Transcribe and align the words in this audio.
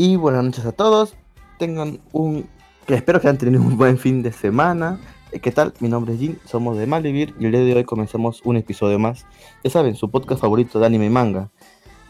y 0.00 0.16
buenas 0.16 0.42
noches 0.42 0.64
a 0.64 0.72
todos. 0.72 1.14
Tengan 1.58 2.00
un. 2.12 2.48
espero 2.88 3.20
que 3.20 3.28
hayan 3.28 3.36
tenido 3.36 3.60
un 3.60 3.76
buen 3.76 3.98
fin 3.98 4.22
de 4.22 4.32
semana. 4.32 4.98
Eh, 5.30 5.40
¿Qué 5.40 5.52
tal? 5.52 5.74
Mi 5.78 5.90
nombre 5.90 6.14
es 6.14 6.20
Jin, 6.20 6.38
somos 6.46 6.78
de 6.78 6.86
Malivir 6.86 7.34
y 7.38 7.44
el 7.44 7.52
día 7.52 7.60
de 7.60 7.74
hoy 7.74 7.84
comenzamos 7.84 8.40
un 8.44 8.56
episodio 8.56 8.98
más. 8.98 9.26
Ya 9.62 9.68
saben, 9.68 9.96
su 9.96 10.10
podcast 10.10 10.40
favorito 10.40 10.80
de 10.80 10.86
anime 10.86 11.04
y 11.04 11.10
manga. 11.10 11.50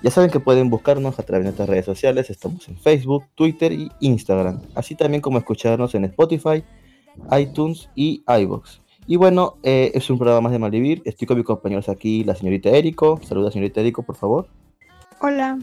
Ya 0.05 0.13
saben 0.13 0.31
que 0.31 0.39
pueden 0.39 0.71
buscarnos 0.71 1.19
a 1.19 1.25
través 1.25 1.43
de 1.43 1.49
nuestras 1.49 1.69
redes 1.69 1.85
sociales. 1.85 2.31
Estamos 2.31 2.69
en 2.69 2.77
Facebook, 2.77 3.25
Twitter 3.35 3.73
y 3.73 3.91
Instagram. 3.99 4.63
Así 4.77 4.95
también 4.95 5.21
como 5.21 5.39
escucharnos 5.39 5.93
en 5.97 6.05
Spotify, 6.05 6.63
iTunes 7.37 7.91
y 7.97 8.23
iBox. 8.25 8.83
Y 9.09 9.17
bueno, 9.17 9.57
eh, 9.65 9.91
es 9.95 10.09
un 10.11 10.17
programa 10.17 10.43
más 10.43 10.53
de 10.53 10.61
Malivir. 10.61 11.03
Estoy 11.05 11.27
con 11.27 11.39
mis 11.39 11.47
compañeros 11.47 11.89
aquí, 11.89 12.23
la 12.23 12.37
señorita 12.37 12.69
Erico. 12.69 13.19
Saluda, 13.25 13.51
señorita 13.51 13.81
Erico, 13.81 14.05
por 14.05 14.15
favor. 14.15 14.47
Hola. 15.23 15.59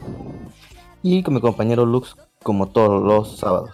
Y 1.09 1.23
con 1.23 1.35
mi 1.35 1.39
compañero 1.39 1.85
Lux, 1.85 2.17
como 2.43 2.67
todos 2.67 3.01
los 3.01 3.37
sábados. 3.37 3.73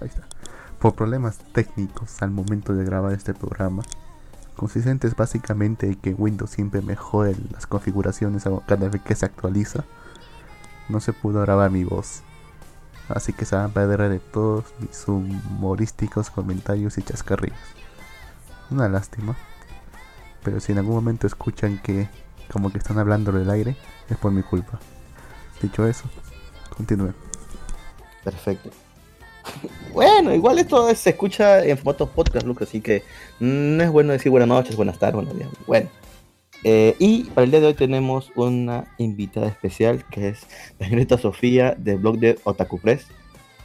Ahí 0.00 0.06
está. 0.06 0.28
Por 0.78 0.94
problemas 0.94 1.38
técnicos 1.52 2.22
al 2.22 2.30
momento 2.30 2.72
de 2.72 2.84
grabar 2.84 3.14
este 3.14 3.34
programa, 3.34 3.82
consistentes 4.54 5.16
básicamente 5.16 5.86
en 5.86 5.96
que 5.96 6.14
Windows 6.14 6.50
siempre 6.50 6.82
mejore 6.82 7.34
las 7.50 7.66
configuraciones 7.66 8.44
cada 8.68 8.88
vez 8.88 9.02
que 9.02 9.16
se 9.16 9.26
actualiza, 9.26 9.84
no 10.88 11.00
se 11.00 11.12
pudo 11.12 11.40
grabar 11.40 11.72
mi 11.72 11.82
voz. 11.82 12.22
Así 13.08 13.32
que 13.32 13.44
se 13.44 13.56
van 13.56 13.64
a 13.64 13.74
perder 13.74 14.08
de 14.10 14.20
todos 14.20 14.66
mis 14.78 15.08
humorísticos 15.08 16.30
comentarios 16.30 16.96
y 16.96 17.02
chascarrillos. 17.02 17.58
Una 18.70 18.88
lástima. 18.88 19.34
Pero 20.44 20.60
si 20.60 20.70
en 20.70 20.78
algún 20.78 20.94
momento 20.94 21.26
escuchan 21.26 21.82
que 21.82 22.08
como 22.52 22.70
que 22.70 22.78
están 22.78 23.00
hablando 23.00 23.32
del 23.32 23.50
aire, 23.50 23.76
es 24.08 24.16
por 24.16 24.30
mi 24.30 24.44
culpa. 24.44 24.78
Dicho 25.62 25.86
eso, 25.86 26.04
continúe. 26.76 27.12
Perfecto. 28.24 28.70
Bueno, 29.94 30.34
igual 30.34 30.58
esto 30.58 30.94
se 30.94 31.10
escucha 31.10 31.64
en 31.64 31.76
formato 31.78 32.06
podcast, 32.06 32.46
Lucas, 32.46 32.68
así 32.68 32.82
que 32.82 33.02
no 33.40 33.82
es 33.82 33.90
bueno 33.90 34.12
decir 34.12 34.30
buenas 34.30 34.48
noches, 34.48 34.76
buenas 34.76 34.98
tardes, 34.98 35.14
buenos 35.14 35.36
días. 35.36 35.48
Bueno, 35.66 35.88
eh, 36.64 36.94
y 36.98 37.24
para 37.24 37.44
el 37.44 37.50
día 37.50 37.60
de 37.60 37.68
hoy 37.68 37.74
tenemos 37.74 38.30
una 38.34 38.84
invitada 38.98 39.48
especial 39.48 40.04
que 40.10 40.28
es 40.28 40.46
la 40.78 40.86
señorita 40.86 41.18
Sofía 41.18 41.74
del 41.78 41.98
blog 41.98 42.18
de 42.18 42.38
Otaku 42.44 42.78
Press. 42.78 43.06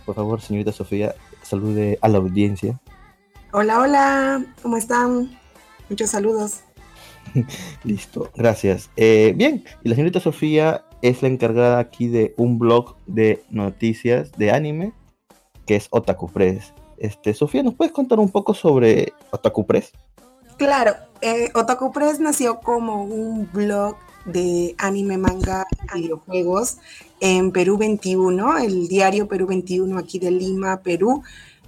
Por 0.05 0.15
favor, 0.15 0.41
señorita 0.41 0.71
Sofía, 0.71 1.15
salude 1.41 1.97
a 2.01 2.07
la 2.07 2.19
audiencia. 2.19 2.79
Hola, 3.51 3.81
hola, 3.81 4.45
¿cómo 4.61 4.77
están? 4.77 5.37
Muchos 5.89 6.09
saludos. 6.09 6.61
Listo, 7.83 8.31
gracias. 8.35 8.89
Eh, 8.95 9.33
bien, 9.35 9.63
y 9.83 9.89
la 9.89 9.95
señorita 9.95 10.19
Sofía 10.19 10.85
es 11.03 11.21
la 11.21 11.27
encargada 11.27 11.79
aquí 11.79 12.07
de 12.07 12.33
un 12.37 12.57
blog 12.57 12.95
de 13.05 13.43
noticias 13.49 14.31
de 14.31 14.51
anime 14.51 14.93
que 15.67 15.75
es 15.75 15.87
Otaku 15.91 16.31
Press. 16.31 16.73
Este, 16.97 17.33
Sofía, 17.33 17.61
¿nos 17.61 17.75
puedes 17.75 17.91
contar 17.91 18.19
un 18.19 18.29
poco 18.29 18.53
sobre 18.53 19.11
Otaku 19.29 19.65
Press? 19.65 19.91
Claro, 20.57 20.95
eh, 21.21 21.49
Otaku 21.55 21.91
Press 21.91 22.21
nació 22.21 22.61
como 22.61 23.03
un 23.03 23.49
blog 23.51 23.97
de 24.25 24.75
anime, 24.77 25.17
manga 25.17 25.65
y 25.93 26.03
videojuegos 26.03 26.77
en 27.19 27.51
Perú 27.51 27.77
21, 27.77 28.59
el 28.59 28.87
diario 28.87 29.27
Perú 29.27 29.47
21 29.47 29.97
aquí 29.97 30.19
de 30.19 30.31
Lima, 30.31 30.81
Perú. 30.81 31.21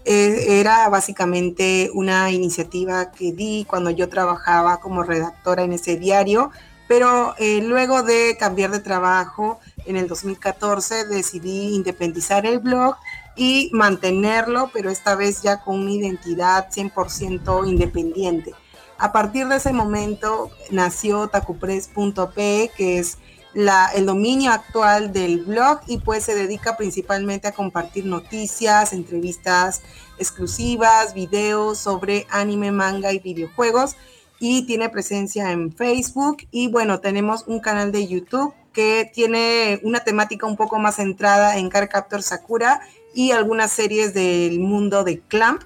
Eh, 0.06 0.60
era 0.62 0.88
básicamente 0.88 1.90
una 1.94 2.32
iniciativa 2.32 3.12
que 3.12 3.34
di 3.34 3.66
cuando 3.68 3.90
yo 3.90 4.08
trabajaba 4.08 4.80
como 4.80 5.04
redactora 5.04 5.64
en 5.64 5.74
ese 5.74 5.98
diario, 5.98 6.52
pero 6.88 7.36
eh, 7.38 7.62
luego 7.62 8.04
de 8.04 8.38
cambiar 8.40 8.72
de 8.72 8.80
trabajo 8.80 9.60
en 9.86 9.98
el 9.98 10.08
2014 10.08 11.06
decidí 11.06 11.76
independizar 11.76 12.46
el 12.46 12.60
blog 12.60 12.96
y 13.36 13.70
mantenerlo, 13.74 14.70
pero 14.74 14.90
esta 14.90 15.16
vez 15.16 15.42
ya 15.42 15.62
con 15.62 15.80
una 15.80 15.92
identidad 15.92 16.70
100% 16.70 17.68
independiente. 17.68 18.54
A 18.98 19.12
partir 19.12 19.48
de 19.48 19.58
ese 19.58 19.74
momento 19.74 20.52
nació 20.72 21.28
tacupress.p, 21.28 22.72
que 22.78 23.00
es 23.00 23.18
el 23.54 24.06
dominio 24.06 24.52
actual 24.52 25.14
del 25.14 25.46
blog 25.46 25.80
y 25.88 25.98
pues 26.00 26.26
se 26.26 26.36
dedica 26.36 26.76
principalmente 26.76 27.48
a 27.48 27.54
compartir 27.54 28.06
noticias, 28.06 28.92
entrevistas 28.92 29.82
exclusivas, 30.18 31.14
videos 31.14 31.78
sobre 31.78 32.28
anime, 32.30 32.72
manga 32.72 33.14
y 33.14 33.20
videojuegos 33.20 33.96
y 34.40 34.66
tiene 34.66 34.90
presencia 34.90 35.52
en 35.52 35.72
Facebook 35.72 36.38
y 36.52 36.68
bueno, 36.68 37.00
tenemos 37.00 37.46
un 37.48 37.60
canal 37.60 37.92
de 37.92 38.08
YouTube 38.08 38.54
que 38.74 39.10
tiene 39.14 39.80
una 39.84 40.02
temática 40.02 40.46
un 40.46 40.58
poco 40.58 40.80
más 40.80 40.98
centrada 40.98 41.58
en 41.58 41.70
Car 41.70 41.88
Captor 41.88 42.22
Sakura 42.22 42.82
y 43.14 43.32
algunas 43.32 43.72
series 43.72 44.14
del 44.14 44.60
mundo 44.60 45.04
de 45.06 45.20
Clamp, 45.22 45.62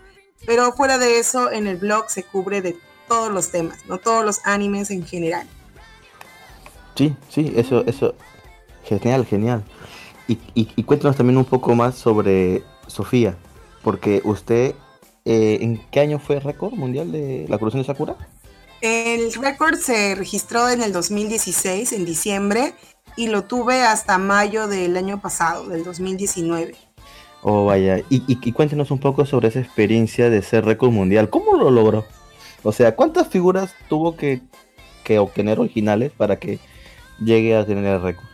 pero 0.46 0.72
fuera 0.74 1.00
de 1.00 1.18
eso 1.18 1.52
en 1.52 1.66
el 1.66 1.78
blog 1.78 2.10
se 2.10 2.24
cubre 2.24 2.62
de 2.62 2.78
todos 3.08 3.32
los 3.32 3.50
temas, 3.50 3.80
no 3.88 3.98
todos 3.98 4.24
los 4.24 4.46
animes 4.46 4.92
en 4.92 5.06
general. 5.06 5.48
Sí, 6.96 7.16
sí, 7.30 7.52
eso, 7.56 7.84
eso, 7.88 8.14
genial, 8.84 9.26
genial. 9.26 9.64
Y, 10.28 10.84
cuéntanos 10.84 11.18
también 11.18 11.38
un 11.38 11.46
poco 11.46 11.74
más 11.74 11.96
sobre 11.96 12.62
Sofía, 12.86 13.36
porque 13.84 14.22
usted, 14.24 14.76
eh, 15.26 15.58
¿en 15.62 15.82
qué 15.90 16.02
año 16.02 16.20
fue 16.20 16.40
récord 16.40 16.74
mundial 16.74 17.12
de 17.12 17.48
la 17.50 17.58
colección 17.58 17.82
de 17.82 17.88
Sakura? 17.88 18.16
El 18.82 19.34
récord 19.34 19.78
se 19.78 20.16
registró 20.16 20.70
en 20.70 20.82
el 20.82 20.94
2016, 20.94 21.92
en 21.94 22.06
diciembre, 22.06 22.74
y 23.16 23.28
lo 23.28 23.44
tuve 23.44 23.82
hasta 23.82 24.18
mayo 24.18 24.68
del 24.68 24.96
año 24.96 25.22
pasado, 25.22 25.68
del 25.68 25.84
2019. 25.84 26.76
Oh, 27.42 27.66
vaya. 27.66 28.00
Y, 28.10 28.24
y, 28.28 28.52
cuéntenos 28.52 28.92
un 28.92 29.00
poco 29.00 29.26
sobre 29.26 29.48
esa 29.48 29.60
experiencia 29.60 30.30
de 30.30 30.42
ser 30.42 30.66
récord 30.66 30.92
mundial. 30.92 31.30
¿Cómo 31.30 31.56
lo 31.58 31.72
logró? 31.72 32.06
O 32.64 32.72
sea, 32.72 32.96
¿cuántas 32.96 33.30
figuras 33.30 33.74
tuvo 33.88 34.18
que, 34.18 34.42
que 35.04 35.20
obtener 35.20 35.60
originales 35.60 36.12
para 36.12 36.38
que 36.38 36.60
llegue 37.20 37.56
a 37.56 37.66
tener 37.66 37.86
el 37.86 38.02
récord. 38.02 38.26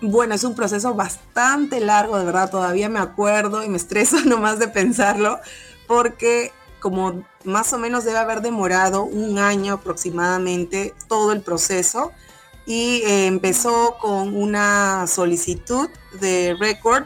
Bueno, 0.00 0.34
es 0.34 0.44
un 0.44 0.54
proceso 0.54 0.94
bastante 0.94 1.80
largo, 1.80 2.18
de 2.18 2.24
verdad, 2.24 2.50
todavía 2.50 2.88
me 2.88 2.98
acuerdo 2.98 3.64
y 3.64 3.68
me 3.68 3.76
estreso 3.76 4.16
nomás 4.24 4.58
de 4.58 4.68
pensarlo, 4.68 5.38
porque 5.86 6.52
como 6.80 7.24
más 7.44 7.72
o 7.72 7.78
menos 7.78 8.04
debe 8.04 8.18
haber 8.18 8.40
demorado 8.40 9.04
un 9.04 9.38
año 9.38 9.74
aproximadamente 9.74 10.94
todo 11.08 11.32
el 11.32 11.42
proceso. 11.42 12.12
Y 12.66 13.02
eh, 13.04 13.26
empezó 13.26 13.96
con 14.00 14.36
una 14.36 15.06
solicitud 15.06 15.88
de 16.20 16.56
récord 16.58 17.04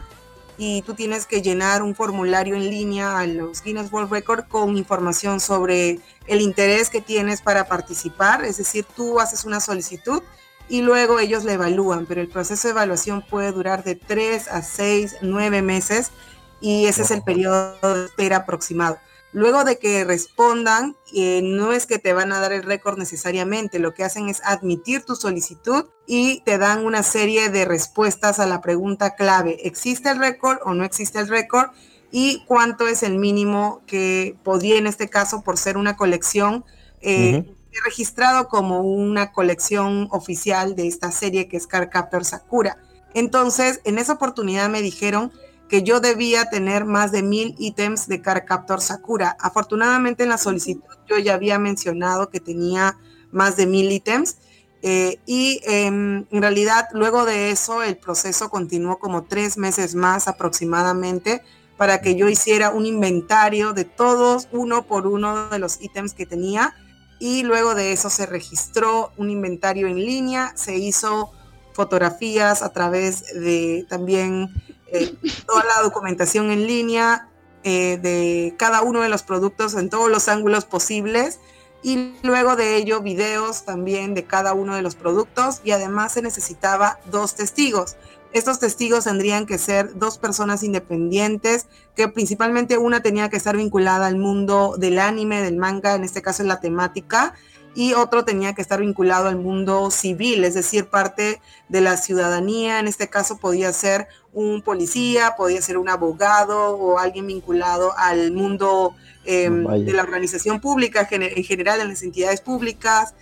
y 0.57 0.83
tú 0.83 0.93
tienes 0.93 1.25
que 1.25 1.41
llenar 1.41 1.81
un 1.81 1.95
formulario 1.95 2.55
en 2.55 2.69
línea 2.69 3.17
a 3.17 3.25
los 3.25 3.63
Guinness 3.63 3.91
World 3.91 4.11
Record 4.11 4.47
con 4.47 4.77
información 4.77 5.39
sobre 5.39 5.99
el 6.27 6.39
interés 6.39 6.91
que 6.91 7.01
tienes 7.01 7.41
para 7.41 7.67
participar, 7.67 8.45
es 8.45 8.57
decir, 8.57 8.85
tú 8.95 9.19
haces 9.19 9.43
una 9.43 9.59
solicitud 9.59 10.21
y 10.69 10.81
luego 10.81 11.19
ellos 11.19 11.45
la 11.45 11.53
evalúan, 11.53 12.05
pero 12.05 12.21
el 12.21 12.27
proceso 12.27 12.67
de 12.67 12.73
evaluación 12.73 13.25
puede 13.27 13.51
durar 13.51 13.83
de 13.83 13.95
3 13.95 14.49
a 14.49 14.61
6, 14.61 15.17
9 15.21 15.61
meses 15.63 16.11
y 16.59 16.85
ese 16.85 17.01
es 17.01 17.11
el 17.11 17.23
periodo 17.23 17.75
de 17.81 18.05
espera 18.05 18.37
aproximado. 18.37 18.99
Luego 19.33 19.63
de 19.63 19.79
que 19.79 20.03
respondan, 20.03 20.97
eh, 21.13 21.41
no 21.41 21.71
es 21.71 21.85
que 21.85 21.99
te 21.99 22.11
van 22.11 22.33
a 22.33 22.39
dar 22.39 22.51
el 22.51 22.63
récord 22.63 22.97
necesariamente, 22.97 23.79
lo 23.79 23.93
que 23.93 24.03
hacen 24.03 24.27
es 24.27 24.41
admitir 24.43 25.03
tu 25.03 25.15
solicitud 25.15 25.85
y 26.05 26.41
te 26.41 26.57
dan 26.57 26.85
una 26.85 27.01
serie 27.01 27.49
de 27.49 27.63
respuestas 27.63 28.39
a 28.39 28.45
la 28.45 28.59
pregunta 28.59 29.15
clave, 29.15 29.65
¿existe 29.65 30.09
el 30.09 30.19
récord 30.19 30.57
o 30.65 30.73
no 30.73 30.83
existe 30.83 31.19
el 31.19 31.29
récord? 31.29 31.69
Y 32.11 32.43
cuánto 32.45 32.87
es 32.87 33.03
el 33.03 33.17
mínimo 33.17 33.81
que 33.87 34.35
podría 34.43 34.77
en 34.77 34.85
este 34.85 35.07
caso, 35.07 35.41
por 35.43 35.57
ser 35.57 35.77
una 35.77 35.95
colección, 35.95 36.65
eh, 36.99 37.45
registrado 37.85 38.49
como 38.49 38.81
una 38.81 39.31
colección 39.31 40.09
oficial 40.11 40.75
de 40.75 40.87
esta 40.87 41.09
serie 41.13 41.47
que 41.47 41.55
es 41.55 41.67
Car 41.67 41.89
Captor 41.89 42.25
Sakura. 42.25 42.77
Entonces, 43.13 43.79
en 43.85 43.97
esa 43.97 44.13
oportunidad 44.13 44.69
me 44.69 44.81
dijeron 44.81 45.31
que 45.71 45.83
yo 45.83 46.01
debía 46.01 46.49
tener 46.49 46.83
más 46.83 47.13
de 47.13 47.23
mil 47.23 47.55
ítems 47.57 48.09
de 48.09 48.21
Car 48.21 48.43
Captor 48.43 48.81
Sakura. 48.81 49.37
Afortunadamente 49.39 50.23
en 50.23 50.29
la 50.29 50.37
solicitud 50.37 50.83
yo 51.07 51.17
ya 51.17 51.35
había 51.35 51.59
mencionado 51.59 52.29
que 52.29 52.41
tenía 52.41 52.97
más 53.31 53.55
de 53.55 53.67
mil 53.67 53.89
ítems 53.89 54.35
eh, 54.81 55.19
y 55.25 55.61
em, 55.63 56.25
en 56.29 56.41
realidad 56.41 56.89
luego 56.91 57.23
de 57.23 57.51
eso 57.51 57.83
el 57.83 57.95
proceso 57.95 58.49
continuó 58.49 58.99
como 58.99 59.23
tres 59.23 59.57
meses 59.57 59.95
más 59.95 60.27
aproximadamente 60.27 61.41
para 61.77 62.01
que 62.01 62.15
yo 62.15 62.27
hiciera 62.27 62.71
un 62.71 62.85
inventario 62.85 63.71
de 63.71 63.85
todos 63.85 64.49
uno 64.51 64.85
por 64.85 65.07
uno 65.07 65.47
de 65.47 65.59
los 65.59 65.81
ítems 65.81 66.13
que 66.13 66.25
tenía 66.25 66.75
y 67.17 67.43
luego 67.43 67.75
de 67.75 67.93
eso 67.93 68.09
se 68.09 68.25
registró 68.25 69.13
un 69.15 69.29
inventario 69.29 69.87
en 69.87 69.95
línea, 69.95 70.51
se 70.57 70.75
hizo 70.75 71.31
fotografías 71.71 72.61
a 72.61 72.73
través 72.73 73.23
de 73.33 73.85
también 73.87 74.49
eh, 74.91 75.15
toda 75.45 75.63
la 75.63 75.81
documentación 75.83 76.51
en 76.51 76.67
línea 76.67 77.27
eh, 77.63 77.97
de 78.01 78.55
cada 78.57 78.81
uno 78.81 79.01
de 79.01 79.09
los 79.09 79.23
productos 79.23 79.75
en 79.75 79.89
todos 79.89 80.09
los 80.09 80.27
ángulos 80.27 80.65
posibles 80.65 81.39
y 81.83 82.13
luego 82.23 82.55
de 82.55 82.75
ello 82.75 83.01
videos 83.01 83.65
también 83.65 84.13
de 84.13 84.25
cada 84.25 84.53
uno 84.53 84.75
de 84.75 84.81
los 84.81 84.95
productos 84.95 85.61
y 85.63 85.71
además 85.71 86.13
se 86.13 86.21
necesitaba 86.21 86.99
dos 87.09 87.35
testigos. 87.35 87.95
Estos 88.33 88.59
testigos 88.59 89.03
tendrían 89.03 89.45
que 89.45 89.57
ser 89.57 89.97
dos 89.97 90.17
personas 90.17 90.63
independientes, 90.63 91.67
que 91.95 92.07
principalmente 92.07 92.77
una 92.77 93.01
tenía 93.01 93.29
que 93.29 93.35
estar 93.35 93.57
vinculada 93.57 94.07
al 94.07 94.17
mundo 94.17 94.75
del 94.77 94.99
anime, 94.99 95.41
del 95.41 95.57
manga, 95.57 95.95
en 95.95 96.03
este 96.03 96.21
caso 96.21 96.41
en 96.41 96.47
la 96.47 96.61
temática, 96.61 97.33
y 97.73 97.93
otro 97.93 98.25
tenía 98.25 98.53
que 98.53 98.61
estar 98.61 98.81
vinculado 98.81 99.29
al 99.29 99.37
mundo 99.37 99.91
civil, 99.91 100.43
es 100.43 100.53
decir, 100.53 100.87
parte 100.87 101.41
de 101.69 101.81
la 101.81 101.95
ciudadanía, 101.97 102.79
en 102.79 102.87
este 102.87 103.09
caso 103.09 103.37
podía 103.37 103.71
ser 103.71 104.07
un 104.33 104.61
policía, 104.61 105.35
podía 105.37 105.61
ser 105.61 105.77
un 105.77 105.89
abogado 105.89 106.75
o 106.75 106.99
alguien 106.99 107.27
vinculado 107.27 107.97
al 107.97 108.31
mundo 108.31 108.95
em, 109.25 109.65
de 109.85 109.93
la 109.93 110.03
organización 110.03 110.59
pública 110.59 111.07
en 111.09 111.43
general, 111.43 111.79
en 111.79 111.89
las 111.89 112.03
entidades 112.03 112.41
públicas. 112.41 113.13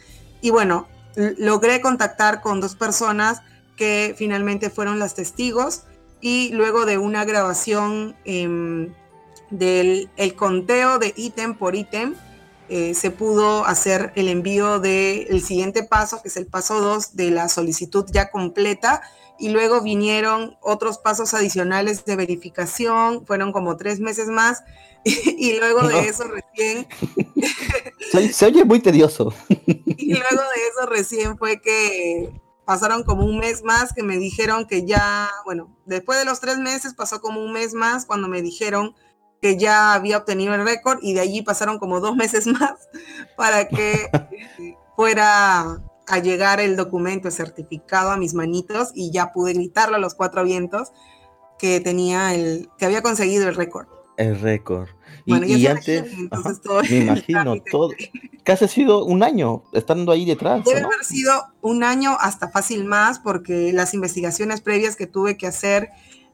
Y 0.42 0.50
bueno, 0.50 0.88
logré 1.16 1.82
contactar 1.82 2.42
con 2.42 2.62
dos 2.62 2.76
personas 2.76 3.42
que 3.76 4.16
finalmente 4.18 4.70
fueron 4.70 5.00
las 5.00 5.16
testigos 5.16 5.84
y 6.22 6.52
luego 6.54 6.86
de 6.86 6.98
una 6.98 7.24
grabación 7.24 8.16
em, 8.26 8.94
del 9.52 10.10
el 10.18 10.36
conteo 10.36 11.00
de 11.00 11.14
ítem 11.16 11.56
por 11.56 11.76
ítem, 11.76 12.16
eh, 12.70 12.94
se 12.94 13.12
pudo 13.12 13.66
hacer 13.66 14.12
el 14.16 14.30
envío 14.30 14.80
del 14.80 15.42
siguiente 15.42 15.84
paso, 15.84 16.22
que 16.22 16.28
es 16.28 16.38
el 16.38 16.48
paso 16.48 16.80
2 16.82 17.16
de 17.16 17.32
la 17.32 17.50
solicitud 17.50 18.06
ya 18.12 18.30
completa, 18.30 19.02
y 19.40 19.50
luego 19.50 19.82
vinieron 19.82 20.58
otros 20.62 20.98
pasos 20.98 21.34
adicionales 21.34 22.06
de 22.06 22.16
verificación, 22.16 23.26
fueron 23.26 23.54
como 23.54 23.78
tres 23.78 24.00
meses 24.00 24.28
más, 24.28 24.64
y, 25.04 25.58
luego 25.58 25.88
de 25.88 26.10
eso 26.10 26.26
recién... 26.26 26.88
se, 28.34 28.46
oye 28.46 28.66
muy 28.66 28.82
tedioso. 28.82 29.34
y 29.50 30.14
luego 30.14 30.42
de 30.42 30.68
eso 30.72 30.86
recién 30.88 31.38
fue 31.38 31.62
que 31.62 32.30
pasaron 32.66 33.04
como 33.04 33.26
un 33.26 33.40
mes 33.40 33.64
más 33.64 33.94
que 33.94 34.04
me 34.04 34.18
dijeron 34.18 34.68
que 34.68 34.86
ya, 34.86 35.32
bueno, 35.44 35.76
después 35.86 36.20
de 36.20 36.26
los 36.26 36.40
tres 36.40 36.60
meses 36.60 36.94
pasó 36.94 37.20
como 37.20 37.44
un 37.44 37.52
mes 37.52 37.74
más 37.74 38.06
cuando 38.06 38.28
me 38.28 38.44
dijeron 38.44 38.94
que 39.42 39.58
ya 39.58 39.94
había 39.94 40.18
obtenido 40.18 40.54
el 40.54 40.66
récord 40.66 41.00
y 41.02 41.14
de 41.14 41.22
allí 41.22 41.42
pasaron 41.42 41.80
como 41.80 42.00
dos 42.00 42.16
meses 42.16 42.48
más 42.60 42.90
para 43.36 43.68
que 43.68 44.10
fuera 44.96 45.82
a 46.08 46.20
llegar 46.20 46.60
el 46.60 46.76
documento 46.76 47.30
certificado 47.32 48.12
a 48.12 48.18
mis 48.18 48.34
manitos 48.34 48.90
y 48.96 49.12
ya 49.12 49.32
pude 49.32 49.54
gritarlo 49.54 49.96
a 49.96 50.00
los 50.00 50.16
cuatro 50.16 50.44
vientos 50.44 50.92
que 51.60 51.80
tenía 51.80 52.34
el, 52.34 52.70
que 52.78 52.86
había 52.86 53.02
conseguido 53.02 53.48
el 53.48 53.56
récord. 53.56 53.88
El 54.18 54.40
récord. 54.40 54.90
Y, 55.26 55.68
antes, 55.68 56.12
me 56.90 56.98
imagino, 56.98 57.56
todo, 57.72 57.92
casi 58.44 58.66
ha 58.66 58.68
sido 58.68 59.06
un 59.06 59.22
año 59.22 59.64
estando 59.74 60.12
ahí 60.12 60.26
detrás. 60.26 60.66
Debe 60.66 60.82
haber 60.82 61.04
sido 61.04 61.32
un 61.62 61.84
año 61.84 62.18
hasta 62.20 62.50
fácil 62.50 62.86
más, 62.86 63.20
porque 63.20 63.72
las 63.74 63.94
investigaciones 63.94 64.62
previas 64.62 64.96
que 64.96 65.06
tuve 65.06 65.38
que 65.38 65.46
hacer 65.46 65.90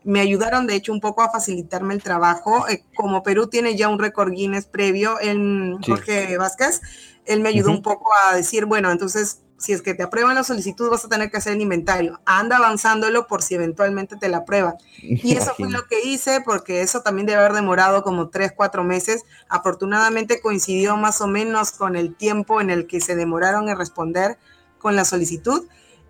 me 0.06 0.22
ayudaron 0.22 0.68
de 0.68 0.76
hecho 0.76 0.94
un 0.94 1.02
poco 1.02 1.24
a 1.24 1.32
facilitarme 1.32 1.94
el 1.94 2.04
trabajo. 2.04 2.68
Eh, 2.70 2.84
como 2.96 3.24
Perú 3.24 3.48
tiene 3.48 3.76
ya 3.76 3.90
un 3.90 4.00
récord 4.00 4.32
Guinness 4.32 4.68
previo 4.68 5.20
en 5.20 5.82
Jorge 5.82 6.38
Vázquez, 6.38 6.82
él 7.26 7.42
me 7.42 7.50
ayudó 7.50 7.72
un 7.72 7.82
poco 7.82 8.12
a 8.24 8.36
decir, 8.36 8.66
bueno, 8.66 8.92
entonces 8.92 9.42
si 9.58 9.74
es 9.74 9.82
que 9.82 9.94
te 9.94 10.04
aprueban 10.04 10.36
la 10.36 10.44
solicitud 10.44 10.90
vas 10.90 11.06
a 11.06 11.10
tener 11.10 11.32
que 11.32 11.38
hacer 11.38 11.54
el 11.54 11.62
inventario. 11.62 12.20
Anda 12.26 12.58
avanzándolo 12.58 13.26
por 13.26 13.42
si 13.42 13.56
eventualmente 13.56 14.16
te 14.16 14.30
la 14.30 14.38
aprueban. 14.38 14.76
Y 15.02 15.36
eso 15.36 15.54
fue 15.56 15.70
lo 15.70 15.86
que 15.88 16.04
hice 16.04 16.42
porque 16.42 16.82
eso 16.82 17.02
también 17.02 17.26
debe 17.26 17.40
haber 17.40 17.54
demorado 17.54 18.04
como 18.04 18.30
tres, 18.30 18.52
cuatro 18.56 18.84
meses. 18.84 19.24
Afortunadamente 19.50 20.42
coincidió 20.42 20.98
más 20.98 21.22
o 21.22 21.28
menos 21.28 21.72
con 21.72 21.96
el 21.96 22.16
tiempo 22.16 22.62
en 22.62 22.70
el 22.70 22.86
que 22.86 23.02
se 23.02 23.16
demoraron 23.16 23.70
en 23.70 23.78
responder 23.78 24.38
con 24.78 24.96
la 24.96 25.06
solicitud 25.06 25.66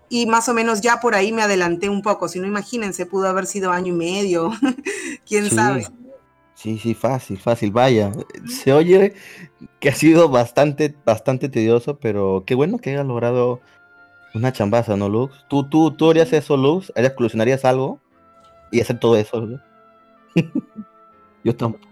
y 0.08 0.26
más 0.26 0.48
o 0.48 0.54
menos 0.54 0.80
ya 0.80 1.00
por 1.00 1.14
ahí 1.14 1.32
me 1.32 1.42
adelanté 1.42 1.88
un 1.88 2.02
poco. 2.02 2.28
Si 2.28 2.38
no, 2.38 2.46
imagínense, 2.46 3.06
pudo 3.06 3.28
haber 3.28 3.46
sido 3.46 3.72
año 3.72 3.94
y 3.94 3.96
medio, 3.96 4.52
quién 5.26 5.50
sabe. 5.50 5.86
Sí, 6.54 6.78
sí, 6.78 6.94
fácil, 6.94 7.38
fácil, 7.38 7.70
vaya. 7.70 8.12
Se 8.48 8.72
oye 8.72 9.14
que 9.78 9.90
ha 9.90 9.94
sido 9.94 10.28
bastante, 10.28 10.94
bastante 11.04 11.48
tedioso, 11.48 11.98
pero 11.98 12.44
qué 12.46 12.54
bueno 12.54 12.78
que 12.78 12.90
haya 12.90 13.04
logrado 13.04 13.60
una 14.34 14.52
chambaza, 14.52 14.96
¿no, 14.96 15.08
Lux? 15.08 15.34
¿Tú, 15.48 15.68
tú, 15.68 15.90
tú 15.90 16.10
harías 16.10 16.32
eso, 16.32 16.56
Lux? 16.56 16.92
¿Exclusionarías 16.94 17.64
algo? 17.64 18.00
Y 18.70 18.80
hacer 18.80 18.98
todo 18.98 19.16
eso, 19.16 19.46
Yo 21.44 21.54
tampoco. 21.54 21.86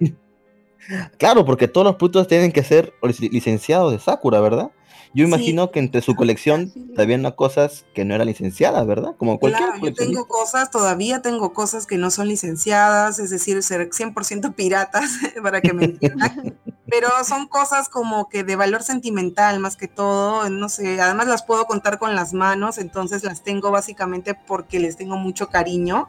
claro, 1.18 1.44
porque 1.44 1.68
todos 1.68 1.86
los 1.86 1.96
putos 1.96 2.26
tienen 2.26 2.52
que 2.52 2.64
ser 2.64 2.92
licenciados 3.02 3.92
de 3.92 3.98
Sakura, 3.98 4.40
¿verdad? 4.40 4.70
Yo 5.14 5.24
imagino 5.24 5.70
que 5.70 5.78
entre 5.78 6.02
su 6.02 6.16
colección 6.16 6.72
había 6.98 7.16
unas 7.16 7.34
cosas 7.34 7.84
que 7.94 8.04
no 8.04 8.16
eran 8.16 8.26
licenciadas, 8.26 8.84
¿verdad? 8.84 9.14
Como 9.16 9.38
cualquier 9.38 9.68
claro, 9.68 9.86
yo 9.86 9.94
tengo 9.94 10.26
cosas, 10.26 10.72
todavía 10.72 11.22
tengo 11.22 11.52
cosas 11.52 11.86
que 11.86 11.98
no 11.98 12.10
son 12.10 12.26
licenciadas, 12.26 13.20
es 13.20 13.30
decir, 13.30 13.62
ser 13.62 13.88
100% 13.88 14.54
piratas, 14.56 15.12
para 15.42 15.60
que 15.60 15.72
me 15.72 15.84
entiendan. 15.84 16.58
Pero 16.90 17.08
son 17.24 17.46
cosas 17.46 17.88
como 17.88 18.28
que 18.28 18.42
de 18.42 18.56
valor 18.56 18.82
sentimental 18.82 19.60
más 19.60 19.76
que 19.76 19.86
todo, 19.86 20.50
no 20.50 20.68
sé, 20.68 21.00
además 21.00 21.28
las 21.28 21.44
puedo 21.44 21.64
contar 21.66 21.98
con 21.98 22.16
las 22.16 22.34
manos, 22.34 22.78
entonces 22.78 23.22
las 23.22 23.42
tengo 23.42 23.70
básicamente 23.70 24.34
porque 24.34 24.80
les 24.80 24.96
tengo 24.96 25.16
mucho 25.16 25.48
cariño, 25.48 26.08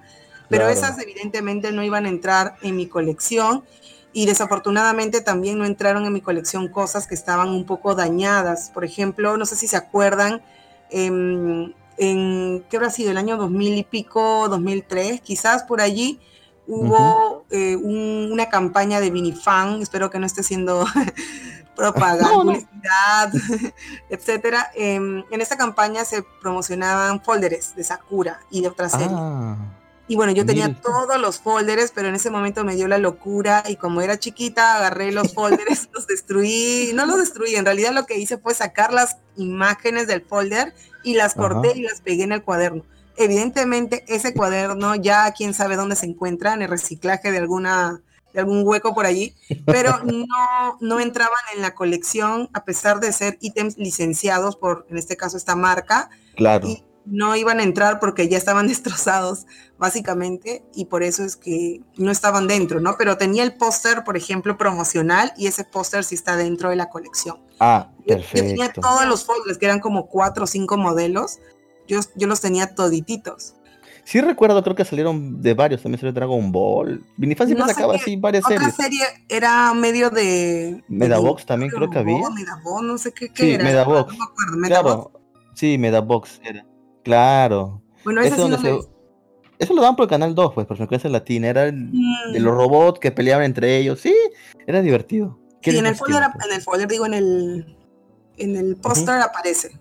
pero 0.49 0.67
esas 0.67 0.99
evidentemente 0.99 1.71
no 1.71 1.83
iban 1.83 2.05
a 2.05 2.09
entrar 2.09 2.57
en 2.61 2.75
mi 2.75 2.87
colección 2.87 3.63
y 4.15 4.25
desafortunadamente 4.25 5.19
también 5.19 5.57
no 5.57 5.65
entraron 5.65 6.05
en 6.05 6.13
mi 6.13 6.21
colección 6.21 6.69
cosas 6.69 7.05
que 7.05 7.13
estaban 7.13 7.49
un 7.49 7.65
poco 7.65 7.95
dañadas. 7.95 8.71
Por 8.73 8.85
ejemplo, 8.85 9.35
no 9.35 9.45
sé 9.45 9.57
si 9.57 9.67
se 9.67 9.75
acuerdan, 9.75 10.41
em, 10.89 11.73
en, 11.97 12.63
¿qué 12.69 12.77
habrá 12.77 12.91
sido? 12.91 13.11
El 13.11 13.17
año 13.17 13.35
2000 13.35 13.77
y 13.77 13.83
pico, 13.83 14.47
2003, 14.47 15.19
quizás 15.19 15.63
por 15.63 15.81
allí, 15.81 16.21
hubo 16.65 17.43
eh, 17.49 17.75
una 17.75 18.47
campaña 18.47 19.01
de 19.01 19.11
Vinifan, 19.11 19.81
espero 19.81 20.09
que 20.09 20.17
no 20.17 20.25
esté 20.25 20.43
siendo 20.43 20.85
propaganda, 21.75 22.31
publicidad, 22.35 23.33
etcétera. 24.09 24.71
Em, 24.75 25.25
en 25.29 25.41
esta 25.41 25.57
campaña 25.57 26.05
se 26.05 26.23
promocionaban 26.41 27.21
folders 27.21 27.75
de 27.75 27.83
Sakura 27.83 28.39
y 28.49 28.61
de 28.61 28.69
otras 28.69 28.93
series. 28.93 29.11
Y 30.07 30.15
bueno, 30.15 30.31
yo 30.33 30.45
tenía 30.45 30.73
todos 30.73 31.19
los 31.19 31.39
folders, 31.39 31.91
pero 31.93 32.09
en 32.09 32.15
ese 32.15 32.29
momento 32.29 32.63
me 32.63 32.75
dio 32.75 32.87
la 32.87 32.99
locura 32.99 33.63
y 33.67 33.75
como 33.75 34.01
era 34.01 34.19
chiquita, 34.19 34.75
agarré 34.75 35.11
los 35.11 35.33
folders, 35.33 35.89
los 35.93 36.05
destruí, 36.05 36.91
no 36.93 37.07
los 37.07 37.17
destruí, 37.17 37.55
en 37.55 37.65
realidad 37.65 37.91
lo 37.91 38.05
que 38.05 38.19
hice 38.19 38.37
fue 38.37 38.53
sacar 38.53 38.93
las 38.93 39.17
imágenes 39.35 40.05
del 40.05 40.21
folder 40.21 40.73
y 41.03 41.15
las 41.15 41.33
corté 41.33 41.73
y 41.75 41.81
las 41.81 42.01
pegué 42.01 42.23
en 42.23 42.33
el 42.33 42.43
cuaderno. 42.43 42.83
Evidentemente 43.17 44.03
ese 44.07 44.33
cuaderno 44.33 44.93
ya 44.93 45.31
quién 45.31 45.53
sabe 45.55 45.75
dónde 45.75 45.95
se 45.95 46.05
encuentra, 46.05 46.53
en 46.53 46.61
el 46.61 46.69
reciclaje 46.69 47.31
de 47.31 47.37
alguna 47.39 48.01
de 48.31 48.41
algún 48.41 48.67
hueco 48.67 48.93
por 48.93 49.05
allí, 49.05 49.33
pero 49.65 49.97
no, 50.03 50.77
no 50.81 50.99
entraban 50.99 51.39
en 51.55 51.61
la 51.61 51.73
colección 51.73 52.49
a 52.53 52.65
pesar 52.65 52.99
de 52.99 53.13
ser 53.13 53.37
ítems 53.39 53.77
licenciados 53.77 54.57
por, 54.57 54.85
en 54.89 54.97
este 54.97 55.15
caso, 55.15 55.37
esta 55.37 55.55
marca. 55.55 56.09
Claro 56.35 56.67
no 57.05 57.35
iban 57.35 57.59
a 57.59 57.63
entrar 57.63 57.99
porque 57.99 58.27
ya 58.27 58.37
estaban 58.37 58.67
destrozados, 58.67 59.45
básicamente, 59.77 60.63
y 60.73 60.85
por 60.85 61.03
eso 61.03 61.23
es 61.23 61.35
que 61.35 61.81
no 61.97 62.11
estaban 62.11 62.47
dentro, 62.47 62.79
¿no? 62.79 62.95
Pero 62.97 63.17
tenía 63.17 63.43
el 63.43 63.55
póster, 63.55 64.03
por 64.03 64.17
ejemplo, 64.17 64.57
promocional, 64.57 65.33
y 65.37 65.47
ese 65.47 65.63
póster 65.63 66.03
sí 66.03 66.15
está 66.15 66.35
dentro 66.35 66.69
de 66.69 66.75
la 66.75 66.89
colección. 66.89 67.37
Ah, 67.59 67.91
perfecto. 68.05 68.37
Yo 68.37 68.43
tenía 68.43 68.73
todos 68.73 69.05
los 69.05 69.25
folders, 69.25 69.57
que 69.57 69.65
eran 69.65 69.79
como 69.79 70.07
cuatro 70.07 70.45
o 70.45 70.47
cinco 70.47 70.77
modelos, 70.77 71.39
yo, 71.87 71.99
yo 72.15 72.27
los 72.27 72.41
tenía 72.41 72.73
todititos. 72.73 73.55
Sí 74.05 74.21
recuerdo, 74.21 74.61
creo 74.61 74.75
que 74.75 74.85
salieron 74.85 75.41
de 75.41 75.55
varios, 75.55 75.81
también 75.81 75.99
salió 75.99 76.13
Dragon 76.13 76.51
Ball. 76.51 77.03
Vinifan 77.17 77.47
siempre 77.47 77.67
sacaba 77.73 77.95
así 77.95 78.15
varias 78.15 78.45
otra 78.45 78.59
series. 78.59 78.75
serie 78.75 79.01
era 79.27 79.73
medio 79.73 80.11
de... 80.11 80.83
Medabox 80.87 81.43
también 81.47 81.71
creo 81.71 81.89
que 81.89 81.97
había. 81.97 82.29
Medabox, 82.29 82.83
no 82.83 82.97
sé 82.99 83.11
qué, 83.11 83.29
qué 83.29 83.55
era. 83.55 83.63
Medabox. 83.63 84.13
No 84.13 84.19
me 84.19 84.25
acuerdo, 84.25 84.57
Medabox. 84.57 85.11
Claro, 85.11 85.21
sí, 85.55 85.77
Medabox 85.79 86.39
era. 86.43 86.65
Claro. 87.05 87.83
Bueno, 88.03 88.21
eso, 88.21 88.49
eso 89.59 89.73
lo 89.73 89.81
daban 89.81 89.95
por 89.95 90.05
el 90.05 90.09
canal 90.09 90.33
2, 90.33 90.53
pues, 90.53 90.65
por 90.65 90.75
frecuencia 90.75 91.09
latina. 91.09 91.47
Era 91.47 91.65
el, 91.65 91.91
de 92.33 92.39
los 92.39 92.53
mm. 92.53 92.57
robots 92.57 92.99
que 92.99 93.11
peleaban 93.11 93.45
entre 93.45 93.77
ellos. 93.77 94.01
Sí, 94.01 94.13
era 94.65 94.81
divertido. 94.81 95.39
Sí, 95.61 95.77
en 95.77 95.85
el, 95.85 95.95
folder, 95.95 96.23
en 96.23 96.53
el 96.53 96.61
folder, 96.61 96.87
digo, 96.87 97.05
en 97.05 97.13
el, 97.13 97.77
en 98.37 98.55
el 98.55 98.75
póster 98.75 99.21
aparece. 99.21 99.79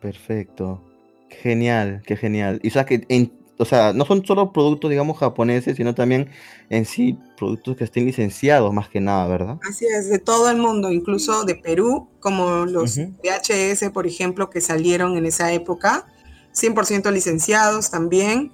Perfecto. 0.00 0.80
Genial, 1.28 2.02
qué 2.06 2.16
genial. 2.16 2.60
Y 2.62 2.68
o 2.68 2.70
sea, 2.70 2.86
que 2.86 3.04
en, 3.08 3.32
o 3.58 3.64
sea, 3.64 3.92
no 3.92 4.04
son 4.04 4.24
solo 4.24 4.52
productos, 4.52 4.88
digamos, 4.90 5.18
japoneses, 5.18 5.76
sino 5.76 5.96
también 5.96 6.30
en 6.70 6.84
sí 6.84 7.18
productos 7.36 7.76
que 7.76 7.84
estén 7.84 8.06
licenciados 8.06 8.72
más 8.72 8.88
que 8.88 9.00
nada, 9.00 9.26
¿verdad? 9.26 9.58
Así 9.68 9.84
es, 9.86 10.08
de 10.08 10.20
todo 10.20 10.48
el 10.50 10.58
mundo, 10.58 10.92
incluso 10.92 11.44
de 11.44 11.56
Perú, 11.56 12.08
como 12.20 12.66
los 12.66 12.96
VHS, 12.96 13.90
por 13.92 14.06
ejemplo, 14.06 14.48
que 14.48 14.60
salieron 14.60 15.16
en 15.16 15.26
esa 15.26 15.52
época 15.52 16.06
100% 16.52 17.10
licenciados 17.10 17.90
también. 17.90 18.52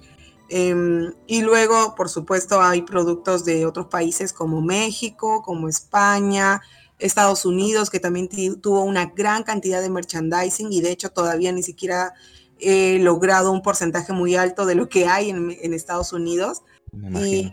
Em, 0.49 1.13
y 1.27 1.41
luego, 1.41 1.93
por 1.95 2.09
supuesto, 2.09 2.61
hay 2.61 2.81
productos 2.81 3.45
de 3.45 3.65
otros 3.65 3.87
países 3.87 4.33
como 4.33 4.61
México, 4.61 5.43
como 5.43 5.69
España, 5.69 6.61
Estados 6.97 7.45
Unidos, 7.45 7.89
que 7.89 7.99
también 7.99 8.27
tuvo 8.59 8.83
una 8.83 9.05
gran 9.05 9.43
cantidad 9.43 9.81
de 9.81 9.89
merchandising 9.89 10.73
y 10.73 10.81
de 10.81 10.91
hecho 10.91 11.09
todavía 11.09 11.51
ni 11.51 11.63
siquiera 11.63 12.13
he 12.59 12.99
logrado 12.99 13.51
un 13.51 13.61
porcentaje 13.61 14.11
muy 14.11 14.35
alto 14.35 14.65
de 14.65 14.75
lo 14.75 14.89
que 14.89 15.05
hay 15.05 15.29
en, 15.29 15.73
Estados 15.73 16.11
Unidos. 16.13 16.63
Y 16.91 17.51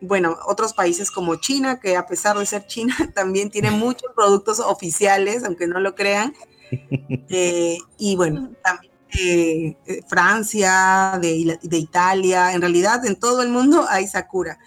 bueno, 0.00 0.36
otros 0.46 0.72
países 0.72 1.10
como 1.10 1.36
China, 1.36 1.80
que 1.80 1.96
a 1.96 2.06
pesar 2.06 2.38
de 2.38 2.46
ser 2.46 2.66
China, 2.66 2.94
también 3.14 3.50
tiene 3.50 3.70
muchos 3.70 4.10
productos 4.14 4.58
oficiales, 4.58 5.44
aunque 5.44 5.66
no 5.66 5.80
lo 5.80 5.94
crean. 5.94 6.34
Eh, 7.28 7.78
y 7.98 8.16
bueno, 8.16 8.52
también 8.62 8.92
eh, 9.14 9.76
Francia, 10.06 11.18
de, 11.20 11.58
de, 11.62 11.78
Italia, 11.78 12.52
en 12.52 12.60
realidad 12.60 13.04
en 13.06 13.16
todo 13.16 13.42
el 13.42 13.50
mundo 13.50 13.84
hay 13.88 14.06
Sakura. 14.06 14.58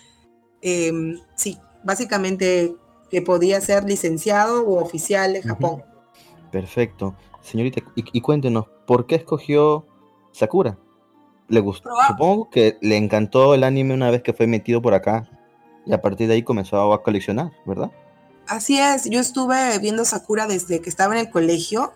Em, 0.62 1.20
sí, 1.36 1.58
básicamente 1.84 2.76
que 3.10 3.22
podía 3.22 3.60
ser 3.62 3.84
licenciado 3.86 4.66
o 4.66 4.82
oficial 4.82 5.34
de 5.34 5.42
Japón. 5.42 5.84
Perfecto. 6.52 7.16
Señorita, 7.42 7.82
y, 7.96 8.22
cuéntenos, 8.22 8.66
¿por 8.86 9.08
qué 9.08 9.16
escogió 9.16 9.88
Sakura? 10.32 10.78
¿Le 11.48 11.60
gustó? 11.62 11.90
Supongo 12.08 12.50
que 12.50 12.78
le 12.82 12.98
encantó 12.98 13.56
el 13.56 13.64
anime 13.64 13.94
una 13.94 14.12
vez 14.12 14.22
que 14.22 14.34
fue 14.34 14.46
metido 14.46 14.82
por 14.82 14.94
acá 14.94 15.28
y 15.86 15.94
a 15.94 16.02
partir 16.02 16.28
de 16.28 16.36
ahí 16.36 16.44
comenzó 16.44 16.94
a 16.94 17.02
coleccionar, 17.02 17.52
¿verdad? 17.66 17.92
Así 18.48 18.80
es, 18.80 19.10
yo 19.10 19.20
estuve 19.20 19.80
viendo 19.80 20.06
Sakura 20.06 20.46
desde 20.48 20.82
que 20.82 20.90
estaba 20.90 21.14
en 21.16 21.22
el 21.22 21.32
colegio 21.32 21.94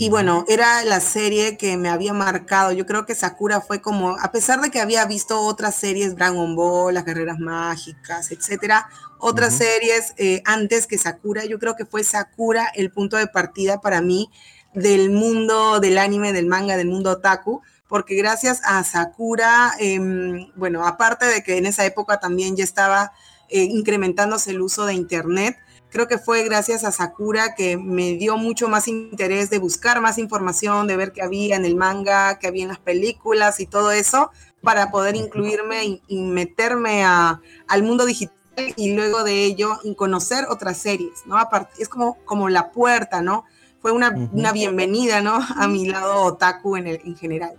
y 0.00 0.10
bueno, 0.10 0.44
era 0.46 0.84
la 0.84 1.00
serie 1.00 1.56
que 1.56 1.76
me 1.76 1.88
había 1.88 2.12
marcado. 2.12 2.70
Yo 2.70 2.86
creo 2.86 3.04
que 3.04 3.16
Sakura 3.16 3.60
fue 3.60 3.82
como, 3.82 4.10
a 4.10 4.30
pesar 4.30 4.60
de 4.60 4.70
que 4.70 4.80
había 4.80 5.04
visto 5.06 5.40
otras 5.40 5.74
series, 5.74 6.14
Dragon 6.14 6.54
Ball, 6.54 6.94
Las 6.94 7.04
Guerreras 7.04 7.40
Mágicas, 7.40 8.30
etcétera, 8.30 8.88
otras 9.18 9.54
series 9.54 10.14
eh, 10.16 10.40
antes 10.44 10.86
que 10.86 10.98
Sakura, 10.98 11.44
yo 11.44 11.58
creo 11.58 11.74
que 11.74 11.84
fue 11.84 12.04
Sakura 12.04 12.68
el 12.76 12.92
punto 12.92 13.16
de 13.16 13.26
partida 13.26 13.80
para 13.80 14.00
mí 14.00 14.30
del 14.72 15.10
mundo 15.10 15.80
del 15.80 15.98
anime, 15.98 16.32
del 16.32 16.46
manga, 16.46 16.76
del 16.76 16.86
mundo 16.86 17.10
otaku, 17.10 17.62
porque 17.88 18.14
gracias 18.14 18.60
a 18.64 18.84
Sakura, 18.84 19.72
em, 19.80 20.52
bueno, 20.54 20.86
aparte 20.86 21.26
de 21.26 21.42
que 21.42 21.56
en 21.56 21.66
esa 21.66 21.84
época 21.84 22.20
también 22.20 22.54
ya 22.54 22.62
estaba 22.62 23.12
eh, 23.48 23.62
incrementándose 23.62 24.52
el 24.52 24.60
uso 24.60 24.86
de 24.86 24.94
Internet, 24.94 25.56
creo 25.90 26.08
que 26.08 26.18
fue 26.18 26.44
gracias 26.44 26.84
a 26.84 26.92
Sakura 26.92 27.54
que 27.54 27.76
me 27.76 28.14
dio 28.14 28.36
mucho 28.36 28.68
más 28.68 28.88
interés 28.88 29.50
de 29.50 29.58
buscar 29.58 30.00
más 30.00 30.18
información, 30.18 30.86
de 30.86 30.96
ver 30.96 31.12
qué 31.12 31.22
había 31.22 31.56
en 31.56 31.64
el 31.64 31.76
manga, 31.76 32.38
qué 32.38 32.48
había 32.48 32.62
en 32.62 32.68
las 32.68 32.78
películas 32.78 33.60
y 33.60 33.66
todo 33.66 33.92
eso, 33.92 34.30
para 34.62 34.90
poder 34.90 35.16
incluirme 35.16 36.00
y, 36.06 36.22
meterme 36.22 37.04
a, 37.04 37.40
al 37.66 37.82
mundo 37.82 38.06
digital 38.06 38.34
y 38.76 38.94
luego 38.94 39.22
de 39.22 39.44
ello 39.44 39.78
conocer 39.96 40.46
otras 40.48 40.78
series, 40.78 41.26
¿no? 41.26 41.36
Es 41.78 41.88
como, 41.88 42.18
como 42.24 42.48
la 42.48 42.72
puerta, 42.72 43.22
¿no? 43.22 43.44
fue 43.80 43.92
una, 43.92 44.52
bienvenida, 44.52 45.20
¿no? 45.20 45.38
A 45.56 45.68
mi 45.68 45.86
lado 45.86 46.24
otaku 46.24 46.76
en, 46.76 46.86
el, 46.86 47.00
en 47.04 47.16
general. 47.16 47.52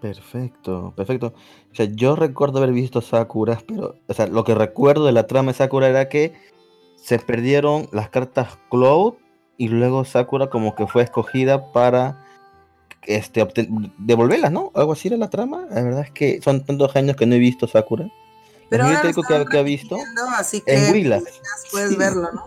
Perfecto, 0.00 0.92
perfecto. 0.96 1.32
O 1.72 1.74
sea, 1.74 1.86
yo 1.86 2.16
recuerdo 2.16 2.58
haber 2.58 2.72
visto 2.72 3.00
Sakura, 3.00 3.58
pero, 3.66 3.96
o 4.06 4.14
sea, 4.14 4.26
lo 4.26 4.44
que 4.44 4.54
recuerdo 4.54 5.06
de 5.06 5.12
la 5.12 5.26
trama 5.26 5.52
de 5.52 5.58
Sakura 5.58 5.88
era 5.88 6.08
que 6.08 6.34
se 7.04 7.18
perdieron 7.18 7.86
las 7.92 8.08
cartas 8.08 8.58
Cloud 8.70 9.14
y 9.58 9.68
luego 9.68 10.06
Sakura 10.06 10.48
como 10.48 10.74
que 10.74 10.86
fue 10.86 11.02
escogida 11.02 11.70
para 11.70 12.24
este 13.02 13.46
devolverlas, 13.98 14.50
¿no? 14.50 14.72
Algo 14.74 14.92
así 14.92 15.08
era 15.08 15.18
la 15.18 15.28
trama. 15.28 15.66
La 15.70 15.82
verdad 15.82 16.00
es 16.00 16.10
que 16.10 16.40
son 16.40 16.64
tantos 16.64 16.96
años 16.96 17.16
que 17.16 17.26
no 17.26 17.34
he 17.34 17.38
visto 17.38 17.68
Sakura. 17.68 18.10
Pero 18.70 18.84
ahora 18.84 19.02
que, 19.02 19.12
que 19.50 19.58
ha 19.58 19.62
visto 19.62 19.98
así 20.38 20.62
que 20.62 20.72
en 20.72 20.92
Willax. 20.94 21.42
Puedes 21.70 21.98
verlo, 21.98 22.30
¿no? 22.32 22.46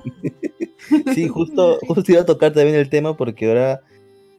sí, 1.13 1.27
justo, 1.27 1.77
justo 1.87 2.11
iba 2.11 2.21
a 2.21 2.25
tocar 2.25 2.51
también 2.51 2.75
el 2.75 2.89
tema 2.89 3.15
porque 3.15 3.47
ahora 3.47 3.81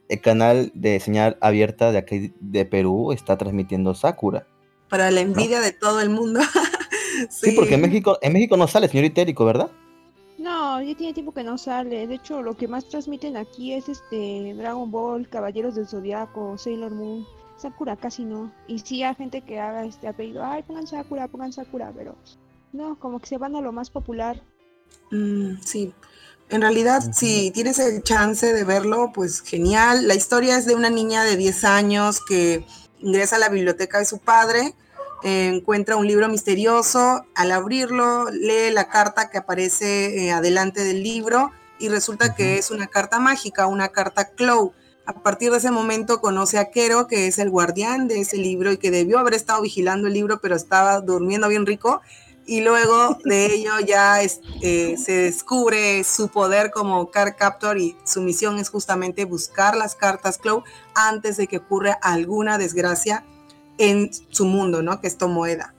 el 0.09 0.19
canal 0.19 0.69
de 0.73 0.99
señal 0.99 1.37
abierta 1.39 1.93
de 1.93 1.97
aquí 1.97 2.33
de 2.41 2.65
Perú 2.65 3.13
está 3.13 3.37
transmitiendo 3.37 3.95
Sakura. 3.95 4.45
Para 4.89 5.11
la 5.11 5.21
envidia 5.21 5.61
de 5.61 5.71
todo 5.71 6.01
el 6.01 6.09
mundo. 6.09 6.41
sí. 7.29 7.53
porque 7.53 7.75
en 7.75 7.81
México, 7.81 8.19
en 8.21 8.33
México 8.33 8.57
no 8.57 8.67
sale, 8.67 8.89
señor 8.89 9.05
Itérico, 9.05 9.45
¿verdad? 9.45 9.71
No, 10.39 10.81
ya 10.81 10.95
tiene 10.95 11.13
tiempo 11.13 11.33
que 11.33 11.43
no 11.43 11.57
sale. 11.57 12.07
De 12.07 12.15
hecho, 12.15 12.41
lo 12.41 12.55
que 12.55 12.67
más 12.67 12.85
transmiten 12.85 13.35
aquí 13.37 13.73
es 13.73 13.89
este 13.89 14.53
Dragon 14.55 14.89
Ball, 14.89 15.27
Caballeros 15.27 15.75
del 15.75 15.87
Zodiaco, 15.87 16.57
Sailor 16.57 16.91
Moon. 16.91 17.27
Sakura 17.57 17.97
casi 17.97 18.23
no. 18.23 18.51
Y 18.67 18.79
sí 18.79 19.03
hay 19.03 19.15
gente 19.15 19.41
que 19.41 19.59
haga 19.59 19.83
este 19.83 20.07
apellido, 20.07 20.43
ay, 20.43 20.63
pongan 20.63 20.87
Sakura, 20.87 21.27
pongan 21.27 21.51
Sakura, 21.51 21.91
pero 21.95 22.15
no, 22.71 22.97
como 22.97 23.19
que 23.19 23.27
se 23.27 23.37
van 23.37 23.55
a 23.55 23.61
lo 23.61 23.73
más 23.73 23.89
popular. 23.89 24.41
Mm, 25.11 25.61
sí, 25.61 25.93
en 26.49 26.61
realidad, 26.61 27.03
si 27.13 27.51
tienes 27.51 27.77
el 27.79 28.01
chance 28.01 28.53
de 28.53 28.63
verlo, 28.63 29.11
pues 29.13 29.41
genial. 29.41 30.07
La 30.07 30.15
historia 30.15 30.57
es 30.57 30.65
de 30.65 30.73
una 30.73 30.89
niña 30.89 31.23
de 31.23 31.35
10 31.35 31.63
años 31.65 32.21
que 32.27 32.65
ingresa 32.99 33.35
a 33.35 33.39
la 33.39 33.49
biblioteca 33.49 33.99
de 33.99 34.05
su 34.05 34.19
padre, 34.19 34.73
encuentra 35.23 35.97
un 35.97 36.07
libro 36.07 36.27
misterioso, 36.29 37.25
al 37.35 37.51
abrirlo 37.51 38.29
lee 38.31 38.71
la 38.71 38.87
carta 38.89 39.29
que 39.29 39.37
aparece 39.37 40.25
eh, 40.25 40.31
adelante 40.31 40.83
del 40.83 41.03
libro 41.03 41.51
y 41.79 41.89
resulta 41.89 42.35
que 42.35 42.57
es 42.57 42.71
una 42.71 42.87
carta 42.87 43.19
mágica, 43.19 43.67
una 43.67 43.89
carta 43.89 44.29
Clow. 44.29 44.73
A 45.05 45.13
partir 45.13 45.51
de 45.51 45.57
ese 45.57 45.71
momento 45.71 46.21
conoce 46.21 46.59
a 46.59 46.69
Kero, 46.69 47.07
que 47.07 47.27
es 47.27 47.39
el 47.39 47.49
guardián 47.49 48.07
de 48.07 48.19
ese 48.19 48.37
libro 48.37 48.71
y 48.71 48.77
que 48.77 48.91
debió 48.91 49.17
haber 49.17 49.33
estado 49.33 49.61
vigilando 49.61 50.07
el 50.07 50.13
libro, 50.13 50.39
pero 50.39 50.55
estaba 50.55 51.01
durmiendo 51.01 51.47
bien 51.47 51.65
rico 51.65 52.01
y 52.49 52.61
luego 52.61 53.17
de 53.23 53.45
ello 53.53 53.79
ya 53.79 54.21
eh, 54.21 54.97
se 54.97 55.11
descubre 55.11 56.03
su 56.03 56.29
poder 56.29 56.71
como 56.71 57.11
Card 57.11 57.35
Captor 57.37 57.77
y 57.77 57.95
su 58.03 58.21
misión 58.21 58.57
es 58.57 58.69
justamente 58.69 59.25
buscar 59.25 59.77
las 59.77 59.95
cartas 59.95 60.37
Clow 60.37 60.63
antes 60.95 61.37
de 61.37 61.47
que 61.47 61.57
ocurra 61.57 61.97
alguna 62.01 62.57
desgracia 62.57 63.23
en 63.79 64.11
su 64.29 64.45
mundo, 64.45 64.83
¿no? 64.83 65.01
Que 65.01 65.07
es 65.07 65.17
Tomoeda. 65.17 65.73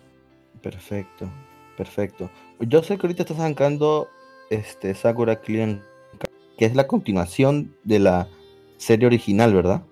Perfecto, 0.62 1.30
perfecto. 1.76 2.30
Yo 2.58 2.82
sé 2.82 2.98
que 2.98 3.06
ahorita 3.06 3.22
estás 3.22 3.36
sacando 3.36 4.08
este 4.50 4.94
Sakura 4.94 5.40
Clean, 5.40 5.82
que 6.58 6.64
es 6.64 6.74
la 6.74 6.86
continuación 6.86 7.74
de 7.84 8.00
la 8.00 8.28
serie 8.76 9.06
original, 9.06 9.54
¿verdad? 9.54 9.82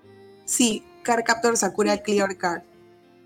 Sí, 0.45 0.83
Card 1.03 1.23
Captor 1.23 1.55
Sakura 1.55 1.97
Clear 1.99 2.37
Card. 2.37 2.63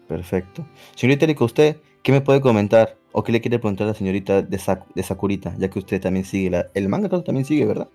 Perfecto. 0.07 0.67
Señorita 0.95 1.25
Erika, 1.25 1.45
¿usted 1.45 1.77
qué 2.03 2.11
me 2.11 2.21
puede 2.21 2.41
comentar 2.41 2.97
¿O 3.13 3.23
qué 3.23 3.31
le 3.31 3.41
quiere 3.41 3.59
preguntar 3.59 3.85
a 3.85 3.91
la 3.91 3.93
señorita 3.93 4.41
de, 4.41 4.59
de 4.95 5.03
Sakurita? 5.03 5.55
Ya 5.59 5.69
que 5.69 5.79
usted 5.79 6.01
también 6.01 6.25
sigue 6.25 6.49
la... 6.49 6.67
El 6.73 6.89
manga 6.89 7.07
también 7.23 7.45
sigue, 7.45 7.63
¿verdad? 7.65 7.87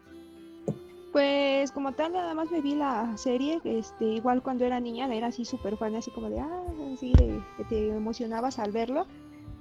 Pues 1.69 1.75
como 1.75 1.93
tal, 1.93 2.15
nada 2.15 2.33
más 2.33 2.51
me 2.51 2.63
vi 2.63 2.77
la 2.77 3.15
serie, 3.19 3.61
este, 3.63 4.07
igual 4.07 4.43
cuando 4.43 4.65
era 4.65 4.81
niña, 4.81 5.15
era 5.15 5.27
así 5.27 5.45
súper 5.45 5.77
fan, 5.77 5.95
así 5.97 6.11
como 6.11 6.31
de, 6.31 6.41
ah, 6.41 6.63
así 6.95 7.13
de, 7.13 7.43
que 7.59 7.65
te 7.65 7.89
emocionabas 7.91 8.59
al 8.59 8.73
verlo, 8.73 9.07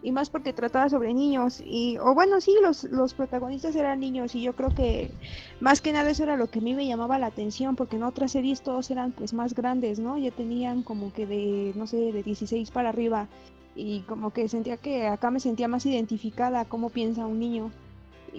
y 0.01 0.13
más 0.13 0.29
porque 0.29 0.53
trataba 0.53 0.87
sobre 0.87 1.13
niños, 1.13 1.61
y, 1.65 1.97
o 1.97 2.13
bueno, 2.13 2.39
sí, 2.39 2.55
los, 2.61 2.85
los 2.85 3.13
protagonistas 3.13 3.75
eran 3.75 3.99
niños, 3.99 4.35
y 4.35 4.41
yo 4.41 4.55
creo 4.55 4.69
que 4.69 5.11
más 5.59 5.81
que 5.81 5.91
nada 5.91 6.09
eso 6.09 6.23
era 6.23 6.37
lo 6.37 6.49
que 6.49 6.59
a 6.59 6.61
mí 6.61 6.73
me 6.75 6.87
llamaba 6.87 7.19
la 7.19 7.25
atención, 7.25 7.75
porque 7.75 7.97
en 7.97 8.03
otras 8.03 8.31
series 8.31 8.61
todos 8.61 8.89
eran 8.89 9.11
pues 9.11 9.33
más 9.33 9.53
grandes, 9.53 9.99
¿no? 9.99 10.17
Ya 10.17 10.31
tenían 10.31 10.83
como 10.83 11.11
que 11.11 11.25
de, 11.27 11.73
no 11.75 11.87
sé, 11.87 11.97
de 12.13 12.23
16 12.23 12.71
para 12.71 12.87
arriba, 12.87 13.27
y 13.75 13.99
como 14.03 14.31
que 14.31 14.47
sentía 14.47 14.77
que 14.77 15.07
acá 15.07 15.29
me 15.29 15.41
sentía 15.41 15.67
más 15.67 15.85
identificada 15.85 16.63
cómo 16.63 16.89
piensa 16.89 17.25
un 17.25 17.39
niño. 17.39 17.69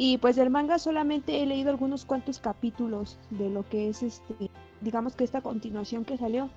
Y 0.00 0.18
pues 0.18 0.36
del 0.36 0.48
manga 0.48 0.78
solamente 0.78 1.42
he 1.42 1.46
leído 1.46 1.70
algunos 1.70 2.04
cuantos 2.04 2.38
capítulos 2.38 3.18
de 3.30 3.50
lo 3.50 3.68
que 3.68 3.88
es 3.88 4.04
este, 4.04 4.48
digamos 4.80 5.16
que 5.16 5.24
esta 5.24 5.40
continuación 5.40 6.04
que 6.04 6.16
salió. 6.16 6.50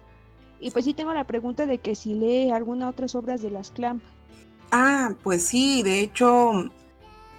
Y 0.60 0.70
pues 0.70 0.86
sí 0.86 0.94
tengo 0.94 1.12
la 1.12 1.24
pregunta 1.24 1.66
de 1.66 1.80
que 1.80 1.96
si 1.96 2.14
lee 2.14 2.52
alguna 2.52 2.88
otras 2.88 3.16
obras 3.16 3.42
de 3.42 3.50
las 3.50 3.72
Clamp. 3.72 4.04
Ah, 4.72 5.16
pues 5.24 5.44
sí, 5.44 5.82
de 5.82 6.02
hecho 6.02 6.70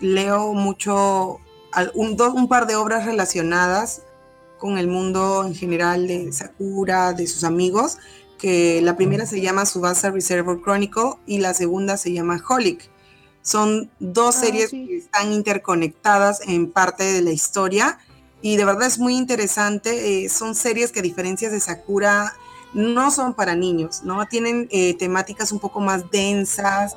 leo 0.00 0.52
mucho 0.54 1.38
un, 1.94 2.20
un 2.20 2.48
par 2.48 2.66
de 2.66 2.74
obras 2.74 3.06
relacionadas 3.06 4.02
con 4.58 4.78
el 4.78 4.88
mundo 4.88 5.44
en 5.46 5.54
general 5.54 6.08
de 6.08 6.32
Sakura, 6.32 7.12
de 7.12 7.28
sus 7.28 7.44
amigos 7.44 7.98
que 8.42 8.82
la 8.82 8.96
primera 8.96 9.24
se 9.24 9.40
llama 9.40 9.66
Subasa 9.66 10.10
Reservoir 10.10 10.60
Chronicle 10.60 11.12
y 11.26 11.38
la 11.38 11.54
segunda 11.54 11.96
se 11.96 12.12
llama 12.12 12.42
Holic. 12.48 12.90
Son 13.42 13.90
dos 13.98 14.36
ah, 14.36 14.40
series 14.40 14.70
que 14.70 14.96
están 14.96 15.32
interconectadas 15.32 16.40
en 16.46 16.70
parte 16.70 17.04
de 17.04 17.22
la 17.22 17.30
historia 17.30 17.98
y 18.40 18.56
de 18.56 18.64
verdad 18.64 18.86
es 18.86 18.98
muy 18.98 19.16
interesante. 19.16 20.24
Eh, 20.24 20.28
son 20.28 20.54
series 20.54 20.92
que 20.92 21.00
a 21.00 21.02
diferencia 21.02 21.50
de 21.50 21.60
Sakura 21.60 22.34
no 22.74 23.10
son 23.10 23.34
para 23.34 23.54
niños, 23.54 24.02
¿no? 24.02 24.24
Tienen 24.26 24.68
eh, 24.70 24.94
temáticas 24.94 25.52
un 25.52 25.58
poco 25.58 25.80
más 25.80 26.10
densas, 26.10 26.96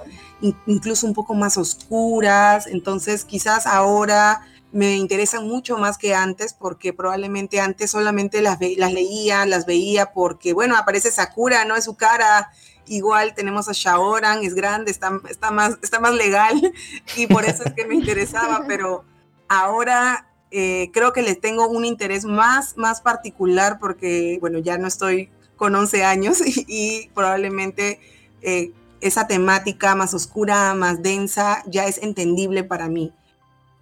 incluso 0.66 1.06
un 1.06 1.14
poco 1.14 1.34
más 1.34 1.58
oscuras, 1.58 2.68
entonces 2.68 3.26
quizás 3.26 3.68
ahora 3.68 4.42
me 4.72 4.98
interesan 4.98 5.48
mucho 5.48 5.78
más 5.78 5.98
que 5.98 6.14
antes, 6.14 6.54
porque 6.54 6.92
probablemente 6.92 7.60
antes 7.60 7.92
solamente 7.92 8.42
las, 8.42 8.58
las 8.78 8.94
leía, 8.94 9.46
las 9.46 9.66
veía 9.66 10.12
porque, 10.12 10.54
bueno, 10.54 10.76
aparece 10.76 11.12
Sakura, 11.12 11.64
¿no? 11.66 11.76
Es 11.76 11.86
su 11.86 11.96
cara. 11.96 12.52
Igual 12.88 13.34
tenemos 13.36 13.68
a 13.68 13.74
Shaoran, 13.74 14.44
es 14.44 14.54
grande, 14.54 14.92
está, 14.92 15.20
está, 15.30 15.52
más, 15.52 15.78
está 15.82 16.00
más 16.00 16.14
legal 16.14 16.74
y 17.16 17.28
por 17.28 17.46
eso 17.46 17.64
es 17.64 17.74
que 17.74 17.86
me 17.86 17.96
interesaba, 17.96 18.64
pero 18.68 19.04
ahora 19.48 20.28
eh, 20.52 20.90
creo 20.94 21.14
que 21.14 21.22
les 21.22 21.40
tengo 21.42 21.68
un 21.68 21.86
interés 21.86 22.26
más, 22.26 22.78
más 22.78 23.02
particular 23.02 23.78
porque, 23.80 24.38
bueno, 24.40 24.60
ya 24.60 24.78
no 24.78 24.88
estoy 24.88 25.30
con 25.56 25.76
11 25.76 26.04
años 26.04 26.42
y, 26.46 27.10
probablemente 27.14 28.00
eh, 28.42 28.72
esa 29.02 29.28
temática 29.28 29.96
más 29.96 30.14
oscura, 30.14 30.74
más 30.74 31.02
densa, 31.02 31.64
ya 31.68 31.86
es 31.86 31.98
entendible 32.02 32.64
para 32.64 32.88
mí. 32.88 33.14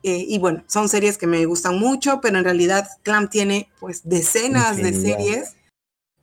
Eh, 0.04 0.26
y 0.28 0.38
bueno, 0.38 0.64
son 0.68 0.90
series 0.90 1.18
que 1.18 1.28
me 1.28 1.46
gustan 1.46 1.80
mucho, 1.80 2.20
pero 2.22 2.38
en 2.38 2.44
realidad 2.44 2.88
Clam 3.04 3.30
tiene 3.30 3.70
pues 3.80 4.02
decenas 4.04 4.76
de 4.78 4.94
series 4.94 5.56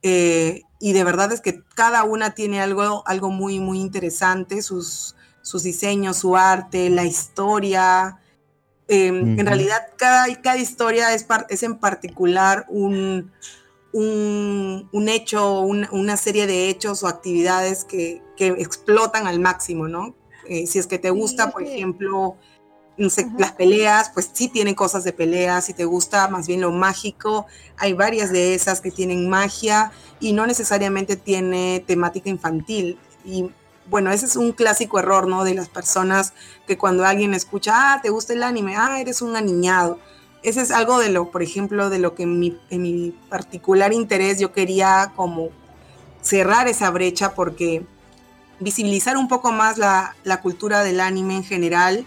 y 0.02 0.92
de 0.92 1.04
verdad 1.04 1.32
es 1.32 1.40
que 1.40 1.62
cada 1.74 2.04
una 2.04 2.34
tiene 2.34 2.60
algo, 2.60 3.02
algo 3.06 3.30
muy, 3.30 3.60
muy 3.60 3.80
interesante, 3.80 4.62
sus, 4.62 5.14
sus 5.42 5.62
diseños, 5.62 6.18
su 6.18 6.36
arte, 6.36 6.88
la 6.90 7.04
historia, 7.04 8.20
Em, 8.92 9.38
en 9.38 9.46
realidad, 9.46 9.86
cada, 9.96 10.26
cada 10.42 10.56
historia 10.56 11.14
es, 11.14 11.24
es 11.48 11.62
en 11.62 11.78
particular 11.78 12.66
un, 12.68 13.30
un, 13.92 15.08
hecho, 15.08 15.60
una 15.60 16.16
serie 16.16 16.48
de 16.48 16.68
hechos 16.68 17.04
o 17.04 17.06
actividades 17.06 17.84
que, 17.84 18.20
que 18.36 18.48
explotan 18.48 19.28
al 19.28 19.38
máximo, 19.38 19.86
¿no? 19.86 20.16
Eh, 20.48 20.66
si 20.66 20.80
es 20.80 20.88
que 20.88 20.98
te 20.98 21.10
gusta, 21.10 21.52
por 21.52 21.62
ejemplo, 21.62 22.36
las 23.38 23.52
peleas, 23.52 24.10
pues 24.12 24.30
sí 24.32 24.48
tienen 24.48 24.74
cosas 24.74 25.04
de 25.04 25.12
peleas. 25.12 25.64
Si 25.64 25.74
te 25.74 25.84
gusta 25.84 26.28
más 26.28 26.46
bien 26.46 26.60
lo 26.60 26.70
mágico, 26.70 27.46
hay 27.76 27.94
varias 27.94 28.30
de 28.30 28.54
esas 28.54 28.80
que 28.80 28.90
tienen 28.90 29.28
magia 29.28 29.90
y 30.20 30.32
no 30.32 30.46
necesariamente 30.46 31.16
tiene 31.16 31.82
temática 31.86 32.28
infantil. 32.28 32.98
Y 33.24 33.50
bueno, 33.86 34.12
ese 34.12 34.26
es 34.26 34.36
un 34.36 34.52
clásico 34.52 34.98
error, 34.98 35.26
¿no? 35.26 35.44
De 35.44 35.54
las 35.54 35.68
personas 35.68 36.34
que 36.66 36.76
cuando 36.76 37.04
alguien 37.04 37.34
escucha, 37.34 37.94
ah, 37.94 38.00
te 38.02 38.10
gusta 38.10 38.34
el 38.34 38.42
anime, 38.42 38.76
ah, 38.76 39.00
eres 39.00 39.22
un 39.22 39.34
aniñado. 39.34 39.98
Ese 40.42 40.62
es 40.62 40.70
algo 40.70 40.98
de 40.98 41.10
lo, 41.10 41.30
por 41.30 41.42
ejemplo, 41.42 41.90
de 41.90 41.98
lo 41.98 42.14
que 42.14 42.22
en 42.22 42.38
mi, 42.38 42.58
en 42.70 42.82
mi 42.82 43.10
particular 43.28 43.92
interés 43.92 44.38
yo 44.38 44.52
quería 44.52 45.12
como 45.16 45.48
cerrar 46.22 46.68
esa 46.68 46.90
brecha 46.90 47.34
porque 47.34 47.84
visibilizar 48.58 49.16
un 49.16 49.28
poco 49.28 49.52
más 49.52 49.78
la, 49.78 50.14
la 50.22 50.40
cultura 50.40 50.82
del 50.82 51.00
anime 51.00 51.36
en 51.36 51.44
general, 51.44 52.06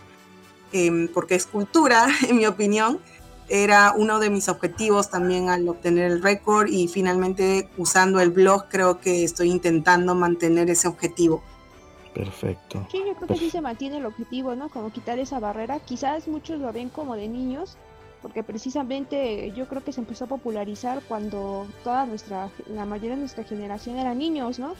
em, 0.73 1.07
porque 1.07 1.35
es 1.35 1.45
cultura, 1.45 2.07
en 2.29 2.37
mi 2.37 2.45
opinión, 2.45 2.99
era 3.49 3.93
uno 3.95 4.19
de 4.19 4.29
mis 4.29 4.49
objetivos 4.49 5.09
también 5.09 5.49
al 5.49 5.67
obtener 5.67 6.11
el 6.11 6.23
récord 6.23 6.67
y 6.69 6.87
finalmente 6.87 7.69
usando 7.77 8.19
el 8.19 8.31
blog 8.31 8.67
creo 8.69 8.99
que 8.99 9.23
estoy 9.23 9.51
intentando 9.51 10.15
mantener 10.15 10.69
ese 10.69 10.87
objetivo. 10.87 11.43
Perfecto. 12.13 12.87
Sí, 12.91 13.01
yo 13.05 13.15
creo 13.15 13.27
que 13.27 13.37
sí 13.37 13.49
se 13.49 13.61
mantiene 13.61 13.97
el 13.97 14.05
objetivo, 14.05 14.55
¿no? 14.55 14.69
Como 14.69 14.91
quitar 14.91 15.17
esa 15.19 15.39
barrera. 15.39 15.79
Quizás 15.79 16.27
muchos 16.27 16.59
lo 16.59 16.71
ven 16.71 16.89
como 16.89 17.15
de 17.15 17.27
niños, 17.27 17.77
porque 18.21 18.43
precisamente 18.43 19.51
yo 19.55 19.67
creo 19.67 19.83
que 19.83 19.91
se 19.91 19.99
empezó 19.99 20.25
a 20.25 20.27
popularizar 20.27 21.01
cuando 21.07 21.67
toda 21.83 22.05
nuestra, 22.05 22.49
la 22.67 22.85
mayoría 22.85 23.15
de 23.15 23.21
nuestra 23.21 23.43
generación 23.43 23.97
eran 23.97 24.19
niños, 24.19 24.59
¿no? 24.59 24.75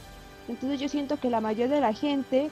Entonces 0.48 0.80
yo 0.80 0.90
siento 0.90 1.18
que 1.18 1.30
la 1.30 1.42
mayoría 1.42 1.76
de 1.76 1.82
la 1.82 1.94
gente 1.94 2.50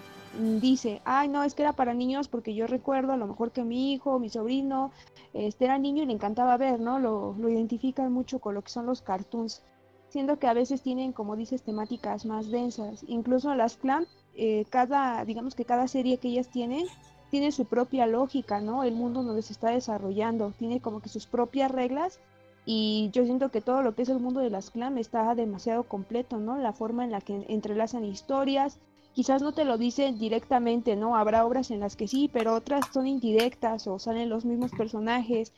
dice, 0.59 1.01
ay, 1.05 1.27
no, 1.27 1.43
es 1.43 1.53
que 1.53 1.63
era 1.63 1.73
para 1.73 1.93
niños 1.93 2.27
porque 2.27 2.53
yo 2.53 2.67
recuerdo 2.67 3.13
a 3.13 3.17
lo 3.17 3.27
mejor 3.27 3.51
que 3.51 3.63
mi 3.63 3.93
hijo, 3.93 4.19
mi 4.19 4.29
sobrino, 4.29 4.91
este 5.33 5.65
era 5.65 5.77
niño 5.77 6.03
y 6.03 6.05
le 6.05 6.13
encantaba 6.13 6.57
ver, 6.57 6.79
¿no? 6.79 6.99
Lo, 6.99 7.35
lo 7.37 7.49
identifican 7.49 8.11
mucho 8.11 8.39
con 8.39 8.55
lo 8.55 8.61
que 8.61 8.71
son 8.71 8.85
los 8.85 9.01
cartoons, 9.01 9.63
siendo 10.09 10.39
que 10.39 10.47
a 10.47 10.53
veces 10.53 10.81
tienen, 10.81 11.13
como 11.13 11.35
dices, 11.35 11.63
temáticas 11.63 12.25
más 12.25 12.49
densas. 12.49 13.03
Incluso 13.07 13.53
las 13.55 13.77
clan 13.77 14.07
eh, 14.33 14.65
cada, 14.69 15.25
digamos 15.25 15.55
que 15.55 15.65
cada 15.65 15.87
serie 15.87 16.17
que 16.17 16.29
ellas 16.29 16.49
tienen 16.49 16.87
tiene 17.29 17.51
su 17.51 17.65
propia 17.65 18.07
lógica, 18.07 18.59
¿no? 18.59 18.83
El 18.83 18.93
mundo 18.93 19.23
donde 19.23 19.41
se 19.41 19.53
está 19.53 19.69
desarrollando, 19.69 20.51
tiene 20.57 20.81
como 20.81 20.99
que 20.99 21.09
sus 21.09 21.27
propias 21.27 21.71
reglas 21.71 22.19
y 22.65 23.09
yo 23.13 23.23
siento 23.23 23.49
que 23.49 23.61
todo 23.61 23.81
lo 23.81 23.95
que 23.95 24.01
es 24.01 24.09
el 24.09 24.19
mundo 24.19 24.41
de 24.41 24.49
las 24.49 24.69
clan 24.69 24.97
está 24.97 25.33
demasiado 25.33 25.83
completo, 25.83 26.37
¿no? 26.37 26.57
La 26.57 26.73
forma 26.73 27.05
en 27.05 27.11
la 27.11 27.21
que 27.21 27.45
entrelazan 27.47 28.03
historias, 28.03 28.79
quizás 29.13 29.41
no 29.41 29.53
te 29.53 29.65
lo 29.65 29.77
dicen 29.77 30.19
directamente, 30.19 30.95
¿no? 30.95 31.15
Habrá 31.15 31.45
obras 31.45 31.71
en 31.71 31.79
las 31.79 31.95
que 31.95 32.07
sí, 32.07 32.29
pero 32.31 32.55
otras 32.55 32.85
son 32.93 33.07
indirectas 33.07 33.87
o 33.87 33.99
salen 33.99 34.29
los 34.29 34.45
mismos 34.45 34.71
personajes 34.71 35.53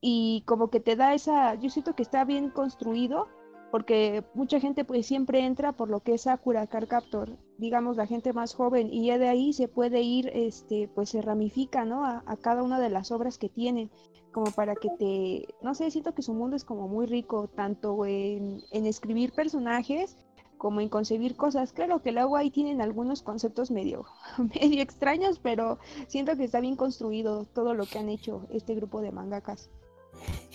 y 0.00 0.42
como 0.46 0.68
que 0.68 0.80
te 0.80 0.96
da 0.96 1.14
esa, 1.14 1.54
yo 1.54 1.70
siento 1.70 1.94
que 1.94 2.02
está 2.02 2.24
bien 2.24 2.50
construido 2.50 3.26
porque 3.74 4.22
mucha 4.34 4.60
gente 4.60 4.84
pues 4.84 5.04
siempre 5.04 5.44
entra 5.44 5.72
por 5.72 5.90
lo 5.90 5.98
que 5.98 6.14
es 6.14 6.22
Sakura 6.22 6.68
Car 6.68 6.86
Captor, 6.86 7.36
digamos 7.58 7.96
la 7.96 8.06
gente 8.06 8.32
más 8.32 8.54
joven, 8.54 8.88
y 8.92 9.06
ya 9.06 9.18
de 9.18 9.26
ahí 9.28 9.52
se 9.52 9.66
puede 9.66 10.00
ir, 10.00 10.30
este, 10.32 10.88
pues 10.94 11.08
se 11.08 11.20
ramifica, 11.22 11.84
¿no? 11.84 12.06
A, 12.06 12.22
cada 12.40 12.62
una 12.62 12.78
de 12.78 12.88
las 12.88 13.10
obras 13.10 13.36
que 13.36 13.48
tienen, 13.48 13.90
como 14.30 14.52
para 14.52 14.76
que 14.76 14.90
te, 14.96 15.54
no 15.60 15.74
sé, 15.74 15.90
siento 15.90 16.14
que 16.14 16.22
su 16.22 16.34
mundo 16.34 16.54
es 16.54 16.64
como 16.64 16.86
muy 16.86 17.06
rico, 17.06 17.48
tanto 17.48 18.06
en, 18.06 18.62
escribir 18.70 19.32
personajes 19.32 20.16
como 20.58 20.80
en 20.80 20.88
concebir 20.88 21.36
cosas. 21.36 21.72
Claro 21.72 22.02
que 22.02 22.12
luego 22.12 22.36
ahí 22.36 22.50
tienen 22.50 22.80
algunos 22.80 23.22
conceptos 23.22 23.70
medio, 23.70 24.06
medio 24.60 24.82
extraños, 24.82 25.38
pero 25.42 25.78
siento 26.06 26.36
que 26.36 26.44
está 26.44 26.60
bien 26.60 26.76
construido 26.76 27.44
todo 27.44 27.74
lo 27.74 27.86
que 27.86 27.98
han 27.98 28.08
hecho 28.08 28.46
este 28.50 28.74
grupo 28.74 29.00
de 29.00 29.12
mangakas. 29.12 29.70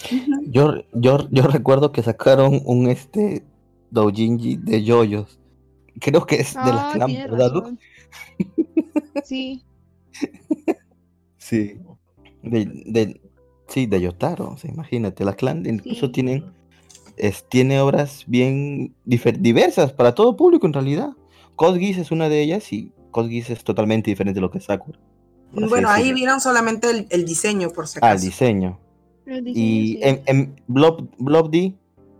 Yo, 0.47 0.75
yo, 0.93 1.27
yo 1.29 1.43
recuerdo 1.43 1.91
que 1.91 2.01
sacaron 2.01 2.62
un 2.65 2.88
este 2.88 3.43
doujinji 3.91 4.55
de 4.55 4.83
yoyos. 4.83 5.39
Creo 5.99 6.25
que 6.25 6.38
es 6.38 6.53
de 6.53 6.59
las 6.59 6.95
ah, 6.95 7.07
¿verdad? 7.07 7.73
Sí. 9.25 9.62
sí. 11.38 11.77
De, 12.41 12.65
de, 12.85 13.21
sí, 13.67 13.85
de 13.85 14.01
Yotaro, 14.01 14.55
imagínate, 14.63 15.25
las 15.25 15.35
clan 15.35 15.65
incluso 15.65 16.09
tienen 16.09 16.53
es, 17.19 17.47
tiene 17.47 17.79
obras 17.82 18.23
bien 18.27 18.95
diversas 19.05 19.93
para 19.93 20.15
todo 20.15 20.36
público 20.36 20.65
en 20.65 20.73
realidad. 20.73 21.12
Code 21.55 21.89
es 21.89 22.12
una 22.12 22.29
de 22.29 22.41
ellas 22.41 22.71
y 22.71 22.91
Code 23.12 23.38
es 23.38 23.63
totalmente 23.63 24.10
diferente 24.10 24.38
de 24.38 24.41
lo 24.41 24.51
que 24.51 24.60
es 24.60 24.65
Sakura. 24.65 24.99
Bueno, 25.51 25.89
ahí 25.89 26.13
vieron 26.13 26.39
solamente 26.39 26.89
el, 26.89 27.08
el, 27.10 27.25
diseño, 27.25 27.69
por 27.71 27.88
si 27.88 27.97
acaso. 27.97 28.12
Ah, 28.12 28.13
el 28.13 28.21
diseño. 28.21 28.79
Y 29.45 29.99
en, 30.01 30.21
en 30.25 30.62
Blob, 30.67 31.08
Blob 31.17 31.49
D, 31.49 31.75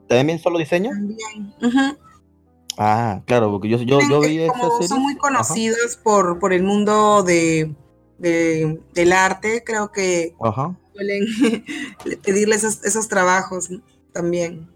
¿también 0.08 0.40
solo 0.40 0.60
diseño? 0.60 0.92
También. 0.92 1.98
Ah, 2.78 3.22
claro, 3.26 3.52
porque 3.52 3.68
yo, 3.68 3.78
yo, 3.80 4.00
yo 4.10 4.22
vi 4.22 4.40
esa 4.40 4.54
serie. 4.72 4.88
Son 4.88 5.02
muy 5.02 5.16
conocidos 5.18 5.98
por, 6.02 6.40
por 6.40 6.54
el 6.54 6.64
mundo 6.64 7.24
de, 7.24 7.76
de, 8.18 8.80
del 8.94 9.12
arte, 9.12 9.64
creo 9.66 9.92
que 9.92 10.34
suelen 10.94 11.26
pedirles 12.24 12.64
esos, 12.64 12.86
esos, 12.86 13.08
trabajos 13.08 13.70
también. 14.14 14.70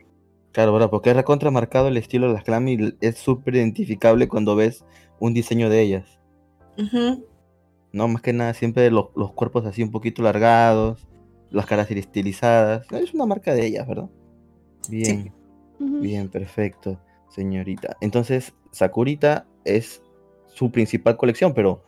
Claro, 0.54 0.72
¿verdad? 0.72 0.92
Porque 0.92 1.10
es 1.10 1.16
recontramarcado 1.16 1.88
el 1.88 1.98
estilo 1.98 2.28
de 2.28 2.34
las 2.34 2.44
clam 2.44 2.68
y 2.68 2.96
es 3.02 3.18
súper 3.18 3.56
identificable 3.56 4.28
cuando 4.28 4.56
ves 4.56 4.86
un 5.20 5.34
diseño 5.34 5.68
de 5.68 5.82
ellas. 5.82 6.20
No, 7.92 8.08
más 8.08 8.22
que 8.22 8.34
nada, 8.34 8.54
siempre 8.54 8.90
los, 8.92 9.08
los 9.16 9.34
cuerpos 9.34 9.66
así 9.66 9.82
un 9.82 9.92
poquito 9.92 10.22
largados, 10.22 11.08
las 11.50 11.66
caras 11.66 11.90
estilizadas. 11.90 12.86
Es 12.92 13.16
una 13.16 13.26
marca 13.26 13.54
de 13.56 13.66
ellas, 13.66 13.88
¿verdad? 13.88 14.10
Bien, 14.90 15.34
bien, 15.80 16.30
perfecto, 16.30 17.00
señorita. 17.30 17.98
Entonces, 18.00 18.54
Sakurita 18.72 19.48
es 19.66 20.04
su 20.48 20.72
principal 20.72 21.18
colección, 21.18 21.56
pero 21.56 21.84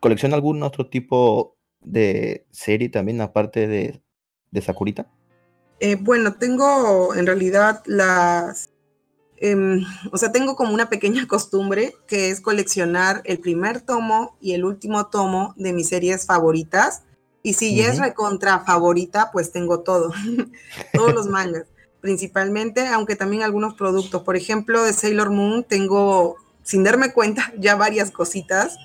¿colecciona 0.00 0.34
algún 0.34 0.64
otro 0.64 0.88
tipo 0.88 1.56
de 1.80 2.46
serie 2.50 2.88
también 2.88 3.20
aparte 3.20 3.68
de, 3.68 4.00
de 4.50 4.60
Sakurita? 4.60 5.08
Eh, 5.84 5.96
bueno, 5.96 6.34
tengo 6.34 7.12
en 7.16 7.26
realidad 7.26 7.82
las... 7.86 8.70
Em, 9.36 9.84
o 10.12 10.16
sea, 10.16 10.30
tengo 10.30 10.54
como 10.54 10.72
una 10.72 10.88
pequeña 10.88 11.26
costumbre 11.28 11.96
que 12.06 12.30
es 12.30 12.40
coleccionar 12.40 13.20
el 13.24 13.40
primer 13.40 13.80
tomo 13.80 14.36
y 14.40 14.52
el 14.52 14.64
último 14.64 15.08
tomo 15.08 15.54
de 15.56 15.72
mis 15.72 15.88
series 15.88 16.24
favoritas 16.24 17.02
y 17.42 17.54
si 17.54 17.74
ya 17.74 17.88
es 17.88 17.98
recontra 17.98 18.60
favorita, 18.60 19.30
pues 19.32 19.50
tengo 19.50 19.80
todo, 19.80 20.12
todos 20.94 21.12
los 21.12 21.26
mangas, 21.26 21.66
principalmente, 22.00 22.86
aunque 22.86 23.16
también 23.16 23.42
algunos 23.42 23.74
productos. 23.74 24.22
Por 24.22 24.36
ejemplo, 24.36 24.84
de 24.84 24.92
Sailor 24.92 25.30
Moon 25.30 25.64
tengo, 25.64 26.36
sin 26.62 26.84
darme 26.84 27.12
cuenta, 27.12 27.52
ya 27.58 27.74
varias 27.74 28.12
cositas. 28.12 28.76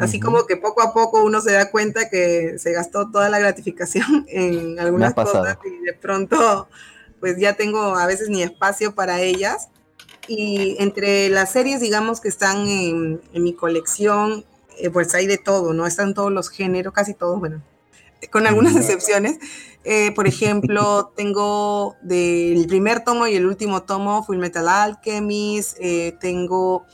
Así 0.00 0.18
como 0.18 0.46
que 0.46 0.56
poco 0.56 0.82
a 0.82 0.92
poco 0.92 1.22
uno 1.22 1.40
se 1.40 1.52
da 1.52 1.70
cuenta 1.70 2.08
que 2.08 2.58
se 2.58 2.72
gastó 2.72 3.10
toda 3.10 3.28
la 3.28 3.38
gratificación 3.38 4.26
en 4.28 4.80
algunas 4.80 5.14
cosas 5.14 5.58
y 5.64 5.84
de 5.84 5.92
pronto 5.92 6.68
pues 7.20 7.38
ya 7.38 7.54
tengo 7.54 7.96
a 7.96 8.06
veces 8.06 8.28
ni 8.30 8.42
espacio 8.42 8.94
para 8.94 9.20
ellas. 9.20 9.68
Y 10.26 10.76
entre 10.78 11.28
las 11.28 11.52
series, 11.52 11.80
digamos, 11.80 12.20
que 12.20 12.28
están 12.28 12.66
en, 12.66 13.20
mi 13.32 13.52
colección, 13.52 14.44
eh, 14.78 14.88
pues 14.90 15.14
hay 15.14 15.26
de 15.26 15.38
todo, 15.38 15.72
¿no? 15.74 15.86
Están 15.86 16.14
todos 16.14 16.32
los 16.32 16.50
géneros, 16.50 16.94
casi 16.94 17.14
todos, 17.14 17.38
bueno, 17.38 17.62
con 18.30 18.46
algunas 18.46 18.76
excepciones. 18.76 19.38
Eh, 19.84 20.12
por 20.14 20.26
ejemplo, 20.26 21.12
tengo 21.16 21.96
del 22.02 22.66
primer 22.68 23.02
tomo 23.02 23.26
y 23.26 23.34
el 23.34 23.46
último 23.46 23.82
tomo 23.82 24.24
Full 24.24 24.38
Metal 24.38 24.68
Alchemist, 24.68 25.76
eh, 25.80 26.16
tengo, 26.20 26.86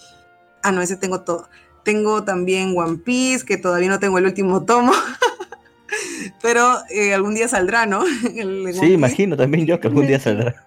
ah, 0.63 0.73
no, 0.73 0.81
ese 0.83 0.97
tengo 0.97 1.23
todo. 1.23 1.49
Tengo 1.87 2.25
también 2.25 2.75
One 2.77 2.97
Piece, 2.99 3.47
que 3.47 3.59
todavía 3.59 3.89
no 3.89 4.01
tengo 4.01 4.19
el 4.19 4.25
último 4.25 4.65
tomo. 4.65 4.93
pero 6.43 6.79
eh, 6.91 7.15
algún 7.15 7.37
día 7.37 7.47
saldrá, 7.47 7.87
¿no? 7.87 8.05
sí, 8.75 8.93
imagino 8.93 9.37
también 9.37 9.67
yo 9.67 9.79
que 9.79 9.87
algún 9.87 10.09
día 10.09 10.19
saldrá. 10.21 10.67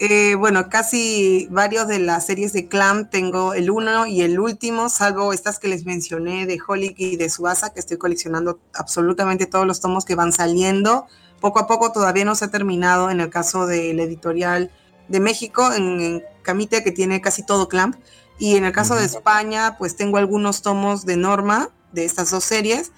Eh, 0.00 0.34
bueno, 0.34 0.68
casi 0.68 1.46
varios 1.52 1.86
de 1.86 2.00
las 2.00 2.26
series 2.26 2.52
de 2.52 2.66
Clam 2.66 3.10
tengo 3.10 3.54
el 3.54 3.70
uno 3.70 4.08
y 4.08 4.22
el 4.22 4.40
último, 4.40 4.88
salvo 4.88 5.32
estas 5.32 5.60
que 5.60 5.68
les 5.68 5.86
mencioné 5.86 6.44
de 6.44 6.58
Holic 6.66 6.98
y 6.98 7.16
de 7.16 7.30
Suasa, 7.30 7.72
que 7.72 7.78
estoy 7.78 7.96
coleccionando 7.96 8.58
absolutamente 8.74 9.46
todos 9.46 9.68
los 9.68 9.80
tomos 9.80 10.04
que 10.04 10.16
van 10.16 10.32
saliendo. 10.32 11.06
Poco 11.40 11.60
a 11.60 11.68
poco 11.68 11.92
todavía 11.92 12.24
no 12.24 12.34
se 12.34 12.46
ha 12.46 12.50
terminado 12.50 13.08
en 13.08 13.20
el 13.20 13.30
caso 13.30 13.68
del 13.68 14.00
editorial 14.00 14.72
de 15.06 15.20
México, 15.20 15.72
en, 15.72 16.24
Camite, 16.42 16.82
que 16.82 16.92
tiene 16.92 17.20
casi 17.20 17.44
todo 17.44 17.68
Clamp. 17.68 17.96
Y 18.38 18.56
en 18.56 18.64
el 18.64 18.72
caso 18.72 18.94
de 18.94 19.04
España, 19.04 19.76
pues 19.78 19.96
tengo 19.96 20.18
algunos 20.18 20.62
tomos 20.62 21.04
de 21.04 21.16
Norma 21.16 21.70
de 21.92 22.04
estas 22.04 22.30
dos 22.30 22.44
series. 22.44 22.92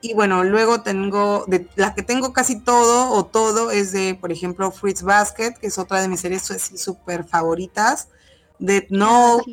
Y 0.00 0.14
bueno, 0.14 0.42
luego 0.44 0.82
tengo, 0.82 1.44
de 1.46 1.68
la 1.76 1.94
que 1.94 2.02
tengo 2.02 2.32
casi 2.32 2.60
todo 2.60 3.10
o 3.12 3.24
todo 3.24 3.70
es 3.70 3.92
de, 3.92 4.14
por 4.14 4.32
ejemplo, 4.32 4.70
Fritz 4.70 5.02
Basket, 5.02 5.54
que 5.60 5.68
es 5.68 5.78
otra 5.78 6.00
de 6.00 6.08
mis 6.08 6.20
series 6.20 6.42
súper 6.42 7.24
favoritas. 7.24 8.08
Dead 8.58 8.84
Note, 8.90 9.44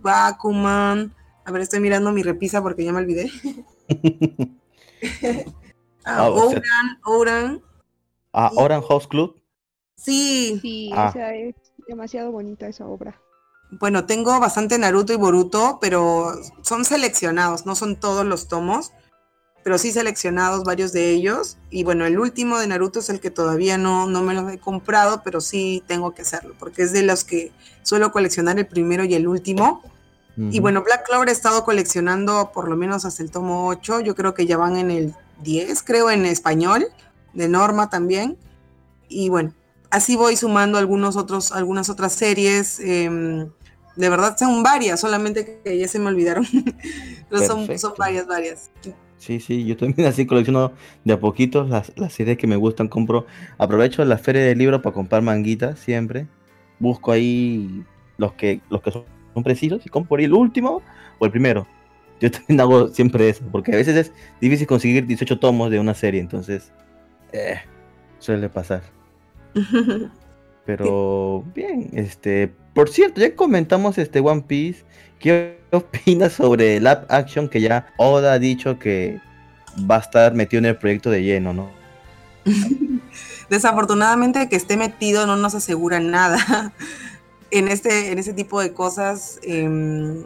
Bakuman. 0.00 1.14
A 1.44 1.50
ver, 1.50 1.62
estoy 1.62 1.80
mirando 1.80 2.12
mi 2.12 2.22
repisa 2.22 2.62
porque 2.62 2.84
ya 2.84 2.92
me 2.92 3.00
olvidé. 3.00 3.30
ah, 6.04 6.30
Oran, 6.30 6.98
Oran. 7.04 7.62
Ah, 8.32 8.50
Oran 8.56 8.82
House 8.82 9.06
Club. 9.06 9.40
Sí. 9.96 10.58
Sí, 10.60 10.90
ah. 10.94 11.12
es 11.34 11.54
demasiado 11.86 12.32
bonita 12.32 12.68
esa 12.68 12.86
obra. 12.86 13.20
Bueno, 13.80 14.04
tengo 14.04 14.38
bastante 14.40 14.78
Naruto 14.78 15.12
y 15.12 15.16
Boruto, 15.16 15.78
pero 15.80 16.32
son 16.62 16.84
seleccionados, 16.84 17.66
no 17.66 17.74
son 17.74 17.96
todos 17.96 18.24
los 18.24 18.46
tomos, 18.46 18.92
pero 19.62 19.78
sí 19.78 19.90
seleccionados 19.90 20.64
varios 20.64 20.92
de 20.92 21.10
ellos. 21.10 21.58
Y 21.70 21.82
bueno, 21.82 22.04
el 22.04 22.18
último 22.18 22.58
de 22.58 22.66
Naruto 22.66 23.00
es 23.00 23.08
el 23.08 23.20
que 23.20 23.30
todavía 23.30 23.78
no, 23.78 24.06
no 24.06 24.22
me 24.22 24.34
lo 24.34 24.48
he 24.48 24.58
comprado, 24.58 25.22
pero 25.24 25.40
sí 25.40 25.82
tengo 25.86 26.14
que 26.14 26.22
hacerlo, 26.22 26.54
porque 26.58 26.82
es 26.82 26.92
de 26.92 27.02
los 27.02 27.24
que 27.24 27.52
suelo 27.82 28.12
coleccionar 28.12 28.58
el 28.58 28.66
primero 28.66 29.04
y 29.04 29.14
el 29.14 29.26
último. 29.26 29.82
Y 30.36 30.58
bueno, 30.58 30.82
Black 30.82 31.06
Clover 31.06 31.28
he 31.28 31.32
estado 31.32 31.64
coleccionando 31.64 32.50
por 32.52 32.68
lo 32.68 32.76
menos 32.76 33.04
hasta 33.04 33.22
el 33.22 33.30
tomo 33.30 33.68
8, 33.68 34.00
yo 34.00 34.16
creo 34.16 34.34
que 34.34 34.46
ya 34.46 34.56
van 34.56 34.76
en 34.76 34.90
el 34.90 35.14
10, 35.42 35.84
creo 35.84 36.10
en 36.10 36.26
español, 36.26 36.88
de 37.34 37.48
Norma 37.48 37.88
también. 37.88 38.36
Y 39.08 39.28
bueno, 39.28 39.54
así 39.90 40.16
voy 40.16 40.36
sumando 40.36 40.76
algunos 40.78 41.16
otros, 41.16 41.52
algunas 41.52 41.88
otras 41.88 42.12
series. 42.14 42.80
Em, 42.80 43.48
de 43.96 44.08
verdad 44.08 44.36
son 44.36 44.62
varias, 44.62 45.00
solamente 45.00 45.60
que 45.64 45.78
ya 45.78 45.88
se 45.88 45.98
me 45.98 46.08
olvidaron. 46.08 46.44
Pero 47.30 47.42
son, 47.42 47.78
son, 47.78 47.94
varias, 47.96 48.26
varias. 48.26 48.70
Sí, 49.18 49.40
sí, 49.40 49.64
yo 49.64 49.76
también 49.76 50.08
así 50.08 50.26
colecciono 50.26 50.72
de 51.04 51.14
a 51.14 51.20
poquitos 51.20 51.68
las, 51.68 51.92
las, 51.96 52.12
series 52.12 52.36
que 52.36 52.46
me 52.46 52.56
gustan, 52.56 52.88
compro, 52.88 53.26
aprovecho 53.58 54.04
la 54.04 54.18
feria 54.18 54.42
del 54.42 54.58
libro 54.58 54.82
para 54.82 54.94
comprar 54.94 55.22
manguitas 55.22 55.78
siempre, 55.78 56.26
busco 56.78 57.12
ahí 57.12 57.84
los 58.18 58.32
que, 58.34 58.60
los 58.70 58.82
que 58.82 58.90
son, 58.90 59.04
precisos 59.42 59.84
y 59.84 59.88
compro 59.88 60.18
el 60.18 60.32
último 60.32 60.82
o 61.18 61.24
el 61.24 61.30
primero. 61.30 61.66
Yo 62.20 62.30
también 62.30 62.60
hago 62.60 62.88
siempre 62.88 63.28
eso, 63.28 63.44
porque 63.50 63.72
a 63.72 63.76
veces 63.76 63.96
es 63.96 64.12
difícil 64.40 64.66
conseguir 64.66 65.06
18 65.06 65.38
tomos 65.38 65.70
de 65.70 65.80
una 65.80 65.94
serie, 65.94 66.20
entonces 66.20 66.72
eh, 67.32 67.60
suele 68.18 68.48
pasar. 68.48 68.82
Pero 70.66 71.44
bien, 71.54 71.90
este, 71.92 72.52
por 72.74 72.88
cierto, 72.88 73.20
ya 73.20 73.34
comentamos 73.34 73.98
este 73.98 74.20
One 74.20 74.42
Piece. 74.42 74.84
¿Qué 75.18 75.58
opinas 75.70 76.34
sobre 76.34 76.76
el 76.76 76.86
app 76.86 77.10
action 77.10 77.48
que 77.48 77.60
ya 77.60 77.86
Oda 77.96 78.34
ha 78.34 78.38
dicho 78.38 78.78
que 78.78 79.20
va 79.90 79.96
a 79.96 80.00
estar 80.00 80.34
metido 80.34 80.58
en 80.58 80.66
el 80.66 80.76
proyecto 80.76 81.10
de 81.10 81.22
lleno, 81.22 81.52
no? 81.52 81.70
Desafortunadamente 83.48 84.48
que 84.48 84.56
esté 84.56 84.76
metido 84.76 85.26
no 85.26 85.36
nos 85.36 85.54
asegura 85.54 86.00
nada. 86.00 86.72
en 87.50 87.68
este, 87.68 88.12
en 88.12 88.18
ese 88.18 88.32
tipo 88.32 88.60
de 88.60 88.72
cosas 88.72 89.38
em, 89.42 90.24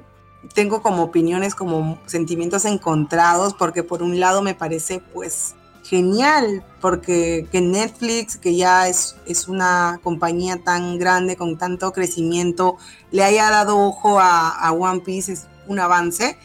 tengo 0.55 0.83
como 0.83 1.03
opiniones, 1.03 1.55
como 1.55 1.99
sentimientos 2.07 2.65
encontrados, 2.65 3.55
porque 3.55 3.83
por 3.83 4.03
un 4.03 4.19
lado 4.19 4.43
me 4.43 4.55
parece 4.55 5.01
pues 5.13 5.55
genial, 5.89 6.63
porque 6.83 7.47
que 7.51 7.63
Netflix, 7.63 8.37
que 8.37 8.55
ya 8.55 8.89
es, 8.89 9.17
es 9.27 9.49
una 9.49 10.01
compañía 10.03 10.59
tan 10.63 10.99
grande, 10.99 11.37
con 11.37 11.57
tanto 11.57 11.93
crecimiento, 11.93 12.77
le 13.11 13.25
haya 13.25 13.51
dado 13.51 13.79
ojo 13.79 14.21
a, 14.21 14.71
One 14.73 15.01
Piece 15.01 15.33
es 15.33 15.47
un 15.67 15.81
avance, 15.81 16.37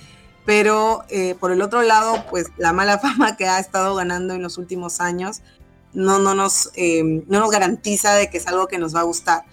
pero 0.45 1.03
eh, 1.10 1.36
por 1.39 1.51
el 1.51 1.62
otro 1.62 1.82
lado, 1.82 2.23
pues 2.29 2.47
la 2.58 2.71
mala 2.71 2.99
fama 2.99 3.36
que 3.36 3.45
ha 3.45 3.60
estado 3.60 3.95
ganando 3.95 4.34
en 4.34 4.41
los 4.41 4.58
últimos 4.58 5.01
años 5.01 5.41
no, 5.93 6.19
no, 6.19 6.34
nos, 6.34 6.71
em, 6.75 7.23
no 7.27 7.39
nos 7.41 7.51
garantiza 7.51 8.13
de 8.15 8.29
que 8.29 8.38
es 8.38 8.47
algo 8.47 8.67
que 8.67 8.77
nos 8.77 8.95
va 8.95 9.01
a 9.01 9.03
gustar. 9.03 9.43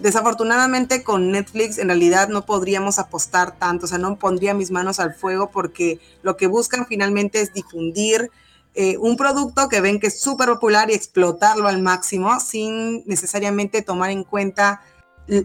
Desafortunadamente 0.00 1.02
con 1.02 1.32
Netflix 1.32 1.76
en 1.78 1.88
realidad 1.88 2.28
no 2.28 2.46
podríamos 2.46 2.98
apostar 3.00 3.58
tanto, 3.58 3.86
o 3.86 3.88
sea, 3.88 3.98
no 3.98 4.16
pondría 4.16 4.54
mis 4.54 4.70
manos 4.70 5.00
al 5.00 5.12
fuego 5.12 5.50
porque 5.50 5.98
lo 6.22 6.36
que 6.36 6.46
buscan 6.46 6.86
finalmente 6.86 7.40
es 7.40 7.52
difundir 7.52 8.30
eh, 8.74 8.96
un 8.98 9.16
producto 9.16 9.68
que 9.68 9.80
ven 9.80 9.98
que 9.98 10.08
es 10.08 10.20
súper 10.20 10.48
popular 10.48 10.90
y 10.90 10.94
explotarlo 10.94 11.68
al 11.68 11.82
máximo 11.82 12.38
sin 12.40 13.04
necesariamente 13.06 13.82
tomar 13.82 14.10
en 14.10 14.24
cuenta 14.24 14.82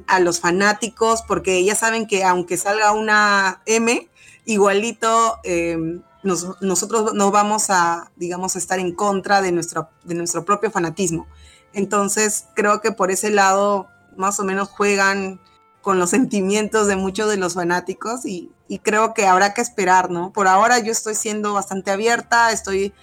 a 0.07 0.19
los 0.19 0.39
fanáticos, 0.39 1.21
porque 1.21 1.63
ya 1.63 1.75
saben 1.75 2.07
que 2.07 2.23
aunque 2.23 2.57
salga 2.57 2.91
una 2.91 3.61
M, 3.65 4.09
igualito 4.45 5.39
em, 5.43 6.01
nosotros 6.23 7.13
no 7.13 7.29
vamos 7.29 7.69
a, 7.69 8.11
digamos, 8.15 8.55
estar 8.55 8.79
en 8.79 8.93
contra 8.93 9.41
de 9.41 9.51
nuestro, 9.51 9.89
de 10.03 10.15
nuestro 10.15 10.43
propio 10.43 10.71
fanatismo. 10.71 11.27
Entonces, 11.73 12.45
creo 12.55 12.81
que 12.81 12.91
por 12.91 13.11
ese 13.11 13.29
lado, 13.29 13.89
más 14.17 14.39
o 14.39 14.43
menos 14.43 14.69
juegan 14.69 15.39
con 15.81 15.99
los 15.99 16.09
sentimientos 16.11 16.87
de 16.87 16.95
muchos 16.95 17.29
de 17.29 17.37
los 17.37 17.53
fanáticos 17.53 18.25
y, 18.25 18.51
y 18.67 18.79
creo 18.79 19.13
que 19.13 19.27
habrá 19.27 19.53
que 19.53 19.61
esperar, 19.61 20.09
¿no? 20.09 20.31
Por 20.33 20.47
ahora 20.47 20.79
yo 20.79 20.91
estoy 20.91 21.13
siendo 21.13 21.53
bastante 21.53 21.91
abierta, 21.91 22.51
estoy 22.51 22.93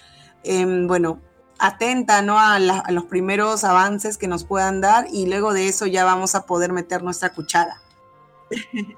Em, 0.44 0.86
bueno, 0.86 1.20
atenta 1.58 2.22
¿no? 2.22 2.38
A, 2.38 2.58
los 2.90 3.04
primeros 3.04 3.62
avances 3.64 4.18
que 4.18 4.26
nos 4.26 4.44
puedan 4.44 4.80
dar 4.80 5.06
y 5.12 5.26
luego 5.26 5.52
de 5.52 5.68
eso 5.68 5.86
ya 5.86 6.04
vamos 6.04 6.34
a 6.34 6.44
poder 6.44 6.72
meter 6.72 7.02
nuestra 7.02 7.30
cuchara. 7.30 7.80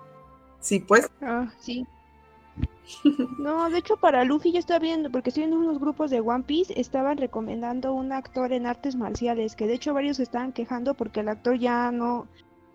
sí, 0.61 0.81
pues. 0.81 1.09
Ah, 1.23 1.49
sí. 1.61 1.87
No, 3.39 3.71
de 3.71 3.79
hecho 3.79 3.97
para 3.97 4.25
Luffy 4.25 4.53
yo 4.53 4.59
estaba 4.59 4.79
viendo, 4.79 5.11
porque 5.11 5.31
estoy 5.31 5.45
en 5.45 5.55
unos 5.55 5.79
grupos 5.79 6.11
de 6.11 6.21
One 6.21 6.45
Piece, 6.45 6.79
estaban 6.79 7.17
recomendando 7.17 7.93
un 7.93 8.13
actor 8.13 8.53
en 8.53 8.67
artes 8.67 8.95
marciales, 8.95 9.57
que 9.57 9.67
de 9.67 9.75
hecho 9.75 9.95
varios 9.95 10.19
se 10.19 10.23
estaban 10.23 10.53
quejando 10.53 10.95
porque 10.95 11.21
el 11.21 11.29
actor 11.29 11.59
ya 11.59 11.91
no, 11.91 12.27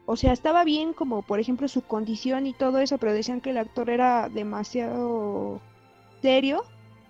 o 0.06 0.16
sea, 0.16 0.34
estaba 0.34 0.64
bien 0.64 0.94
como 0.94 1.22
por 1.22 1.40
ejemplo 1.40 1.68
su 1.68 1.82
condición 1.82 2.48
y 2.48 2.54
todo 2.54 2.80
eso, 2.80 2.98
pero 2.98 3.14
decían 3.14 3.42
que 3.42 3.52
el 3.52 3.58
actor 3.58 3.90
era 3.90 4.30
demasiado 4.30 5.62
serio 6.22 6.64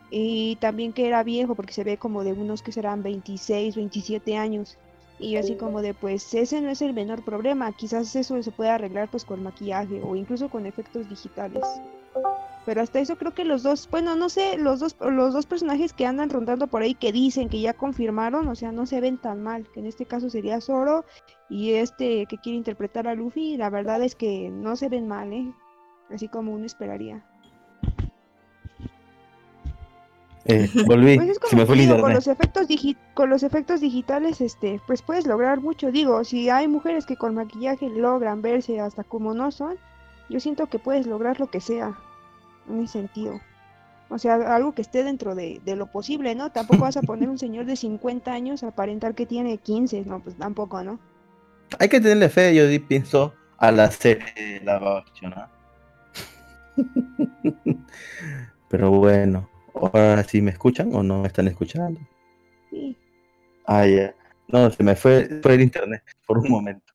y 0.10 0.56
también 0.58 0.94
que 0.94 1.08
era 1.08 1.24
viejo 1.24 1.56
porque 1.56 1.74
se 1.74 1.84
ve 1.84 1.98
como 1.98 2.24
de 2.24 2.34
unos 2.34 2.64
que 2.64 2.72
serán 2.72 3.04
26, 3.04 3.76
27 3.76 4.38
años. 4.38 4.78
Y 5.20 5.36
así 5.36 5.56
como 5.56 5.82
de, 5.82 5.94
pues 5.94 6.34
ese 6.34 6.62
no 6.62 6.70
es 6.70 6.82
el 6.82 6.94
menor 6.94 7.26
problema, 7.26 7.74
quizás 7.74 8.16
eso 8.16 8.42
se 8.42 8.52
puede 8.52 8.70
arreglar 8.70 9.12
pues 9.12 9.26
con 9.26 9.44
maquillaje 9.44 10.02
o 10.02 10.16
incluso 10.16 10.50
con 10.50 10.66
efectos 10.66 11.10
digitales. 11.10 11.66
Pero 12.66 12.82
hasta 12.82 13.00
eso 13.00 13.18
creo 13.18 13.34
que 13.34 13.44
los 13.44 13.64
dos, 13.64 13.90
bueno, 13.90 14.16
no 14.16 14.30
sé, 14.30 14.58
los 14.58 14.80
dos, 14.80 14.96
los 15.00 15.34
dos 15.34 15.46
personajes 15.46 15.92
que 15.92 16.06
andan 16.06 16.30
rondando 16.30 16.68
por 16.68 16.84
ahí 16.84 16.94
que 16.94 17.12
dicen 17.12 17.50
que 17.50 17.60
ya 17.60 17.74
confirmaron, 17.74 18.48
o 18.48 18.56
sea, 18.56 18.72
no 18.72 18.86
se 18.86 19.02
ven 19.02 19.18
tan 19.18 19.42
mal, 19.42 19.68
que 19.74 19.82
en 19.82 19.88
este 19.88 20.06
caso 20.06 20.30
sería 20.30 20.62
Zoro 20.62 21.04
y 21.50 21.74
este 21.74 22.26
que 22.28 22.38
quiere 22.38 22.58
interpretar 22.58 23.08
a 23.08 23.16
Luffy, 23.16 23.58
la 23.58 23.70
verdad 23.70 24.02
es 24.02 24.16
que 24.16 24.50
no 24.50 24.76
se 24.78 24.88
ven 24.88 25.08
mal, 25.08 25.34
¿eh? 25.34 25.54
Así 26.10 26.28
como 26.28 26.54
uno 26.54 26.66
esperaría. 26.66 27.26
Eh, 30.46 30.70
volví, 30.86 31.18
pues 31.18 31.54
me 31.54 31.66
fue 31.66 31.88
Con 32.00 32.14
los, 32.14 32.28
efectos 32.28 32.68
con 33.14 33.30
los 33.30 33.44
efectos 33.44 33.82
digitales, 33.82 34.42
este, 34.42 34.82
pues 34.88 35.02
puedes 35.02 35.28
lograr 35.28 35.60
mucho. 35.60 35.92
Digo, 35.92 36.24
si 36.24 36.50
hay 36.50 36.68
mujeres 36.68 37.06
que 37.06 37.18
con 37.18 37.36
maquillaje 37.36 37.90
logran 37.90 38.42
verse 38.42 38.80
hasta 38.80 39.04
como 39.04 39.34
no 39.34 39.52
son, 39.52 39.76
yo 40.30 40.40
siento 40.40 40.68
que 40.68 40.80
puedes 40.80 41.08
lograr 41.08 41.40
lo 41.40 41.48
que 41.48 41.60
sea, 41.60 41.98
en 42.70 42.84
ese 42.84 42.94
sentido. 42.94 43.40
O 44.10 44.18
sea, 44.18 44.56
algo 44.56 44.74
que 44.74 44.82
esté 44.82 45.04
dentro 45.04 45.36
de, 45.36 45.62
lo 45.66 45.86
posible, 45.88 46.34
¿no? 46.34 46.52
Tampoco 46.52 46.82
vas 46.82 46.98
a 46.98 47.02
poner 47.02 47.30
un 47.30 47.38
señor 47.38 47.66
de 47.66 47.76
50 47.76 48.32
años 48.32 48.64
a 48.64 48.70
aparentar 48.70 49.14
que 49.14 49.26
tiene 49.26 49.58
15, 49.58 50.06
no, 50.06 50.20
pues 50.20 50.36
tampoco, 50.36 50.84
¿no? 50.84 51.00
Hay 51.78 51.90
que 51.90 52.00
tenerle 52.00 52.30
fe, 52.30 52.56
yo 52.56 52.64
pienso, 52.88 53.34
a 53.58 53.72
la 53.72 53.92
serie 53.92 54.62
la 54.64 55.06
Pero 58.70 58.92
bueno. 58.92 59.48
Ahora 59.74 60.24
sí 60.24 60.42
me 60.42 60.52
escuchan 60.52 60.94
o 60.94 61.04
no 61.04 61.22
me 61.22 61.28
están 61.28 61.48
escuchando. 61.48 62.00
Sí. 62.70 62.98
Ah, 63.66 63.86
ya. 63.86 64.14
No, 64.48 64.70
se 64.72 64.84
me 64.84 64.96
fue, 64.96 65.40
fue 65.42 65.54
el 65.54 65.62
internet 65.62 66.04
por 66.26 66.40
un 66.40 66.50
momento. 66.50 66.94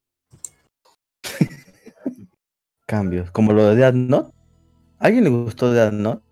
Cambios. 2.86 3.30
Como 3.30 3.52
lo 3.52 3.66
de 3.66 3.76
Dead 3.76 3.94
¿A 4.98 5.06
alguien 5.06 5.24
le 5.24 5.30
gustó 5.30 5.72
Dead 5.72 5.92
Note? 5.92 6.22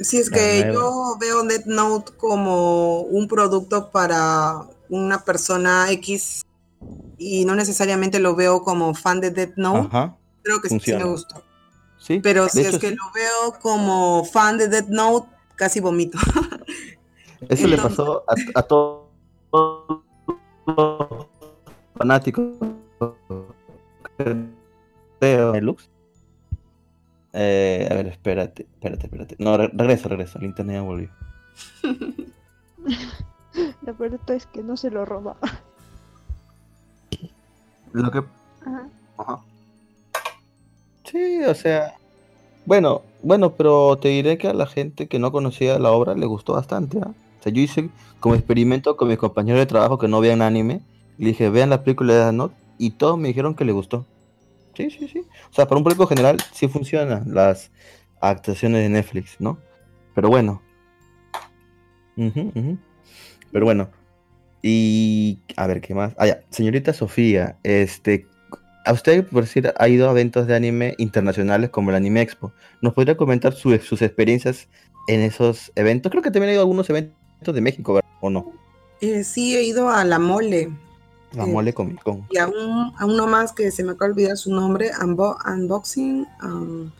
Sí, 0.00 0.16
es 0.16 0.30
que 0.30 0.70
yo 0.72 1.16
veo 1.20 1.42
Death 1.42 1.66
Note 1.66 2.12
como 2.16 3.02
un 3.02 3.28
producto 3.28 3.90
para 3.90 4.66
una 4.88 5.24
persona 5.24 5.90
X 5.90 6.42
y 7.18 7.44
no 7.44 7.54
necesariamente 7.54 8.18
lo 8.18 8.34
veo 8.34 8.62
como 8.62 8.94
fan 8.94 9.20
de 9.20 9.30
Death 9.30 9.56
Note. 9.56 9.90
Creo 10.42 10.62
que 10.62 10.68
sí 10.70 10.94
me 10.94 11.04
gustó. 11.04 11.44
¿Sí? 11.98 12.18
Pero 12.22 12.48
si 12.48 12.60
es 12.62 12.78
que 12.78 12.92
lo 12.92 13.12
veo 13.14 13.60
como 13.60 14.24
fan 14.24 14.56
de 14.56 14.68
Death 14.68 14.88
Note, 14.88 15.28
casi 15.60 15.78
vomito. 15.78 16.18
Eso 17.50 17.68
le 17.68 17.76
pasó 17.76 18.24
a, 18.54 18.62
todos 18.62 19.04
los 19.52 21.26
fanáticos 21.96 22.56
de 25.20 25.60
Lux. 25.60 25.90
Eh, 27.34 27.86
a 27.90 27.94
ver, 27.94 28.06
espérate, 28.06 28.62
espérate, 28.62 29.06
espérate. 29.06 29.36
No, 29.38 29.58
regresa, 29.58 30.08
regresa. 30.08 30.38
El 30.38 30.46
internet 30.46 30.76
ya 30.76 30.82
volvió. 30.82 31.10
La 33.82 33.92
verdad 33.92 34.30
es 34.30 34.46
que 34.46 34.62
no 34.62 34.78
se 34.78 34.90
lo 34.90 35.04
roba. 35.04 35.36
Lo 37.92 38.10
que. 38.10 38.24
Ajá. 39.18 39.42
Sí, 41.04 41.44
o 41.44 41.54
sea. 41.54 41.94
Bueno, 42.64 43.02
bueno, 43.22 43.54
pero 43.54 43.96
te 43.96 44.08
diré 44.08 44.38
que 44.38 44.48
a 44.48 44.54
la 44.54 44.66
gente 44.66 45.06
que 45.06 45.18
no 45.18 45.32
conocía 45.32 45.78
la 45.78 45.90
obra 45.90 46.14
le 46.14 46.26
gustó 46.26 46.54
bastante. 46.54 46.98
¿ah? 47.02 47.12
O 47.40 47.42
sea, 47.42 47.52
yo 47.52 47.60
hice 47.60 47.90
como 48.18 48.34
experimento 48.34 48.96
con 48.96 49.08
mis 49.08 49.18
compañeros 49.18 49.60
de 49.60 49.66
trabajo 49.66 49.98
que 49.98 50.08
no 50.08 50.20
vean 50.20 50.42
anime. 50.42 50.80
Le 51.18 51.28
dije, 51.28 51.50
vean 51.50 51.70
la 51.70 51.82
película 51.82 52.26
de 52.26 52.32
Not 52.32 52.52
y 52.78 52.92
todos 52.92 53.18
me 53.18 53.28
dijeron 53.28 53.54
que 53.54 53.64
le 53.64 53.72
gustó. 53.72 54.06
Sí, 54.74 54.90
sí, 54.90 55.08
sí. 55.08 55.20
O 55.50 55.52
sea, 55.52 55.66
para 55.66 55.78
un 55.78 55.84
público 55.84 56.06
general 56.06 56.38
sí 56.52 56.68
funcionan 56.68 57.34
las 57.34 57.70
actuaciones 58.20 58.82
de 58.82 58.88
Netflix, 58.88 59.36
¿no? 59.38 59.58
Pero 60.14 60.28
bueno. 60.28 60.62
Pero 63.52 63.64
bueno. 63.64 63.88
Y 64.62 65.38
a 65.56 65.66
ver, 65.66 65.80
¿qué 65.80 65.94
más? 65.94 66.14
Ah, 66.18 66.26
ya. 66.26 66.40
Señorita 66.50 66.92
Sofía, 66.92 67.58
este, 67.62 68.26
a 68.84 68.92
usted, 68.92 69.26
por 69.26 69.42
decir, 69.42 69.72
ha 69.76 69.88
ido 69.88 70.08
a 70.08 70.12
eventos 70.12 70.46
de 70.46 70.54
anime 70.54 70.94
internacionales 70.98 71.70
como 71.70 71.90
el 71.90 71.96
Anime 71.96 72.22
Expo. 72.22 72.52
¿Nos 72.80 72.94
podría 72.94 73.16
comentar 73.16 73.52
sus 73.52 74.02
experiencias 74.02 74.68
en 75.08 75.20
esos 75.20 75.72
eventos? 75.74 76.10
Creo 76.10 76.22
que 76.22 76.30
también 76.30 76.50
ha 76.50 76.52
ido 76.52 76.60
a 76.60 76.64
algunos 76.64 76.88
eventos 76.90 77.54
de 77.54 77.60
México, 77.60 77.94
¿verdad? 77.94 78.10
¿O 78.20 78.30
no? 78.30 78.52
Eh, 79.00 79.24
sí, 79.24 79.56
he 79.56 79.62
ido 79.62 79.88
a 79.88 80.04
La 80.04 80.18
Mole. 80.18 80.70
La 81.32 81.46
Mole 81.46 81.72
Comic 81.72 82.02
Con. 82.02 82.26
Y 82.30 82.38
a, 82.38 82.48
un, 82.48 82.92
a 82.98 83.06
uno 83.06 83.26
más 83.26 83.52
que 83.52 83.70
se 83.70 83.84
me 83.84 83.92
acaba 83.92 84.08
de 84.08 84.12
olvidar 84.12 84.36
su 84.36 84.52
nombre, 84.52 84.90
Unboxing, 85.00 86.26
um, 86.42 86.90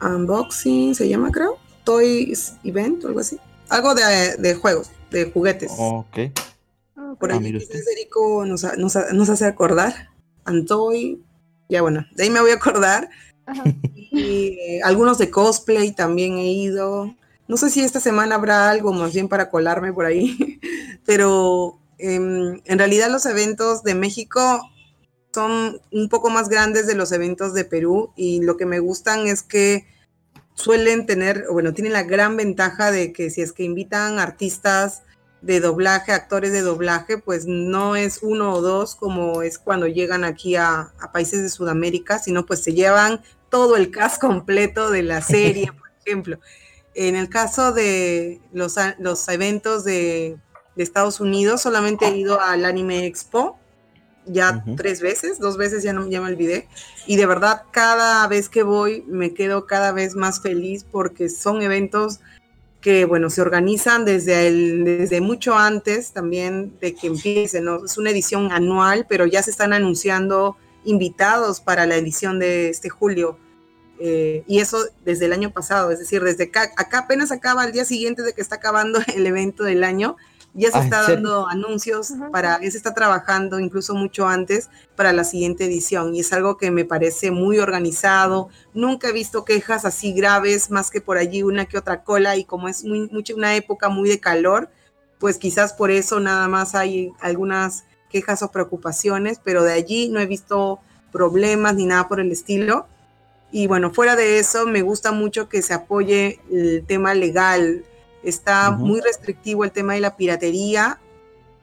Unboxing, 0.00 0.94
se 0.94 1.08
llama 1.08 1.30
creo, 1.30 1.58
Toys 1.84 2.54
Event 2.64 3.04
o 3.04 3.08
algo 3.08 3.20
así. 3.20 3.38
Algo 3.68 3.94
de, 3.94 4.36
de 4.38 4.54
juegos, 4.54 4.90
de 5.10 5.30
juguetes. 5.30 5.70
Ok. 5.76 6.18
Por 7.18 7.32
ah, 7.32 7.38
ahí 7.38 7.60
Federico 7.60 8.44
nos, 8.46 8.64
nos, 8.78 8.96
nos, 9.12 9.28
hace 9.28 9.44
acordar. 9.44 10.10
Antoy, 10.48 11.22
ya 11.68 11.82
bueno, 11.82 12.06
de 12.14 12.24
ahí 12.24 12.30
me 12.30 12.40
voy 12.40 12.50
a 12.50 12.54
acordar. 12.54 13.08
Y 13.94 14.58
eh, 14.60 14.80
algunos 14.82 15.18
de 15.18 15.30
cosplay 15.30 15.92
también 15.92 16.38
he 16.38 16.50
ido. 16.50 17.14
No 17.46 17.56
sé 17.56 17.70
si 17.70 17.80
esta 17.80 18.00
semana 18.00 18.34
habrá 18.34 18.70
algo 18.70 18.92
más 18.92 19.12
bien 19.14 19.28
para 19.28 19.50
colarme 19.50 19.92
por 19.92 20.04
ahí, 20.04 20.60
pero 21.06 21.78
em, 21.98 22.60
en 22.64 22.78
realidad 22.78 23.10
los 23.10 23.26
eventos 23.26 23.82
de 23.82 23.94
México 23.94 24.40
son 25.32 25.80
un 25.92 26.08
poco 26.08 26.30
más 26.30 26.48
grandes 26.48 26.86
de 26.86 26.94
los 26.94 27.12
eventos 27.12 27.54
de 27.54 27.64
Perú 27.64 28.12
y 28.16 28.42
lo 28.42 28.56
que 28.56 28.66
me 28.66 28.80
gustan 28.80 29.26
es 29.26 29.42
que 29.42 29.86
suelen 30.54 31.06
tener, 31.06 31.44
bueno, 31.50 31.72
tienen 31.72 31.92
la 31.92 32.02
gran 32.02 32.36
ventaja 32.36 32.90
de 32.90 33.12
que 33.12 33.30
si 33.30 33.42
es 33.42 33.52
que 33.52 33.62
invitan 33.62 34.18
artistas 34.18 35.02
de 35.40 35.60
doblaje, 35.60 36.12
actores 36.12 36.52
de 36.52 36.62
doblaje, 36.62 37.18
pues 37.18 37.46
no 37.46 37.96
es 37.96 38.20
uno 38.22 38.54
o 38.54 38.60
dos 38.60 38.96
como 38.96 39.42
es 39.42 39.58
cuando 39.58 39.86
llegan 39.86 40.24
aquí 40.24 40.56
a, 40.56 40.92
países 41.12 41.42
de 41.42 41.48
Sudamérica, 41.48 42.18
sino 42.18 42.44
pues 42.44 42.62
se 42.62 42.74
llevan 42.74 43.22
todo 43.48 43.76
el 43.76 43.90
cast 43.90 44.20
completo 44.20 44.90
de 44.90 45.02
la 45.02 45.22
serie, 45.22 45.72
por 45.78 45.90
ejemplo. 46.04 46.40
En 46.94 47.14
el 47.14 47.28
caso 47.28 47.72
de 47.72 48.40
los, 48.52 48.74
los 48.98 49.28
eventos 49.28 49.84
de, 49.84 50.36
Estados 50.76 51.18
Unidos, 51.18 51.60
solamente 51.60 52.06
he 52.06 52.16
ido 52.16 52.40
al 52.40 52.64
Anime 52.64 53.04
Expo, 53.04 53.58
ya 54.26 54.62
tres 54.76 55.00
veces, 55.00 55.40
dos 55.40 55.56
veces 55.56 55.82
ya, 55.82 55.92
no, 55.92 56.08
ya 56.08 56.20
me 56.20 56.28
olvidé, 56.28 56.68
y 57.04 57.16
de 57.16 57.26
verdad 57.26 57.62
cada 57.72 58.24
vez 58.28 58.48
que 58.48 58.62
voy 58.62 59.02
me 59.08 59.34
quedo 59.34 59.66
cada 59.66 59.90
vez 59.90 60.14
más 60.14 60.40
feliz 60.40 60.84
porque 60.84 61.30
son 61.30 61.62
eventos 61.62 62.20
que 62.80 63.04
bueno, 63.04 63.28
se 63.28 63.42
organizan 63.42 64.04
desde, 64.04 64.46
el, 64.46 64.84
desde 64.84 65.20
mucho 65.20 65.56
antes 65.56 66.12
también 66.12 66.78
de 66.80 66.94
que 66.94 67.08
empiece, 67.08 67.60
¿no? 67.60 67.84
Es 67.84 67.98
una 67.98 68.10
edición 68.10 68.52
anual, 68.52 69.06
pero 69.08 69.26
ya 69.26 69.42
se 69.42 69.50
están 69.50 69.72
anunciando 69.72 70.56
invitados 70.84 71.60
para 71.60 71.86
la 71.86 71.96
edición 71.96 72.38
de 72.38 72.68
este 72.68 72.88
julio. 72.88 73.36
Eh, 74.00 74.44
y 74.46 74.60
eso 74.60 74.78
desde 75.04 75.26
el 75.26 75.32
año 75.32 75.50
pasado, 75.50 75.90
es 75.90 75.98
decir, 75.98 76.22
desde 76.22 76.44
acá, 76.44 76.70
acá 76.76 77.00
apenas 77.00 77.32
acaba 77.32 77.64
el 77.64 77.72
día 77.72 77.84
siguiente 77.84 78.22
de 78.22 78.32
que 78.32 78.40
está 78.40 78.56
acabando 78.56 79.00
el 79.14 79.26
evento 79.26 79.64
del 79.64 79.82
año, 79.82 80.16
ya 80.58 80.72
se 80.72 80.78
ah, 80.78 80.84
está 80.84 81.02
dando 81.02 81.46
anuncios 81.46 82.12
para, 82.32 82.60
ya 82.60 82.70
se 82.70 82.76
está 82.76 82.92
trabajando 82.92 83.60
incluso 83.60 83.94
mucho 83.94 84.26
antes 84.26 84.68
para 84.96 85.12
la 85.12 85.22
siguiente 85.22 85.66
edición 85.66 86.14
y 86.14 86.20
es 86.20 86.32
algo 86.32 86.56
que 86.56 86.72
me 86.72 86.84
parece 86.84 87.30
muy 87.30 87.60
organizado. 87.60 88.48
Nunca 88.74 89.08
he 89.08 89.12
visto 89.12 89.44
quejas 89.44 89.84
así 89.84 90.12
graves, 90.12 90.70
más 90.70 90.90
que 90.90 91.00
por 91.00 91.16
allí 91.16 91.44
una 91.44 91.66
que 91.66 91.78
otra 91.78 92.02
cola 92.02 92.36
y 92.36 92.44
como 92.44 92.68
es 92.68 92.84
muy, 92.84 93.08
mucho, 93.08 93.36
una 93.36 93.54
época 93.54 93.88
muy 93.88 94.08
de 94.08 94.18
calor, 94.18 94.68
pues 95.20 95.38
quizás 95.38 95.72
por 95.72 95.92
eso 95.92 96.18
nada 96.18 96.48
más 96.48 96.74
hay 96.74 97.12
algunas 97.20 97.84
quejas 98.10 98.42
o 98.42 98.50
preocupaciones, 98.50 99.40
pero 99.42 99.62
de 99.62 99.72
allí 99.72 100.08
no 100.08 100.18
he 100.18 100.26
visto 100.26 100.80
problemas 101.12 101.76
ni 101.76 101.86
nada 101.86 102.08
por 102.08 102.18
el 102.18 102.32
estilo. 102.32 102.86
Y 103.52 103.66
bueno, 103.66 103.92
fuera 103.92 104.16
de 104.16 104.38
eso, 104.38 104.66
me 104.66 104.82
gusta 104.82 105.12
mucho 105.12 105.48
que 105.48 105.62
se 105.62 105.72
apoye 105.72 106.40
el 106.50 106.84
tema 106.86 107.14
legal, 107.14 107.84
Está 108.22 108.70
muy 108.70 109.00
restrictivo 109.00 109.64
el 109.64 109.72
tema 109.72 109.94
de 109.94 110.00
la 110.00 110.16
piratería. 110.16 110.98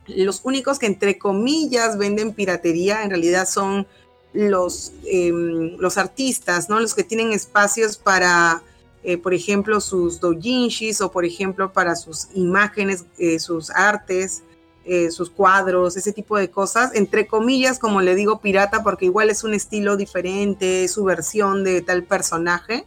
Los 0.07 0.41
únicos 0.43 0.79
que 0.79 0.85
entre 0.85 1.17
comillas 1.17 1.97
venden 1.97 2.33
piratería 2.33 3.03
en 3.03 3.09
realidad 3.09 3.47
son 3.47 3.87
los, 4.33 4.91
em, 5.05 5.77
los 5.77 5.97
artistas, 5.97 6.69
¿no? 6.69 6.79
Los 6.79 6.93
que 6.93 7.03
tienen 7.03 7.31
espacios 7.31 7.97
para, 7.97 8.61
eh, 9.03 9.17
por 9.17 9.33
ejemplo, 9.33 9.79
sus 9.79 10.19
doujinshis 10.19 11.01
o, 11.01 11.11
por 11.11 11.25
ejemplo, 11.25 11.71
para 11.71 11.95
sus 11.95 12.27
imágenes, 12.33 13.05
eh, 13.17 13.39
sus 13.39 13.69
artes, 13.71 14.43
eh, 14.87 15.09
sus 15.09 15.31
cuadros, 15.31 15.97
ese 15.97 16.11
tipo 16.11 16.37
de 16.37 16.51
cosas. 16.51 16.91
Entre 16.93 17.25
comillas, 17.25 17.79
como 17.79 18.01
le 18.01 18.13
digo, 18.13 18.39
pirata, 18.39 18.83
porque 18.83 19.05
igual 19.05 19.29
es 19.29 19.43
un 19.43 19.53
estilo 19.53 19.97
diferente, 19.97 20.83
es 20.83 20.91
su 20.91 21.03
versión 21.03 21.63
de 21.63 21.81
tal 21.81 22.03
personaje. 22.03 22.85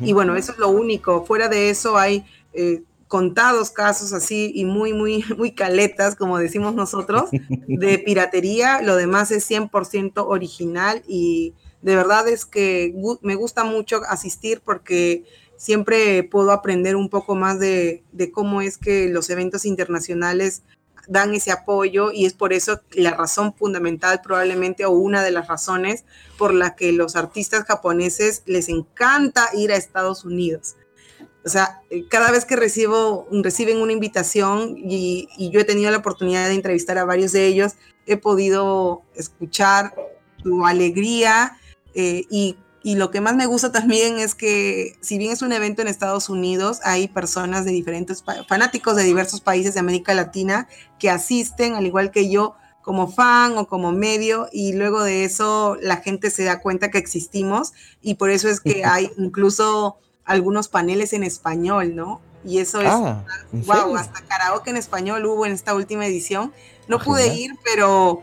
Y 0.00 0.14
bueno, 0.14 0.34
eso 0.34 0.52
es 0.52 0.58
lo 0.58 0.70
único. 0.70 1.26
Fuera 1.26 1.48
de 1.48 1.68
eso 1.68 1.98
hay 1.98 2.24
eh, 2.54 2.82
contados 3.08 3.70
casos 3.70 4.12
así 4.12 4.50
y 4.54 4.64
muy, 4.64 4.92
muy, 4.92 5.24
muy 5.38 5.52
caletas, 5.52 6.16
como 6.16 6.38
decimos 6.38 6.74
nosotros, 6.74 7.30
de 7.30 7.98
piratería. 8.04 8.82
Lo 8.82 8.96
demás 8.96 9.30
es 9.30 9.48
100% 9.48 10.24
original 10.26 11.02
y 11.06 11.54
de 11.82 11.96
verdad 11.96 12.26
es 12.28 12.44
que 12.46 12.94
me 13.20 13.34
gusta 13.34 13.62
mucho 13.62 14.00
asistir 14.08 14.62
porque 14.64 15.24
siempre 15.56 16.24
puedo 16.24 16.50
aprender 16.50 16.96
un 16.96 17.08
poco 17.08 17.34
más 17.34 17.60
de, 17.60 18.02
de, 18.12 18.32
cómo 18.32 18.62
es 18.62 18.78
que 18.78 19.08
los 19.08 19.30
eventos 19.30 19.64
internacionales 19.64 20.62
dan 21.06 21.34
ese 21.34 21.52
apoyo 21.52 22.10
y 22.10 22.24
es 22.24 22.32
por 22.32 22.52
eso 22.52 22.80
la 22.92 23.12
razón 23.12 23.54
fundamental 23.54 24.22
probablemente 24.22 24.86
o 24.86 24.90
una 24.90 25.22
de 25.22 25.30
las 25.30 25.48
razones 25.48 26.04
por 26.38 26.54
la 26.54 26.74
que 26.74 26.92
los 26.92 27.14
artistas 27.14 27.64
japoneses 27.64 28.42
les 28.46 28.68
encanta 28.68 29.50
ir 29.54 29.70
a 29.70 29.76
Estados 29.76 30.24
Unidos 30.24 30.76
o 31.44 31.48
sea, 31.48 31.82
eh, 31.90 32.06
cada 32.08 32.30
vez 32.30 32.44
que 32.44 32.56
recibo, 32.56 33.28
reciben 33.30 33.78
una 33.78 33.92
invitación 33.92 34.76
y, 34.78 35.28
yo 35.52 35.60
he 35.60 35.64
tenido 35.64 35.90
la 35.90 35.98
oportunidad 35.98 36.48
de 36.48 36.54
entrevistar 36.54 36.96
a 36.98 37.04
varios 37.04 37.32
de 37.32 37.46
ellos, 37.46 37.74
he 38.06 38.16
podido 38.16 39.02
escuchar 39.14 39.94
su 40.42 40.64
alegría 40.66 41.58
eh, 41.94 42.24
y, 42.30 42.56
y, 42.82 42.96
lo 42.96 43.10
que 43.10 43.20
más 43.20 43.36
me 43.36 43.46
gusta 43.46 43.72
también 43.72 44.18
es 44.18 44.34
que 44.34 44.96
si 45.00 45.18
bien 45.18 45.32
es 45.32 45.42
un 45.42 45.52
evento 45.52 45.82
en 45.82 45.88
Estados 45.88 46.28
Unidos, 46.28 46.80
hay 46.82 47.08
personas 47.08 47.64
de 47.64 47.72
diferentes, 47.72 48.24
fanáticos 48.48 48.96
de 48.96 49.04
diversos 49.04 49.40
países 49.40 49.74
de 49.74 49.80
América 49.80 50.14
Latina 50.14 50.66
que 50.98 51.10
asisten, 51.10 51.74
al 51.74 51.86
igual 51.86 52.10
que 52.10 52.30
yo, 52.30 52.56
como 52.84 53.10
fan 53.10 53.56
o 53.56 53.66
como 53.66 53.92
medio 53.92 54.48
y 54.52 54.74
luego 54.74 55.02
de 55.02 55.24
eso 55.24 55.78
la 55.80 55.96
gente 55.96 56.30
se 56.30 56.44
da 56.44 56.60
cuenta 56.60 56.90
que 56.90 56.98
existimos 56.98 57.72
y 58.02 58.14
por 58.16 58.28
eso 58.28 58.48
es 58.50 58.60
que 58.60 58.84
hay 58.84 59.10
incluso 59.16 59.96
algunos 60.24 60.68
paneles 60.68 61.12
en 61.12 61.24
español, 61.24 61.94
¿no? 61.94 62.20
Y 62.44 62.58
eso 62.58 62.80
es, 62.80 62.92
wow, 62.92 63.96
ah, 63.96 64.00
hasta 64.00 64.20
karaoke 64.22 64.70
en 64.70 64.76
español 64.76 65.24
hubo 65.24 65.46
en 65.46 65.52
esta 65.52 65.74
última 65.74 66.06
edición. 66.06 66.52
No 66.88 66.98
pude 66.98 67.34
ir, 67.34 67.52
pero, 67.64 68.22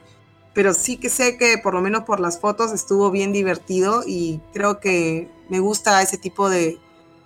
pero 0.53 0.73
sí 0.75 0.97
que 0.97 1.09
sé 1.09 1.37
que 1.37 1.57
por 1.57 1.73
lo 1.73 1.81
menos 1.81 2.03
por 2.03 2.19
las 2.19 2.39
fotos 2.39 2.71
estuvo 2.71 3.09
bien 3.09 3.33
divertido 3.33 4.03
y 4.05 4.39
creo 4.53 4.79
que 4.79 5.29
me 5.49 5.59
gusta 5.59 6.01
ese 6.03 6.17
tipo 6.17 6.49
de, 6.49 6.77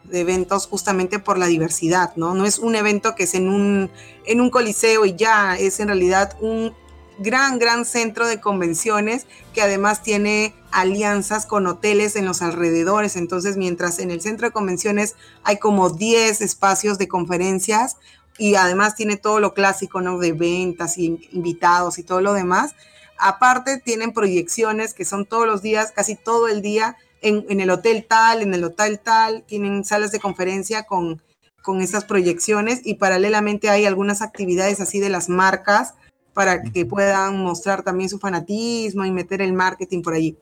de 0.06 0.22
eventos 0.22 0.68
justamente 0.68 1.20
por 1.20 1.38
la 1.38 1.48
diversidad, 1.48 2.16
¿no? 2.16 2.34
No 2.34 2.46
es 2.46 2.60
un 2.60 2.76
evento 2.76 3.16
que 3.16 3.24
es 3.24 3.34
en 3.34 3.50
un, 3.50 3.90
en 4.26 4.40
un 4.40 4.50
coliseo 4.50 5.06
y 5.06 5.16
ya, 5.16 5.58
es 5.58 5.80
en 5.80 5.88
realidad 5.88 6.38
un 6.40 6.74
gran, 7.18 7.60
gran 7.60 7.86
centro 7.86 8.28
de 8.28 8.40
convenciones 8.40 9.28
que 9.54 9.62
además 9.62 10.04
tiene 10.04 10.54
alianzas 10.72 11.46
con 11.46 11.68
hoteles 11.68 12.16
en 12.16 12.26
los 12.26 12.42
alrededores. 12.42 13.16
Entonces, 13.16 13.58
mientras 13.58 14.00
en 14.00 14.12
el 14.12 14.22
centro 14.22 14.48
de 14.48 14.54
convenciones 14.54 15.16
hay 15.44 15.58
como 15.58 15.90
10 15.90 16.42
espacios 16.42 16.98
de 16.98 17.08
conferencias 17.08 17.98
y 18.38 18.56
además 18.56 18.96
tiene 18.96 19.16
todo 19.18 19.40
lo 19.40 19.54
clásico, 19.54 20.02
¿no? 20.02 20.20
De 20.20 20.34
ventas 20.34 20.98
y 20.98 21.30
invitados 21.32 21.98
y 22.00 22.04
todo 22.04 22.22
lo 22.22 22.34
demás. 22.34 22.76
Aparte, 23.18 23.80
tienen 23.80 24.12
proyecciones 24.12 24.94
que 24.94 25.06
son 25.06 25.26
todos 25.26 25.48
los 25.48 25.62
días, 25.62 25.94
casi 25.96 26.16
todo 26.16 26.50
el 26.50 26.62
día, 26.62 26.98
en, 27.22 27.60
el 27.60 27.70
hotel 27.70 28.06
tal, 28.08 28.42
en 28.42 28.54
el 28.54 28.64
hotel 28.64 29.00
tal, 29.00 29.44
tienen 29.48 29.84
salas 29.84 30.12
de 30.12 30.20
conferencia 30.20 30.84
con, 30.84 31.22
con 31.64 31.82
estas 31.82 32.04
proyecciones 32.04 32.82
y 32.84 32.96
paralelamente 32.96 33.70
hay 33.70 33.86
algunas 33.86 34.22
actividades 34.22 34.80
así 34.82 35.00
de 35.00 35.10
las 35.10 35.30
marcas 35.30 35.96
para 36.36 36.62
que 36.62 36.86
puedan 36.86 37.42
mostrar 37.42 37.82
también 37.82 38.10
su 38.10 38.20
fanatismo 38.20 39.04
y 39.06 39.12
meter 39.12 39.42
el 39.42 39.54
marketing 39.54 40.04
por 40.04 40.14
allí. 40.14 40.38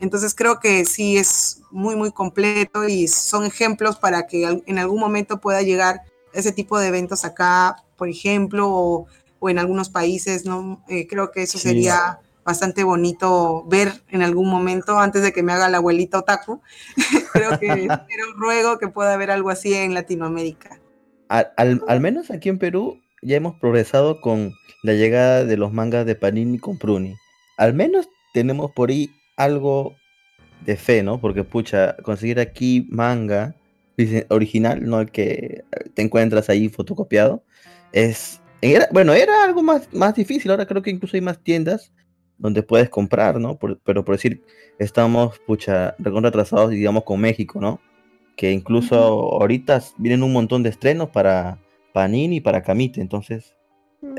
Entonces 0.00 0.34
creo 0.34 0.58
que 0.58 0.86
sí 0.86 1.18
es 1.18 1.60
muy, 1.70 1.96
muy 1.96 2.12
completo 2.12 2.88
y 2.88 3.08
son 3.08 3.44
ejemplos 3.44 3.96
para 3.96 4.26
que 4.26 4.62
en 4.64 4.78
algún 4.78 4.98
momento 4.98 5.40
pueda 5.40 5.60
llegar 5.60 6.02
ese 6.32 6.52
tipo 6.52 6.78
de 6.78 6.88
eventos 6.88 7.24
acá, 7.24 7.76
por 7.96 8.08
ejemplo, 8.08 8.68
o, 8.70 9.06
en 9.48 9.58
algunos 9.58 9.90
países, 9.90 10.46
¿no? 10.46 10.82
Eh, 10.88 11.06
creo 11.06 11.32
que 11.32 11.42
eso 11.42 11.58
sería 11.58 12.20
bastante 12.44 12.84
bonito 12.84 13.64
ver 13.66 13.92
en 14.08 14.22
algún 14.22 14.48
momento 14.48 14.98
antes 14.98 15.22
de 15.22 15.32
que 15.32 15.42
me 15.42 15.52
haga 15.52 15.68
la 15.68 15.78
abuelita 15.78 16.18
otaku. 16.18 16.60
Creo 17.32 17.58
que 17.58 17.66
pero 18.08 18.32
ruego 18.36 18.78
que 18.78 18.88
pueda 18.88 19.14
haber 19.14 19.30
algo 19.30 19.50
así 19.50 19.74
en 19.74 19.94
Latinoamérica. 19.94 20.80
Al, 21.28 22.00
menos 22.00 22.30
aquí 22.30 22.50
en 22.50 22.58
Perú 22.58 23.00
ya 23.22 23.36
hemos 23.36 23.58
progresado 23.58 24.20
con 24.20 24.52
la 24.82 24.94
llegada 24.94 25.44
de 25.44 25.56
los 25.56 25.72
mangas 25.72 26.06
de 26.06 26.14
Panini 26.14 26.58
con 26.58 26.78
Pruni. 26.78 27.14
Al 27.56 27.74
menos 27.74 28.08
tenemos 28.34 28.70
por 28.72 28.90
ahí 28.90 29.10
algo 29.36 29.94
de 30.64 30.76
fe, 30.76 31.02
¿no? 31.02 31.20
Porque 31.20 31.44
pucha, 31.44 31.96
conseguir 32.02 32.40
aquí 32.40 32.86
manga 32.90 33.54
original, 34.30 34.84
no 34.84 35.00
el 35.00 35.10
que 35.10 35.62
te 35.94 36.02
encuentras 36.02 36.48
ahí 36.48 36.68
fotocopiado, 36.68 37.44
es 37.92 38.40
bueno, 38.92 39.12
era 39.12 39.44
algo 39.44 39.62
más, 39.62 39.88
más 39.92 40.14
difícil. 40.14 40.50
Ahora 40.50 40.66
creo 40.66 40.82
que 40.82 40.90
incluso 40.90 41.16
hay 41.16 41.20
más 41.20 41.42
tiendas 41.42 41.92
donde 42.38 42.62
puedes 42.62 42.88
comprar, 42.88 43.38
¿no? 43.40 43.58
pero 43.58 44.04
por 44.04 44.14
decir, 44.14 44.42
estamos, 44.78 45.38
pucha, 45.46 45.94
retrasados, 45.98 46.70
digamos, 46.70 47.04
con 47.04 47.20
México, 47.20 47.60
¿no? 47.60 47.80
Que 48.36 48.50
incluso 48.50 48.96
ahorita 48.96 49.80
vienen 49.98 50.22
un 50.22 50.32
montón 50.32 50.62
de 50.62 50.70
estrenos 50.70 51.10
para 51.10 51.58
Panini 51.92 52.36
y 52.36 52.40
para 52.40 52.62
Camite, 52.62 53.00
entonces 53.00 53.54
mm, 54.02 54.14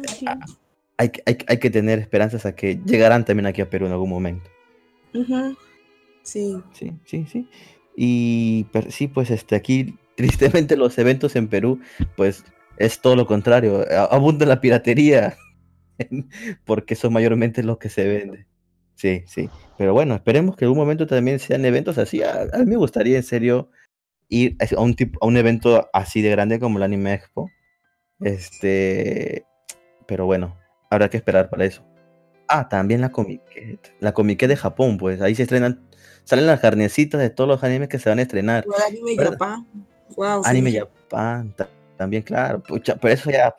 hay, 0.97 1.11
hay, 1.25 1.57
que 1.59 1.69
tener 1.69 1.99
esperanzas 1.99 2.45
a 2.45 2.55
que 2.55 2.79
llegarán 2.85 3.25
también 3.25 3.45
aquí 3.45 3.61
a 3.61 3.69
Perú 3.69 3.85
en 3.85 3.91
algún 3.91 4.09
momento. 4.09 4.49
Sí. 6.23 6.57
Sí, 6.71 6.93
sí, 7.05 7.25
sí. 7.25 7.47
Y 7.95 8.65
sí, 8.89 9.07
pues 9.07 9.29
este, 9.29 9.55
aquí 9.55 9.97
tristemente 10.15 10.77
los 10.77 10.97
eventos 10.97 11.35
en 11.35 11.47
Perú, 11.47 11.79
pues 12.15 12.43
es 12.77 12.99
todo 12.99 13.15
lo 13.15 13.27
contrario, 13.27 13.85
abunda 14.09 14.45
la 14.45 14.61
piratería. 14.61 15.37
porque 16.65 16.93
eso 16.93 17.11
mayormente 17.11 17.63
lo 17.63 17.79
que 17.79 17.89
se 17.89 18.07
vende. 18.07 18.47
Sí, 18.95 19.23
sí. 19.27 19.49
Pero 19.77 19.93
bueno, 19.93 20.15
esperemos 20.15 20.55
que 20.55 20.65
en 20.65 20.67
algún 20.67 20.83
momento 20.83 21.07
también 21.07 21.39
sean 21.39 21.65
eventos 21.65 21.97
así. 21.97 22.21
A, 22.23 22.47
mí 22.59 22.65
me 22.65 22.77
gustaría 22.77 23.17
en 23.17 23.23
serio 23.23 23.69
ir 24.29 24.55
a 24.59 24.81
un, 24.81 24.95
tipo, 24.95 25.19
a 25.21 25.27
un 25.27 25.37
evento 25.37 25.89
así 25.93 26.21
de 26.21 26.29
grande 26.29 26.59
como 26.59 26.77
el 26.77 26.83
Anime 26.83 27.13
Expo. 27.13 27.49
Este, 28.19 29.45
pero 30.07 30.25
bueno, 30.25 30.57
habrá 30.89 31.09
que 31.09 31.17
esperar 31.17 31.49
para 31.49 31.65
eso. 31.65 31.83
Ah, 32.47 32.69
también 32.69 33.01
la 33.01 33.11
Comiquet. 33.11 33.95
La 33.99 34.13
Comiquet 34.13 34.47
de 34.47 34.57
Japón, 34.57 34.97
pues 34.97 35.21
ahí 35.21 35.35
se 35.35 35.43
estrenan, 35.43 35.87
salen 36.23 36.47
las 36.47 36.59
carnecitas 36.59 37.21
de 37.21 37.29
todos 37.29 37.47
los 37.47 37.63
animes 37.63 37.89
que 37.89 37.99
se 37.99 38.09
van 38.09 38.19
a 38.19 38.23
estrenar. 38.23 38.65
anime 38.87 39.15
Japan. 39.17 39.67
anime 40.43 40.73
Japan, 40.73 41.55
también, 41.97 42.23
claro. 42.23 42.61
Pucha, 42.61 42.95
pero 42.95 43.13
eso 43.13 43.31
ya 43.31 43.55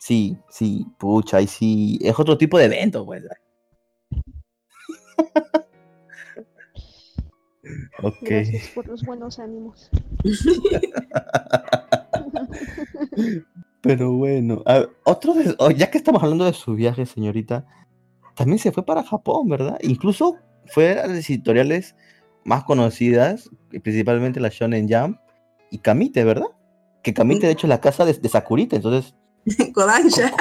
Sí, 0.00 0.36
sí, 0.48 0.86
pucha, 0.98 1.40
y 1.42 1.46
sí, 1.46 1.98
es 2.00 2.18
otro 2.18 2.38
tipo 2.38 2.58
de 2.58 2.64
evento, 2.64 3.04
pues. 3.04 3.22
ok. 8.02 8.16
Gracias 8.22 8.68
por 8.68 8.86
los 8.86 9.02
buenos 9.02 9.38
ánimos. 9.38 9.90
Pero 13.82 14.12
bueno, 14.12 14.62
otro 15.04 15.34
oh, 15.58 15.70
ya 15.70 15.90
que 15.90 15.98
estamos 15.98 16.22
hablando 16.22 16.44
de 16.44 16.52
su 16.52 16.74
viaje, 16.74 17.06
señorita, 17.06 17.66
también 18.36 18.58
se 18.58 18.72
fue 18.72 18.84
para 18.84 19.02
Japón, 19.02 19.48
¿verdad? 19.48 19.78
Incluso 19.82 20.36
fue 20.66 20.98
a 20.98 21.06
las 21.06 21.28
editoriales 21.30 21.94
más 22.44 22.64
conocidas, 22.64 23.48
principalmente 23.82 24.40
la 24.40 24.50
Shonen 24.50 24.88
Jump 24.88 25.18
y 25.70 25.78
Kamite, 25.78 26.24
¿verdad? 26.24 26.48
Que 27.02 27.14
Kamite, 27.14 27.46
de 27.46 27.52
hecho, 27.52 27.66
es 27.66 27.70
la 27.70 27.80
casa 27.80 28.04
de, 28.04 28.12
de 28.12 28.28
Sakurita, 28.28 28.76
entonces 28.76 29.14
Kodansha. 29.74 30.32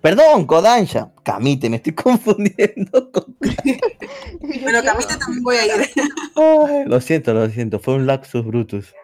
Perdón, 0.00 0.46
Kodansha. 0.46 1.10
Kamite, 1.22 1.68
me 1.70 1.76
estoy 1.76 1.92
confundiendo. 1.94 3.10
Con... 3.12 3.36
bueno, 4.62 4.82
Kamite 4.82 5.16
también 5.16 5.42
voy 5.42 5.56
a 5.56 5.66
ir. 5.66 6.88
lo 6.88 7.00
siento, 7.00 7.34
lo 7.34 7.48
siento. 7.50 7.78
Fue 7.78 7.94
un 7.94 8.06
laxus 8.06 8.44
brutus. 8.44 8.94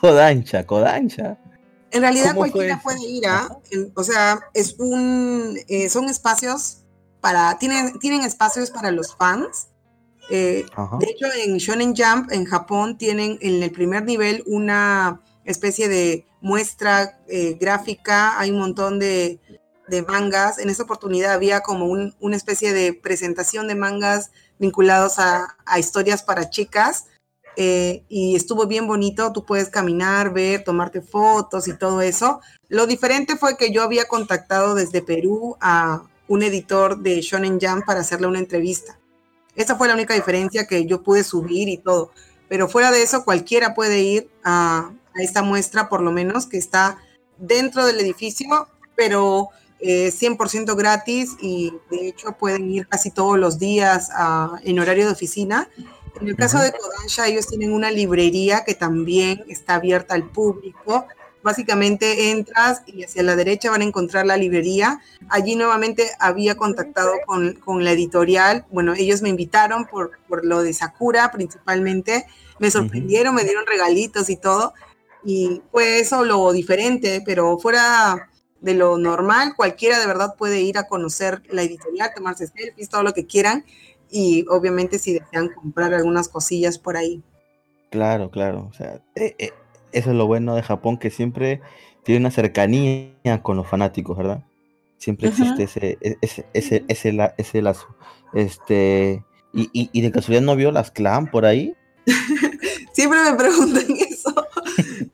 Kodansha, 0.00 0.64
Kodansha. 0.64 1.38
En 1.92 2.00
realidad 2.00 2.34
cualquiera 2.34 2.80
puede 2.82 3.06
ir 3.06 3.26
a, 3.26 3.42
¿ah? 3.42 3.58
o 3.94 4.02
sea, 4.02 4.40
es 4.54 4.76
un, 4.78 5.58
eh, 5.68 5.90
son 5.90 6.08
espacios 6.08 6.78
para, 7.20 7.58
tienen, 7.58 7.98
tienen 7.98 8.22
espacios 8.22 8.70
para 8.70 8.90
los 8.90 9.14
fans. 9.14 9.68
Eh, 10.30 10.64
de 10.98 11.06
hecho, 11.06 11.26
en 11.44 11.58
Shonen 11.58 11.94
Jump, 11.94 12.32
en 12.32 12.46
Japón, 12.46 12.96
tienen 12.96 13.38
en 13.42 13.62
el 13.62 13.70
primer 13.70 14.04
nivel 14.04 14.42
una 14.46 15.20
especie 15.44 15.88
de 15.88 16.26
muestra 16.40 17.20
eh, 17.28 17.56
gráfica, 17.60 18.38
hay 18.38 18.50
un 18.50 18.58
montón 18.58 18.98
de, 18.98 19.40
mangas. 20.08 20.58
En 20.58 20.70
esta 20.70 20.84
oportunidad 20.84 21.34
había 21.34 21.60
como 21.60 21.84
una 21.84 22.36
especie 22.36 22.72
de 22.72 22.94
presentación 22.94 23.68
de 23.68 23.74
mangas 23.74 24.30
vinculados 24.58 25.18
a, 25.18 25.54
historias 25.78 26.22
para 26.22 26.48
chicas. 26.48 27.04
Eh, 27.56 28.04
y 28.08 28.34
estuvo 28.34 28.66
bien 28.66 28.86
bonito, 28.86 29.32
tú 29.32 29.44
puedes 29.44 29.68
caminar, 29.68 30.32
ver, 30.32 30.64
tomarte 30.64 31.02
fotos 31.02 31.68
y 31.68 31.76
todo 31.76 32.00
eso. 32.00 32.40
Lo 32.68 32.86
diferente 32.86 33.36
fue 33.36 33.56
que 33.56 33.72
yo 33.72 33.82
había 33.82 34.06
contactado 34.06 34.74
desde 34.74 35.02
Perú 35.02 35.56
a 35.60 36.02
un 36.28 36.42
editor 36.42 36.98
de 36.98 37.20
Shonen 37.20 37.58
Jump 37.60 37.84
para 37.84 38.00
hacerle 38.00 38.26
una 38.26 38.38
entrevista. 38.38 38.98
Esa 39.54 39.76
fue 39.76 39.88
la 39.88 39.94
única 39.94 40.14
diferencia 40.14 40.66
que 40.66 40.86
yo 40.86 41.02
pude 41.02 41.24
subir 41.24 41.68
y 41.68 41.76
todo. 41.76 42.10
Pero 42.48 42.68
fuera 42.68 42.90
de 42.90 43.02
eso, 43.02 43.24
cualquiera 43.24 43.74
puede 43.74 44.00
ir 44.00 44.30
a, 44.44 44.92
a 45.14 45.22
esta 45.22 45.42
muestra, 45.42 45.88
por 45.88 46.00
lo 46.00 46.10
menos, 46.10 46.46
que 46.46 46.56
está 46.56 46.98
dentro 47.38 47.84
del 47.84 48.00
edificio, 48.00 48.68
pero 48.96 49.50
100% 49.82 50.70
eh, 50.70 50.74
gratis 50.76 51.36
y 51.40 51.72
de 51.90 52.08
hecho 52.08 52.32
pueden 52.32 52.70
ir 52.70 52.86
casi 52.86 53.10
todos 53.10 53.38
los 53.38 53.58
días 53.58 54.10
en 54.64 54.78
horario 54.78 55.06
de 55.06 55.12
oficina. 55.12 55.68
En 56.20 56.28
el 56.28 56.36
caso 56.36 56.58
de 56.58 56.72
Kodansha, 56.72 57.26
ellos 57.26 57.46
tienen 57.46 57.72
una 57.72 57.90
librería 57.90 58.64
que 58.64 58.74
también 58.74 59.44
está 59.48 59.76
abierta 59.76 60.14
al 60.14 60.28
público. 60.28 61.06
Básicamente 61.42 62.30
entras 62.30 62.82
y 62.86 63.02
hacia 63.02 63.22
la 63.24 63.34
derecha 63.34 63.70
van 63.70 63.82
a 63.82 63.84
encontrar 63.84 64.26
la 64.26 64.36
librería. 64.36 65.00
Allí 65.28 65.56
nuevamente 65.56 66.10
había 66.20 66.56
contactado 66.56 67.12
con, 67.26 67.54
con 67.54 67.84
la 67.84 67.92
editorial. 67.92 68.64
Bueno, 68.70 68.94
ellos 68.94 69.22
me 69.22 69.28
invitaron 69.28 69.86
por, 69.86 70.20
por 70.28 70.44
lo 70.44 70.62
de 70.62 70.72
Sakura 70.72 71.32
principalmente. 71.32 72.26
Me 72.60 72.70
sorprendieron, 72.70 73.34
me 73.34 73.42
dieron 73.42 73.66
regalitos 73.66 74.30
y 74.30 74.36
todo 74.36 74.74
y 75.24 75.62
fue 75.70 76.00
eso 76.00 76.24
lo 76.24 76.52
diferente, 76.52 77.22
pero 77.24 77.58
fuera 77.58 78.28
de 78.60 78.74
lo 78.74 78.96
normal, 78.96 79.54
cualquiera 79.56 79.98
de 79.98 80.06
verdad 80.06 80.36
puede 80.36 80.60
ir 80.60 80.78
a 80.78 80.86
conocer 80.86 81.42
la 81.50 81.62
editorial, 81.62 82.12
tomarse 82.14 82.46
selfies, 82.46 82.88
todo 82.88 83.02
lo 83.02 83.12
que 83.12 83.26
quieran 83.26 83.64
y 84.12 84.44
obviamente 84.48 84.98
si 84.98 85.14
desean 85.14 85.48
comprar 85.48 85.94
algunas 85.94 86.28
cosillas 86.28 86.78
por 86.78 86.96
ahí. 86.96 87.22
Claro, 87.90 88.30
claro, 88.30 88.68
o 88.70 88.72
sea, 88.74 89.00
eh, 89.16 89.34
eh, 89.38 89.50
eso 89.92 90.10
es 90.10 90.16
lo 90.16 90.26
bueno 90.26 90.54
de 90.54 90.62
Japón, 90.62 90.98
que 90.98 91.10
siempre 91.10 91.60
tiene 92.04 92.20
una 92.20 92.30
cercanía 92.30 93.42
con 93.42 93.56
los 93.56 93.66
fanáticos, 93.66 94.16
¿verdad? 94.16 94.44
Siempre 94.98 95.28
existe 95.28 95.64
ese, 95.64 95.98
e, 96.00 96.16
ese, 96.20 96.46
ese, 96.52 96.84
ese, 96.88 97.34
ese, 97.36 97.62
lazo. 97.62 97.88
Este, 98.34 99.24
y, 99.52 99.68
y, 99.72 99.90
y, 99.92 100.00
de 100.00 100.12
casualidad 100.12 100.42
no 100.42 100.54
vio 100.54 100.70
las 100.70 100.90
clan 100.90 101.30
por 101.30 101.44
ahí. 101.44 101.74
siempre 102.92 103.18
me 103.22 103.34
preguntan 103.36 103.84
eso. 103.98 104.34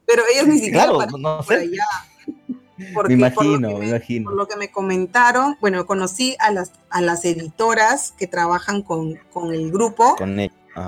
Pero 0.07 0.23
ellos 0.33 0.49
ni 0.49 0.59
siquiera 0.61 0.89
claro, 0.89 1.19
no, 1.19 1.43
sé. 1.43 1.55
allá. 1.55 1.85
Me 2.79 3.15
imagino, 3.15 3.79
me, 3.79 3.89
imagino. 3.89 4.31
Por 4.31 4.39
lo 4.39 4.47
que 4.47 4.57
me 4.57 4.71
comentaron, 4.71 5.57
bueno, 5.61 5.87
conocí 5.87 6.37
a 6.39 6.51
las, 6.53 6.73
a 6.91 7.01
las 7.01 7.25
editoras 7.25 8.13
que 8.17 8.27
trabajan 8.27 8.83
con, 8.83 9.17
con 9.33 9.53
el 9.53 9.71
grupo, 9.71 10.17
con 10.17 10.37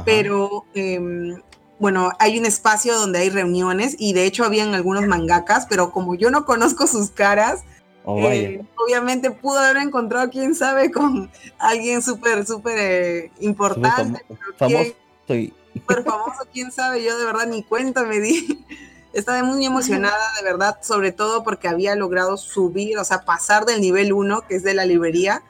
pero 0.05 0.65
em, 0.75 1.41
bueno, 1.79 2.13
hay 2.19 2.39
un 2.39 2.47
espacio 2.47 2.99
donde 2.99 3.19
hay 3.21 3.31
reuniones 3.31 3.97
y 3.99 4.13
de 4.13 4.25
hecho 4.25 4.45
habían 4.45 4.75
algunos 4.75 5.07
mangakas, 5.07 5.67
pero 5.67 5.91
como 5.91 6.15
yo 6.15 6.31
no 6.31 6.45
conozco 6.45 6.87
sus 6.87 7.11
caras, 7.11 7.65
Oh, 8.03 8.19
eh, 8.19 8.63
obviamente 8.77 9.31
pudo 9.31 9.59
haber 9.59 9.77
encontrado, 9.77 10.31
quién 10.31 10.55
sabe, 10.55 10.91
con 10.91 11.31
alguien 11.59 12.01
súper, 12.01 12.47
súper 12.47 12.79
eh, 12.79 13.33
importante, 13.41 14.25
famo- 14.27 14.57
famoso 14.57 14.95
quién- 15.27 15.45
y 15.75 15.79
súper 15.81 16.03
famoso, 16.05 16.43
quién 16.51 16.73
sabe, 16.73 17.05
yo 17.05 17.19
de 17.19 17.27
verdad 17.27 17.47
ni 17.47 17.63
cuenta 17.63 18.05
me 18.05 18.21
di. 18.21 18.65
Estaba 19.13 19.43
muy 19.43 19.65
emocionada, 19.67 20.25
de 20.39 20.45
verdad, 20.45 20.79
sobre 20.83 21.11
todo 21.13 21.43
porque 21.43 21.67
había 21.69 21.97
logrado 21.97 22.37
subir, 22.37 22.97
o 22.99 23.05
sea, 23.05 23.25
pasar 23.25 23.65
del 23.65 23.81
nivel 23.81 24.13
1, 24.13 24.43
que 24.43 24.55
es 24.57 24.63
de 24.63 24.75
la 24.75 24.85
librería, 24.85 25.43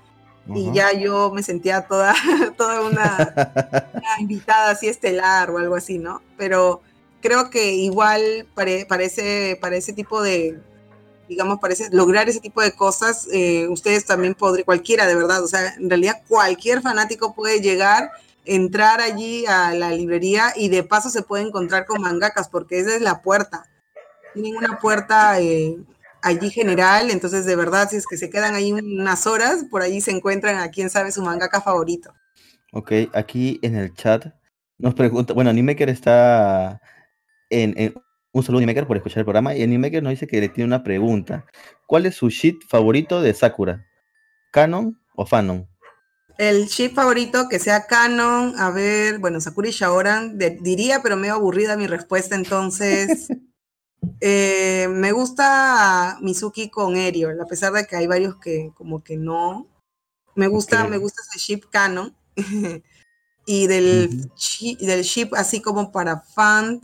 y 0.55 0.63
Ujú. 0.63 0.73
ya 0.75 0.93
yo 0.93 1.31
me 1.31 1.43
sentía 1.43 1.83
toda, 1.83 2.15
toda 2.57 2.81
una, 2.81 3.35
una 3.93 4.21
invitada 4.21 4.71
así 4.71 4.89
estelar 4.89 5.51
o 5.51 5.59
algo 5.59 5.77
así, 5.77 5.99
¿no? 5.99 6.23
Pero 6.39 6.81
creo 7.21 7.51
que 7.51 7.73
igual 7.75 8.47
pare- 8.55 8.87
parece, 8.89 9.59
para 9.61 9.77
ese 9.77 9.93
tipo 9.93 10.23
de, 10.23 10.59
digamos, 11.29 11.61
parece 11.61 11.89
lograr 11.93 12.29
ese 12.31 12.41
tipo 12.41 12.63
de 12.63 12.73
cosas, 12.73 13.29
eh, 13.31 13.69
ustedes 13.69 14.07
también 14.07 14.35
podrían, 14.35 14.65
cualquiera 14.65 15.07
de 15.07 15.15
verdad, 15.15 15.45
o 15.45 15.47
sea, 15.47 15.75
en 15.75 15.89
realidad 15.89 16.23
cualquier 16.27 16.81
fanático 16.81 17.35
puede 17.35 17.61
llegar, 17.61 18.11
entrar 18.51 19.01
allí 19.01 19.47
a 19.47 19.73
la 19.75 19.93
librería 19.93 20.53
y 20.57 20.71
de 20.71 20.83
paso 20.83 21.09
se 21.09 21.23
puede 21.23 21.45
encontrar 21.47 21.87
con 21.87 22.03
mangakas, 22.03 22.49
porque 22.49 22.81
esa 22.81 22.97
es 22.97 23.01
la 23.01 23.23
puerta. 23.23 23.65
Tienen 24.35 24.57
una 24.57 24.81
puerta 24.81 25.41
eh, 25.41 25.77
allí 26.21 26.51
general, 26.51 27.13
entonces 27.13 27.47
de 27.47 27.55
verdad, 27.55 27.89
si 27.89 27.97
es 27.97 28.09
que 28.09 28.17
se 28.17 28.29
quedan 28.29 28.57
ahí 28.57 28.73
unas 28.73 29.29
horas, 29.29 29.67
por 29.71 29.83
ahí 29.83 30.01
se 30.01 30.11
encuentran 30.11 30.57
a 30.57 30.69
quién 30.69 30.91
sabe 30.91 31.13
su 31.13 31.23
mangaka 31.23 31.61
favorito. 31.61 32.13
Ok, 32.73 32.91
aquí 33.15 33.61
en 33.63 33.77
el 33.77 33.95
chat 33.95 34.27
nos 34.79 34.95
pregunta, 34.95 35.33
bueno, 35.33 35.51
Animaker 35.51 35.89
está 35.89 36.81
en, 37.51 37.95
un 38.33 38.43
saludo 38.43 38.59
Animaker 38.59 38.89
por 38.89 38.97
escuchar 38.97 39.21
el 39.21 39.27
programa 39.27 39.55
y 39.55 39.63
Animaker 39.63 40.03
nos 40.03 40.11
dice 40.11 40.27
que 40.27 40.41
le 40.41 40.49
tiene 40.49 40.67
una 40.67 40.83
pregunta. 40.83 41.47
¿Cuál 41.87 42.07
es 42.07 42.17
su 42.17 42.31
shit 42.31 42.65
favorito 42.69 43.23
de 43.23 43.33
Sakura? 43.33 43.87
¿Canon 44.51 45.01
o 45.15 45.25
Fanon? 45.25 45.70
El 46.41 46.69
ship 46.69 46.95
favorito 46.95 47.49
que 47.51 47.59
sea 47.59 47.87
canon, 47.87 48.59
a 48.59 48.71
ver, 48.71 49.19
bueno, 49.19 49.43
Sakura 49.43 49.69
y 49.69 49.73
Shaoran, 49.73 50.39
de- 50.39 50.57
diría, 50.59 51.03
pero 51.03 51.15
medio 51.19 51.35
aburrida 51.35 51.77
mi 51.77 51.87
respuesta, 51.87 52.35
entonces 52.35 53.29
eh, 54.23 54.89
me 54.91 55.13
gusta 55.13 56.17
Mizuki 56.23 56.71
con 56.71 56.97
Eriol, 56.97 57.39
a 57.43 57.45
pesar 57.45 57.75
de 57.75 57.87
que 57.87 57.97
hay 57.97 58.07
varios 58.07 58.37
que 58.37 58.73
como 58.75 59.05
que 59.05 59.19
no. 59.19 59.67
Me 60.35 60.47
gusta, 60.49 60.87
me 60.89 60.97
gusta 60.97 61.21
ese 61.29 61.39
ship 61.39 61.65
canon. 61.71 62.17
y 63.47 63.67
del, 63.67 64.31
shi- 64.37 64.79
del 64.79 65.03
ship 65.03 65.35
así 65.35 65.61
como 65.61 65.93
para 65.93 66.21
fan, 66.23 66.81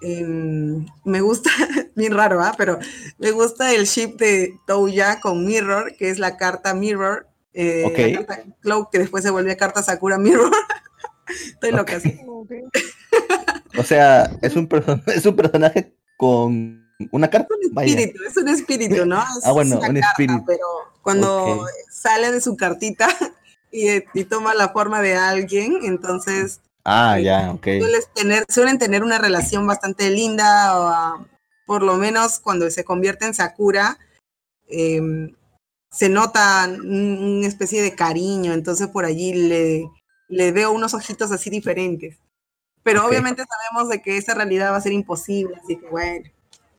em, 0.00 0.86
me 1.04 1.20
gusta, 1.20 1.50
bien 1.94 2.14
raro, 2.14 2.42
¿ah? 2.42 2.54
Pero 2.56 2.78
me 3.18 3.32
gusta 3.32 3.74
el 3.74 3.84
ship 3.84 4.16
de 4.16 4.58
Touya 4.66 5.20
con 5.20 5.44
Mirror, 5.44 5.94
que 5.98 6.08
es 6.08 6.18
la 6.18 6.38
carta 6.38 6.72
Mirror. 6.72 7.27
Eh, 7.54 7.84
Ok. 7.86 7.98
La 7.98 8.12
carta 8.26 8.44
Cloud, 8.60 8.86
que 8.92 8.98
después 8.98 9.22
se 9.24 9.30
volvió 9.30 9.56
carta 9.56 9.82
Sakura 9.82 10.18
Mirror. 10.18 10.50
Estoy 11.52 11.72
loca, 11.72 11.96
Ok. 11.96 12.02
sí. 12.02 12.20
Ok. 12.26 12.52
O 13.78 13.82
sea, 13.82 14.30
es 14.42 14.56
un, 14.56 14.68
es 15.06 15.26
un 15.26 15.36
personaje 15.36 15.94
con 16.16 16.86
una 17.12 17.28
carta. 17.30 17.54
un 17.54 17.74
Vaya. 17.74 17.90
espíritu, 17.90 18.24
es 18.24 18.36
un 18.36 18.48
espíritu, 18.48 19.06
¿no? 19.06 19.20
Es 19.20 19.26
Ah, 19.44 19.52
bueno, 19.52 19.78
una 19.78 19.88
un 19.88 19.94
carta, 19.94 20.08
espíritu. 20.10 20.44
Pero 20.46 20.66
cuando 21.02 21.66
sale 21.90 22.32
de 22.32 22.40
su 22.40 22.56
cartita 22.56 23.08
y, 23.70 24.02
y 24.14 24.24
toma 24.24 24.54
la 24.54 24.70
forma 24.70 25.00
de 25.00 25.14
alguien, 25.16 25.78
entonces 25.84 26.60
Ah, 26.84 27.18
eh, 27.20 27.24
ya, 27.24 27.52
ok. 27.52 27.64
sueles 27.64 28.08
tener, 28.14 28.44
suelen 28.48 28.78
tener 28.78 29.02
una 29.02 29.18
relación 29.18 29.66
bastante 29.66 30.10
linda, 30.10 30.78
o, 30.80 30.88
ah, 30.88 31.26
por 31.66 31.82
lo 31.82 31.96
menos 31.96 32.40
cuando 32.40 32.70
se 32.70 32.82
convierte 32.84 33.26
en 33.26 33.34
Sakura, 33.34 33.98
em, 34.68 35.34
se 35.98 36.08
nota 36.08 36.68
un- 36.68 37.38
una 37.38 37.46
especie 37.48 37.82
de 37.82 37.94
cariño, 37.96 38.52
entonces 38.52 38.86
por 38.86 39.04
allí 39.04 39.32
le, 39.32 39.84
le 40.28 40.52
veo 40.52 40.70
unos 40.70 40.94
ojitos 40.94 41.32
así 41.32 41.50
diferentes. 41.50 42.18
Pero 42.84 43.04
obviamente 43.04 43.42
sabemos 43.44 43.90
de 43.90 44.00
que 44.00 44.16
esa 44.16 44.34
realidad 44.34 44.70
va 44.72 44.76
a 44.76 44.80
ser 44.80 44.92
imposible, 44.92 45.56
así 45.62 45.76
que 45.76 45.88
bueno. 45.88 46.24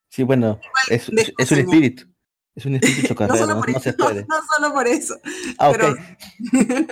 Sí, 0.09 0.25
es, 0.89 1.09
es, 1.09 1.33
es 1.37 1.51
un 1.51 1.57
espíritu. 1.59 2.07
Es 2.55 2.65
un 2.65 2.75
espíritu 2.75 3.01
No 3.03 3.07
chocarrero, 3.09 3.37
solo 3.37 3.53
no, 3.55 3.59
por 3.59 3.69
no 3.69 3.77
eso, 3.77 3.83
se 3.83 3.93
puede. 3.93 4.25
no 4.27 4.35
solo 4.55 4.73
por 4.73 4.87
eso. 4.87 5.15
Ah, 5.57 5.71
pero- 5.71 5.95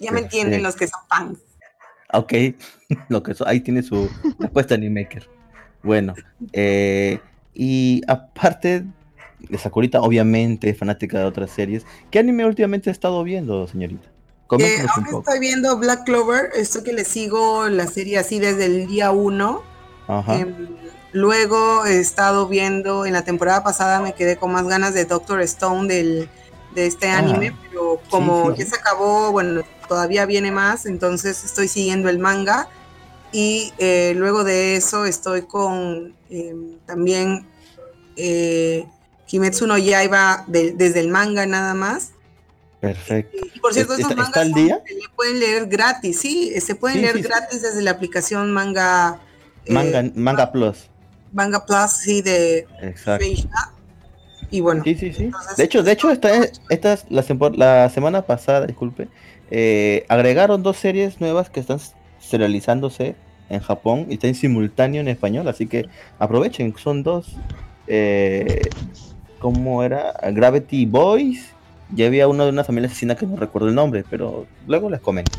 Ya 0.00 0.10
me 0.10 0.20
entienden 0.20 0.62
los 0.62 0.74
que 0.76 0.88
son 0.88 1.00
fans. 1.08 1.38
Ok, 2.12 2.32
lo 3.08 3.22
que 3.22 3.34
so- 3.34 3.46
ahí 3.46 3.60
tiene 3.60 3.82
su 3.82 4.10
respuesta 4.38 4.74
Animaker. 4.74 5.28
Bueno, 5.82 6.14
eh, 6.52 7.20
y 7.54 8.02
aparte 8.08 8.84
Sakurita, 9.58 10.00
obviamente 10.00 10.74
fanática 10.74 11.18
de 11.18 11.24
otras 11.24 11.50
series, 11.50 11.84
¿qué 12.10 12.18
anime 12.18 12.44
últimamente 12.44 12.90
ha 12.90 12.92
estado 12.92 13.22
viendo, 13.24 13.66
señorita? 13.68 14.08
Eh, 14.58 14.80
un 14.82 14.88
ahora 14.88 15.10
poco. 15.10 15.18
estoy 15.20 15.40
viendo 15.40 15.78
Black 15.78 16.04
Clover, 16.04 16.50
esto 16.54 16.82
que 16.82 16.92
le 16.92 17.04
sigo 17.04 17.68
la 17.68 17.86
serie 17.86 18.18
así 18.18 18.38
desde 18.38 18.64
el 18.66 18.86
día 18.86 19.10
1. 19.12 19.62
Ajá. 20.06 20.36
Em, 20.40 20.68
luego 21.12 21.84
he 21.86 22.00
estado 22.00 22.48
viendo, 22.48 23.04
en 23.06 23.12
la 23.12 23.22
temporada 23.22 23.62
pasada 23.62 24.00
me 24.00 24.14
quedé 24.14 24.36
con 24.36 24.52
más 24.52 24.66
ganas 24.66 24.94
de 24.94 25.04
Doctor 25.04 25.40
Stone 25.42 25.86
del, 25.92 26.28
de 26.74 26.86
este 26.86 27.08
Ah, 27.08 27.18
anime, 27.18 27.54
pero 27.68 28.00
como 28.10 28.46
sí, 28.46 28.52
sí. 28.56 28.64
ya 28.64 28.70
se 28.70 28.76
acabó, 28.80 29.32
bueno, 29.32 29.62
todavía 29.86 30.24
viene 30.26 30.50
más, 30.50 30.86
entonces 30.86 31.44
estoy 31.44 31.68
siguiendo 31.68 32.08
el 32.08 32.18
manga. 32.18 32.68
Y 33.32 33.74
eh, 33.76 34.14
luego 34.16 34.42
de 34.44 34.76
eso 34.76 35.04
estoy 35.04 35.42
con 35.42 36.14
em, 36.30 36.78
también 36.86 37.46
eh, 38.16 38.86
Kimetsu 39.28 39.66
no 39.68 39.78
Yaiba 39.78 40.44
de- 40.48 40.72
desde 40.72 40.98
el 41.00 41.08
manga 41.08 41.46
nada 41.46 41.74
más. 41.74 42.10
Perfecto. 42.80 43.36
Y 43.54 43.60
por 43.60 43.72
cierto, 43.74 43.92
¿Está- 43.94 44.06
esos 44.06 44.16
mangas 44.16 44.36
al 44.36 44.50
son- 44.52 44.64
día? 44.64 44.82
se 44.86 45.08
pueden 45.14 45.38
leer 45.38 45.66
gratis, 45.66 46.18
sí, 46.18 46.52
se 46.60 46.74
pueden 46.74 46.96
Sí, 46.96 47.02
leer 47.02 47.16
sí, 47.16 47.22
sí. 47.22 47.28
gratis 47.28 47.62
desde 47.62 47.82
la 47.82 47.90
aplicación 47.92 48.52
Manga, 48.52 49.20
eh, 49.66 49.72
Manga, 49.72 50.04
Manga 50.14 50.50
Plus. 50.52 50.88
Manga 51.32 51.64
Plus, 51.66 51.92
sí, 51.92 52.22
de 52.22 52.66
Exacto. 52.82 53.24
Y 54.50 54.60
bueno, 54.60 54.82
Sí, 54.82 54.94
sí, 54.94 55.12
sí. 55.12 55.24
entonces- 55.24 55.56
De 55.56 55.64
hecho, 55.64 55.82
de 55.82 55.92
hecho, 55.92 56.10
esta, 56.10 56.30
esta 56.70 56.92
es 56.94 57.04
la, 57.10 57.22
sempor- 57.22 57.54
la 57.56 57.90
semana 57.90 58.22
pasada, 58.22 58.64
disculpe, 58.66 59.08
eh, 59.50 60.06
agregaron 60.08 60.62
dos 60.62 60.78
series 60.78 61.20
nuevas 61.20 61.50
que 61.50 61.60
están 61.60 61.78
serializándose 62.18 63.14
en 63.50 63.60
Japón 63.60 64.06
y 64.08 64.14
está 64.14 64.26
en 64.28 64.34
simultáneo 64.34 65.00
en 65.02 65.08
español, 65.08 65.48
así 65.48 65.66
que 65.66 65.86
aprovechen, 66.18 66.74
son 66.78 67.02
dos. 67.02 67.36
Eh, 67.88 68.60
¿Cómo 69.38 69.82
era? 69.82 70.14
Gravity 70.32 70.86
Boys. 70.86 71.46
Y 71.94 72.02
había 72.02 72.28
uno 72.28 72.44
de 72.44 72.50
una 72.50 72.64
familia 72.64 72.88
asesina 72.88 73.14
que 73.14 73.26
no 73.26 73.36
recuerdo 73.36 73.68
el 73.68 73.74
nombre, 73.74 74.04
pero 74.08 74.46
luego 74.66 74.90
les 74.90 75.00
comento. 75.00 75.38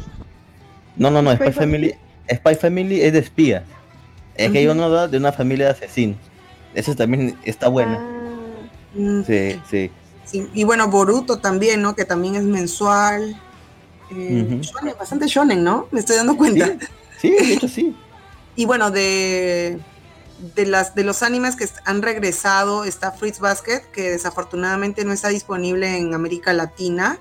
No, 0.96 1.12
no, 1.12 1.22
no, 1.22 1.32
Spy, 1.36 1.48
Spy 1.48 1.54
Family. 1.54 1.96
Spy 2.30 2.56
Family 2.56 3.02
es 3.02 3.14
de 3.14 3.20
espías. 3.20 3.64
Es 4.36 4.52
que 4.52 4.60
hay 4.60 4.68
uno 4.68 5.08
de 5.08 5.18
una 5.18 5.32
familia 5.32 5.66
de 5.66 5.72
asesinos. 5.72 6.18
Eso 6.74 6.96
también 6.96 7.38
está 7.44 7.68
buena. 7.68 8.00
Ah, 8.00 9.00
mm, 9.00 9.24
Sí, 9.24 9.60
sí. 9.70 9.92
sí. 10.26 10.48
Y 10.54 10.64
bueno, 10.64 10.88
Boruto 10.88 11.40
también, 11.40 11.82
¿no? 11.82 11.96
Que 11.96 12.06
también 12.06 12.36
es 12.36 12.44
mensual. 12.44 13.40
Eh, 14.12 14.60
shonen, 14.62 14.96
bastante 14.98 15.28
shonen, 15.28 15.64
¿no? 15.64 15.88
Me 15.92 16.00
estoy 16.00 16.16
dando 16.16 16.36
cuenta. 16.38 16.68
Sí, 17.20 17.36
sí, 17.38 17.46
de 17.48 17.54
hecho 17.54 17.68
sí. 17.68 17.96
Y 18.56 18.66
bueno, 18.66 18.92
de, 18.92 19.80
de, 20.56 20.66
las, 20.66 20.96
de 20.96 21.04
los 21.04 21.24
animes 21.24 21.56
que 21.56 21.68
han 21.86 22.02
regresado 22.02 22.84
está 22.84 23.12
Fruits 23.12 23.40
Basket, 23.40 23.82
que 23.92 24.12
desafortunadamente 24.12 25.04
no 25.06 25.14
está 25.14 25.30
disponible 25.30 25.98
en 25.98 26.14
América 26.14 26.54
Latina, 26.54 27.20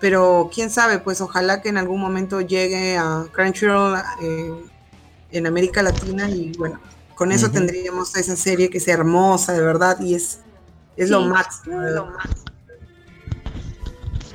pero 0.00 0.50
quién 0.52 0.70
sabe, 0.70 0.98
pues 0.98 1.20
ojalá 1.20 1.60
que 1.60 1.68
en 1.68 1.76
algún 1.76 2.00
momento 2.00 2.40
llegue 2.40 2.96
a 2.96 3.26
Crunchyroll 3.32 3.98
eh, 4.22 4.52
en 5.32 5.46
América 5.46 5.82
Latina 5.82 6.28
y 6.30 6.52
bueno, 6.56 6.80
con 7.14 7.32
eso 7.32 7.50
tendríamos 7.50 8.16
esa 8.16 8.36
serie 8.36 8.70
que 8.70 8.78
es 8.78 8.86
hermosa, 8.88 9.52
de 9.52 9.60
verdad, 9.60 9.98
y 10.00 10.14
es, 10.14 10.40
es 10.96 11.10
lo 11.10 11.22
máximo. 11.22 11.80
de 11.80 11.92
verdad. 11.92 12.04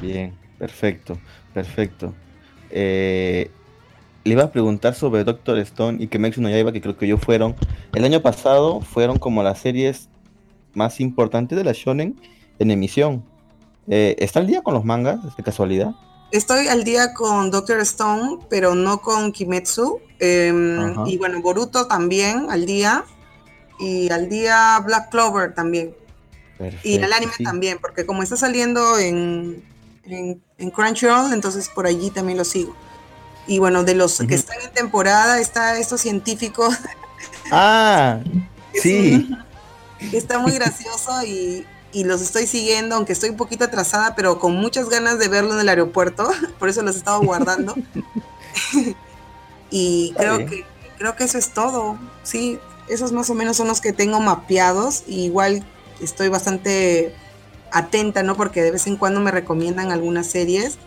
Bien, 0.01 0.37
perfecto, 0.59 1.17
perfecto. 1.53 2.13
Eh, 2.69 3.49
le 4.23 4.33
iba 4.33 4.43
a 4.43 4.51
preguntar 4.51 4.95
sobre 4.95 5.23
Doctor 5.23 5.57
Stone 5.59 6.01
y 6.01 6.07
Kimetsu 6.07 6.41
no 6.41 6.49
Yaiba, 6.49 6.71
que 6.71 6.81
creo 6.81 6.97
que 6.97 7.07
yo 7.07 7.17
fueron, 7.17 7.55
el 7.93 8.05
año 8.05 8.21
pasado 8.21 8.81
fueron 8.81 9.19
como 9.19 9.43
las 9.43 9.59
series 9.59 10.09
más 10.73 10.99
importantes 10.99 11.57
de 11.57 11.63
la 11.63 11.73
shonen 11.73 12.19
en 12.59 12.71
emisión. 12.71 13.23
Eh, 13.87 14.15
¿Está 14.19 14.39
al 14.39 14.47
día 14.47 14.61
con 14.61 14.73
los 14.73 14.85
mangas, 14.85 15.19
de 15.35 15.43
casualidad? 15.43 15.91
Estoy 16.31 16.67
al 16.67 16.83
día 16.83 17.13
con 17.13 17.51
Doctor 17.51 17.79
Stone, 17.81 18.39
pero 18.49 18.75
no 18.75 18.99
con 19.01 19.31
Kimetsu. 19.31 19.99
em, 20.19 21.05
y 21.05 21.17
bueno, 21.17 21.41
Boruto 21.41 21.85
también 21.87 22.47
al 22.49 22.65
día. 22.65 23.03
Y 23.79 24.09
al 24.09 24.29
día 24.29 24.79
Black 24.85 25.09
Clover 25.09 25.53
también. 25.53 25.93
Y 26.83 26.95
el 26.95 27.11
anime 27.11 27.33
sí. 27.35 27.43
también, 27.43 27.77
porque 27.81 28.05
como 28.05 28.23
está 28.23 28.37
saliendo 28.37 28.97
en, 28.97 29.61
en, 30.05 30.41
en 30.57 30.71
Crunchyroll, 30.71 31.33
entonces 31.33 31.69
por 31.69 31.85
allí 31.85 32.09
también 32.09 32.37
lo 32.37 32.45
sigo. 32.45 32.73
Y 33.45 33.59
bueno, 33.59 33.83
de 33.83 33.95
los 33.95 34.19
que 34.19 34.35
están 34.35 34.61
en 34.61 34.71
temporada, 34.71 35.39
está 35.39 35.77
estos 35.77 36.01
científicos. 36.01 36.75
Ah, 37.51 38.19
sí. 38.73 39.29
está 40.11 40.39
muy 40.39 40.53
gracioso 40.53 41.23
y, 41.25 41.65
y 41.91 42.03
los 42.05 42.21
estoy 42.21 42.47
siguiendo, 42.47 42.95
aunque 42.95 43.13
estoy 43.13 43.29
un 43.29 43.37
poquito 43.37 43.65
atrasada, 43.65 44.15
pero 44.15 44.39
con 44.39 44.55
muchas 44.55 44.89
ganas 44.89 45.19
de 45.19 45.27
verlo 45.27 45.53
en 45.53 45.59
el 45.59 45.69
aeropuerto, 45.69 46.29
por 46.59 46.69
eso 46.69 46.81
los 46.81 46.95
he 46.95 46.99
estado 46.99 47.21
guardando. 47.21 47.75
y 49.69 50.13
creo 50.17 50.45
que, 50.45 50.65
creo 50.97 51.15
que 51.15 51.23
eso 51.25 51.37
es 51.37 51.49
todo. 51.49 51.97
Sí, 52.23 52.59
esos 52.87 53.11
más 53.11 53.29
o 53.29 53.35
menos 53.35 53.57
son 53.57 53.67
los 53.67 53.81
que 53.81 53.93
tengo 53.93 54.19
mapeados. 54.19 55.03
Y 55.07 55.25
igual 55.25 55.65
estoy 56.01 56.29
bastante 56.29 57.13
atenta, 57.71 58.23
¿no? 58.23 58.35
Porque 58.35 58.61
de 58.61 58.71
vez 58.71 58.87
en 58.87 58.97
cuando 58.97 59.19
me 59.19 59.31
recomiendan 59.31 59.91
algunas 59.91 60.27
series 60.27 60.77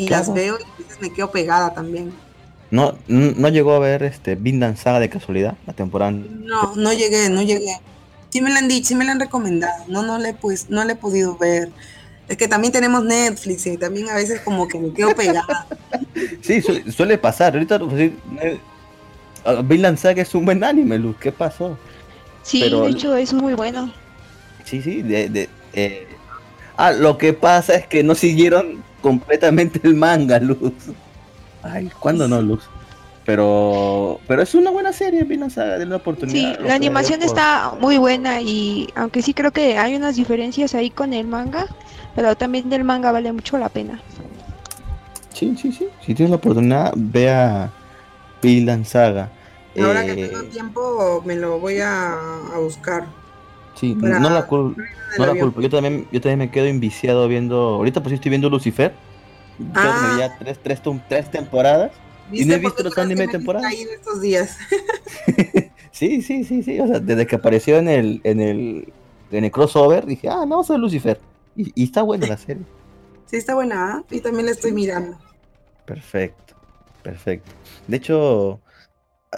y 0.00 0.08
las 0.08 0.32
veo 0.32 0.58
y 0.58 0.62
a 0.62 0.78
veces 0.78 1.00
me 1.00 1.12
quedo 1.12 1.30
pegada 1.30 1.74
también. 1.74 2.12
¿No, 2.70 2.96
no 3.08 3.48
llegó 3.48 3.72
a 3.72 3.78
ver 3.78 4.02
este 4.02 4.36
Vinland 4.36 4.76
Saga 4.76 5.00
de 5.00 5.10
casualidad 5.10 5.56
la 5.66 5.72
temporada? 5.72 6.12
No, 6.12 6.74
no 6.76 6.92
llegué, 6.92 7.28
no 7.28 7.42
llegué. 7.42 7.80
Sí 8.30 8.40
me 8.40 8.50
la 8.50 8.60
han 8.60 8.68
dicho, 8.68 8.88
sí 8.88 8.94
me 8.94 9.04
la 9.04 9.12
han 9.12 9.20
recomendado. 9.20 9.84
No, 9.88 10.02
no 10.02 10.18
le, 10.18 10.34
pues, 10.34 10.70
no 10.70 10.84
le 10.84 10.92
he 10.92 10.96
podido 10.96 11.36
ver. 11.36 11.70
Es 12.28 12.36
que 12.36 12.46
también 12.46 12.72
tenemos 12.72 13.04
Netflix 13.04 13.66
y 13.66 13.76
también 13.76 14.08
a 14.08 14.14
veces 14.14 14.40
como 14.40 14.68
que 14.68 14.78
me 14.78 14.92
quedo 14.92 15.14
pegada. 15.16 15.66
sí, 16.42 16.62
suele, 16.62 17.18
pasar. 17.18 17.54
Ahorita 17.54 17.80
pues, 17.80 18.12
Vinland 19.64 19.98
Saga 19.98 20.22
es 20.22 20.32
un 20.34 20.44
buen 20.44 20.62
anime, 20.62 20.96
Luz. 20.98 21.16
¿Qué 21.18 21.32
pasó? 21.32 21.76
Sí, 22.42 22.70
de 22.70 22.88
hecho 22.88 23.16
es 23.16 23.32
muy 23.32 23.54
bueno. 23.54 23.92
Sí, 24.64 24.80
sí. 24.80 25.02
De, 25.02 25.48
eh, 25.72 26.06
Ah, 26.82 26.92
lo 26.92 27.18
que 27.18 27.34
pasa 27.34 27.74
es 27.74 27.86
que 27.86 28.02
no 28.02 28.14
siguieron 28.14 28.82
completamente 29.00 29.80
el 29.82 29.94
manga, 29.94 30.38
Luz. 30.38 30.72
Ay, 31.62 31.90
¿cuándo 31.98 32.28
no, 32.28 32.40
Luz? 32.40 32.62
Pero, 33.26 34.18
pero 34.26 34.42
es 34.42 34.54
una 34.54 34.70
buena 34.70 34.92
serie, 34.92 35.24
Vinland 35.24 35.52
Saga, 35.52 35.78
de 35.78 35.86
la 35.86 35.96
oportunidad. 35.96 36.56
Sí, 36.56 36.62
la 36.64 36.74
animación 36.74 37.22
está 37.22 37.74
muy 37.78 37.98
buena 37.98 38.40
y 38.40 38.88
aunque 38.94 39.22
sí 39.22 39.34
creo 39.34 39.52
que 39.52 39.78
hay 39.78 39.94
unas 39.94 40.16
diferencias 40.16 40.74
ahí 40.74 40.90
con 40.90 41.12
el 41.12 41.26
manga, 41.26 41.66
pero 42.16 42.34
también 42.36 42.68
del 42.70 42.82
manga 42.82 43.12
vale 43.12 43.32
mucho 43.32 43.58
la 43.58 43.68
pena. 43.68 44.00
Sí, 45.32 45.54
sí, 45.60 45.70
sí. 45.70 45.88
Si 46.04 46.14
tienes 46.14 46.30
la 46.30 46.36
oportunidad, 46.36 46.92
vea 46.96 47.70
Vinland 48.42 48.84
Saga. 48.84 49.30
Ahora 49.78 50.04
que 50.04 50.12
eh, 50.12 50.28
tengo 50.28 50.42
tiempo, 50.44 51.22
me 51.24 51.36
lo 51.36 51.58
voy 51.58 51.78
a, 51.80 52.16
buscar. 52.56 53.06
Sí, 53.80 53.94
no 53.94 54.28
la, 54.28 54.46
culpo. 54.46 54.76
Yo 55.62 55.70
también, 55.70 56.06
yo 56.12 56.20
también 56.20 56.38
me 56.38 56.50
quedo 56.50 56.68
inviciado 56.68 57.26
viendo. 57.28 57.56
Ahorita 57.56 58.02
pues 58.02 58.14
estoy 58.14 58.28
viendo 58.28 58.50
Lucifer. 58.50 58.92
Ah. 59.74 60.16
ya 60.18 60.38
tres, 60.38 60.58
tres, 60.62 60.82
tres 61.08 61.30
temporadas. 61.30 61.90
Y 62.30 62.44
no 62.44 62.54
he 62.54 62.58
visto 62.58 62.82
los 62.82 62.96
animes 62.98 63.28
de 63.28 63.38
temporada. 63.38 63.70
estos 63.70 64.20
días. 64.20 64.58
sí, 65.92 66.20
sí, 66.20 66.44
sí, 66.44 66.62
sí. 66.62 66.78
O 66.78 66.86
sea, 66.86 67.00
desde 67.00 67.26
que 67.26 67.36
apareció 67.36 67.78
en 67.78 67.88
el, 67.88 68.20
en 68.24 68.40
el, 68.40 68.92
en 69.30 69.44
el 69.44 69.50
crossover, 69.50 70.04
dije, 70.04 70.28
ah, 70.28 70.44
no, 70.46 70.62
soy 70.62 70.78
Lucifer. 70.78 71.18
Y, 71.56 71.84
está 71.84 72.02
buena 72.02 72.26
la 72.26 72.36
serie. 72.36 72.64
Sí, 73.26 73.36
está 73.36 73.54
buena, 73.54 73.94
¿ah? 73.94 74.04
y 74.10 74.20
también 74.20 74.46
la 74.46 74.52
estoy 74.52 74.72
mirando. 74.72 75.18
Perfecto, 75.86 76.54
perfecto. 77.02 77.50
De 77.86 77.96
hecho, 77.96 78.60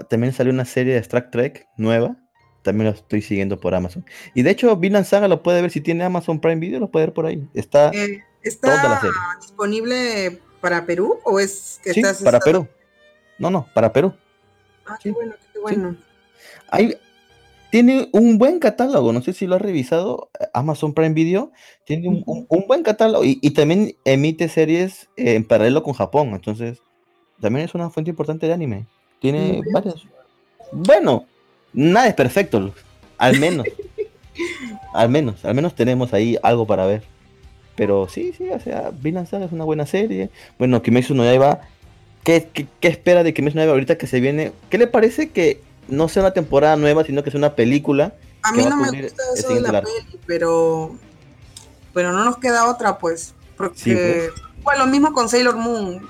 también 0.09 0.33
salió 0.33 0.53
una 0.53 0.65
serie 0.65 0.95
de 0.95 1.01
Star 1.01 1.31
Trek 1.31 1.67
nueva. 1.77 2.17
También 2.63 2.91
la 2.91 2.97
estoy 2.97 3.23
siguiendo 3.23 3.61
por 3.61 3.75
Amazon. 3.75 4.05
Y 4.35 4.43
de 4.43 4.51
hecho, 4.51 4.77
Vinland 4.77 5.07
Saga 5.07 5.29
lo 5.29 5.43
puede 5.43 5.61
ver 5.61 5.71
si 5.71 5.81
tiene 5.81 6.05
Amazon 6.05 6.41
Prime 6.41 6.61
Video, 6.61 6.81
lo 6.81 6.91
puede 6.91 7.07
ver 7.07 7.15
por 7.15 7.27
ahí. 7.27 7.47
Está, 7.55 7.91
eh, 7.91 8.23
¿está 8.43 9.01
disponible 9.41 10.41
para 10.61 10.87
Perú 10.87 11.19
o 11.25 11.41
es 11.41 11.81
que 11.83 11.93
sí, 11.93 12.03
para 12.25 12.41
Perú. 12.41 12.67
No, 13.39 13.51
no, 13.51 13.67
para 13.75 13.93
Perú. 13.93 14.15
Ah, 14.87 14.97
qué 15.03 15.11
bueno, 15.11 15.35
qué 15.53 15.59
bueno. 15.59 15.97
Hay, 16.71 16.97
tiene 17.71 18.09
un 18.13 18.39
buen 18.39 18.59
catálogo, 18.59 19.13
no 19.13 19.23
sé 19.23 19.33
si 19.33 19.47
lo 19.47 19.57
has 19.57 19.63
revisado, 19.63 20.31
Amazon 20.53 20.93
Prime 20.93 21.15
Video 21.15 21.53
tiene 21.85 22.23
un, 22.27 22.47
buen 22.67 22.83
catálogo 22.83 23.25
y, 23.25 23.51
también 23.51 23.97
emite 24.05 24.49
series 24.49 25.09
en 25.17 25.45
paralelo 25.45 25.83
con 25.83 25.95
Japón, 25.95 26.33
entonces 26.35 26.83
también 27.41 27.65
es 27.65 27.75
una 27.75 27.91
fuente 27.91 28.11
importante 28.11 28.47
de 28.47 28.53
anime. 28.53 28.87
Tiene 29.21 29.63
varias. 29.73 29.97
Bueno, 30.71 31.27
nada 31.73 32.09
es 32.09 32.15
perfecto, 32.15 32.75
al 33.19 33.39
menos. 33.39 33.67
al 34.95 35.09
menos, 35.09 35.45
al 35.45 35.55
menos 35.55 35.75
tenemos 35.75 36.13
ahí 36.13 36.39
algo 36.43 36.67
para 36.67 36.87
ver. 36.87 37.03
Pero 37.75 38.09
sí, 38.09 38.35
sí, 38.37 38.51
o 38.51 38.61
sea, 38.61 38.91
Vinland 38.93 39.29
Saga 39.29 39.47
es 39.47 39.53
una 39.53 39.65
buena 39.65 39.87
serie. 39.87 40.31
Bueno, 40.59 40.83
Kimetsu 40.83 41.15
no 41.15 41.25
Yaiba, 41.25 41.61
¿qué, 42.23 42.49
qué, 42.53 42.67
qué 42.81 42.89
espera 42.89 43.23
de 43.23 43.33
Kimetsu 43.33 43.57
no 43.57 43.63
Yaiba 43.63 43.73
ahorita 43.73 43.97
que 43.97 44.07
se 44.07 44.21
viene? 44.21 44.53
¿Qué 44.69 44.79
le 44.79 44.87
parece 44.87 45.31
que 45.31 45.61
no 45.89 46.09
sea 46.09 46.23
una 46.23 46.33
temporada 46.33 46.77
nueva, 46.77 47.05
sino 47.05 47.23
que 47.23 47.31
sea 47.31 47.39
una 47.39 47.55
película? 47.55 48.15
A 48.43 48.53
mí 48.53 48.65
no 48.65 48.77
me 48.77 49.03
gusta 49.03 49.23
eso 49.35 49.55
de 49.55 49.61
la 49.61 49.83
peli, 49.83 50.19
pero, 50.27 50.97
pero 51.95 52.13
no 52.13 52.25
nos 52.25 52.39
queda 52.39 52.69
otra, 52.69 52.99
pues. 52.99 53.35
Porque, 53.57 54.31
pues. 54.63 54.79
lo 54.79 54.87
mismo 54.87 55.13
con 55.13 55.29
Sailor 55.29 55.57
Moon. 55.57 56.07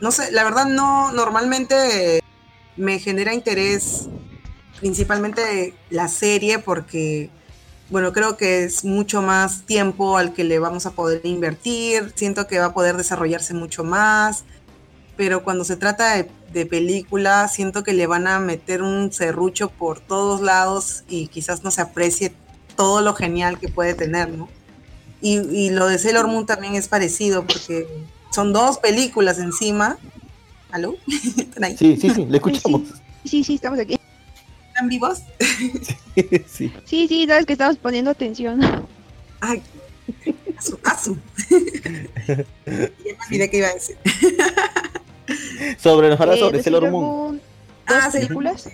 No 0.00 0.10
sé, 0.10 0.32
la 0.32 0.44
verdad 0.44 0.66
no, 0.66 1.12
normalmente 1.12 2.20
me 2.76 2.98
genera 2.98 3.34
interés 3.34 4.08
principalmente 4.80 5.74
la 5.90 6.08
serie 6.08 6.58
porque 6.58 7.30
bueno, 7.90 8.12
creo 8.12 8.36
que 8.36 8.64
es 8.64 8.84
mucho 8.84 9.22
más 9.22 9.62
tiempo 9.62 10.18
al 10.18 10.34
que 10.34 10.44
le 10.44 10.58
vamos 10.58 10.84
a 10.84 10.90
poder 10.90 11.22
invertir, 11.24 12.12
siento 12.14 12.46
que 12.46 12.58
va 12.58 12.66
a 12.66 12.74
poder 12.74 12.96
desarrollarse 12.96 13.54
mucho 13.54 13.82
más, 13.82 14.44
pero 15.16 15.42
cuando 15.42 15.64
se 15.64 15.76
trata 15.76 16.16
de, 16.16 16.28
de 16.52 16.66
película, 16.66 17.48
siento 17.48 17.82
que 17.82 17.94
le 17.94 18.06
van 18.06 18.26
a 18.26 18.40
meter 18.40 18.82
un 18.82 19.10
serrucho 19.10 19.70
por 19.70 20.00
todos 20.00 20.42
lados 20.42 21.04
y 21.08 21.28
quizás 21.28 21.64
no 21.64 21.70
se 21.70 21.80
aprecie 21.80 22.34
todo 22.76 23.00
lo 23.00 23.14
genial 23.14 23.58
que 23.58 23.68
puede 23.68 23.94
tener, 23.94 24.28
¿no? 24.30 24.48
Y, 25.20 25.38
y 25.38 25.70
lo 25.70 25.86
de 25.86 25.98
Sailor 25.98 26.28
Moon 26.28 26.46
también 26.46 26.74
es 26.76 26.86
parecido, 26.86 27.44
porque 27.44 27.88
son 28.30 28.52
dos 28.52 28.78
películas 28.78 29.38
encima. 29.38 29.98
¿Aló? 30.70 30.94
Sí, 31.76 31.96
sí, 31.96 32.10
sí, 32.10 32.26
le 32.26 32.36
escuchamos. 32.36 32.82
sí, 33.24 33.42
sí 33.42 33.56
estamos 33.56 33.80
aquí 33.80 33.97
están 34.78 34.88
vivos? 34.88 35.22
sí. 36.46 36.72
Sí, 36.84 37.08
sí, 37.08 37.26
sabes 37.26 37.46
que 37.46 37.54
estamos 37.54 37.76
poniendo 37.78 38.12
atención. 38.12 38.60
Ay, 39.40 39.60
asu, 40.56 40.78
asu. 40.84 41.18
ya 42.28 42.44
me 42.66 43.26
olvidé 43.26 43.50
qué 43.50 43.58
iba 43.58 43.68
a 43.68 43.74
decir. 43.74 43.96
sobre, 45.78 46.10
nos 46.10 46.20
habla 46.20 46.34
eh, 46.34 46.38
sobre 46.38 46.62
Sailor 46.62 46.90
Moon. 46.90 47.40
Ah, 47.86 48.08
películas. 48.12 48.68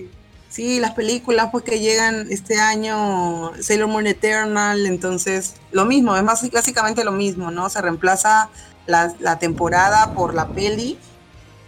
Sí, 0.50 0.78
las 0.78 0.92
películas 0.92 1.48
pues 1.50 1.64
que 1.64 1.80
llegan 1.80 2.26
este 2.30 2.61
año, 2.61 3.52
Sailor 3.61 3.88
Moon 3.88 4.07
Eternal, 4.07 4.86
entonces 4.86 5.55
lo 5.72 5.84
mismo, 5.84 6.16
es 6.16 6.22
más 6.22 6.48
básicamente 6.50 7.02
lo 7.02 7.12
mismo, 7.12 7.50
¿no? 7.50 7.70
Se 7.70 7.80
reemplaza 7.80 8.50
la, 8.86 9.12
la 9.20 9.38
temporada 9.38 10.12
por 10.12 10.34
la 10.34 10.48
peli 10.48 10.98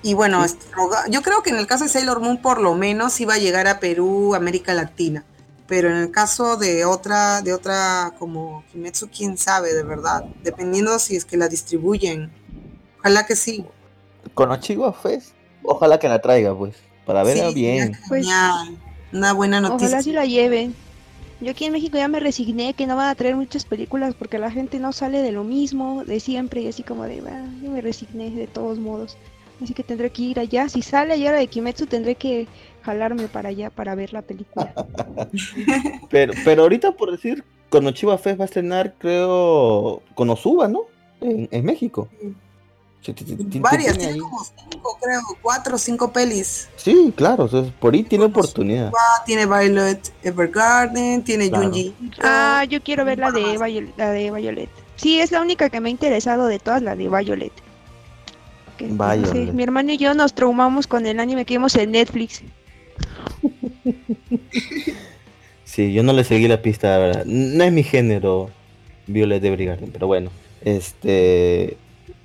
y 0.03 0.15
bueno, 0.15 0.45
yo 1.11 1.23
creo 1.23 1.43
que 1.43 1.51
en 1.51 1.57
el 1.57 1.67
caso 1.67 1.85
de 1.85 1.91
Sailor 1.91 2.21
Moon 2.21 2.41
por 2.41 2.61
lo 2.61 2.75
menos 2.75 3.21
iba 3.21 3.35
a 3.35 3.39
llegar 3.39 3.67
a 3.67 3.81
Perú, 3.81 4.35
América 4.35 4.75
Latina. 4.75 5.25
Pero 5.67 5.91
en 5.91 5.97
el 5.97 6.13
caso 6.13 6.57
de 6.57 6.85
otra, 6.85 7.43
de 7.43 7.53
otra 7.53 8.15
como 8.21 8.63
Kimetsu, 8.71 9.09
quién 9.09 9.37
sabe, 9.37 9.75
de 9.75 9.83
verdad. 9.83 10.25
Dependiendo 10.45 10.97
si 11.01 11.17
es 11.17 11.25
que 11.25 11.37
la 11.37 11.49
distribuyen. 11.49 12.31
Ojalá 13.01 13.27
que 13.27 13.35
sí. 13.35 13.65
Con 14.35 14.53
Ochigo 14.53 14.93
Fest, 14.93 15.33
ojalá 15.65 15.99
que 15.99 16.09
la 16.09 16.21
traiga, 16.21 16.57
pues, 16.57 16.77
para 17.05 17.25
verla 17.25 17.51
bien. 17.51 17.99
Pues, 18.07 18.29
una 19.13 19.33
buena 19.33 19.61
noticia. 19.61 19.89
Ojalá 19.89 20.03
si 20.03 20.13
la 20.13 20.25
lleven. 20.25 20.75
Yo 21.41 21.51
aquí 21.51 21.65
en 21.65 21.73
México 21.73 21.99
ya 21.99 22.09
me 22.09 22.21
resigné 22.21 22.75
que 22.75 22.87
no 22.87 22.97
van 22.97 23.09
a 23.09 23.15
traer 23.15 23.37
muchas 23.37 23.65
películas 23.65 24.15
porque 24.15 24.39
la 24.39 24.51
gente 24.51 24.79
no 24.79 24.93
sale 24.93 25.21
de 25.21 25.33
lo 25.33 25.45
mismo, 25.45 26.05
de 26.05 26.19
siempre, 26.19 26.63
y 26.63 26.69
así 26.69 26.83
como 26.83 27.05
de, 27.05 27.17
yo 27.63 27.71
me 27.71 27.81
resigné 27.81 28.31
de 28.31 28.47
todos 28.47 28.79
modos. 28.79 29.19
Así 29.63 29.73
que 29.73 29.83
tendré 29.83 30.11
que 30.11 30.23
ir 30.23 30.39
allá. 30.39 30.69
Si 30.69 30.83
sale 30.83 31.15
allá 31.15 31.33
de 31.33 31.47
Kimetsu, 31.47 31.87
tendré 31.87 32.15
que 32.15 32.47
jalarme 32.83 33.29
para 33.29 33.49
allá 33.49 33.71
para 33.71 33.95
ver 33.95 34.13
la 34.13 34.23
película. 34.23 34.73
pero, 36.11 36.35
pero 36.45 36.63
ahorita, 36.63 36.93
por 36.93 37.11
decir, 37.11 37.45
Konochiba 37.71 38.19
Fest 38.19 38.39
va 38.39 38.45
a 38.45 38.47
estrenar, 38.47 38.95
creo, 38.99 40.03
Konosuba, 40.15 40.69
¿no? 40.69 40.83
En, 41.21 41.65
México. 41.65 42.09
Varias, 43.61 43.97
tiene 43.97 44.19
como 44.19 44.45
cinco, 44.45 44.99
creo, 45.01 45.21
cuatro 45.41 45.77
o 45.77 45.79
cinco 45.79 46.13
pelis. 46.13 46.69
Sí, 46.77 47.13
claro, 47.17 47.49
por 47.81 47.95
ahí 47.95 48.03
tiene 48.03 48.27
oportunidad. 48.27 48.93
Tiene 49.25 49.47
Violet 49.47 50.13
Evergarden, 50.23 51.23
tiene 51.23 51.51
Junji. 51.51 51.95
Ah, 52.21 52.65
yo 52.69 52.83
quiero 52.83 53.05
ver 53.05 53.19
la 53.19 53.31
de, 53.31 53.57
Violet, 53.57 53.97
la 53.97 54.11
de 54.11 54.31
Violet. 54.31 54.69
Sí, 54.97 55.21
es 55.21 55.31
la 55.31 55.41
única 55.41 55.71
que 55.71 55.81
me 55.81 55.89
ha 55.89 55.93
interesado 55.93 56.47
de 56.47 56.59
todas, 56.59 56.83
la 56.83 56.95
de 56.97 57.09
Violet 57.09 57.66
mi 58.85 59.63
hermano 59.63 59.93
y 59.93 59.99
yo 59.99 60.15
nos 60.15 60.35
traumamos 60.35 60.87
con 60.87 61.07
el 61.07 61.21
anime 61.21 61.45
que 61.45 61.55
vimos 61.55 61.75
en 61.77 61.93
Netflix. 61.93 62.43
sí, 65.65 65.93
yo 65.93 66.03
no 66.03 66.13
le 66.13 66.25
seguí 66.25 66.49
la 66.49 66.63
pista, 66.63 66.89
la 66.91 66.99
verdad. 66.99 67.25
No 67.27 67.65
es 67.65 67.73
mi 67.73 67.83
género 67.83 68.51
Violet 69.07 69.43
de 69.43 69.51
Brigarden, 69.51 69.91
pero 69.91 70.07
bueno. 70.07 70.31
Este. 70.63 71.77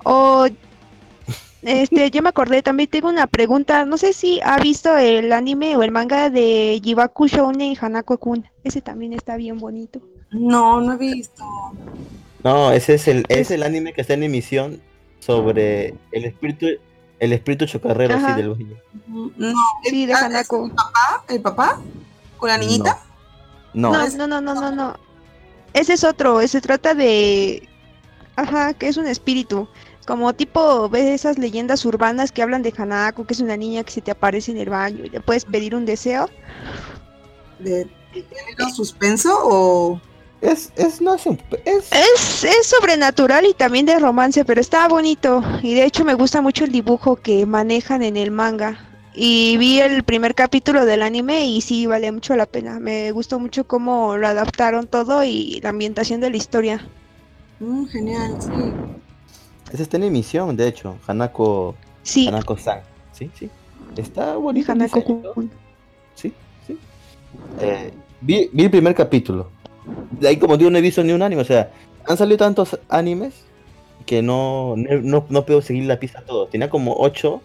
Oh, 0.03 0.47
Este, 1.61 2.09
yo 2.09 2.23
me 2.23 2.29
acordé, 2.29 2.63
también 2.63 2.89
tengo 2.89 3.09
una 3.09 3.27
pregunta. 3.27 3.85
No 3.85 3.97
sé 3.97 4.13
si 4.13 4.39
ha 4.43 4.57
visto 4.59 4.97
el 4.97 5.31
anime 5.31 5.75
o 5.75 5.83
el 5.83 5.91
manga 5.91 6.29
de 6.29 6.81
Jibaku 6.83 7.27
Shounen 7.27 7.75
Hanako-kun. 7.79 8.45
Ese 8.63 8.81
también 8.81 9.13
está 9.13 9.37
bien 9.37 9.59
bonito. 9.59 10.01
No, 10.31 10.81
no 10.81 10.93
he 10.93 10.97
visto. 10.97 11.43
No, 12.43 12.71
ese 12.71 12.95
es 12.95 13.07
el, 13.07 13.25
es 13.29 13.51
el 13.51 13.61
anime 13.61 13.93
que 13.93 14.01
está 14.01 14.15
en 14.15 14.23
emisión 14.23 14.81
sobre 15.21 15.95
el 16.11 16.25
espíritu, 16.25 16.65
el 17.19 17.33
espíritu 17.33 17.65
chocarrero 17.65 18.15
así 18.15 18.25
Ajá. 18.25 18.35
del 18.35 18.49
baile. 18.49 18.77
No. 19.07 19.55
Sí, 19.83 20.05
de 20.05 20.13
Ah, 20.13 20.17
¿es 20.17 20.23
Hanako. 20.23 20.65
¿El 20.65 20.71
papá? 20.71 21.23
¿El 21.29 21.41
papá? 21.41 21.81
¿Con 22.37 22.49
la 22.49 22.57
niñita? 22.57 22.99
No, 23.73 23.91
No, 23.93 24.07
no, 24.09 24.27
no, 24.27 24.41
no, 24.41 24.53
no, 24.55 24.71
no. 24.71 24.97
Ese 25.73 25.93
es 25.93 26.03
otro. 26.03 26.45
Se 26.47 26.59
trata 26.59 26.93
de. 26.93 27.69
Ajá, 28.35 28.73
que 28.73 28.87
es 28.87 28.97
un 28.97 29.07
espíritu. 29.07 29.67
Como 30.07 30.33
tipo, 30.33 30.89
ves 30.89 31.05
esas 31.05 31.37
leyendas 31.37 31.85
urbanas 31.85 32.31
que 32.31 32.41
hablan 32.41 32.63
de 32.63 32.73
Hanako, 32.75 33.25
que 33.25 33.33
es 33.35 33.39
una 33.39 33.55
niña 33.55 33.83
que 33.83 33.91
se 33.91 34.01
te 34.01 34.11
aparece 34.11 34.51
en 34.51 34.57
el 34.57 34.69
baño 34.69 35.05
y 35.05 35.09
le 35.09 35.21
puedes 35.21 35.45
pedir 35.45 35.75
un 35.75 35.85
deseo. 35.85 36.27
¿De 37.59 37.87
de 38.13 38.23
género 38.23 38.69
suspenso 38.73 39.29
o...? 39.43 40.01
Es, 40.41 40.71
es, 40.75 41.01
no 41.01 41.15
es, 41.15 41.25
un- 41.25 41.39
es, 41.65 41.89
Es, 41.91 42.43
es 42.43 42.67
sobrenatural 42.67 43.45
y 43.45 43.53
también 43.53 43.85
de 43.85 43.99
romance, 43.99 44.43
pero 44.45 44.59
está 44.61 44.87
bonito. 44.87 45.43
Y 45.61 45.73
de 45.73 45.85
hecho 45.85 46.03
me 46.05 46.13
gusta 46.15 46.41
mucho 46.41 46.63
el 46.63 46.71
dibujo 46.71 47.15
que 47.15 47.45
manejan 47.45 48.01
en 48.03 48.17
el 48.17 48.31
manga. 48.31 48.87
Y 49.13 49.57
vi 49.57 49.79
el 49.81 50.03
primer 50.03 50.33
capítulo 50.35 50.85
del 50.85 51.01
anime 51.01 51.45
y 51.45 51.59
sí, 51.61 51.85
vale 51.85 52.11
mucho 52.11 52.35
la 52.35 52.45
pena. 52.45 52.79
Me 52.79 53.11
gustó 53.11 53.39
mucho 53.39 53.65
cómo 53.67 54.15
lo 54.17 54.25
adaptaron 54.27 54.87
todo 54.87 55.23
y 55.23 55.59
la 55.61 55.69
ambientación 55.69 56.21
de 56.21 56.29
la 56.29 56.37
historia. 56.37 56.87
Mm, 57.59 57.85
genial, 57.87 58.37
sí. 58.39 58.49
ese 59.73 59.83
está 59.83 59.97
en 59.97 60.03
emisión, 60.03 60.55
de 60.55 60.67
hecho, 60.67 60.95
Hanako, 61.07 61.75
Sí, 62.03 62.27
Hanako-san. 62.29 62.79
Sí, 63.11 63.29
sí. 63.37 63.49
Está 63.97 64.35
bonito. 64.37 64.71
Hanako-kun. 64.71 65.51
Sí, 66.15 66.33
sí. 66.65 66.77
Eh, 67.59 67.91
vi, 68.21 68.49
vi 68.53 68.63
el 68.63 68.71
primer 68.71 68.95
capítulo. 68.95 69.49
De 70.19 70.27
ahí, 70.27 70.37
como 70.37 70.57
digo, 70.57 70.69
no 70.69 70.77
he 70.77 70.81
visto 70.81 71.03
ni 71.03 71.13
un 71.13 71.21
anime. 71.21 71.41
O 71.41 71.45
sea, 71.45 71.71
han 72.05 72.17
salido 72.17 72.37
tantos 72.37 72.79
animes 72.89 73.43
que 74.05 74.21
no, 74.21 74.75
no, 74.77 75.25
no, 75.29 75.45
puedo 75.45 75.61
seguir 75.61 75.85
la 75.85 75.99
pista 75.99 76.19
a 76.19 76.23
todos. 76.23 76.49
Tenía 76.49 76.69
como 76.69 76.95
8. 76.97 77.41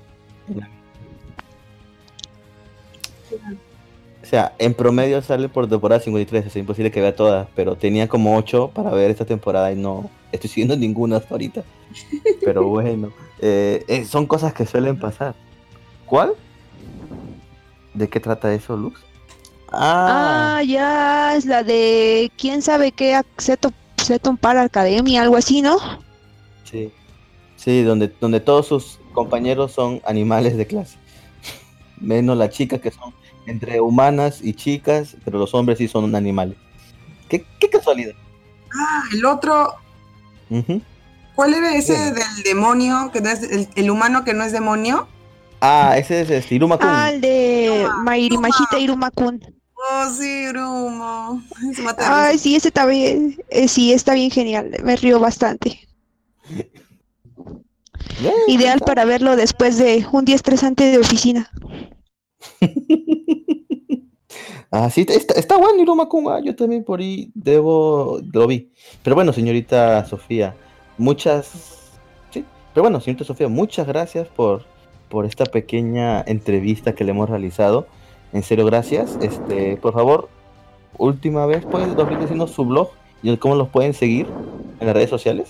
O 4.22 4.28
sea, 4.28 4.54
en 4.58 4.74
promedio 4.74 5.22
sale 5.22 5.48
por 5.48 5.68
temporada 5.68 6.00
53. 6.00 6.46
Es 6.46 6.56
imposible 6.56 6.90
que 6.90 7.00
vea 7.00 7.14
todas. 7.14 7.48
Pero 7.54 7.76
tenía 7.76 8.08
como 8.08 8.36
8 8.36 8.70
para 8.74 8.90
ver 8.90 9.10
esta 9.10 9.24
temporada 9.24 9.70
y 9.72 9.76
no 9.76 10.10
estoy 10.32 10.50
siguiendo 10.50 10.76
ninguna 10.78 11.16
hasta 11.16 11.34
ahorita. 11.34 11.64
Pero 12.44 12.64
bueno, 12.64 13.12
eh, 13.40 13.84
eh, 13.88 14.04
son 14.04 14.26
cosas 14.26 14.52
que 14.52 14.66
suelen 14.66 14.98
pasar. 14.98 15.34
¿Cuál? 16.06 16.34
¿De 17.94 18.08
qué 18.08 18.20
trata 18.20 18.52
eso, 18.52 18.76
Lux? 18.76 19.05
Ah, 19.78 20.62
ya, 20.66 21.36
es 21.36 21.44
la 21.44 21.62
de 21.62 22.30
quién 22.38 22.62
sabe 22.62 22.92
qué 22.92 23.20
Seto, 23.36 23.72
Seton 23.96 24.36
para 24.36 24.62
Academia, 24.62 25.22
algo 25.22 25.36
así, 25.36 25.62
¿no? 25.62 25.78
Sí. 26.64 26.92
Sí, 27.56 27.82
donde, 27.82 28.12
donde 28.20 28.40
todos 28.40 28.66
sus 28.66 28.98
compañeros 29.12 29.72
son 29.72 30.00
animales 30.06 30.56
de 30.56 30.66
clase. 30.66 30.98
Menos 32.00 32.36
las 32.36 32.50
chicas 32.50 32.80
que 32.80 32.90
son 32.90 33.14
entre 33.46 33.80
humanas 33.80 34.40
y 34.42 34.54
chicas, 34.54 35.16
pero 35.24 35.38
los 35.38 35.54
hombres 35.54 35.78
sí 35.78 35.88
son 35.88 36.14
animales. 36.14 36.56
¿Qué, 37.28 37.44
qué 37.60 37.68
casualidad? 37.68 38.14
Ah, 38.74 39.02
el 39.12 39.24
otro... 39.24 39.74
¿Cuál 41.34 41.54
era 41.54 41.74
ese 41.74 42.12
del 42.12 42.42
demonio, 42.44 43.10
que 43.12 43.20
no 43.20 43.30
es 43.30 43.42
el, 43.42 43.68
el 43.74 43.90
humano 43.90 44.24
que 44.24 44.32
no 44.32 44.44
es 44.44 44.52
demonio? 44.52 45.08
Ah, 45.60 45.96
ese 45.96 46.22
es 46.22 46.30
este, 46.30 46.54
Iruma 46.54 46.78
Kun. 46.78 46.88
Ah, 46.88 47.10
el 47.10 47.20
de 47.20 47.86
Iruma, 48.18 48.48
Iruma-kun. 48.78 49.55
Oh, 49.90 50.10
sí, 50.10 50.48
Brumo. 50.48 51.42
Ay, 51.98 52.38
sí, 52.38 52.56
ese 52.56 52.68
está 52.68 52.86
bien, 52.86 53.36
eh, 53.50 53.68
sí, 53.68 53.92
está 53.92 54.14
bien 54.14 54.30
genial, 54.30 54.70
me 54.82 54.96
río 54.96 55.20
bastante. 55.20 55.80
Bien, 58.20 58.34
Ideal 58.48 58.76
está. 58.76 58.86
para 58.86 59.04
verlo 59.04 59.36
después 59.36 59.78
de 59.78 60.06
un 60.12 60.24
día 60.24 60.36
estresante 60.36 60.84
de 60.84 60.98
oficina. 60.98 61.50
Ah, 64.72 64.90
sí, 64.90 65.06
está, 65.08 65.34
está 65.34 65.56
bueno 65.56 65.80
Iruma 65.80 66.08
Kun. 66.08 66.28
ah, 66.28 66.40
yo 66.44 66.54
también 66.54 66.84
por 66.84 67.00
ahí 67.00 67.30
debo, 67.34 68.20
lo 68.32 68.46
vi. 68.46 68.72
Pero 69.02 69.14
bueno, 69.14 69.32
señorita 69.32 70.04
Sofía, 70.04 70.54
muchas... 70.98 71.92
Sí, 72.30 72.44
pero 72.74 72.82
bueno, 72.82 73.00
señorita 73.00 73.24
Sofía, 73.24 73.48
muchas 73.48 73.86
gracias 73.86 74.26
por, 74.28 74.66
por 75.08 75.24
esta 75.24 75.44
pequeña 75.46 76.20
entrevista 76.26 76.94
que 76.94 77.04
le 77.04 77.12
hemos 77.12 77.30
realizado. 77.30 77.86
En 78.32 78.42
serio, 78.42 78.66
gracias. 78.66 79.16
Este, 79.20 79.76
por 79.76 79.92
favor, 79.92 80.28
última 80.98 81.46
vez, 81.46 81.64
¿puedes 81.64 81.88
nos 81.88 82.20
diciendo 82.20 82.46
su 82.46 82.64
blog 82.64 82.90
y 83.22 83.36
cómo 83.36 83.54
los 83.54 83.68
pueden 83.68 83.94
seguir 83.94 84.26
en 84.80 84.86
las 84.86 84.94
redes 84.94 85.10
sociales? 85.10 85.48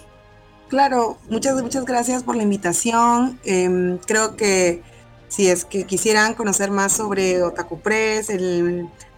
Claro, 0.68 1.16
muchas, 1.28 1.62
muchas 1.62 1.84
gracias 1.84 2.22
por 2.22 2.36
la 2.36 2.42
invitación. 2.42 3.38
Em, 3.44 3.98
creo 3.98 4.36
que 4.36 4.82
si 5.28 5.48
es 5.48 5.64
que 5.64 5.84
quisieran 5.84 6.34
conocer 6.34 6.70
más 6.70 6.92
sobre 6.92 7.42
Otaku 7.42 7.80
Press, 7.80 8.30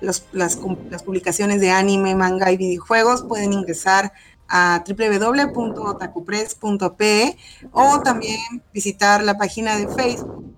las, 0.00 0.24
las 0.32 1.02
publicaciones 1.04 1.60
de 1.60 1.70
anime, 1.70 2.14
manga 2.14 2.52
y 2.52 2.56
videojuegos, 2.56 3.22
pueden 3.22 3.52
ingresar 3.52 4.12
a 4.48 4.82
www.otakupress.pe 4.86 7.36
o 7.72 8.00
también 8.00 8.62
visitar 8.72 9.22
la 9.22 9.36
página 9.36 9.76
de 9.76 9.88
Facebook, 9.88 10.54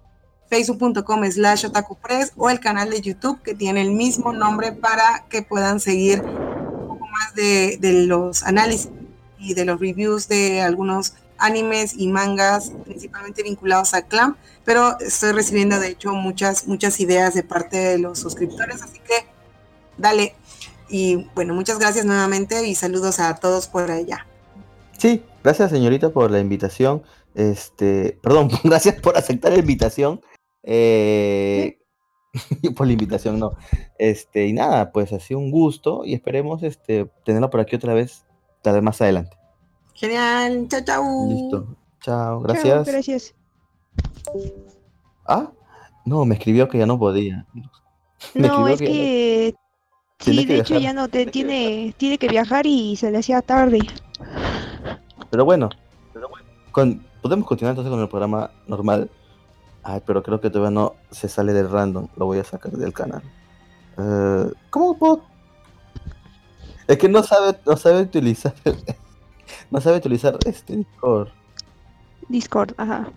facebook.com 0.50 1.24
slash 1.30 1.64
otakupress 1.64 2.32
o 2.36 2.50
el 2.50 2.60
canal 2.60 2.90
de 2.90 3.00
YouTube 3.00 3.40
que 3.42 3.54
tiene 3.54 3.80
el 3.80 3.92
mismo 3.92 4.32
nombre 4.32 4.72
para 4.72 5.24
que 5.30 5.42
puedan 5.42 5.80
seguir 5.80 6.20
un 6.22 6.88
poco 6.88 7.06
más 7.06 7.34
de, 7.34 7.78
los 8.06 8.42
análisis 8.42 8.90
y 9.38 9.54
de 9.54 9.64
los 9.64 9.80
reviews 9.80 10.28
de 10.28 10.60
algunos 10.60 11.14
animes 11.38 11.94
y 11.96 12.08
mangas, 12.08 12.72
principalmente 12.84 13.42
vinculados 13.42 13.94
a 13.94 14.02
Clamp, 14.02 14.36
pero 14.64 14.98
estoy 15.00 15.32
recibiendo 15.32 15.78
de 15.78 15.88
hecho 15.88 16.12
muchas, 16.12 16.66
muchas 16.66 17.00
ideas 17.00 17.32
de 17.32 17.42
parte 17.42 17.78
de 17.78 17.98
los 17.98 18.18
suscriptores, 18.18 18.82
así 18.82 18.98
que 18.98 19.26
dale. 19.96 20.34
Y 20.90 21.28
bueno, 21.34 21.54
muchas 21.54 21.78
gracias 21.78 22.04
nuevamente 22.04 22.66
y 22.66 22.74
saludos 22.74 23.20
a 23.20 23.36
todos 23.36 23.68
por 23.68 23.90
allá. 23.90 24.26
Sí, 24.98 25.22
gracias 25.42 25.70
señorita 25.70 26.10
por 26.10 26.30
la 26.30 26.40
invitación. 26.40 27.02
Este, 27.34 28.18
perdón, 28.20 28.50
gracias 28.64 28.96
por 29.00 29.16
aceptar 29.16 29.52
la 29.52 29.60
invitación. 29.60 30.20
Eh, 30.62 31.78
por 32.76 32.86
la 32.86 32.92
invitación, 32.92 33.38
no. 33.38 33.52
Este, 33.98 34.46
y 34.46 34.52
nada, 34.52 34.92
pues 34.92 35.12
ha 35.12 35.20
sido 35.20 35.40
un 35.40 35.50
gusto 35.50 36.04
y 36.04 36.14
esperemos 36.14 36.62
este, 36.62 37.06
tenerla 37.24 37.50
por 37.50 37.60
aquí 37.60 37.76
otra 37.76 37.94
vez, 37.94 38.24
tal 38.62 38.74
vez 38.74 38.82
más 38.82 39.00
adelante. 39.00 39.36
Genial, 39.94 40.66
chao, 40.68 40.80
chao. 40.84 41.28
Listo. 41.28 41.76
Chao, 42.00 42.38
Chao, 42.38 42.40
gracias. 42.40 42.86
gracias. 42.86 43.34
Ah, 45.26 45.50
no, 46.04 46.24
me 46.24 46.34
escribió 46.36 46.68
que 46.68 46.78
ya 46.78 46.86
no 46.86 46.98
podía. 46.98 47.46
Me 48.34 48.48
No, 48.48 48.68
es 48.68 48.78
que 48.78 49.54
sí, 50.20 50.46
que 50.46 50.52
de 50.54 50.60
hecho 50.60 50.78
ya 50.78 50.92
no 50.92 51.08
te 51.08 51.26
tiene, 51.26 51.94
tiene 51.96 52.18
que 52.18 52.28
viajar 52.28 52.66
y 52.66 52.96
se 52.96 53.10
le 53.10 53.18
hacía 53.18 53.42
tarde. 53.42 53.80
Pero 55.30 55.44
bueno, 55.44 55.68
con- 56.72 57.04
podemos 57.22 57.46
continuar 57.46 57.72
entonces 57.72 57.90
con 57.90 58.00
el 58.00 58.08
programa 58.08 58.50
normal. 58.66 59.10
Ay, 59.82 60.02
pero 60.06 60.22
creo 60.22 60.40
que 60.40 60.50
todavía 60.50 60.70
no 60.70 60.94
se 61.10 61.28
sale 61.28 61.52
del 61.52 61.70
random. 61.70 62.08
Lo 62.16 62.26
voy 62.26 62.38
a 62.38 62.44
sacar 62.44 62.72
del 62.72 62.92
canal. 62.92 63.22
Eh, 63.98 64.52
¿Cómo 64.70 64.98
puedo? 64.98 65.22
Es 66.86 66.98
que 66.98 67.08
no 67.08 67.22
sabe, 67.22 67.58
no 67.64 67.76
sabe 67.76 68.02
utilizar. 68.02 68.54
no 69.70 69.80
sabe 69.80 69.96
utilizar 69.98 70.38
este 70.44 70.76
Discord. 70.76 71.28
Discord, 72.28 72.74
ajá. 72.76 73.08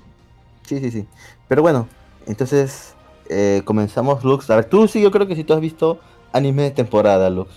Sí, 0.63 0.79
sí, 0.79 0.91
sí. 0.91 1.07
Pero 1.47 1.61
bueno, 1.61 1.87
entonces 2.25 2.95
eh, 3.29 3.61
comenzamos, 3.65 4.23
Lux. 4.23 4.49
A 4.49 4.55
ver, 4.57 4.65
tú 4.65 4.87
sí, 4.87 5.01
yo 5.01 5.11
creo 5.11 5.27
que 5.27 5.35
si 5.35 5.43
tú 5.43 5.53
has 5.53 5.59
visto 5.59 5.99
anime 6.31 6.63
de 6.63 6.71
temporada, 6.71 7.29
Lux. 7.29 7.51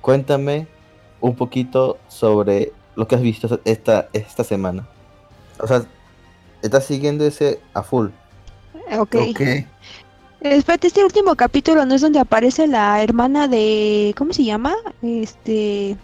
Cuéntame 0.00 0.66
un 1.20 1.36
poquito 1.36 1.98
sobre 2.08 2.72
lo 2.96 3.08
que 3.08 3.14
has 3.14 3.22
visto 3.22 3.60
esta, 3.64 4.08
esta 4.12 4.44
semana. 4.44 4.86
O 5.60 5.66
sea, 5.66 5.84
estás 6.62 6.84
siguiendo 6.84 7.24
ese 7.24 7.60
a 7.72 7.82
full. 7.82 8.08
Ok. 8.98 9.16
Espérate, 10.40 10.88
este 10.88 11.04
último 11.04 11.34
capítulo 11.36 11.86
no 11.86 11.94
es 11.94 12.02
donde 12.02 12.18
aparece 12.18 12.66
la 12.66 13.02
hermana 13.02 13.48
de. 13.48 14.14
¿Cómo 14.16 14.32
se 14.32 14.44
llama? 14.44 14.74
Este. 15.02 15.96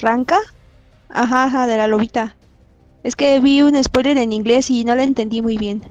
¿Ranka? 0.00 0.38
Ajá, 1.08 1.44
ajá, 1.44 1.66
de 1.66 1.76
la 1.76 1.86
lobita. 1.86 2.36
Es 3.02 3.16
que 3.16 3.38
vi 3.40 3.62
un 3.62 3.82
spoiler 3.82 4.18
en 4.18 4.32
inglés 4.32 4.70
y 4.70 4.84
no 4.84 4.94
la 4.94 5.04
entendí 5.04 5.42
muy 5.42 5.56
bien. 5.58 5.82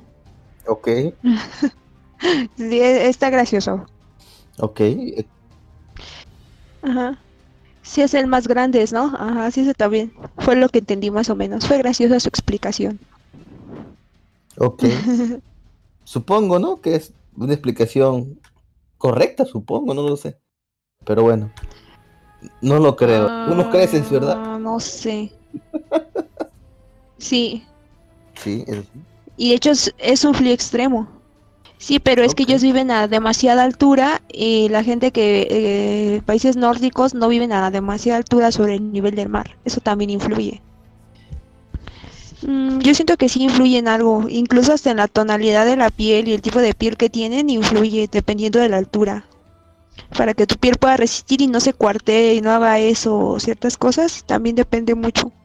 Ok, 0.67 0.87
Sí, 2.57 2.79
e- 2.79 3.07
está 3.07 3.29
gracioso. 3.29 3.85
ok. 4.59 4.81
Ajá. 6.81 7.17
Sí 7.81 8.01
es 8.01 8.13
el 8.13 8.27
más 8.27 8.47
grande, 8.47 8.85
¿no? 8.91 9.05
Ajá, 9.17 9.49
sí, 9.51 9.61
eso 9.61 9.73
también. 9.73 10.13
Fue 10.39 10.55
lo 10.55 10.69
que 10.69 10.79
entendí 10.79 11.09
más 11.09 11.29
o 11.29 11.35
menos. 11.35 11.65
Fue 11.65 11.77
graciosa 11.79 12.19
su 12.19 12.27
explicación. 12.29 12.99
Ok. 14.57 14.83
supongo, 16.09 16.57
¿no? 16.57 16.81
Que 16.81 16.95
es 16.95 17.13
una 17.35 17.53
explicación 17.53 18.39
correcta, 18.97 19.45
supongo, 19.45 19.93
no 19.93 20.01
lo 20.01 20.17
sé. 20.17 20.39
Pero 21.05 21.21
bueno, 21.21 21.51
no 22.61 22.79
lo 22.79 22.95
creo. 22.95 23.27
Unos 23.47 23.67
creces, 23.67 24.09
¿verdad? 24.09 24.35
Ah, 24.43 24.57
No 24.59 24.79
sé. 24.79 25.31
Sí, 27.19 27.65
Sí, 28.35 28.63
eso 28.65 28.81
sí. 28.81 28.99
y 29.35 29.49
de 29.49 29.55
hecho 29.55 29.71
es, 29.71 29.93
es 29.97 30.23
un 30.23 30.33
frío 30.33 30.53
extremo. 30.53 31.05
Sí, 31.77 31.99
pero 31.99 32.23
es 32.23 32.33
que 32.33 32.43
ellos 32.43 32.61
viven 32.61 32.91
a 32.91 33.09
demasiada 33.09 33.63
altura 33.63 34.21
y 34.31 34.69
la 34.69 34.85
gente 34.85 35.11
que, 35.11 35.47
eh, 35.49 36.21
países 36.25 36.55
nórdicos 36.55 37.13
no 37.13 37.27
viven 37.27 37.51
a 37.51 37.69
demasiada 37.71 38.17
altura 38.17 38.53
sobre 38.53 38.75
el 38.75 38.93
nivel 38.93 39.15
del 39.15 39.27
mar. 39.27 39.57
Eso 39.65 39.81
también 39.81 40.11
influye. 40.11 40.61
Mm, 42.41 42.79
yo 42.79 42.93
siento 42.95 43.17
que 43.17 43.29
sí 43.29 43.43
influye 43.43 43.77
en 43.77 43.87
algo, 43.87 44.25
incluso 44.29 44.73
hasta 44.73 44.91
en 44.91 44.97
la 44.97 45.07
tonalidad 45.07 45.65
de 45.65 45.75
la 45.75 45.89
piel 45.89 46.27
y 46.27 46.33
el 46.33 46.41
tipo 46.41 46.59
de 46.59 46.73
piel 46.73 46.97
que 46.97 47.09
tienen 47.09 47.49
influye 47.49 48.07
dependiendo 48.11 48.59
de 48.59 48.69
la 48.69 48.77
altura. 48.77 49.25
Para 50.17 50.33
que 50.33 50.47
tu 50.47 50.55
piel 50.55 50.77
pueda 50.77 50.97
resistir 50.97 51.41
y 51.41 51.47
no 51.47 51.59
se 51.59 51.73
cuartee 51.73 52.35
y 52.35 52.41
no 52.41 52.51
haga 52.51 52.79
eso 52.79 53.17
o 53.17 53.39
ciertas 53.39 53.77
cosas, 53.77 54.23
también 54.25 54.55
depende 54.55 54.95
mucho. 54.95 55.31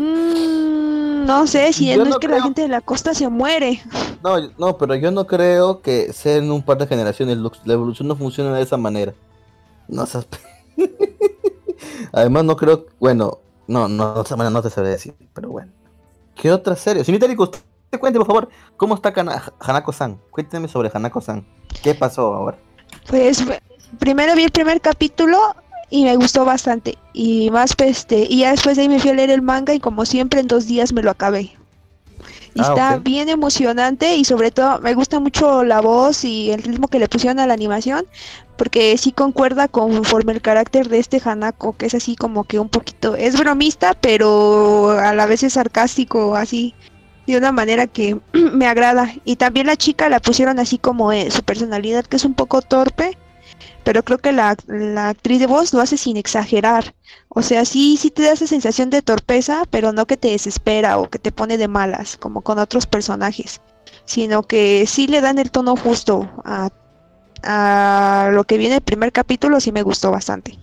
Mm, 0.00 1.26
no 1.26 1.48
sé, 1.48 1.72
si 1.72 1.92
no 1.96 2.04
es 2.04 2.18
que 2.18 2.28
la 2.28 2.40
gente 2.40 2.62
de 2.62 2.68
la 2.68 2.80
costa 2.80 3.14
se 3.14 3.28
muere. 3.28 3.82
No, 4.22 4.36
no, 4.56 4.78
pero 4.78 4.94
yo 4.94 5.10
no 5.10 5.26
creo 5.26 5.80
que 5.80 6.12
sea 6.12 6.36
en 6.36 6.52
un 6.52 6.62
par 6.62 6.78
de 6.78 6.86
generaciones. 6.86 7.36
La 7.64 7.72
evolución 7.72 8.06
no 8.06 8.14
funciona 8.14 8.54
de 8.54 8.62
esa 8.62 8.76
manera. 8.76 9.12
No 9.88 10.06
seas 10.06 10.28
Además, 12.12 12.44
no 12.44 12.56
creo. 12.56 12.86
Bueno, 13.00 13.38
no, 13.68 13.86
no, 13.86 14.24
manera 14.30 14.50
no 14.50 14.62
te 14.62 14.70
sabré 14.70 14.90
decir. 14.90 15.14
Pero 15.32 15.50
bueno. 15.50 15.70
¿Qué 16.34 16.50
otra 16.50 16.74
serie? 16.74 17.04
Señorita 17.04 17.26
Rico, 17.26 17.44
usted 17.44 17.60
cuente, 18.00 18.18
por 18.18 18.26
favor, 18.26 18.48
¿cómo 18.76 18.94
está 18.94 19.12
Hanako-san? 19.60 20.20
Cuénteme 20.30 20.68
sobre 20.68 20.90
Hanako-san. 20.92 21.46
¿Qué 21.82 21.94
pasó 21.94 22.34
ahora? 22.34 22.58
Pues 23.08 23.44
primero 23.98 24.34
vi 24.34 24.44
el 24.44 24.50
primer 24.50 24.80
capítulo 24.80 25.38
y 25.90 26.04
me 26.04 26.16
gustó 26.16 26.44
bastante. 26.44 26.96
Y 27.12 27.50
más, 27.50 27.74
pues, 27.76 27.98
este, 27.98 28.26
y 28.28 28.40
ya 28.40 28.52
después 28.52 28.76
de 28.76 28.82
ahí 28.82 28.88
me 28.88 29.00
fui 29.00 29.10
a 29.10 29.14
leer 29.14 29.30
el 29.30 29.42
manga 29.42 29.74
y 29.74 29.80
como 29.80 30.06
siempre 30.06 30.40
en 30.40 30.46
dos 30.46 30.66
días 30.66 30.92
me 30.92 31.02
lo 31.02 31.10
acabé. 31.10 31.57
Y 32.58 32.60
Ah, 32.60 32.70
está 32.70 32.96
bien 32.96 33.28
emocionante 33.28 34.16
y 34.16 34.24
sobre 34.24 34.50
todo 34.50 34.80
me 34.80 34.92
gusta 34.94 35.20
mucho 35.20 35.62
la 35.62 35.80
voz 35.80 36.24
y 36.24 36.50
el 36.50 36.64
ritmo 36.64 36.88
que 36.88 36.98
le 36.98 37.08
pusieron 37.08 37.38
a 37.38 37.46
la 37.46 37.54
animación 37.54 38.04
porque 38.56 38.98
sí 38.98 39.12
concuerda 39.12 39.68
conforme 39.68 40.32
el 40.32 40.42
carácter 40.42 40.88
de 40.88 40.98
este 40.98 41.22
Hanako 41.24 41.76
que 41.76 41.86
es 41.86 41.94
así 41.94 42.16
como 42.16 42.42
que 42.42 42.58
un 42.58 42.68
poquito 42.68 43.14
es 43.14 43.38
bromista 43.38 43.94
pero 43.94 44.90
a 44.90 45.14
la 45.14 45.26
vez 45.26 45.44
es 45.44 45.52
sarcástico 45.52 46.34
así 46.34 46.74
de 47.28 47.38
una 47.38 47.52
manera 47.52 47.86
que 47.86 48.18
me 48.32 48.66
agrada. 48.66 49.12
Y 49.24 49.36
también 49.36 49.68
la 49.68 49.76
chica 49.76 50.08
la 50.08 50.18
pusieron 50.18 50.58
así 50.58 50.78
como 50.78 51.12
eh, 51.12 51.30
su 51.30 51.44
personalidad 51.44 52.06
que 52.06 52.16
es 52.16 52.24
un 52.24 52.34
poco 52.34 52.60
torpe 52.60 53.16
pero 53.84 54.02
creo 54.02 54.18
que 54.18 54.32
la, 54.32 54.56
la 54.66 55.10
actriz 55.10 55.40
de 55.40 55.46
voz 55.46 55.72
lo 55.72 55.80
hace 55.80 55.96
sin 55.96 56.16
exagerar 56.16 56.94
o 57.28 57.42
sea, 57.42 57.64
sí, 57.64 57.96
sí 57.96 58.10
te 58.10 58.22
da 58.22 58.32
esa 58.32 58.46
sensación 58.46 58.90
de 58.90 59.02
torpeza, 59.02 59.62
pero 59.70 59.92
no 59.92 60.06
que 60.06 60.16
te 60.16 60.28
desespera 60.28 60.98
o 60.98 61.08
que 61.10 61.18
te 61.18 61.32
pone 61.32 61.58
de 61.58 61.68
malas, 61.68 62.16
como 62.16 62.40
con 62.40 62.58
otros 62.58 62.86
personajes, 62.86 63.60
sino 64.06 64.42
que 64.42 64.86
sí 64.86 65.06
le 65.06 65.20
dan 65.20 65.38
el 65.38 65.50
tono 65.50 65.76
justo 65.76 66.30
a, 66.44 66.70
a 67.42 68.30
lo 68.32 68.44
que 68.44 68.58
viene 68.58 68.76
el 68.76 68.80
primer 68.80 69.12
capítulo, 69.12 69.60
sí 69.60 69.72
me 69.72 69.82
gustó 69.82 70.10
bastante. 70.10 70.58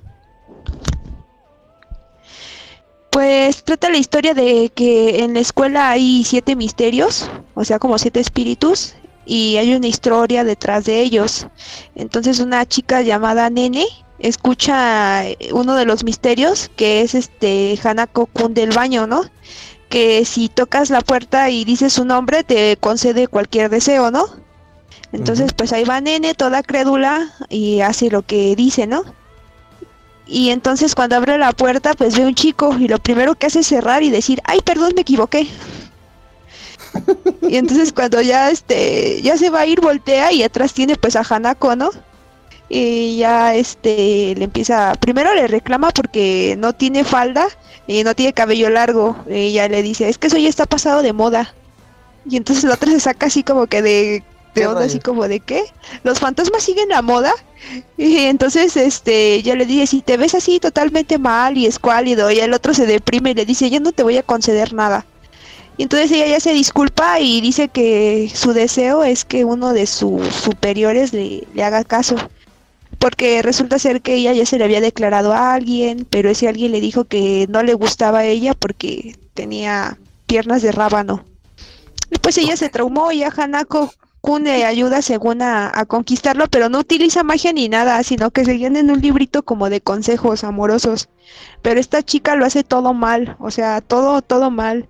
Pues 3.12 3.64
trata 3.64 3.90
la 3.90 3.98
historia 3.98 4.34
de 4.34 4.70
que 4.76 5.24
en 5.24 5.36
la 5.36 5.40
escuela 5.40 5.90
hay 5.90 6.26
siete 6.26 6.56
misterios, 6.56 7.30
o 7.54 7.64
sea, 7.64 7.80
como 7.80 7.98
siete 7.98 8.20
espíritus, 8.20 8.96
y 9.26 9.58
hay 9.58 9.74
una 9.74 9.88
historia 9.88 10.44
detrás 10.44 10.86
de 10.86 11.02
ellos. 11.02 11.48
Entonces 11.96 12.40
una 12.40 12.66
chica 12.66 13.02
llamada 13.02 13.50
Nene 13.50 13.86
escucha 14.20 15.28
eh, 15.28 15.38
uno 15.52 15.76
de 15.76 15.86
los 15.86 16.04
misterios, 16.04 16.72
que 16.76 17.02
es 17.02 17.16
este 17.16 17.78
Hanako 17.84 18.28
Kun 18.28 18.54
del 18.54 18.72
baño, 18.72 19.08
¿no? 19.08 19.24
Que 19.90 20.26
si 20.26 20.50
tocas 20.50 20.90
la 20.90 21.02
puerta 21.02 21.50
y 21.50 21.66
dices 21.66 21.94
su 21.94 22.06
nombre, 22.06 22.44
te 22.44 22.78
concede 22.78 23.28
cualquier 23.28 23.70
deseo, 23.70 24.12
¿no? 24.12 24.26
Entonces, 25.12 25.54
pues 25.54 25.72
ahí 25.72 25.84
va 25.86 26.02
Nene, 26.02 26.34
toda 26.34 26.64
crédula, 26.64 27.34
y 27.50 27.82
hace 27.82 28.10
lo 28.10 28.24
que 28.24 28.56
dice, 28.56 28.88
¿no? 28.88 29.04
Y 30.28 30.50
entonces 30.50 30.96
cuando 30.96 31.16
abre 31.16 31.38
la 31.38 31.54
puerta, 31.54 31.94
pues 31.94 32.18
ve 32.18 32.26
un 32.26 32.36
chico, 32.36 32.76
y 32.78 32.88
lo 32.88 32.98
primero 32.98 33.36
que 33.36 33.46
hace 33.46 33.60
es 33.60 33.68
cerrar 33.68 34.04
y 34.04 34.10
decir, 34.10 34.42
ay, 34.44 34.60
perdón, 34.62 34.94
me 34.96 35.02
equivoqué. 35.02 35.48
y 37.42 37.58
entonces 37.58 37.94
cuando 37.94 38.22
ya 38.22 38.52
este, 38.52 39.22
ya 39.22 39.38
se 39.38 39.50
va 39.50 39.62
a 39.62 39.66
ir, 39.66 39.82
voltea 39.82 40.32
y 40.32 40.44
atrás 40.44 40.74
tiene 40.74 40.96
pues 40.96 41.16
a 41.16 41.24
Hanako, 41.28 41.76
¿no? 41.76 41.90
y 42.68 43.18
ya 43.18 43.54
este 43.56 44.34
le 44.36 44.46
empieza 44.46 44.96
primero 45.00 45.34
le 45.36 45.48
reclama 45.48 45.92
porque 45.92 46.56
no 46.58 46.74
tiene 46.74 47.04
falda 47.04 47.48
y 47.88 48.04
no 48.04 48.16
tiene 48.16 48.34
cabello 48.34 48.70
largo. 48.70 49.16
Y 49.30 49.54
ya 49.54 49.68
le 49.68 49.84
dice 49.84 50.10
es 50.10 50.18
que 50.18 50.28
eso 50.28 50.38
ya 50.38 50.50
está 50.50 50.66
pasado 50.66 51.02
de 51.02 51.14
moda 51.14 51.54
y 52.28 52.38
entonces 52.38 52.64
la 52.64 52.74
otra 52.74 52.92
se 52.92 53.00
saca 53.00 53.28
así 53.28 53.44
como 53.44 53.68
que 53.68 53.82
de 53.82 54.24
de 54.56 54.62
¿Qué 54.62 54.68
onda 54.68 54.86
así 54.86 55.00
como 55.00 55.28
de 55.28 55.42
qué 55.42 55.66
los 56.04 56.20
fantasmas 56.20 56.64
siguen 56.64 56.88
la 56.88 57.02
moda 57.02 57.34
y 57.98 58.18
entonces 58.20 58.78
este 58.78 59.44
ya 59.44 59.54
le 59.56 59.66
dice 59.66 59.86
si 59.86 60.02
te 60.02 60.16
ves 60.16 60.34
así 60.34 60.62
totalmente 60.62 61.18
mal 61.18 61.58
y 61.58 61.66
escuálido 61.66 62.32
y 62.32 62.40
el 62.40 62.54
otro 62.54 62.74
se 62.74 62.86
deprime 62.86 63.32
y 63.32 63.34
le 63.34 63.46
dice 63.46 63.70
yo 63.70 63.82
no 63.82 63.92
te 63.92 64.04
voy 64.04 64.18
a 64.18 64.24
conceder 64.24 64.74
nada 64.74 65.06
y 65.78 65.84
entonces 65.84 66.12
ella 66.12 66.28
ya 66.28 66.40
se 66.40 66.54
disculpa 66.54 67.20
y 67.20 67.42
dice 67.42 67.68
que 67.70 68.32
su 68.34 68.54
deseo 68.54 69.04
es 69.04 69.26
que 69.26 69.46
uno 69.46 69.74
de 69.74 69.86
sus 69.86 70.28
superiores 70.28 71.14
le, 71.14 71.48
le 71.54 71.64
haga 71.64 71.84
caso 71.84 72.16
porque 73.00 73.42
resulta 73.42 73.80
ser 73.80 74.02
que 74.02 74.16
ella 74.16 74.34
ya 74.34 74.46
se 74.46 74.58
le 74.58 74.64
había 74.64 74.82
declarado 74.82 75.34
a 75.34 75.54
alguien, 75.54 76.08
pero 76.10 76.30
ese 76.30 76.48
alguien 76.48 76.72
le 76.72 76.82
dijo 76.82 77.06
que 77.06 77.46
no 77.50 77.62
le 77.64 77.74
gustaba 77.74 78.20
a 78.20 78.26
ella 78.26 78.54
porque 78.54 79.16
tenía 79.34 79.98
piernas 80.26 80.62
de 80.62 80.72
rábano. 80.72 81.24
Y 82.10 82.18
pues 82.20 82.38
ella 82.38 82.58
se 82.58 82.70
traumó 82.70 83.12
y 83.12 83.24
a 83.24 83.34
Hanako 83.36 83.92
Kun 84.22 84.46
le 84.46 84.66
ayuda 84.66 85.04
según 85.04 85.44
a, 85.44 85.72
a 85.74 85.86
conquistarlo, 85.86 86.48
pero 86.48 86.68
no 86.68 86.80
utiliza 86.80 87.24
magia 87.24 87.54
ni 87.54 87.70
nada, 87.70 88.02
sino 88.02 88.32
que 88.32 88.44
seguían 88.44 88.76
en 88.76 88.90
un 88.90 89.02
librito 89.02 89.44
como 89.44 89.70
de 89.70 89.82
consejos 89.82 90.44
amorosos. 90.44 91.10
Pero 91.62 91.80
esta 91.80 92.02
chica 92.02 92.36
lo 92.36 92.46
hace 92.46 92.64
todo 92.64 92.94
mal, 92.96 93.36
o 93.40 93.52
sea, 93.52 93.82
todo, 93.82 94.24
todo 94.24 94.50
mal. 94.50 94.90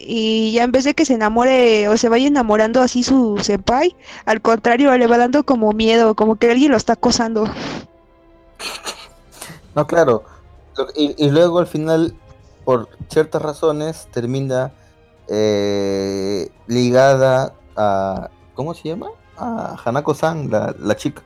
Y 0.00 0.52
ya 0.52 0.62
en 0.62 0.72
vez 0.72 0.84
de 0.84 0.94
que 0.94 1.04
se 1.04 1.14
enamore 1.14 1.88
o 1.88 1.96
se 1.96 2.08
vaya 2.08 2.28
enamorando 2.28 2.80
así 2.80 3.02
su 3.02 3.38
senpai, 3.38 3.96
al 4.26 4.40
contrario, 4.40 4.96
le 4.96 5.06
va 5.06 5.18
dando 5.18 5.44
como 5.44 5.72
miedo, 5.72 6.14
como 6.14 6.36
que 6.36 6.50
alguien 6.50 6.70
lo 6.70 6.76
está 6.76 6.94
acosando. 6.94 7.46
No, 9.74 9.86
claro. 9.86 10.24
Y, 10.94 11.14
y 11.22 11.30
luego 11.30 11.58
al 11.58 11.66
final, 11.66 12.14
por 12.64 12.88
ciertas 13.08 13.42
razones, 13.42 14.08
termina 14.12 14.72
eh, 15.28 16.50
ligada 16.66 17.54
a. 17.76 18.30
¿Cómo 18.54 18.74
se 18.74 18.88
llama? 18.88 19.08
A 19.36 19.76
Hanako-san, 19.84 20.50
la, 20.50 20.74
la 20.78 20.96
chica. 20.96 21.22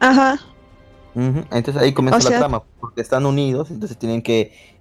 Ajá, 0.00 0.38
Entonces 1.14 1.76
ahí 1.76 1.94
comienza 1.94 2.28
O 2.28 2.30
la 2.30 2.38
trama, 2.38 2.62
porque 2.80 3.00
están 3.00 3.26
unidos, 3.26 3.70
entonces 3.70 3.96
tienen 3.96 4.22
que. 4.22 4.75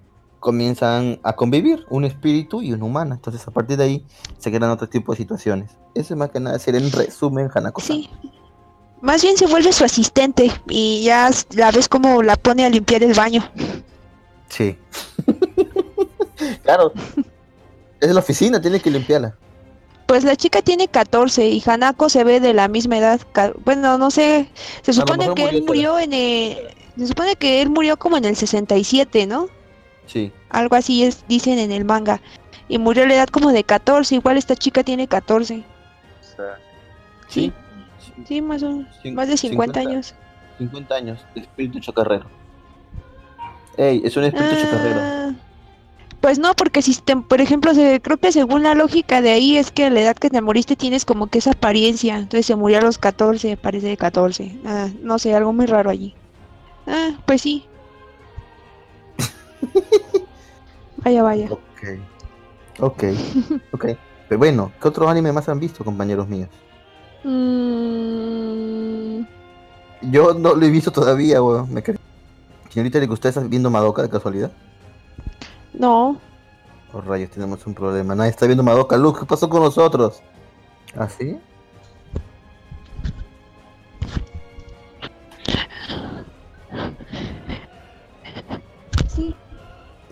Comienzan 0.46 1.20
a 1.24 1.34
convivir, 1.34 1.88
un 1.90 2.06
espíritu 2.06 2.62
y 2.62 2.72
una 2.72 2.86
humana. 2.86 3.16
Entonces 3.16 3.48
a 3.48 3.52
partir 3.52 3.78
de 3.78 3.84
ahí 3.84 4.06
se 4.38 4.52
crean 4.52 4.70
otro 4.70 4.88
tipo 4.88 5.12
de 5.12 5.18
situaciones. 5.18 5.72
Eso 5.96 6.14
es 6.14 6.18
más 6.20 6.30
que 6.30 6.40
nada 6.40 6.60
ser 6.60 6.76
en 6.76 6.92
resumen 6.92 7.50
Hanako-san. 7.52 7.98
sí. 7.98 8.10
Más 9.02 9.24
bien 9.24 9.36
se 9.38 9.48
vuelve 9.48 9.74
su 9.74 9.84
asistente 9.84 10.52
y 10.70 11.04
ya 11.04 11.32
la 11.56 11.72
ves 11.72 11.90
como 11.90 12.22
la 12.22 12.36
pone 12.36 12.64
a 12.64 12.70
limpiar 12.70 13.02
el 13.02 13.16
baño. 13.16 13.44
Sí. 14.50 14.78
claro. 16.64 16.94
Es 18.00 18.14
la 18.14 18.20
oficina, 18.20 18.62
tiene 18.62 18.80
que 18.80 18.92
limpiarla. 18.92 19.36
Pues 20.06 20.24
la 20.24 20.36
chica 20.36 20.62
tiene 20.62 20.88
14 20.88 21.50
y 21.50 21.64
Hanako 21.66 22.08
se 22.08 22.24
ve 22.24 22.40
de 22.40 22.54
la 22.54 22.68
misma 22.68 23.00
edad. 23.00 23.20
Bueno, 23.64 23.98
no 23.98 24.12
sé, 24.12 24.52
se 24.84 24.94
supone 24.94 25.34
que 25.34 25.46
él 25.50 25.64
murió 25.66 25.94
murió 25.94 26.00
en 26.00 26.14
el... 26.14 26.58
Se 27.00 27.08
supone 27.08 27.36
que 27.36 27.64
él 27.64 27.72
murió 27.72 27.98
como 27.98 28.18
en 28.18 28.26
el 28.26 28.36
67, 28.36 29.26
¿no? 29.26 29.50
Sí. 30.08 30.32
Algo 30.50 30.76
así 30.76 31.04
es, 31.04 31.26
dicen 31.28 31.60
en 31.60 31.72
el 31.72 31.86
manga. 31.86 32.22
Y 32.68 32.78
murió 32.80 33.04
a 33.04 33.08
la 33.08 33.16
edad 33.16 33.28
como 33.28 33.52
de 33.52 33.64
14, 33.64 34.16
igual 34.16 34.38
esta 34.38 34.56
chica 34.56 34.84
tiene 34.84 35.08
14. 35.08 35.64
Sí, 37.28 37.52
sí, 38.28 38.42
más, 38.42 38.62
más 38.64 39.28
de 39.28 39.38
50, 39.38 39.40
50. 39.40 39.80
años. 39.80 40.16
50 40.60 40.96
años, 40.96 41.26
espíritu 41.36 41.80
chocarrero. 41.80 42.26
Ey, 43.78 44.02
es 44.06 44.16
un 44.16 44.24
espíritu 44.24 44.56
chocarrero. 44.56 45.00
Ah, 45.02 45.32
Pues 46.22 46.40
no, 46.40 46.54
porque 46.56 46.82
si, 46.82 46.96
te- 46.96 47.16
por 47.18 47.42
ejemplo, 47.42 47.74
se, 47.74 48.00
creo 48.02 48.18
que 48.18 48.32
según 48.32 48.64
la 48.64 48.74
lógica 48.74 49.22
de 49.22 49.32
ahí 49.32 49.58
es 49.58 49.72
que 49.72 49.86
a 49.86 49.90
la 49.90 50.02
edad 50.02 50.16
que 50.16 50.30
te 50.30 50.42
moriste 50.42 50.76
tienes 50.76 51.04
como 51.06 51.28
que 51.28 51.40
esa 51.40 51.52
apariencia. 51.52 52.16
Entonces 52.18 52.46
se 52.46 52.56
murió 52.56 52.78
a 52.80 52.82
los 52.82 52.98
14, 52.98 53.58
parece 53.58 53.88
de 53.88 53.98
14. 53.98 54.58
Ah, 54.66 54.88
no 55.02 55.20
sé, 55.20 55.36
algo 55.36 55.52
muy 55.54 55.66
raro 55.66 55.90
allí. 55.90 56.16
Ah, 56.88 57.12
pues 57.26 57.42
sí. 57.42 57.66
Vaya, 61.04 61.24
vaya. 61.24 61.48
Ok. 61.52 61.62
Ok, 62.80 63.04
ok. 63.72 63.86
Pero 64.28 64.40
bueno, 64.40 64.72
¿qué 64.82 64.88
otros 64.88 65.08
anime 65.10 65.32
más 65.32 65.48
han 65.50 65.60
visto, 65.60 65.84
compañeros 65.86 66.28
míos? 66.28 66.50
Mm, 67.24 69.22
Yo 70.12 70.34
no 70.34 70.56
lo 70.56 70.66
he 70.66 70.70
visto 70.70 70.92
todavía, 70.92 71.42
weón. 71.42 71.72
Me 71.74 71.84
cre- 71.84 71.98
Señorita, 72.70 73.00
¿que 73.00 73.08
usted 73.08 73.30
está 73.30 73.42
viendo 73.42 73.70
Madoka 73.70 74.02
de 74.02 74.10
casualidad? 74.10 74.52
no, 75.74 76.20
Oh, 76.94 77.02
rayos, 77.02 77.30
tenemos 77.30 77.66
un 77.68 77.74
problema. 77.74 78.16
Nadie 78.16 78.30
está 78.32 78.46
viendo 78.46 78.64
Madoka. 78.64 78.96
Luz, 78.98 79.20
¿qué 79.20 79.26
pasó 79.26 79.50
con 79.50 79.62
nosotros? 79.64 80.22
¿Ah, 80.98 81.10
sí. 81.10 81.38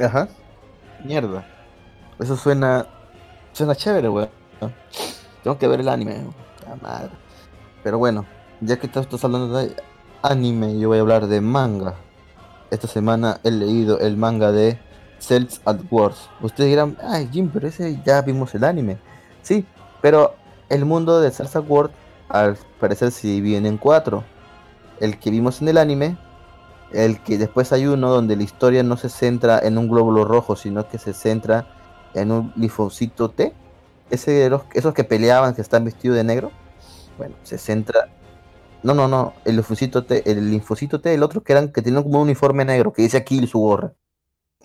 Ajá. 0.04 0.28
Mierda. 1.04 1.46
Eso 2.20 2.36
suena. 2.36 2.86
Suena 3.54 3.76
chévere, 3.76 4.10
weón. 4.10 4.30
Tengo 5.44 5.58
que 5.58 5.68
ver 5.68 5.82
el 5.82 5.90
anime. 5.90 6.26
Pero 7.84 7.98
bueno, 7.98 8.26
ya 8.62 8.78
que 8.78 8.88
estás 8.88 9.24
hablando 9.24 9.58
de 9.58 9.76
anime, 10.22 10.80
yo 10.80 10.88
voy 10.90 10.98
a 10.98 11.02
hablar 11.02 11.28
de 11.28 11.42
manga. 11.42 11.96
Esta 12.72 12.88
semana 12.88 13.40
he 13.44 13.52
leído 13.52 14.00
el 14.00 14.18
manga 14.18 14.52
de 14.52 14.80
Cells 15.20 15.62
at 15.66 15.80
Wars. 15.92 16.30
Ustedes 16.42 16.70
dirán, 16.70 16.98
ay 17.04 17.30
Jim, 17.32 17.50
pero 17.54 17.68
ese 17.68 18.02
ya 18.06 18.22
vimos 18.22 18.56
el 18.56 18.64
anime. 18.64 18.98
Sí, 19.42 19.66
pero 20.02 20.36
el 20.70 20.86
mundo 20.86 21.22
de 21.22 21.30
Cells 21.30 21.56
at 21.56 21.66
Wars 21.68 21.92
al 22.30 22.58
parecer 22.80 23.12
se 23.12 23.28
divide 23.28 23.68
en 23.68 23.78
cuatro. 23.78 24.24
El 25.00 25.20
que 25.20 25.30
vimos 25.30 25.62
en 25.62 25.68
el 25.68 25.78
anime, 25.78 26.18
el 26.94 27.22
que 27.22 27.38
después 27.38 27.72
hay 27.74 27.86
uno 27.88 28.10
donde 28.12 28.36
la 28.36 28.44
historia 28.44 28.84
no 28.84 28.98
se 28.98 29.10
centra 29.10 29.60
en 29.60 29.78
un 29.78 29.90
glóbulo 29.90 30.26
rojo, 30.26 30.56
sino 30.56 30.88
que 30.88 30.98
se 31.00 31.14
centra 31.14 31.68
en 32.14 32.32
un 32.32 32.54
linfocito 32.56 33.30
T. 33.30 33.54
Ese 34.10 34.32
de 34.32 34.50
los, 34.50 34.64
esos 34.74 34.94
que 34.94 35.04
peleaban, 35.04 35.56
que 35.56 35.62
están 35.62 35.86
vestidos 35.86 36.18
de 36.18 36.24
negro. 36.24 36.52
Bueno, 37.18 37.36
se 37.44 37.58
centra. 37.58 38.10
No, 38.84 38.94
no, 38.94 39.08
no. 39.08 39.34
El 39.46 39.56
linfocito 39.56 40.04
T, 40.06 40.30
el 40.30 40.52
linfocito 40.52 41.02
T, 41.02 41.14
el 41.14 41.24
otro 41.24 41.42
que 41.44 41.54
eran 41.54 41.72
que 41.72 41.82
tenían 41.82 42.04
como 42.04 42.18
un 42.18 42.24
uniforme 42.24 42.66
negro 42.66 42.94
que 42.94 43.02
dice 43.02 43.18
aquí 43.18 43.46
su 43.48 43.60
gorra. 43.60 43.94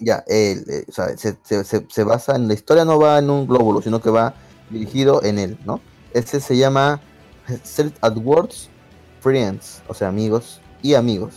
Ya, 0.01 0.22
eh, 0.29 0.85
se, 0.89 1.37
se- 1.64 1.87
se- 1.89 2.05
basa 2.05 2.37
en 2.37 2.47
la 2.47 2.55
historia, 2.55 2.85
no 2.85 3.01
va 3.01 3.18
en 3.18 3.31
un 3.31 3.49
glóbulo, 3.49 3.83
sino 3.83 4.01
que 4.01 4.11
va 4.11 4.35
dirigido 4.70 5.24
en 5.24 5.39
él, 5.41 5.59
¿no? 5.64 5.81
Ese 6.14 6.41
se 6.41 6.57
llama 6.57 7.01
Self 7.64 7.95
AdWords 8.01 8.70
Friends, 9.20 9.83
o 9.89 9.95
sea, 9.95 10.09
amigos 10.09 10.61
y 10.83 10.95
amigos. 10.95 11.35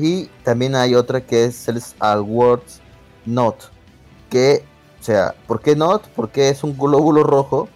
Y 0.00 0.30
también 0.44 0.74
hay 0.74 0.94
otra 0.94 1.20
que 1.20 1.44
es 1.44 1.56
Self 1.56 1.92
AdWords 1.98 2.80
Not, 3.26 3.56
que, 4.30 4.64
o 4.98 5.04
sea, 5.04 5.34
¿por 5.46 5.60
qué 5.60 5.76
Not? 5.76 6.08
Porque 6.16 6.48
es 6.48 6.64
un 6.64 6.76
glóbulo 6.78 7.22
rojo 7.22 7.68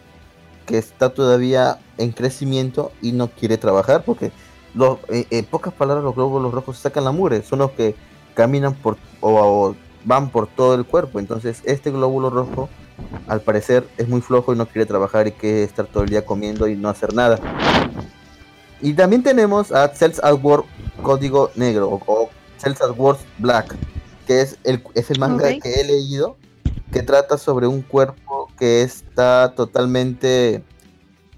que 0.64 0.78
está 0.78 1.10
todavía 1.10 1.78
en 1.98 2.12
crecimiento 2.12 2.92
y 3.02 3.12
no 3.12 3.28
quiere 3.28 3.58
trabajar 3.58 4.04
porque 4.04 4.32
los, 4.74 5.00
eh, 5.10 5.26
en 5.28 5.44
pocas 5.44 5.74
palabras 5.74 6.02
los 6.02 6.14
glóbulos 6.14 6.54
rojos 6.54 6.78
sacan 6.78 7.04
la 7.04 7.12
mugre, 7.12 7.42
son 7.42 7.58
los 7.58 7.72
que 7.72 7.94
caminan 8.32 8.72
por 8.72 8.96
o, 9.20 9.30
o 9.30 9.76
van 10.06 10.30
por 10.30 10.46
todo 10.46 10.74
el 10.74 10.86
cuerpo. 10.86 11.18
Entonces 11.18 11.60
este 11.64 11.90
glóbulo 11.90 12.30
rojo 12.30 12.70
al 13.28 13.42
parecer 13.42 13.86
es 13.98 14.08
muy 14.08 14.22
flojo 14.22 14.54
y 14.54 14.56
no 14.56 14.64
quiere 14.64 14.86
trabajar 14.86 15.26
y 15.26 15.32
quiere 15.32 15.62
estar 15.62 15.86
todo 15.86 16.04
el 16.04 16.08
día 16.08 16.24
comiendo 16.24 16.66
y 16.68 16.74
no 16.74 16.88
hacer 16.88 17.12
nada. 17.12 17.38
Y 18.84 18.92
también 18.92 19.22
tenemos 19.22 19.72
a 19.72 19.88
Cells 19.88 20.22
at 20.22 20.38
War 20.42 20.62
Código 21.02 21.50
Negro 21.54 21.88
o, 21.88 22.02
o 22.06 22.28
Cells 22.58 22.82
at 22.82 22.92
War 22.98 23.16
Black, 23.38 23.74
que 24.26 24.42
es 24.42 24.58
el, 24.62 24.84
es 24.94 25.10
el 25.10 25.18
manga 25.18 25.48
que 25.58 25.80
he 25.80 25.84
leído 25.84 26.36
que 26.92 27.02
trata 27.02 27.38
sobre 27.38 27.66
un 27.66 27.80
cuerpo 27.80 28.50
que 28.58 28.82
está 28.82 29.54
totalmente 29.56 30.62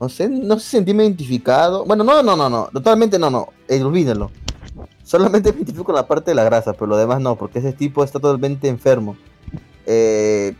no 0.00 0.08
sé, 0.08 0.28
no 0.28 0.58
se 0.58 0.70
sentí 0.70 0.90
identificado. 0.90 1.84
Bueno, 1.84 2.02
no, 2.02 2.20
no, 2.20 2.36
no, 2.36 2.50
no, 2.50 2.68
totalmente 2.72 3.16
no, 3.16 3.30
no, 3.30 3.52
eh, 3.68 3.80
olvídenlo. 3.80 4.32
Solamente 5.04 5.52
me 5.52 5.58
identifico 5.58 5.84
con 5.84 5.94
la 5.94 6.08
parte 6.08 6.32
de 6.32 6.34
la 6.34 6.42
grasa, 6.42 6.72
pero 6.72 6.88
lo 6.88 6.96
demás 6.96 7.20
no, 7.20 7.36
porque 7.36 7.60
ese 7.60 7.72
tipo 7.72 8.02
está 8.02 8.18
totalmente 8.18 8.66
enfermo. 8.66 9.16
Eh, 9.86 10.52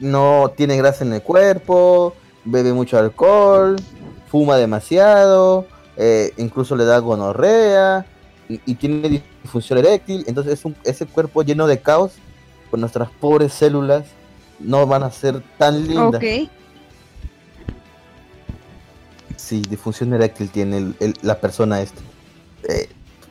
no 0.00 0.50
tiene 0.56 0.78
grasa 0.78 1.04
en 1.04 1.12
el 1.12 1.22
cuerpo, 1.22 2.14
bebe 2.46 2.72
mucho 2.72 2.98
alcohol, 2.98 3.76
fuma 4.28 4.56
demasiado, 4.56 5.66
eh, 5.96 6.32
incluso 6.36 6.76
le 6.76 6.84
da 6.84 6.98
gonorrea 6.98 8.04
y, 8.48 8.60
y 8.66 8.74
tiene 8.74 9.08
disfunción 9.42 9.78
eréctil. 9.78 10.24
Entonces 10.26 10.54
es 10.54 10.64
un- 10.64 10.76
ese 10.84 11.06
cuerpo 11.06 11.42
lleno 11.42 11.66
de 11.66 11.80
caos, 11.80 12.12
pues 12.70 12.80
nuestras 12.80 13.10
pobres 13.20 13.52
células 13.52 14.04
no 14.58 14.86
van 14.86 15.02
a 15.02 15.10
ser 15.10 15.42
tan 15.58 15.86
lindas. 15.86 16.16
Ok. 16.22 16.50
Sí, 19.36 19.62
disfunción 19.68 20.12
eréctil 20.14 20.50
tiene 20.50 20.78
el- 20.78 20.96
el- 21.00 21.14
la 21.22 21.40
persona 21.40 21.80
esta. 21.80 22.00
Eh, 22.68 22.88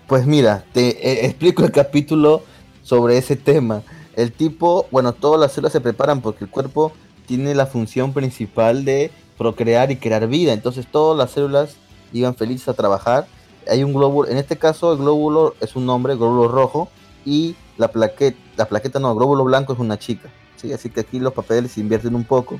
pues 0.07 0.25
mira, 0.25 0.63
te 0.71 0.89
eh, 0.89 1.25
explico 1.25 1.63
el 1.63 1.71
capítulo 1.71 2.43
sobre 2.83 3.17
ese 3.17 3.35
tema. 3.35 3.81
El 4.15 4.31
tipo, 4.31 4.87
bueno, 4.91 5.13
todas 5.13 5.39
las 5.39 5.51
células 5.53 5.73
se 5.73 5.81
preparan 5.81 6.21
porque 6.21 6.45
el 6.45 6.49
cuerpo 6.49 6.93
tiene 7.25 7.55
la 7.55 7.65
función 7.65 8.13
principal 8.13 8.85
de 8.85 9.11
procrear 9.37 9.91
y 9.91 9.97
crear 9.97 10.27
vida. 10.27 10.53
Entonces 10.53 10.85
todas 10.89 11.17
las 11.17 11.31
células 11.31 11.75
iban 12.19 12.35
felices 12.35 12.67
a 12.67 12.73
trabajar. 12.73 13.27
Hay 13.69 13.83
un 13.83 13.93
glóbulo, 13.93 14.29
en 14.29 14.37
este 14.37 14.57
caso 14.57 14.93
el 14.93 14.99
glóbulo 14.99 15.55
es 15.59 15.75
un 15.75 15.89
hombre, 15.89 16.15
glóbulo 16.15 16.47
rojo, 16.47 16.89
y 17.25 17.55
la 17.77 17.89
plaqueta, 17.89 18.37
la 18.57 18.65
plaqueta 18.65 18.99
no, 18.99 19.11
el 19.11 19.17
glóbulo 19.17 19.43
blanco 19.43 19.73
es 19.73 19.79
una 19.79 19.97
chica. 19.97 20.29
¿sí? 20.55 20.71
Así 20.71 20.89
que 20.89 21.01
aquí 21.01 21.19
los 21.19 21.33
papeles 21.33 21.71
se 21.71 21.81
invierten 21.81 22.15
un 22.15 22.23
poco. 22.23 22.59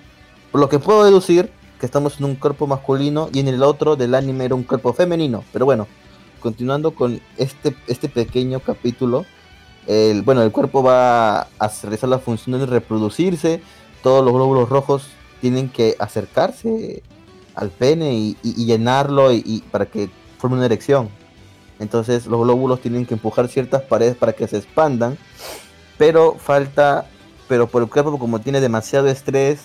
Por 0.51 0.62
lo 0.62 0.70
que 0.70 0.80
puedo 0.80 1.03
deducir 1.03 1.51
que 1.80 1.86
estamos 1.86 2.20
en 2.20 2.26
un 2.26 2.36
cuerpo 2.36 2.68
masculino 2.68 3.30
y 3.34 3.39
en 3.39 3.47
el 3.47 3.62
otro 3.64 3.95
del 3.95 4.16
anime 4.16 4.45
era 4.45 4.56
un 4.56 4.64
cuerpo 4.64 4.93
femenino. 4.93 5.43
Pero 5.53 5.66
bueno, 5.66 5.88
continuando 6.39 6.91
con 6.91 7.22
este, 7.38 7.76
este 7.88 8.10
pequeño 8.10 8.60
capítulo, 8.60 9.26
el, 9.88 10.24
bueno, 10.24 10.41
el 10.41 10.51
cuerpo 10.51 10.82
va 10.82 11.41
a 11.41 11.72
realizar 11.84 12.10
la 12.10 12.20
función 12.20 12.60
de 12.60 12.66
reproducirse, 12.66 13.62
todos 14.01 14.24
los 14.24 14.34
glóbulos 14.34 14.70
rojos 14.70 15.08
tienen 15.41 15.70
que 15.70 15.95
acercarse 15.99 17.03
al 17.56 17.70
pene 17.70 18.14
y, 18.14 18.38
y- 18.43 18.62
y 18.62 18.66
llenarlo 18.66 19.32
y, 19.32 19.41
y 19.45 19.62
para 19.72 19.86
que 19.86 20.10
forme 20.38 20.58
una 20.58 20.66
erección. 20.66 21.10
Entonces 21.80 22.26
los 22.28 22.41
glóbulos 22.41 22.82
tienen 22.82 23.06
que 23.06 23.14
empujar 23.16 23.47
ciertas 23.47 23.82
paredes 23.82 24.16
para 24.16 24.34
que 24.34 24.47
se 24.47 24.58
expandan, 24.58 25.18
pero 25.97 26.36
falta, 26.36 27.06
pero 27.47 27.68
por 27.68 27.82
el 27.84 27.89
cuerpo 27.89 28.18
como 28.18 28.39
tiene 28.39 28.62
demasiado 28.62 29.08
estrés, 29.08 29.62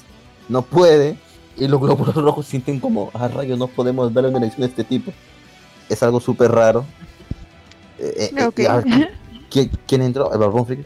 no 0.48 0.62
puede 0.62 1.16
y 1.56 1.68
los 1.68 1.80
glóbulos 1.80 2.14
rojos 2.16 2.46
sienten 2.46 2.80
como, 2.80 3.10
ah, 3.14 3.28
rayos, 3.28 3.58
no 3.58 3.66
podemos 3.68 4.12
darle 4.12 4.30
una 4.30 4.38
erección 4.38 4.64
a 4.64 4.66
este 4.66 4.84
tipo. 4.84 5.12
Es 5.88 6.02
algo 6.02 6.20
súper 6.20 6.50
raro. 6.52 6.84
Eh, 7.98 8.30
eh, 8.36 8.44
Ok. 8.46 8.60
ah, 8.68 8.82
¿quién, 9.50 9.70
quién 9.86 10.02
entró? 10.02 10.32
¿El 10.32 10.38
Barbón 10.38 10.66
Friki? 10.66 10.84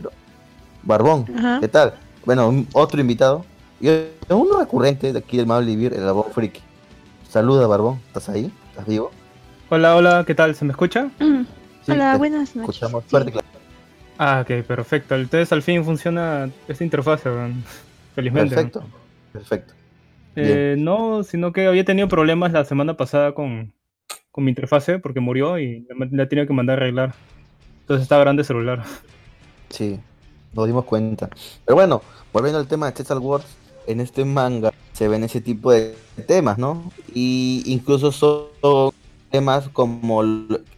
Barbón, 0.82 1.26
Ajá. 1.36 1.58
¿qué 1.60 1.68
tal? 1.68 1.94
Bueno, 2.24 2.48
un- 2.48 2.66
otro 2.72 3.00
invitado. 3.00 3.44
Y 3.80 3.88
eh, 3.88 4.10
uno 4.30 4.58
recurrente 4.58 5.12
de 5.12 5.18
aquí 5.18 5.36
del 5.36 5.46
Mal 5.46 5.64
Vivir, 5.64 5.92
el 5.94 6.04
Barbón 6.04 6.32
Friki. 6.34 6.60
Saluda, 7.34 7.66
Barbón. 7.66 8.00
¿Estás 8.06 8.28
ahí? 8.28 8.52
¿Estás 8.70 8.86
vivo? 8.86 9.10
Hola, 9.68 9.96
hola, 9.96 10.22
¿qué 10.24 10.36
tal? 10.36 10.54
¿Se 10.54 10.64
me 10.64 10.70
escucha? 10.70 11.10
Sí, 11.84 11.90
Hola, 11.90 12.12
te 12.12 12.18
buenas 12.18 12.54
noches. 12.54 12.76
Escuchamos 12.76 13.02
Sí. 13.04 13.10
fuerte 13.10 13.32
claro. 13.32 13.46
Ah, 14.18 14.40
ok, 14.42 14.64
perfecto. 14.64 15.16
Entonces 15.16 15.52
al 15.52 15.62
fin 15.62 15.84
funciona 15.84 16.48
esta 16.68 16.84
interfaz, 16.84 17.22
felizmente. 18.14 18.54
Perfecto. 18.54 18.84
Perfecto. 19.32 19.74
Eh, 20.36 20.76
no, 20.78 21.24
sino 21.24 21.52
que 21.52 21.66
había 21.66 21.84
tenido 21.84 22.06
problemas 22.06 22.52
la 22.52 22.64
semana 22.64 22.96
pasada 22.96 23.34
con, 23.34 23.72
con 24.30 24.44
mi 24.44 24.52
interfase 24.52 25.00
porque 25.00 25.18
murió 25.18 25.58
y 25.58 25.88
la, 26.12 26.28
tenía 26.28 26.46
que 26.46 26.52
mandar 26.52 26.78
a 26.78 26.82
arreglar. 26.82 27.14
Entonces 27.80 28.04
está 28.04 28.16
grande 28.18 28.42
el 28.42 28.46
celular. 28.46 28.84
Sí, 29.70 29.98
nos 30.52 30.66
dimos 30.68 30.84
cuenta. 30.84 31.28
Pero 31.64 31.74
bueno, 31.74 32.00
volviendo 32.32 32.60
al 32.60 32.68
tema 32.68 32.86
de 32.86 32.92
Tesla 32.92 33.18
Wars, 33.18 33.44
en 33.86 34.00
este 34.00 34.24
manga 34.24 34.72
se 34.92 35.08
ven 35.08 35.24
ese 35.24 35.40
tipo 35.40 35.72
de 35.72 35.96
temas, 36.26 36.58
¿no? 36.58 36.92
Y 37.12 37.62
incluso 37.66 38.12
son 38.12 38.92
temas 39.30 39.68
como 39.68 40.22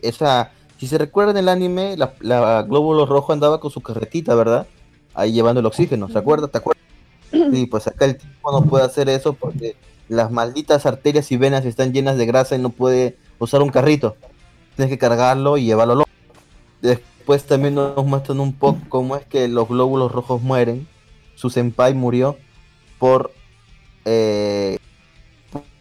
esa. 0.02 0.52
Si 0.78 0.86
se 0.86 0.98
recuerdan 0.98 1.36
el 1.36 1.48
anime, 1.48 1.96
la, 1.96 2.14
la 2.20 2.62
Glóbulo 2.62 3.06
Rojo 3.06 3.32
andaba 3.32 3.60
con 3.60 3.70
su 3.70 3.80
carretita, 3.80 4.34
¿verdad? 4.34 4.66
Ahí 5.14 5.32
llevando 5.32 5.60
el 5.60 5.66
oxígeno, 5.66 6.08
¿se 6.08 6.18
acuerda? 6.18 6.48
¿Te 6.48 6.58
acuerdas? 6.58 6.82
Sí, 7.30 7.66
pues 7.66 7.86
acá 7.86 8.04
el 8.04 8.16
tipo 8.16 8.52
no 8.52 8.62
puede 8.62 8.84
hacer 8.84 9.08
eso 9.08 9.32
porque 9.32 9.76
las 10.08 10.30
malditas 10.30 10.86
arterias 10.86 11.30
y 11.32 11.36
venas 11.36 11.64
están 11.64 11.92
llenas 11.92 12.16
de 12.16 12.26
grasa 12.26 12.56
y 12.56 12.58
no 12.58 12.70
puede 12.70 13.16
usar 13.38 13.62
un 13.62 13.70
carrito. 13.70 14.16
Tienes 14.76 14.90
que 14.90 14.98
cargarlo 14.98 15.56
y 15.56 15.64
llevarlo 15.64 15.94
hombro. 15.94 16.06
Después 16.82 17.44
también 17.44 17.74
nos 17.74 18.04
muestran 18.04 18.40
un 18.40 18.52
poco 18.52 18.80
cómo 18.88 19.16
es 19.16 19.24
que 19.26 19.48
los 19.48 19.68
glóbulos 19.68 20.12
rojos 20.12 20.42
mueren. 20.42 20.86
Su 21.34 21.50
senpai 21.50 21.94
murió 21.94 22.36
por 22.98 23.32
eh, 24.04 24.78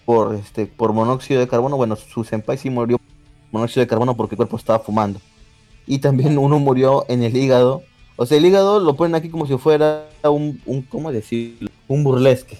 por 0.05 0.36
este 0.36 0.66
por 0.68 0.93
monóxido 0.93 1.39
de 1.39 1.47
carbono. 1.47 1.78
Bueno, 1.78 1.95
su 1.95 2.24
senpai 2.24 2.57
sí 2.57 2.70
murió 2.70 2.97
por 2.97 3.07
monóxido 3.51 3.82
de 3.82 3.88
carbono 3.88 4.16
porque 4.16 4.36
el 4.36 4.38
cuerpo 4.38 4.57
estaba 4.57 4.80
fumando. 4.80 5.20
Y 5.88 5.99
también 5.99 6.38
uno 6.38 6.59
murió 6.59 7.05
en 7.07 7.24
el 7.24 7.36
hígado. 7.36 7.84
O 8.18 8.26
sea, 8.26 8.38
el 8.38 8.45
hígado 8.45 8.80
lo 8.80 8.95
ponen 8.95 9.16
aquí 9.16 9.30
como 9.30 9.45
si 9.45 9.57
fuera 9.57 10.07
un, 10.24 10.61
un 10.66 10.82
¿cómo 10.84 11.11
un 11.88 12.03
burlesque, 12.03 12.57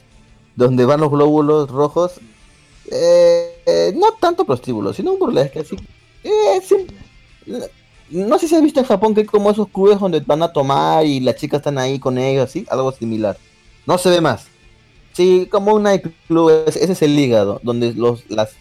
donde 0.56 0.86
van 0.86 1.00
los 1.00 1.10
glóbulos 1.10 1.70
rojos, 1.70 2.20
eh, 2.92 3.62
eh, 3.66 3.94
no 3.96 4.12
tanto 4.20 4.46
prostíbulos, 4.46 4.98
sino 4.98 5.14
un 5.14 5.20
burlesque, 5.20 5.60
así. 5.60 5.78
eh, 6.24 6.62
no 8.10 8.38
sé 8.38 8.48
si 8.48 8.56
has 8.56 8.62
visto 8.62 8.80
en 8.80 8.86
Japón 8.86 9.16
que 9.16 9.22
hay 9.22 9.26
como 9.26 9.50
esos 9.50 9.68
clubes 9.70 10.00
donde 10.00 10.20
van 10.20 10.44
a 10.44 10.52
tomar 10.52 11.06
y 11.06 11.20
las 11.22 11.36
chicas 11.38 11.60
están 11.60 11.78
ahí 11.78 12.00
con 12.00 12.18
ellos, 12.18 12.44
así, 12.44 12.66
algo 12.70 12.92
similar. 12.92 13.38
No 13.86 13.98
se 13.98 14.10
ve 14.10 14.22
más. 14.22 14.48
Sí, 15.14 15.48
como 15.50 15.74
un 15.74 15.84
nightclub, 15.84 16.66
ese 16.68 16.84
ese 16.84 16.94
es 16.94 17.02
el 17.02 17.18
hígado, 17.18 17.60
donde 17.64 17.94
los, 17.94 18.30
las, 18.30 18.52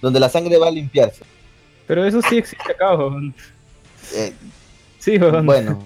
donde 0.00 0.20
la 0.20 0.28
sangre 0.28 0.56
va 0.58 0.68
a 0.68 0.70
limpiarse. 0.70 1.24
Pero 1.86 2.04
eso 2.04 2.20
sí 2.22 2.38
existe 2.38 2.72
acá, 2.72 2.94
weón. 2.94 3.34
Eh, 4.14 4.32
Sí, 4.98 5.18
weón. 5.18 5.46
bueno, 5.46 5.82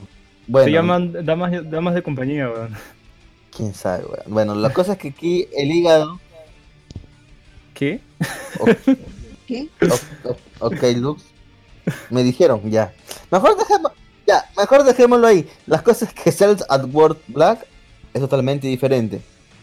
bueno. 0.47 0.65
Se 0.67 0.73
llaman 0.73 1.25
damas, 1.25 1.71
damas 1.71 1.95
de 1.95 2.03
compañía, 2.03 2.49
weón. 2.51 2.75
Quién 3.57 3.75
sabe, 3.75 4.05
weón. 4.05 4.23
Bueno, 4.27 4.55
la 4.55 4.73
cosa 4.73 4.93
es 4.93 4.99
que 4.99 5.09
aquí 5.09 5.49
el 5.57 5.71
hígado. 5.71 6.21
¿Qué? 7.75 8.01
¿Qué? 9.47 9.69
ok, 10.59 10.83
Lux. 10.97 11.25
Me 12.11 12.23
dijeron, 12.23 12.61
ya. 12.71 12.93
Mejor 13.31 13.57
dejemos. 13.57 13.93
Ya, 14.27 14.45
mejor 14.57 14.85
dejémoslo 14.85 15.27
ahí. 15.27 15.49
Las 15.67 15.83
cosas 15.83 16.13
que 16.13 16.31
Cells 16.31 16.65
at 16.69 16.85
World 16.93 17.19
Black 17.29 17.67
es 18.15 18.21
totalmente 18.21 18.67
diferente. 18.67 19.21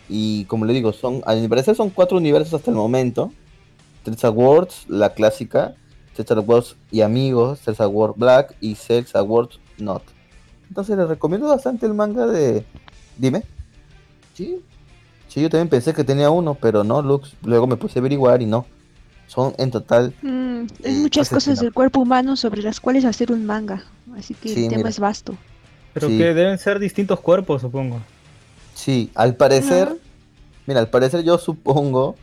Y 0.10 0.46
como 0.46 0.66
le 0.66 0.74
digo, 0.74 0.94
son, 0.94 1.22
a 1.26 1.36
mi 1.36 1.48
parecer 1.48 1.76
son 1.76 1.90
cuatro 1.90 2.18
universos 2.18 2.54
hasta 2.54 2.72
el 2.72 2.78
momento. 2.78 3.32
At 4.06 4.34
Worlds, 4.34 4.86
la 4.88 5.14
clásica. 5.14 5.76
At 6.18 6.48
Worlds 6.48 6.76
y 6.92 7.02
amigos. 7.02 7.68
At 7.68 7.80
World 7.88 8.16
Black 8.18 8.56
y 8.62 8.78
at 9.14 9.22
Worlds 9.24 9.60
Not. 9.78 10.02
Entonces 10.70 10.98
les 10.98 11.08
recomiendo 11.08 11.48
bastante 11.48 11.86
el 11.86 11.94
manga 11.94 12.26
de. 12.28 12.64
Dime. 13.18 13.44
Sí. 14.34 14.60
Sí, 15.28 15.42
yo 15.42 15.50
también 15.50 15.68
pensé 15.70 15.94
que 15.94 16.04
tenía 16.06 16.30
uno, 16.30 16.56
pero 16.56 16.84
no, 16.84 17.02
Lux. 17.02 17.34
Luego 17.44 17.68
me 17.68 17.76
puse 17.76 18.00
a 18.00 18.02
averiguar 18.02 18.42
y 18.42 18.46
no. 18.46 18.66
Son 19.28 19.54
en 19.58 19.72
total 19.72 20.14
Mm, 20.22 20.68
hay 20.86 20.96
Eh, 20.96 21.00
muchas 21.02 21.30
cosas 21.30 21.60
del 21.60 21.74
cuerpo 21.74 22.00
humano 22.00 22.38
sobre 22.38 22.62
las 22.64 22.80
cuales 22.80 23.04
hacer 23.04 23.32
un 23.32 23.46
manga. 23.46 23.84
Así 24.18 24.34
que 24.34 24.50
Sí, 24.50 24.64
el 24.64 24.70
tema 24.70 24.78
mira. 24.78 24.90
es 24.90 25.00
vasto. 25.00 25.36
Pero 25.94 26.08
Sí. 26.08 26.18
que 26.18 26.34
deben 26.34 26.58
ser 26.58 26.80
distintos 26.80 27.20
cuerpos, 27.20 27.62
supongo. 27.62 28.00
Sí, 28.78 29.10
al 29.16 29.36
parecer, 29.36 29.98
mira, 30.68 30.80
al 30.80 30.90
parecer 30.92 31.24
yo 31.24 31.40
supongo 31.40 32.16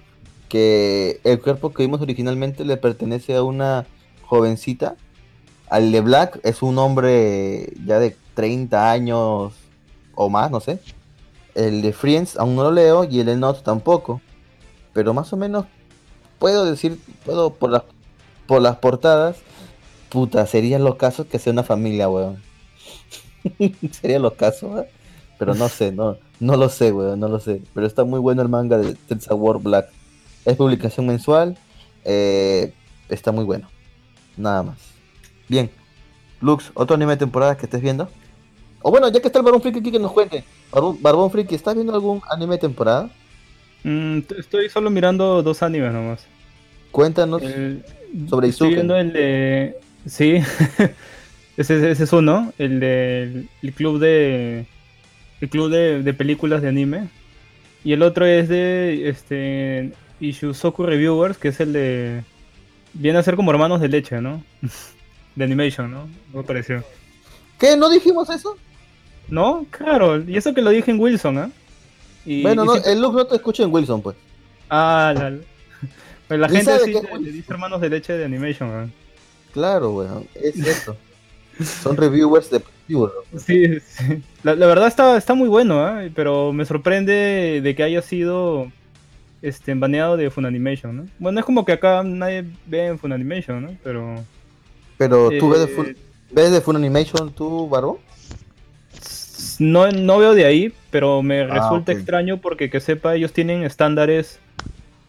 que 0.48 1.20
el 1.24 1.40
cuerpo 1.40 1.74
que 1.74 1.82
vimos 1.82 2.00
originalmente 2.00 2.64
le 2.64 2.76
pertenece 2.76 3.34
a 3.34 3.42
una 3.42 3.86
jovencita. 4.22 4.94
Al 5.68 5.90
de 5.90 6.00
Black 6.00 6.38
es 6.44 6.62
un 6.62 6.78
hombre 6.78 7.72
ya 7.84 7.98
de 7.98 8.16
30 8.34 8.92
años 8.92 9.52
o 10.14 10.30
más, 10.30 10.52
no 10.52 10.60
sé. 10.60 10.78
El 11.56 11.82
de 11.82 11.92
Friends 11.92 12.36
aún 12.38 12.54
no 12.54 12.62
lo 12.62 12.70
leo 12.70 13.02
y 13.02 13.18
el 13.18 13.26
de 13.26 13.36
Not 13.36 13.64
tampoco. 13.64 14.20
Pero 14.92 15.12
más 15.12 15.32
o 15.32 15.36
menos 15.36 15.66
puedo 16.38 16.64
decir, 16.64 17.00
puedo 17.24 17.52
por 17.52 17.70
las 17.70 17.82
por 18.46 18.62
las 18.62 18.76
portadas, 18.76 19.38
puta, 20.08 20.46
serían 20.46 20.84
los 20.84 20.94
casos 20.94 21.26
que 21.26 21.40
sea 21.40 21.52
una 21.52 21.64
familia, 21.64 22.08
weón. 22.08 22.40
serían 23.90 24.22
los 24.22 24.34
casos, 24.34 24.84
¿eh? 24.84 24.88
Pero 25.38 25.54
no 25.54 25.68
sé, 25.68 25.90
no, 25.92 26.16
no 26.40 26.56
lo 26.56 26.68
sé, 26.68 26.92
weón, 26.92 27.18
no 27.20 27.28
lo 27.28 27.40
sé. 27.40 27.62
Pero 27.74 27.86
está 27.86 28.04
muy 28.04 28.20
bueno 28.20 28.42
el 28.42 28.48
manga 28.48 28.78
de 28.78 28.94
Tensa 28.94 29.34
War 29.34 29.58
Black. 29.58 29.88
Es 30.44 30.56
publicación 30.56 31.06
mensual. 31.06 31.56
eh, 32.04 32.72
está 33.08 33.32
muy 33.32 33.44
bueno. 33.44 33.68
Nada 34.36 34.62
más. 34.62 34.78
Bien. 35.48 35.70
Lux, 36.40 36.70
otro 36.74 36.96
anime 36.96 37.12
de 37.12 37.18
temporada 37.18 37.56
que 37.56 37.66
estés 37.66 37.80
viendo. 37.80 38.08
O 38.82 38.90
bueno, 38.90 39.08
ya 39.08 39.20
que 39.20 39.28
está 39.28 39.38
el 39.38 39.44
Barbón 39.44 39.62
Friki 39.62 39.78
aquí 39.78 39.90
que 39.92 39.98
nos 39.98 40.12
cuente. 40.12 40.44
Barbón, 40.70 40.98
Barbón 41.00 41.30
Friki, 41.30 41.54
¿estás 41.54 41.74
viendo 41.74 41.94
algún 41.94 42.20
anime 42.30 42.54
de 42.56 42.58
temporada? 42.60 43.08
Mm, 43.82 44.18
estoy 44.38 44.68
solo 44.68 44.90
mirando 44.90 45.42
dos 45.42 45.62
animes 45.62 45.92
nomás. 45.92 46.26
Cuéntanos. 46.90 47.42
El- 47.42 47.82
Sobre 48.28 48.48
estoy 48.48 48.68
Izuken. 48.68 48.74
viendo 48.74 48.96
el 48.96 49.12
de. 49.12 49.78
Sí, 50.06 50.34
ese, 51.56 51.90
ese 51.90 52.04
es 52.04 52.12
uno. 52.12 52.52
El 52.58 52.78
de. 52.80 53.46
El 53.62 53.72
club 53.72 53.98
de. 53.98 54.66
El 55.44 55.50
club 55.50 55.70
de, 55.70 56.02
de 56.02 56.14
películas 56.14 56.62
de 56.62 56.68
anime. 56.68 57.10
Y 57.84 57.92
el 57.92 58.02
otro 58.02 58.24
es 58.24 58.48
de. 58.48 59.10
Este. 59.10 59.92
Ishuzoku 60.18 60.84
Reviewers, 60.84 61.36
que 61.36 61.48
es 61.48 61.60
el 61.60 61.74
de. 61.74 62.24
Viene 62.94 63.18
a 63.18 63.22
ser 63.22 63.36
como 63.36 63.50
hermanos 63.50 63.82
de 63.82 63.88
leche, 63.88 64.20
¿no? 64.22 64.42
De 65.34 65.44
animation, 65.44 65.90
¿no? 65.90 66.08
Me 66.32 66.44
pareció. 66.44 66.82
¿Qué? 67.58 67.76
¿No 67.76 67.90
dijimos 67.90 68.30
eso? 68.30 68.56
¿No? 69.28 69.66
Claro, 69.68 70.22
y 70.22 70.36
eso 70.36 70.54
que 70.54 70.62
lo 70.62 70.70
dije 70.70 70.92
en 70.92 71.00
Wilson, 71.00 71.38
¿ah? 71.38 71.50
Y- 72.24 72.40
bueno, 72.42 72.62
y 72.62 72.66
no, 72.66 72.74
el 72.76 73.02
Lux 73.02 73.14
no 73.16 73.26
te 73.26 73.34
escucha 73.34 73.64
en 73.64 73.72
Wilson, 73.72 74.00
pues. 74.00 74.16
Ah, 74.70 75.12
la... 75.14 75.34
Pues 76.28 76.40
la 76.40 76.48
gente 76.48 76.78
sí 76.84 76.94
le 77.20 77.32
dice 77.32 77.52
hermanos 77.52 77.80
de 77.80 77.90
leche 77.90 78.12
de 78.12 78.24
animation, 78.24 78.70
¿ah? 78.70 78.86
Claro, 79.52 79.90
weón. 79.90 80.26
Es 80.34 80.56
eso. 80.56 80.96
Son 81.62 81.96
reviewers 81.96 82.50
de 82.50 82.60
películas. 82.60 83.12
Sí, 83.36 83.80
sí. 83.80 84.22
La, 84.42 84.54
la 84.54 84.66
verdad 84.66 84.88
está, 84.88 85.16
está 85.16 85.34
muy 85.34 85.48
bueno, 85.48 85.80
¿ah? 85.84 86.02
pero 86.14 86.52
me 86.52 86.64
sorprende 86.64 87.60
de 87.62 87.74
que 87.74 87.82
haya 87.82 88.02
sido 88.02 88.70
este, 89.42 89.74
baneado 89.74 90.16
de 90.16 90.30
Funimation, 90.30 90.96
¿no? 90.96 91.06
Bueno, 91.18 91.40
es 91.40 91.46
como 91.46 91.64
que 91.64 91.72
acá 91.72 92.02
nadie 92.02 92.44
ve 92.66 92.86
en 92.86 92.98
Funimation, 92.98 93.62
¿no? 93.62 93.76
Pero... 93.82 94.24
Pero 94.96 95.28
tú 95.38 95.50
ves 95.50 95.60
de, 95.60 95.66
eh, 95.66 95.76
Fun- 95.76 95.96
ves 96.30 96.52
de 96.52 96.60
Funimation, 96.60 97.32
tú, 97.32 97.68
Barbo. 97.68 98.00
No, 99.58 99.90
no 99.90 100.18
veo 100.18 100.34
de 100.34 100.44
ahí, 100.44 100.72
pero 100.90 101.22
me 101.22 101.46
resulta 101.46 101.92
ok. 101.92 101.98
extraño 101.98 102.38
porque 102.40 102.70
que 102.70 102.80
sepa, 102.80 103.14
ellos 103.14 103.32
tienen 103.32 103.62
estándares 103.62 104.40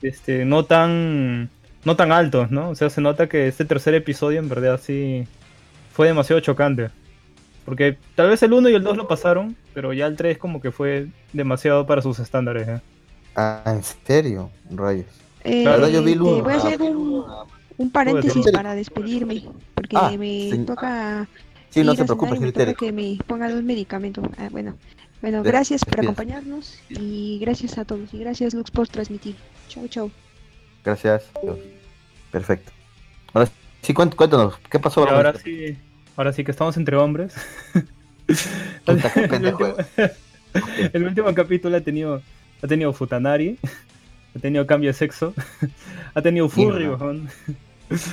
este, 0.02 0.46
no 0.46 0.66
tan 0.66 1.50
no 1.84 1.96
tan 1.96 2.12
altos, 2.12 2.52
¿no? 2.52 2.70
O 2.70 2.76
sea, 2.76 2.90
se 2.90 3.02
nota 3.02 3.28
que 3.28 3.48
este 3.48 3.66
tercer 3.66 3.94
episodio 3.96 4.40
en 4.40 4.50
verdad 4.50 4.80
sí 4.84 5.28
fue 5.96 6.08
demasiado 6.08 6.42
chocante. 6.42 6.90
Porque 7.64 7.98
tal 8.16 8.30
vez 8.30 8.44
el 8.44 8.54
1 8.54 8.70
y 8.70 8.76
el 8.76 8.84
2 8.84 8.98
lo 8.98 9.08
pasaron, 9.08 9.56
pero 9.74 9.92
ya 9.94 10.06
el 10.06 10.16
3 10.18 10.38
como 10.38 10.62
que 10.62 10.72
fue 10.72 11.08
demasiado 11.34 11.86
para 11.88 12.02
sus 12.02 12.20
estándares. 12.20 12.68
¿eh? 12.68 12.82
Ah, 13.36 13.64
¿en 13.66 13.82
serio? 14.06 14.52
Rayos. 14.70 15.08
Eh, 15.44 15.64
La 15.64 15.72
verdad 15.72 15.88
yo 15.90 16.04
vi 16.04 16.12
el 16.14 16.18
te 16.20 16.24
voy 16.24 16.54
a 16.54 16.58
hacer 16.58 16.82
un, 16.82 17.24
un 17.78 17.90
paréntesis 17.92 18.52
para 18.52 18.76
despedirme, 18.76 19.46
porque 19.74 19.96
Ah, 20.00 20.12
me 20.18 20.50
sí. 20.52 20.58
toca 20.66 21.28
Sí, 21.70 21.84
no 21.84 21.92
ir 21.92 21.98
se 21.98 22.04
a 22.04 22.06
preocupe, 22.06 22.30
cenar 22.36 22.38
y 22.38 22.46
me 22.46 22.52
señorita 22.52 22.60
toca 22.60 22.64
Erika. 22.64 22.80
que 22.86 22.92
me 22.92 23.24
pongan 23.26 23.54
un 23.58 23.66
medicamento. 23.66 24.22
Ah, 24.38 24.48
bueno, 24.52 24.76
bueno, 25.22 25.42
gracias 25.44 25.84
por 25.86 26.00
acompañarnos 26.02 26.80
y 26.90 27.40
gracias 27.40 27.78
a 27.78 27.86
todos 27.86 28.14
y 28.14 28.20
gracias 28.20 28.54
Lux 28.54 28.70
por 28.72 28.88
transmitir. 28.88 29.36
Chau, 29.70 29.88
chau. 29.88 30.12
Gracias. 30.84 31.24
Perfecto. 32.32 32.72
Ahora 33.34 33.50
sí, 33.82 33.94
cuént- 33.94 34.16
cuéntanos, 34.16 34.56
¿qué 34.70 34.80
pasó, 34.80 35.08
ahora 35.10 35.34
sí, 35.38 35.76
ahora 36.16 36.34
sí 36.34 36.44
que 36.44 36.52
estamos 36.52 36.78
entre 36.78 36.96
hombres. 36.96 37.36
Puta, 38.86 39.12
qué 39.14 39.26
el, 39.26 39.46
último, 39.46 39.76
el 40.94 41.04
último 41.04 41.34
capítulo 41.34 41.78
ha 41.78 41.82
tenido, 41.82 42.22
ha 42.62 42.68
tenido 42.68 42.94
Futanari, 42.94 43.60
ha 44.36 44.40
tenido 44.40 44.66
cambio 44.66 44.90
de 44.90 44.94
sexo, 44.94 45.34
ha 46.14 46.22
tenido 46.22 46.50
furry, 46.50 46.88
Mierda. 46.88 47.14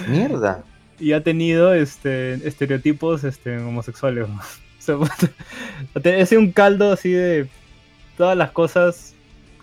Mierda. 0.08 0.64
y 0.98 1.12
ha 1.12 1.22
tenido 1.22 1.72
este 1.72 2.34
estereotipos 2.46 3.24
este, 3.24 3.58
homosexuales. 3.58 4.28
O 4.84 6.00
sea, 6.00 6.26
sido 6.26 6.40
un 6.40 6.50
caldo 6.50 6.90
así 6.90 7.12
de 7.12 7.48
todas 8.16 8.36
las 8.36 8.50
cosas 8.50 9.14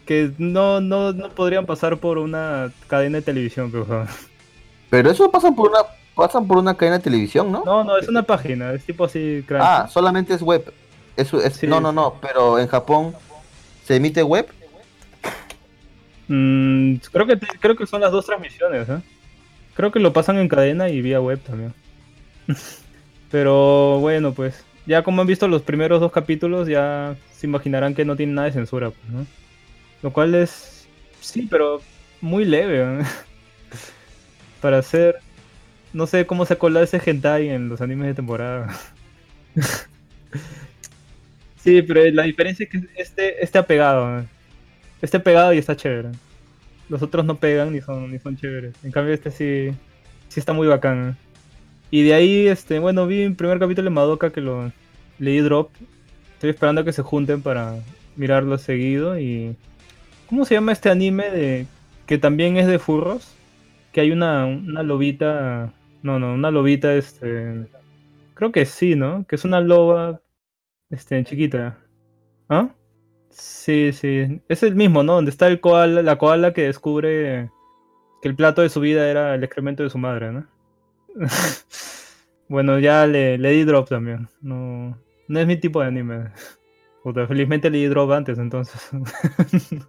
que 0.05 0.31
no, 0.37 0.79
no, 0.79 1.11
no 1.11 1.29
podrían 1.29 1.65
pasar 1.65 1.97
por 1.97 2.17
una 2.17 2.71
cadena 2.87 3.17
de 3.17 3.23
televisión, 3.23 3.69
pero. 3.69 4.07
Pero 4.89 5.11
eso 5.11 5.29
pasan 5.29 5.55
por 5.55 5.71
una 5.71 5.81
pasan 6.19 6.47
por 6.47 6.57
una 6.57 6.75
cadena 6.75 6.97
de 6.97 7.03
televisión, 7.03 7.51
¿no? 7.51 7.63
No, 7.65 7.83
no, 7.83 7.97
es 7.97 8.07
una 8.07 8.23
página, 8.23 8.73
es 8.73 8.85
tipo 8.85 9.05
así, 9.05 9.43
crunchy. 9.47 9.65
Ah, 9.67 9.87
solamente 9.91 10.33
es 10.33 10.41
web. 10.41 10.71
Eso 11.15 11.41
es, 11.41 11.53
Sí, 11.53 11.65
no, 11.65 11.81
no, 11.81 11.91
no, 11.91 12.15
pero 12.21 12.59
en 12.59 12.67
Japón 12.67 13.15
se 13.85 13.95
emite 13.95 14.21
web. 14.21 14.47
Mm, 16.27 16.95
creo 17.11 17.25
que 17.25 17.39
creo 17.39 17.75
que 17.75 17.87
son 17.87 18.01
las 18.01 18.11
dos 18.11 18.25
transmisiones, 18.25 18.87
¿eh? 18.87 19.01
Creo 19.73 19.91
que 19.91 19.99
lo 19.99 20.13
pasan 20.13 20.37
en 20.37 20.47
cadena 20.47 20.89
y 20.89 21.01
vía 21.01 21.19
web 21.19 21.39
también. 21.39 21.73
Pero 23.31 23.99
bueno, 23.99 24.33
pues 24.33 24.63
ya 24.85 25.03
como 25.03 25.21
han 25.21 25.27
visto 25.27 25.47
los 25.47 25.61
primeros 25.61 26.01
dos 26.01 26.11
capítulos, 26.11 26.67
ya 26.67 27.15
se 27.31 27.47
imaginarán 27.47 27.95
que 27.95 28.05
no 28.05 28.15
tiene 28.15 28.33
nada 28.33 28.47
de 28.47 28.53
censura, 28.53 28.89
pues, 28.89 29.11
¿no? 29.11 29.25
Lo 30.01 30.11
cual 30.11 30.35
es 30.35 30.87
sí, 31.21 31.47
pero 31.49 31.81
muy 32.21 32.45
leve, 32.45 32.81
¿eh? 32.81 33.05
Para 34.61 34.79
hacer 34.79 35.19
no 35.93 36.07
sé 36.07 36.25
cómo 36.25 36.45
se 36.45 36.57
colado 36.57 36.83
ese 36.83 37.01
hentai 37.03 37.49
en 37.49 37.69
los 37.69 37.81
animes 37.81 38.07
de 38.07 38.13
temporada. 38.13 38.75
sí, 41.57 41.81
pero 41.81 42.09
la 42.11 42.23
diferencia 42.23 42.65
es 42.65 42.69
que 42.69 42.87
este 42.95 43.43
este 43.43 43.57
apegado, 43.57 44.19
¿eh? 44.19 44.25
Este 45.01 45.19
pegado 45.19 45.53
y 45.53 45.57
está 45.57 45.75
chévere. 45.75 46.09
Los 46.89 47.01
otros 47.01 47.25
no 47.25 47.37
pegan 47.37 47.71
ni 47.71 47.81
son, 47.81 48.11
ni 48.11 48.19
son 48.19 48.35
chéveres. 48.35 48.73
En 48.83 48.91
cambio 48.91 49.13
este 49.13 49.31
sí, 49.31 49.71
sí 50.27 50.39
está 50.39 50.53
muy 50.53 50.67
bacán. 50.67 51.17
Y 51.91 52.03
de 52.03 52.13
ahí, 52.13 52.47
este, 52.47 52.79
bueno, 52.79 53.07
vi 53.07 53.21
el 53.21 53.35
primer 53.35 53.59
capítulo 53.59 53.85
de 53.85 53.95
Madoka 53.95 54.31
que 54.31 54.41
lo 54.41 54.71
leí 55.17 55.39
drop. 55.39 55.71
Estoy 56.33 56.51
esperando 56.51 56.81
a 56.81 56.85
que 56.85 56.93
se 56.93 57.01
junten 57.01 57.41
para 57.41 57.75
mirarlo 58.15 58.57
seguido 58.57 59.19
y... 59.19 59.55
¿Cómo 60.27 60.45
se 60.45 60.53
llama 60.53 60.73
este 60.73 60.91
anime 60.91 61.31
de 61.31 61.65
que 62.05 62.19
también 62.19 62.57
es 62.57 62.67
de 62.67 62.77
furros? 62.77 63.33
Que 63.91 64.01
hay 64.01 64.11
una, 64.11 64.45
una 64.45 64.83
lobita... 64.83 65.73
No, 66.01 66.19
no, 66.19 66.33
una 66.33 66.51
lobita, 66.51 66.93
este... 66.93 67.67
Creo 68.33 68.51
que 68.51 68.65
sí, 68.65 68.95
¿no? 68.95 69.25
Que 69.27 69.35
es 69.35 69.43
una 69.43 69.59
loba, 69.59 70.21
este, 70.89 71.23
chiquita. 71.25 71.77
¿Ah? 72.47 72.69
Sí, 73.29 73.91
sí. 73.93 74.41
Es 74.47 74.63
el 74.63 74.75
mismo, 74.75 75.03
¿no? 75.03 75.15
Donde 75.15 75.31
está 75.31 75.47
el 75.47 75.59
koala, 75.59 76.01
la 76.01 76.17
koala 76.17 76.53
que 76.53 76.63
descubre 76.63 77.51
que 78.21 78.27
el 78.27 78.35
plato 78.35 78.61
de 78.61 78.69
su 78.69 78.79
vida 78.79 79.09
era 79.09 79.35
el 79.35 79.43
excremento 79.43 79.83
de 79.83 79.89
su 79.89 79.97
madre, 79.97 80.31
¿no? 80.31 80.47
bueno, 82.49 82.79
ya 82.79 83.05
le, 83.07 83.37
di 83.37 83.63
drop 83.63 83.89
también. 83.89 84.29
No, 84.41 84.97
no 85.27 85.39
es 85.39 85.47
mi 85.47 85.57
tipo 85.57 85.81
de 85.81 85.87
anime. 85.87 86.31
Puta, 87.03 87.27
felizmente 87.27 87.69
le 87.69 87.77
di 87.77 87.85
drop 87.87 88.11
antes, 88.11 88.39
entonces. 88.39 88.89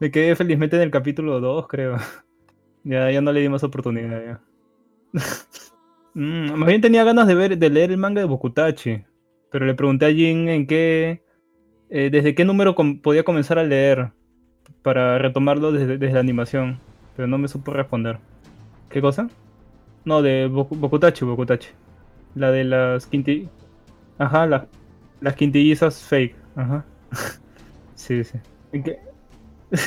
Me 0.00 0.10
quedé 0.10 0.34
felizmente 0.36 0.76
en 0.76 0.82
el 0.82 0.90
capítulo 0.90 1.40
2, 1.40 1.66
creo. 1.68 1.96
Ya, 2.84 3.10
ya 3.10 3.20
no 3.20 3.32
le 3.32 3.40
di 3.40 3.48
más 3.48 3.64
oportunidad, 3.64 4.24
ya. 4.24 4.40
Mm, 6.14 6.52
más 6.54 6.66
bien 6.68 6.80
tenía 6.80 7.04
ganas 7.04 7.26
de 7.28 7.34
ver, 7.34 7.58
de 7.58 7.70
leer 7.70 7.90
el 7.92 7.96
manga 7.98 8.20
de 8.20 8.26
Bokutachi. 8.26 9.04
Pero 9.50 9.66
le 9.66 9.74
pregunté 9.74 10.06
a 10.06 10.12
Jin 10.12 10.48
en 10.48 10.66
qué. 10.66 11.22
eh, 11.90 12.10
desde 12.12 12.34
qué 12.34 12.44
número 12.44 12.74
podía 13.02 13.24
comenzar 13.24 13.58
a 13.58 13.64
leer. 13.64 14.12
Para 14.82 15.18
retomarlo 15.18 15.72
desde, 15.72 15.98
la 16.12 16.20
animación. 16.20 16.80
Pero 17.16 17.28
no 17.28 17.38
me 17.38 17.48
supo 17.48 17.72
responder. 17.72 18.18
¿Qué 18.90 19.02
cosa? 19.02 19.30
No, 20.04 20.22
de 20.22 20.48
Boku- 20.50 20.78
Bokutachi, 20.78 21.24
Bokutachi. 21.24 21.68
La 22.34 22.50
de 22.52 22.64
las 22.64 23.06
quinti... 23.06 23.48
Ajá, 24.18 24.46
la- 24.46 24.68
las 25.20 25.34
quintillizas 25.36 26.02
fake. 26.04 26.36
Ajá. 26.56 26.84
sí, 27.94 28.24
sí. 28.24 28.38
¿En 28.72 28.82
qué? 28.84 28.98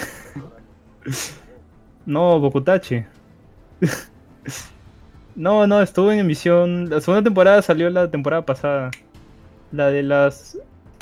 no, 2.05 2.39
Bokutachi. 2.39 3.05
No, 5.35 5.67
no, 5.67 5.81
estuvo 5.81 6.11
en 6.11 6.19
emisión. 6.19 6.89
La 6.89 7.01
segunda 7.01 7.23
temporada 7.23 7.61
salió 7.61 7.89
la 7.89 8.09
temporada 8.09 8.45
pasada. 8.45 8.91
La 9.71 9.87
de 9.89 10.03
las... 10.03 10.57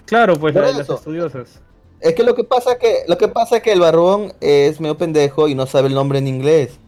Claro, 0.06 0.36
pues 0.36 0.56
la 0.56 0.68
de 0.68 0.74
las 0.74 0.90
estudiosas. 0.90 1.62
Es 2.00 2.16
que 2.16 2.24
lo 2.24 2.34
que 2.34 2.44
pasa 2.44 2.78
que 2.78 3.04
lo 3.08 3.18
que 3.18 3.28
pasa 3.28 3.58
es 3.58 3.64
que 3.64 3.74
el 3.74 3.82
barbón 3.82 4.34
es 4.40 4.80
medio 4.80 4.98
pendejo 4.98 5.48
y 5.48 5.56
no 5.56 5.66
sabe 5.66 5.90
el 5.90 5.94
nombre 5.94 6.20
en 6.20 6.28
inglés. 6.28 6.80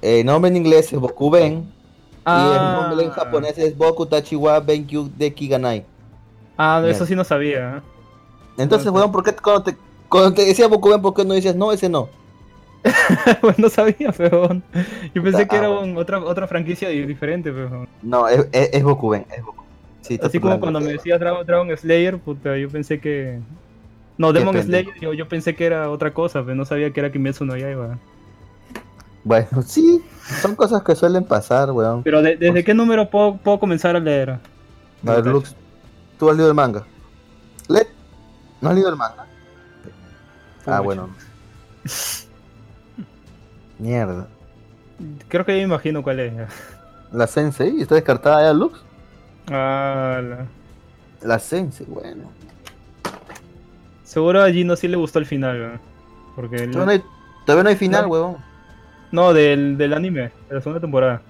El 0.00 0.24
nombre 0.24 0.50
en 0.50 0.56
inglés 0.56 0.92
es 0.92 0.98
Bokuben 0.98 1.72
y 2.26 2.30
el 2.30 2.72
nombre 2.72 3.04
en 3.04 3.10
japonés 3.10 3.58
es 3.58 3.76
Boku 3.76 4.06
Tachiwa 4.06 4.60
Benkyu 4.60 5.10
Deki 5.16 5.48
Ganai. 5.48 5.84
Ah, 6.56 6.80
Bien. 6.82 6.94
eso 6.94 7.04
sí 7.06 7.14
no 7.14 7.22
sabía. 7.22 7.76
¿eh? 7.76 7.82
Entonces, 8.58 8.90
weón, 8.90 9.12
¿por 9.12 9.22
qué 9.22 9.34
cuando 9.34 9.62
te, 9.62 9.76
cuando 10.08 10.32
te 10.32 10.44
decía 10.44 10.66
Bokuben, 10.66 11.02
por 11.02 11.14
qué 11.14 11.24
no 11.24 11.34
decías 11.34 11.54
no, 11.54 11.70
ese 11.70 11.88
no? 11.88 12.08
Pues 13.40 13.58
no 13.58 13.68
sabía, 13.68 14.12
pero 14.16 14.48
yo 15.14 15.22
pensé 15.22 15.42
Ah, 15.42 15.48
que 15.48 15.56
era 15.56 15.70
un- 15.70 15.96
otra, 15.96 16.18
otra 16.20 16.46
franquicia 16.46 16.88
di- 16.88 17.04
diferente, 17.06 17.52
pero 17.52 17.86
No, 18.02 18.28
es, 18.28 18.46
es, 18.52 18.70
es 18.72 18.82
Bokuben, 18.82 19.26
es. 19.30 19.42
Sí, 20.02 20.14
está 20.14 20.28
así 20.28 20.38
como 20.38 20.60
cuando 20.60 20.80
me 20.80 20.92
decías 20.92 21.18
Dragon, 21.18 21.44
Dragon 21.44 21.76
Slayer, 21.76 22.18
puta, 22.18 22.56
yo 22.56 22.68
pensé 22.68 23.00
que 23.00 23.40
no, 24.18 24.32
Demon. 24.32 24.62
Slayer, 24.62 24.94
yo, 25.00 25.12
yo 25.12 25.26
pensé 25.28 25.54
que 25.56 25.66
era 25.66 25.90
otra 25.90 26.14
cosa, 26.14 26.42
pero 26.42 26.54
no 26.54 26.64
sabía 26.64 26.92
que 26.92 27.00
era 27.00 27.10
Kimetsu 27.10 27.44
no 27.44 27.56
Yaiba. 27.56 27.98
Bueno, 29.24 29.62
sí, 29.62 30.00
son 30.40 30.54
cosas 30.54 30.82
que 30.84 30.94
suelen 30.94 31.24
pasar, 31.24 31.72
weón. 31.72 32.04
Pero 32.04 32.22
de- 32.22 32.36
¿desde 32.36 32.62
qué 32.62 32.72
número 32.74 33.10
puedo, 33.10 33.36
puedo 33.38 33.58
comenzar 33.58 33.96
a 33.96 34.00
leer? 34.00 34.30
A 34.30 34.38
ver, 35.14 35.26
Lux, 35.26 35.56
tú 36.18 36.30
has 36.30 36.36
leído 36.36 36.48
el 36.48 36.54
manga. 36.54 36.84
¿Le? 37.68 37.86
¿No 38.60 38.68
has 38.68 38.74
leído 38.76 38.90
el 38.90 38.96
manga? 38.96 39.26
Ah, 40.66 40.80
bueno. 40.80 41.10
Mierda. 43.78 44.26
Creo 45.28 45.44
que 45.44 45.52
ya 45.52 45.58
me 45.58 45.64
imagino 45.64 46.02
cuál 46.02 46.20
es. 46.20 46.32
La 47.12 47.26
Sensei, 47.26 47.80
¿está 47.80 47.94
descartada 47.94 48.42
ya, 48.42 48.52
Lux? 48.52 48.80
Ah, 49.50 50.20
la- 50.22 50.46
La 51.22 51.38
Sensei, 51.38 51.86
bueno. 51.88 52.24
Seguro 54.04 54.42
a 54.42 54.50
Gino 54.50 54.76
sí 54.76 54.88
le 54.88 54.96
gustó 54.96 55.18
el 55.18 55.26
final, 55.26 55.72
¿no? 55.74 55.78
porque 56.34 56.56
el- 56.56 56.70
Todavía 56.70 56.84
no 56.98 57.02
hay, 57.04 57.10
todavía 57.46 57.62
no 57.64 57.68
hay 57.70 57.76
final, 57.76 58.02
No. 58.02 58.08
weón. 58.08 58.36
no 59.12 59.32
del, 59.32 59.78
del 59.78 59.92
anime, 59.94 60.32
de 60.48 60.54
la 60.54 60.60
segunda 60.60 60.80
temporada. 60.80 61.22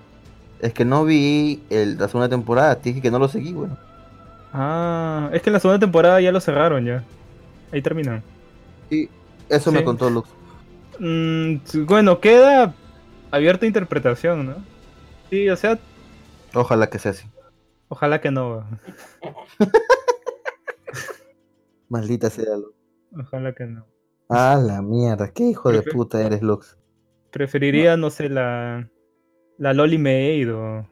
Es 0.60 0.72
que 0.72 0.84
no 0.84 1.04
vi 1.04 1.62
el, 1.70 1.96
la 1.98 2.08
segunda 2.08 2.28
temporada, 2.28 2.74
te 2.76 2.88
dije 2.88 3.00
que 3.02 3.10
no 3.10 3.18
lo 3.18 3.28
seguí, 3.28 3.52
weón. 3.52 3.76
Ah, 4.52 5.28
es 5.32 5.42
que 5.42 5.50
en 5.50 5.54
la 5.54 5.60
segunda 5.60 5.78
temporada 5.78 6.20
ya 6.20 6.32
lo 6.32 6.40
cerraron 6.40 6.84
ya. 6.84 7.04
Ahí 7.72 7.82
terminan. 7.82 8.22
Sí, 8.90 9.08
eso 9.48 9.70
me 9.70 9.84
contó 9.84 10.08
Lux. 10.10 10.28
Mm, 10.98 11.56
bueno, 11.86 12.20
queda 12.20 12.74
abierta 13.30 13.66
interpretación, 13.66 14.46
¿no? 14.46 14.54
Sí, 15.30 15.48
o 15.50 15.56
sea, 15.56 15.78
Ojalá 16.54 16.88
que 16.88 16.98
sea 16.98 17.10
así. 17.10 17.28
ojalá 17.88 18.20
que 18.20 18.30
no. 18.30 18.64
Maldita 21.88 22.30
sea, 22.30 22.56
Lux. 22.56 22.74
Ojalá 23.18 23.52
que 23.54 23.66
no. 23.66 23.86
Ah, 24.28 24.60
la 24.60 24.82
mierda, 24.82 25.30
qué 25.32 25.44
hijo 25.44 25.70
de 25.70 25.82
puta 25.82 26.20
eres, 26.24 26.42
Lux. 26.42 26.76
Preferiría, 27.30 27.96
no 27.96 28.10
sé, 28.10 28.28
la. 28.28 28.88
La 29.58 29.72
Loli 29.72 29.98
Maid 29.98 30.52
o. 30.54 30.88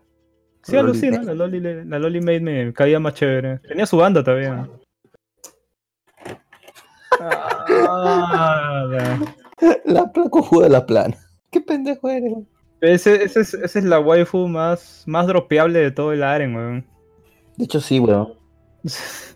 Sí, 0.63 0.77
Loli. 0.77 1.11
Maid. 1.11 1.23
La 1.23 1.35
Loli, 1.35 1.61
la 1.61 1.99
Loli 1.99 2.21
Maid 2.21 2.41
me 2.43 2.73
caía 2.73 3.01
más 3.01 3.15
chévere. 3.15 3.59
Tenía 3.61 3.87
su 3.87 3.97
banda 3.97 4.23
también. 4.23 4.71
Ah. 7.21 9.19
La 9.85 10.13
plana 10.13 10.63
de 10.63 10.69
la 10.71 10.87
plana. 10.87 11.17
Qué 11.51 11.61
pendejo 11.61 12.09
eres, 12.09 12.33
weón. 12.33 12.49
Ese, 12.81 13.25
ese 13.25 13.41
es, 13.41 13.55
esa 13.55 13.79
es 13.79 13.85
la 13.85 13.99
waifu 13.99 14.47
más, 14.47 15.05
más 15.07 15.27
dropeable 15.27 15.79
de 15.79 15.91
todo 15.91 16.13
el 16.13 16.23
aren, 16.23 16.55
weón. 16.55 16.87
De 17.57 17.65
hecho, 17.65 17.81
sí, 17.81 18.01
weón. 18.01 18.35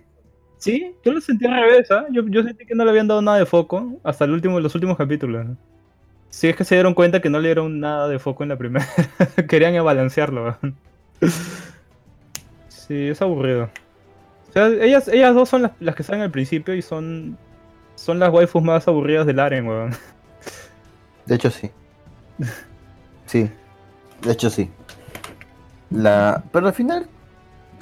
Sí, 0.58 0.92
yo 1.04 1.12
lo 1.12 1.20
sentí 1.20 1.46
al 1.46 1.54
revés, 1.54 1.88
¿ah? 1.92 2.06
Yo, 2.10 2.26
yo 2.26 2.42
sentí 2.42 2.66
que 2.66 2.74
no 2.74 2.84
le 2.84 2.90
habían 2.90 3.06
dado 3.06 3.22
nada 3.22 3.38
de 3.38 3.46
foco 3.46 4.00
hasta 4.02 4.24
el 4.24 4.32
último, 4.32 4.58
los 4.58 4.74
últimos 4.74 4.96
capítulos. 4.96 5.46
¿no? 5.46 5.56
Sí, 6.30 6.48
es 6.48 6.56
que 6.56 6.64
se 6.64 6.74
dieron 6.74 6.94
cuenta 6.94 7.20
que 7.20 7.30
no 7.30 7.38
le 7.38 7.48
dieron 7.48 7.78
nada 7.78 8.08
de 8.08 8.18
foco 8.18 8.42
en 8.42 8.48
la 8.48 8.58
primera. 8.58 8.84
Querían 9.48 9.82
balancearlo. 9.84 10.56
weón. 10.60 10.76
Sí, 12.68 13.08
es 13.08 13.22
aburrido. 13.22 13.70
O 14.48 14.52
sea, 14.52 14.66
ellas, 14.66 15.06
ellas 15.08 15.34
dos 15.34 15.48
son 15.48 15.62
las, 15.62 15.72
las 15.78 15.94
que 15.94 16.02
salen 16.02 16.22
al 16.22 16.30
principio 16.32 16.74
y 16.74 16.82
son, 16.82 17.38
son 17.98 18.20
las 18.20 18.32
waifus 18.32 18.62
más 18.62 18.86
aburridas 18.86 19.26
del 19.26 19.40
aren, 19.40 19.66
weón. 19.66 19.90
De 21.26 21.34
hecho, 21.34 21.50
sí. 21.50 21.70
Sí. 23.26 23.50
De 24.22 24.32
hecho, 24.32 24.50
sí. 24.50 24.70
La... 25.90 26.44
Pero 26.52 26.68
al 26.68 26.72
final, 26.72 27.08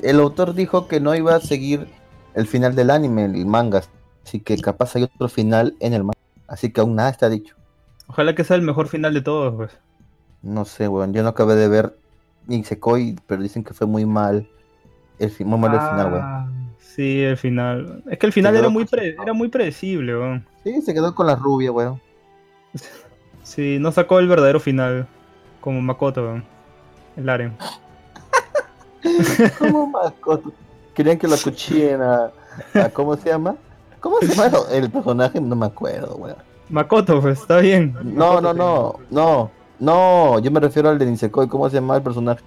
el 0.02 0.18
autor 0.18 0.54
dijo 0.54 0.88
que 0.88 1.00
no 1.00 1.14
iba 1.14 1.34
a 1.34 1.40
seguir 1.40 1.86
el 2.34 2.46
final 2.46 2.74
del 2.74 2.90
anime, 2.90 3.26
el 3.26 3.46
manga. 3.46 3.82
Así 4.24 4.40
que 4.40 4.56
capaz 4.56 4.96
hay 4.96 5.02
otro 5.02 5.28
final 5.28 5.76
en 5.80 5.92
el 5.92 6.02
manga. 6.02 6.18
Así 6.48 6.72
que 6.72 6.80
aún 6.80 6.96
nada 6.96 7.10
está 7.10 7.28
dicho. 7.28 7.54
Ojalá 8.08 8.34
que 8.34 8.42
sea 8.42 8.56
el 8.56 8.62
mejor 8.62 8.88
final 8.88 9.12
de 9.12 9.20
todos, 9.20 9.54
pues. 9.54 9.78
No 10.42 10.64
sé, 10.64 10.88
weón. 10.88 11.12
Yo 11.12 11.22
no 11.22 11.28
acabé 11.28 11.56
de 11.56 11.68
ver 11.68 11.98
Nisekoi, 12.46 13.16
pero 13.26 13.42
dicen 13.42 13.62
que 13.62 13.74
fue 13.74 13.86
muy 13.86 14.06
mal. 14.06 14.48
El, 15.18 15.32
muy 15.44 15.58
mal 15.58 15.74
el 15.74 15.80
final, 15.80 16.12
weón. 16.12 16.65
Sí, 16.96 17.22
el 17.22 17.36
final. 17.36 18.02
Es 18.10 18.18
que 18.18 18.26
el 18.26 18.32
final 18.32 18.56
era 18.56 18.68
muy, 18.70 18.86
pre- 18.86 19.14
era 19.22 19.32
muy 19.34 19.48
predecible, 19.48 20.16
weón. 20.16 20.46
Sí, 20.64 20.80
se 20.80 20.94
quedó 20.94 21.14
con 21.14 21.26
la 21.26 21.36
rubia, 21.36 21.70
weón. 21.70 22.00
Sí, 23.42 23.76
no 23.78 23.92
sacó 23.92 24.18
el 24.18 24.26
verdadero 24.28 24.58
final. 24.60 25.06
Como 25.60 25.80
Makoto, 25.82 26.22
weón. 26.22 26.44
El 27.16 27.28
Aren. 27.28 27.56
Como 29.58 29.86
mascota. 29.88 30.48
Querían 30.94 31.18
que 31.18 31.28
lo 31.28 31.36
cuchillen 31.36 32.00
a, 32.02 32.30
a- 32.74 32.88
¿Cómo 32.90 33.16
se 33.16 33.28
llama? 33.28 33.56
¿Cómo 34.00 34.18
se 34.20 34.28
llama 34.34 34.50
el 34.72 34.90
personaje? 34.90 35.40
No 35.40 35.54
me 35.54 35.66
acuerdo, 35.66 36.16
weón. 36.16 36.36
Makoto, 36.68 37.20
pues, 37.20 37.40
está 37.40 37.58
bien. 37.58 37.94
No, 38.02 38.40
no, 38.40 38.52
no, 38.52 38.98
no. 39.10 39.50
No, 39.78 40.38
yo 40.38 40.50
me 40.50 40.58
refiero 40.60 40.88
al 40.88 40.98
de 40.98 41.04
Nisekoi. 41.06 41.46
¿Cómo 41.48 41.68
se 41.68 41.74
llama 41.76 41.96
el 41.96 42.02
personaje? 42.02 42.42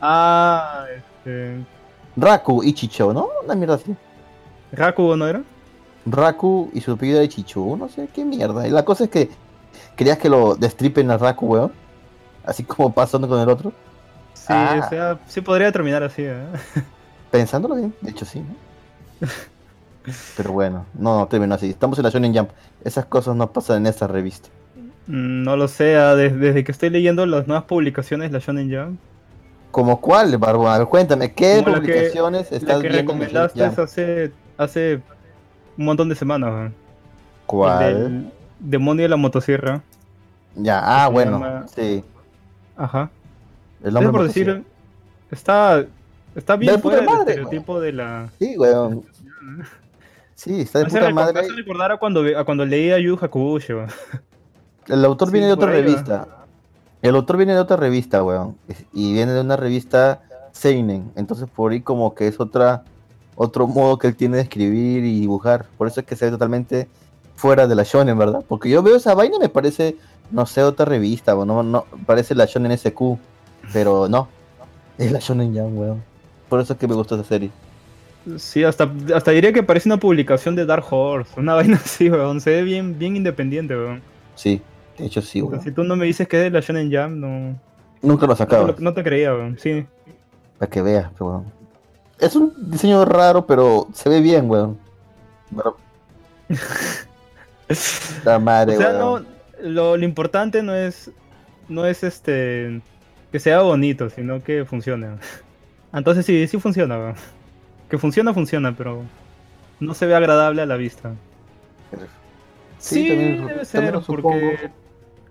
Ah, 0.00 0.86
este. 0.96 1.58
Raku 2.16 2.62
Ichicho, 2.62 3.12
¿no? 3.12 3.28
Una 3.44 3.54
mierda 3.54 3.74
así. 3.74 3.94
Rakugo, 4.72 5.16
¿no 5.16 5.26
era? 5.26 5.42
Raku 6.06 6.70
y 6.74 6.80
su 6.80 6.92
apellido 6.92 7.18
de 7.18 7.24
Ichicho. 7.26 7.76
No 7.76 7.88
sé 7.88 8.08
qué 8.14 8.24
mierda. 8.24 8.66
Y 8.66 8.70
la 8.70 8.84
cosa 8.84 9.04
es 9.04 9.10
que 9.10 9.30
querías 9.96 10.18
que 10.18 10.28
lo 10.28 10.54
destripen 10.54 11.10
a 11.10 11.18
Raku, 11.18 11.46
weón. 11.46 11.72
Así 12.44 12.62
como 12.64 12.92
pasando 12.92 13.28
con 13.28 13.40
el 13.40 13.48
otro. 13.48 13.72
Sí, 14.34 14.46
Ah. 14.48 14.82
o 14.84 14.88
sea, 14.90 15.18
sí 15.26 15.40
podría 15.40 15.72
terminar 15.72 16.02
así, 16.02 16.22
¿eh? 16.24 16.36
Pensándolo 17.30 17.76
bien, 17.76 17.94
de 18.00 18.10
hecho 18.10 18.24
sí, 18.26 18.40
¿no? 18.40 19.26
Pero 20.36 20.52
bueno, 20.52 20.84
no, 20.94 21.18
no 21.20 21.26
terminó 21.28 21.54
así. 21.54 21.70
Estamos 21.70 21.98
en 21.98 22.04
la 22.04 22.10
Shonen 22.10 22.34
Jump. 22.36 22.50
Esas 22.84 23.06
cosas 23.06 23.34
no 23.36 23.50
pasan 23.50 23.78
en 23.78 23.86
esta 23.86 24.06
revista. 24.06 24.48
Mm, 25.06 25.42
No 25.44 25.56
lo 25.56 25.66
sé, 25.68 25.96
ah, 25.96 26.14
des- 26.14 26.38
desde, 26.38 26.62
que 26.64 26.72
estoy 26.72 26.90
leyendo 26.90 27.24
las 27.24 27.46
nuevas 27.46 27.64
publicaciones 27.64 28.30
de 28.30 28.38
la 28.38 28.44
Shonen 28.44 28.70
Jump. 28.70 29.00
¿Como 29.74 30.00
cuál, 30.00 30.38
Barbón? 30.38 30.68
A 30.68 30.78
ver, 30.78 30.86
cuéntame, 30.86 31.32
¿qué 31.32 31.56
Como 31.64 31.74
la 31.76 31.82
que- 31.82 31.88
publicaciones 31.92 32.52
estás 32.52 32.76
La 32.76 32.82
que 32.82 32.88
viendo 32.90 33.12
recomendaste 33.12 33.64
hace, 33.64 34.32
hace 34.56 35.00
un 35.76 35.84
montón 35.84 36.08
de 36.08 36.14
semanas, 36.14 36.70
¿Cuál? 37.44 37.80
del 37.94 38.32
demonio 38.60 39.02
de 39.02 39.08
la 39.08 39.16
motosierra. 39.16 39.82
Ya, 40.54 40.78
ah, 40.80 41.08
bueno, 41.08 41.32
llama- 41.40 41.66
sí. 41.74 42.04
Ajá. 42.76 43.10
El 43.82 43.88
Es 43.88 43.94
nombre 43.94 44.12
por 44.12 44.22
decir, 44.28 44.62
está, 45.32 45.84
está 46.36 46.54
bien 46.54 46.74
De 46.74 46.78
puta 46.78 46.82
fuera 46.82 46.96
del 46.98 47.06
madre, 47.06 47.30
estereotipo 47.32 47.80
de 47.80 47.92
la... 47.94 48.28
Sí, 48.38 48.56
weón. 48.56 49.02
Sí, 50.36 50.60
está 50.60 50.78
de 50.80 50.84
Me 50.84 50.88
hace, 50.88 50.98
puta 50.98 51.08
recor- 51.10 51.14
me 51.14 51.22
madre. 51.22 51.40
hace 51.40 51.52
recordar 51.52 51.90
a 51.92 51.96
cuando, 51.96 52.22
a 52.38 52.44
cuando 52.44 52.64
leía 52.64 52.96
Yu. 53.00 53.18
El 54.86 55.04
autor 55.04 55.28
Sí, 55.28 55.32
viene 55.32 55.46
de 55.48 55.52
otra 55.52 55.70
revista. 55.70 56.28
El 57.04 57.16
autor 57.16 57.36
viene 57.36 57.52
de 57.52 57.60
otra 57.60 57.76
revista, 57.76 58.24
weón. 58.24 58.56
Y 58.94 59.12
viene 59.12 59.32
de 59.32 59.42
una 59.42 59.58
revista 59.58 60.22
Seinen. 60.52 61.12
Entonces 61.16 61.46
por 61.54 61.72
ahí 61.72 61.82
como 61.82 62.14
que 62.14 62.26
es 62.26 62.40
otra 62.40 62.82
otro 63.34 63.66
modo 63.66 63.98
que 63.98 64.06
él 64.06 64.16
tiene 64.16 64.38
de 64.38 64.44
escribir 64.44 65.04
y 65.04 65.20
dibujar. 65.20 65.66
Por 65.76 65.86
eso 65.86 66.00
es 66.00 66.06
que 66.06 66.16
se 66.16 66.24
ve 66.24 66.30
totalmente 66.30 66.88
fuera 67.36 67.66
de 67.66 67.74
la 67.74 67.82
shonen, 67.82 68.16
¿verdad? 68.16 68.42
Porque 68.48 68.70
yo 68.70 68.82
veo 68.82 68.96
esa 68.96 69.12
vaina 69.12 69.36
y 69.36 69.38
me 69.38 69.50
parece, 69.50 69.96
no 70.30 70.46
sé, 70.46 70.62
otra 70.62 70.86
revista, 70.86 71.34
weón. 71.36 71.48
No, 71.48 71.62
no, 71.62 71.84
parece 72.06 72.34
la 72.34 72.46
shonen 72.46 72.72
SQ. 72.78 73.18
Pero 73.70 74.08
no. 74.08 74.26
Es 74.96 75.12
la 75.12 75.18
shonen 75.18 75.54
Jump, 75.54 75.78
weón. 75.78 76.02
Por 76.48 76.60
eso 76.60 76.72
es 76.72 76.78
que 76.78 76.88
me 76.88 76.94
gustó 76.94 77.16
esa 77.16 77.24
serie. 77.24 77.50
Sí, 78.38 78.64
hasta, 78.64 78.90
hasta 79.14 79.30
diría 79.30 79.52
que 79.52 79.62
parece 79.62 79.90
una 79.90 79.98
publicación 79.98 80.56
de 80.56 80.64
Dark 80.64 80.86
Horse. 80.90 81.38
Una 81.38 81.52
vaina 81.56 81.76
así, 81.76 82.08
weón. 82.08 82.40
Se 82.40 82.48
ve 82.48 82.62
bien, 82.62 82.98
bien 82.98 83.14
independiente, 83.14 83.76
weón. 83.76 84.00
Sí, 84.36 84.62
de 84.98 85.06
hecho 85.06 85.22
sí, 85.22 85.42
weón. 85.42 85.60
si 85.62 85.72
tú 85.72 85.84
no 85.84 85.96
me 85.96 86.06
dices 86.06 86.28
que 86.28 86.36
es 86.38 86.42
de 86.44 86.50
la 86.50 86.60
Shonen 86.60 86.90
Jam, 86.92 87.18
no, 87.20 87.58
Nunca 88.02 88.26
lo 88.26 88.36
sacaba. 88.36 88.74
no 88.78 88.92
te 88.94 89.02
creía, 89.02 89.32
weón. 89.34 89.58
Sí. 89.58 89.86
Para 90.58 90.70
que 90.70 90.82
veas, 90.82 91.10
weón. 91.20 91.44
Es 92.20 92.36
un 92.36 92.52
diseño 92.70 93.04
raro, 93.04 93.46
pero 93.46 93.88
se 93.92 94.08
ve 94.08 94.20
bien, 94.20 94.48
weón. 94.50 94.78
Pero- 95.56 95.76
La 98.24 98.38
madre, 98.38 98.76
O 98.76 98.78
sea, 98.80 98.88
weón. 98.90 99.26
no, 99.62 99.68
lo, 99.70 99.96
lo 99.96 100.04
importante 100.04 100.62
no 100.62 100.74
es, 100.74 101.10
no 101.68 101.86
es 101.86 102.02
este 102.04 102.80
que 103.32 103.40
sea 103.40 103.62
bonito, 103.62 104.10
sino 104.10 104.42
que 104.42 104.64
funcione. 104.64 105.08
Entonces 105.92 106.24
sí, 106.26 106.46
sí 106.46 106.58
funciona. 106.60 106.98
weón. 106.98 107.14
Que 107.88 107.98
funciona, 107.98 108.32
funciona, 108.34 108.74
pero 108.76 109.02
no 109.80 109.94
se 109.94 110.06
ve 110.06 110.14
agradable 110.14 110.62
a 110.62 110.66
la 110.66 110.76
vista. 110.76 111.12
Sí, 112.78 113.02
Sí, 113.02 113.08
también- 113.08 113.46
debe 113.46 113.64
ser, 113.64 114.00
porque 114.06 114.70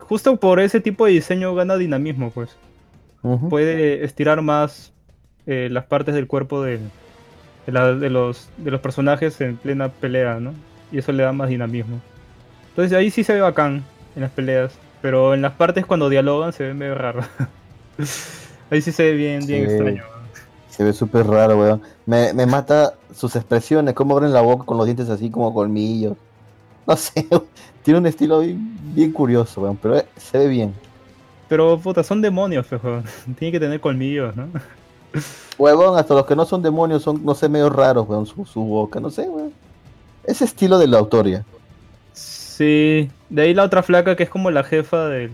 justo 0.08 0.36
por 0.38 0.60
ese 0.60 0.80
tipo 0.80 1.06
de 1.06 1.12
diseño 1.14 1.54
gana 1.56 1.76
dinamismo, 1.78 2.32
pues. 2.32 2.56
Puede 3.50 4.04
estirar 4.04 4.42
más 4.42 4.92
eh, 5.48 5.70
las 5.72 5.86
partes 5.86 6.14
del 6.14 6.28
cuerpo 6.28 6.62
de, 6.62 6.78
de, 7.66 7.72
la- 7.72 7.94
de 7.94 8.10
los, 8.10 8.50
de 8.58 8.70
los 8.72 8.82
personajes 8.82 9.40
en 9.40 9.56
plena 9.58 9.88
pelea, 9.90 10.40
¿no? 10.42 10.54
Y 10.92 10.98
eso 10.98 11.12
le 11.14 11.24
da 11.24 11.32
más 11.32 11.48
dinamismo. 11.50 12.00
Entonces 12.70 12.98
ahí 12.98 13.10
sí 13.12 13.24
se 13.24 13.34
ve 13.34 13.42
bacán 13.42 13.84
en 14.16 14.22
las 14.24 14.32
peleas, 14.32 14.74
pero 15.02 15.34
en 15.34 15.42
las 15.42 15.54
partes 15.54 15.86
cuando 15.86 16.10
dialogan 16.10 16.52
se 16.54 16.64
ve 16.64 16.74
medio 16.74 16.96
raro. 16.96 17.22
ahí 18.70 18.82
sí 18.82 18.92
se 18.92 19.04
ve 19.04 19.14
bien, 19.14 19.46
bien 19.46 19.68
Sí. 19.68 19.74
extraño. 19.74 20.04
Se 20.70 20.84
ve 20.84 20.92
súper 20.92 21.26
raro, 21.28 21.58
weón. 21.60 21.82
Me, 22.06 22.34
me 22.34 22.46
mata 22.46 22.96
sus 23.16 23.36
expresiones, 23.36 23.94
cómo 23.94 24.18
abren 24.18 24.34
la 24.34 24.42
boca 24.42 24.66
con 24.66 24.76
los 24.78 24.86
dientes 24.86 25.08
así 25.10 25.30
como 25.30 25.54
colmillos. 25.54 26.18
No 26.88 26.98
sé, 26.98 27.28
tiene 27.84 28.00
un 28.00 28.06
estilo 28.08 28.40
bien, 28.40 28.78
bien 28.94 29.12
curioso, 29.12 29.62
weón, 29.62 29.78
pero 29.78 29.98
eh, 29.98 30.06
se 30.18 30.38
ve 30.38 30.48
bien. 30.48 30.74
Pero 31.50 31.78
puta, 31.78 32.04
son 32.04 32.22
demonios, 32.22 32.66
fejo. 32.66 33.02
Tiene 33.38 33.52
que 33.52 33.60
tener 33.60 33.80
colmillos, 33.80 34.36
¿no? 34.36 34.48
Huevón, 35.58 35.98
hasta 36.00 36.14
los 36.16 36.26
que 36.26 36.36
no 36.36 36.46
son 36.46 36.62
demonios 36.64 37.04
son, 37.04 37.24
no 37.24 37.36
sé, 37.36 37.48
medio 37.48 37.70
raros, 37.70 38.08
weón, 38.08 38.26
su, 38.26 38.46
su 38.46 38.62
boca, 38.62 39.00
no 39.00 39.10
sé, 39.10 39.30
weón. 39.30 39.52
Ese 40.24 40.46
estilo 40.46 40.80
de 40.80 40.88
la 40.88 40.98
autoría. 41.00 41.44
Sí, 42.14 43.10
de 43.30 43.42
ahí 43.42 43.54
la 43.54 43.64
otra 43.64 43.84
flaca 43.84 44.16
que 44.16 44.24
es 44.24 44.30
como 44.30 44.52
la 44.52 44.64
jefa 44.64 45.08
del, 45.10 45.32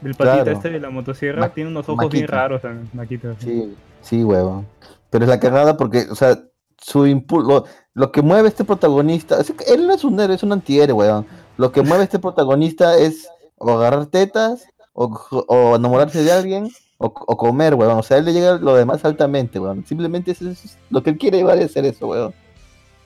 del 0.00 0.14
patita 0.14 0.42
Claro. 0.44 0.52
este 0.52 0.70
de 0.70 0.80
la 0.80 0.90
motosierra, 0.90 1.40
Ma- 1.40 1.48
tiene 1.50 1.70
unos 1.70 1.88
ojos 1.88 2.10
bien 2.10 2.26
raros 2.28 2.62
también, 2.62 2.88
Maquita. 2.92 3.34
Sí, 3.38 3.74
sí, 4.00 4.24
huevón. 4.24 4.66
Pero 5.10 5.24
es 5.24 5.28
la 5.28 5.40
cagada 5.40 5.76
porque, 5.76 6.06
o 6.10 6.14
sea, 6.14 6.38
su 6.78 7.06
impulso, 7.06 7.64
lo 7.94 8.12
que 8.12 8.22
mueve 8.22 8.48
este 8.48 8.64
protagonista, 8.64 9.40
es 9.40 9.52
él 9.66 9.86
no 9.86 9.92
es 9.92 10.02
un 10.04 10.18
héroe, 10.18 10.36
es 10.36 10.42
un 10.42 10.52
antihéroe, 10.52 10.94
weón. 10.96 11.26
Lo 11.60 11.72
que 11.72 11.82
mueve 11.82 12.00
a 12.00 12.04
este 12.04 12.18
protagonista 12.18 12.96
es 12.96 13.28
o 13.58 13.70
agarrar 13.70 14.06
tetas, 14.06 14.64
o, 14.94 15.76
enamorarse 15.76 16.24
de 16.24 16.32
alguien, 16.32 16.70
o, 16.96 17.12
comer, 17.12 17.74
weón. 17.74 17.98
O 17.98 18.02
sea, 18.02 18.16
él 18.16 18.24
le 18.24 18.32
llega 18.32 18.54
lo 18.56 18.74
demás 18.74 19.04
altamente, 19.04 19.60
weón. 19.60 19.84
Simplemente 19.84 20.30
eso 20.30 20.48
es 20.48 20.78
lo 20.88 21.02
que 21.02 21.10
él 21.10 21.18
quiere 21.18 21.42
va 21.42 21.52
a 21.52 21.56
hacer 21.56 21.84
eso, 21.84 22.06
weón. 22.06 22.32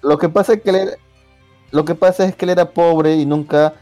Lo 0.03 0.19
que 0.19 0.29
pasa 0.29 0.53
es 0.53 0.63
que 0.63 0.71
él 0.71 0.77
era, 0.77 0.93
lo 1.73 1.85
que 1.85 1.97
pasa 1.97 2.27
es 2.27 2.37
que 2.37 2.45
él 2.45 2.51
era 2.53 2.71
pobre 2.71 3.17
y 3.17 3.27
nunca 3.27 3.75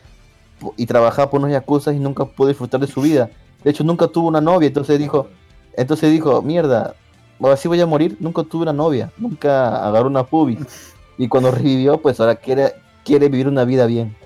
y 0.78 0.86
trabajaba 0.86 1.28
por 1.28 1.40
unos 1.40 1.52
yacuzas 1.52 1.94
y 1.94 1.98
nunca 1.98 2.24
pudo 2.24 2.48
disfrutar 2.48 2.80
de 2.80 2.86
su 2.86 3.02
vida. 3.02 3.28
De 3.62 3.70
hecho, 3.72 3.84
nunca 3.84 4.08
tuvo 4.08 4.28
una 4.28 4.40
novia, 4.40 4.68
entonces 4.68 4.98
dijo, 4.98 5.28
entonces 5.76 6.10
dijo, 6.10 6.40
mierda, 6.40 6.94
ahora 7.38 7.58
sí 7.58 7.68
voy 7.68 7.82
a 7.82 7.86
morir, 7.86 8.16
nunca 8.20 8.42
tuve 8.42 8.62
una 8.62 8.72
novia, 8.72 9.12
nunca 9.18 9.86
agarró 9.86 10.06
una 10.06 10.24
pubis. 10.24 10.94
Y 11.18 11.28
cuando 11.28 11.50
revivió, 11.50 11.98
pues 11.98 12.20
ahora 12.20 12.36
quiere, 12.36 12.72
quiere 13.04 13.28
vivir 13.28 13.48
una 13.48 13.66
vida 13.66 13.84
bien. 13.84 14.16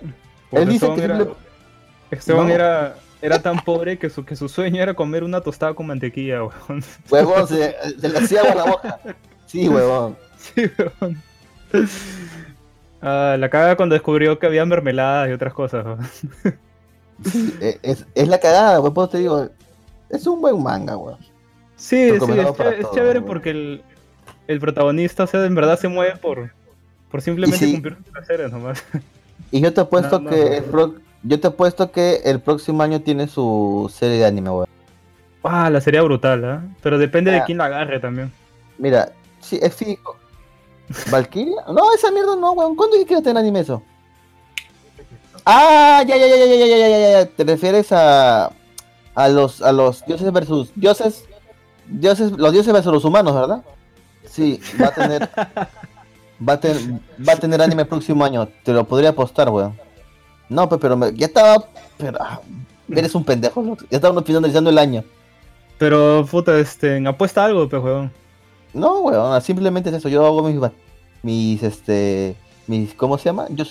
Él 0.63 0.69
dice 0.69 0.87
Esteban 0.87 0.97
que 0.97 1.05
era, 1.05 1.17
simple- 1.19 1.35
Esteban 2.11 2.49
No. 2.49 2.55
era, 2.55 2.95
era 3.23 3.43
tan 3.43 3.59
pobre 3.61 3.99
que 3.99 4.11
su, 4.11 4.25
que 4.25 4.37
su 4.37 4.49
sueño 4.49 4.83
era 4.83 4.95
comer 4.95 5.25
una 5.25 5.41
tostada 5.41 5.75
con 5.75 5.87
mantequilla, 5.87 6.45
weón. 6.45 6.85
Huevón, 7.11 7.49
se, 7.49 7.75
se 8.01 8.09
le 8.09 8.19
hacía 8.19 8.41
agua 8.43 8.55
la 8.55 8.65
boca. 8.65 9.01
Sí, 9.47 9.69
huevón. 9.69 10.17
Sí, 10.39 10.63
weón. 11.01 11.23
Ah, 13.03 13.37
la 13.39 13.49
caga 13.51 13.77
cuando 13.77 13.95
descubrió 13.95 14.39
que 14.39 14.47
había 14.47 14.65
mermeladas 14.65 15.29
y 15.29 15.33
otras 15.33 15.53
cosas. 15.53 15.85
weón. 15.85 15.99
Eh, 17.61 17.79
Es, 17.83 18.07
es 18.15 18.29
la 18.29 18.39
cagada, 18.39 18.81
weón, 18.81 18.95
por 18.95 19.05
eso 19.05 19.13
te 19.13 19.19
digo, 19.19 19.49
es 20.11 20.27
un 20.27 20.41
buen 20.41 20.63
manga, 20.63 20.97
weón. 20.97 21.19
Sí, 21.77 22.09
sí, 22.11 22.17
es, 22.17 22.23
ché- 22.23 22.79
es 22.81 22.91
chévere 22.93 23.21
porque 23.21 23.51
el, 23.51 23.83
el 24.47 24.61
protagonista, 24.61 25.25
o 25.25 25.27
sea, 25.27 25.45
en 25.45 25.55
verdad 25.55 25.79
se 25.79 25.89
mueve 25.89 26.17
por, 26.17 26.51
por 27.11 27.21
simplemente 27.21 27.65
sí. 27.67 27.73
cumplir 27.73 27.97
sus 27.97 28.07
placeres 28.13 28.51
nomás. 28.53 28.83
Y 29.51 29.61
yo 29.61 29.73
te 29.73 29.81
apuesto 29.81 30.21
más, 30.21 30.33
que 30.35 30.57
el 30.59 30.65
pro- 30.65 30.95
yo 31.23 31.41
te 31.41 31.47
apuesto 31.49 31.91
que 31.91 32.17
el 32.25 32.41
próximo 32.41 32.83
año 32.83 33.01
tiene 33.01 33.27
su 33.29 33.91
serie 33.95 34.19
de 34.19 34.27
anime, 34.27 34.51
weón. 34.51 34.67
Ah, 35.45 35.71
la 35.71 35.81
sería 35.81 36.03
brutal, 36.03 36.45
¿ah? 36.45 36.63
Pero 36.83 36.99
depende 36.99 37.31
de 37.31 37.39
Ah. 37.39 37.45
quién 37.45 37.59
la 37.59 37.67
agarre 37.67 38.01
también. 38.01 38.33
Mira, 38.79 39.13
sí, 39.41 39.59
es 39.63 39.75
fijo. 39.75 40.17
¿Valkyria? 41.11 41.63
No, 41.69 41.93
esa 41.95 42.11
mierda 42.11 42.37
no, 42.37 42.53
weón. 42.53 42.75
¿Cuándo 42.77 42.97
quiero 43.07 43.23
tener 43.23 43.39
anime 43.39 43.61
eso? 43.61 43.83
Ah, 45.45 46.03
ya, 46.07 46.17
ya, 46.17 46.27
ya, 46.27 46.37
ya, 46.37 46.47
ya, 46.47 46.67
ya, 46.67 46.77
ya, 46.77 46.89
ya, 46.89 47.11
ya. 47.21 47.27
Te 47.27 47.45
refieres 47.45 47.93
a 47.93 48.51
a 49.15 49.29
los 49.29 49.63
a 49.63 49.73
los 49.73 50.05
dioses 50.05 50.31
versus 50.33 50.71
dioses 50.75 51.25
dioses 51.87 52.33
los 52.33 52.53
dioses 52.53 52.73
versus 52.73 52.93
los 52.93 53.05
humanos, 53.05 53.35
¿verdad? 53.35 53.63
Sí, 54.29 54.61
va 54.83 54.89
a 54.89 54.91
tener 54.95 55.31
va 56.47 56.55
a 56.55 56.61
tener 56.61 56.79
va 57.27 57.33
a 57.33 57.37
tener 57.37 57.61
anime 57.63 57.83
el 57.83 57.89
próximo 57.89 58.25
año. 58.25 58.49
Te 58.65 58.73
lo 58.73 58.85
podría 58.85 59.11
apostar, 59.11 59.49
weón. 59.51 59.75
No, 60.49 60.69
pues, 60.69 60.81
pero 60.81 60.97
me- 60.97 61.13
ya 61.15 61.27
estaba 61.27 61.65
pero 61.99 62.19
ah, 62.21 62.41
eres 62.91 63.15
un 63.15 63.25
pendejo, 63.25 63.63
loco. 63.63 63.85
Ya 63.91 63.97
estábamos 63.97 64.25
finalizando 64.25 64.71
el 64.71 64.79
año. 64.79 65.03
Pero, 65.79 66.27
puta, 66.31 66.59
este, 66.59 67.07
apuesta 67.07 67.45
algo, 67.45 67.69
pues, 67.69 67.83
weón. 67.83 68.13
No, 68.73 69.01
weón, 69.01 69.41
simplemente 69.43 69.91
es 69.91 69.97
eso. 69.97 70.09
Yo 70.09 70.25
hago 70.25 70.43
mis, 70.43 70.59
mis, 71.23 71.63
este, 71.63 72.37
mis, 72.67 72.95
¿cómo 72.95 73.19
se 73.19 73.25
llama? 73.27 73.47
Yo, 73.51 73.65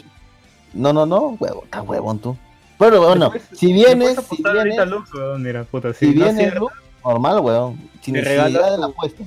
no, 0.74 0.92
no, 0.94 1.06
no, 1.06 1.38
huevón, 1.40 1.64
está 1.66 1.82
huevón 1.82 2.20
tú. 2.20 2.38
Pero 2.78 3.02
bueno, 3.02 3.32
si 3.54 3.72
vienes, 3.72 4.18
si 4.30 4.44
vienes, 4.44 4.88
Lux, 4.88 5.14
weón, 5.14 5.42
mira, 5.42 5.64
puta, 5.64 5.94
si 5.94 6.00
si, 6.00 6.06
no 6.08 6.26
vienes, 6.26 6.34
aciertas, 6.36 6.60
Lu, 6.60 6.70
normal, 7.06 7.40
weón. 7.40 7.90
Sin 8.02 8.16
Te 8.16 8.22
necesidad 8.22 8.46
regalas 8.48 8.72
de 8.72 8.78
la 8.80 8.86
apuesta. 8.88 9.24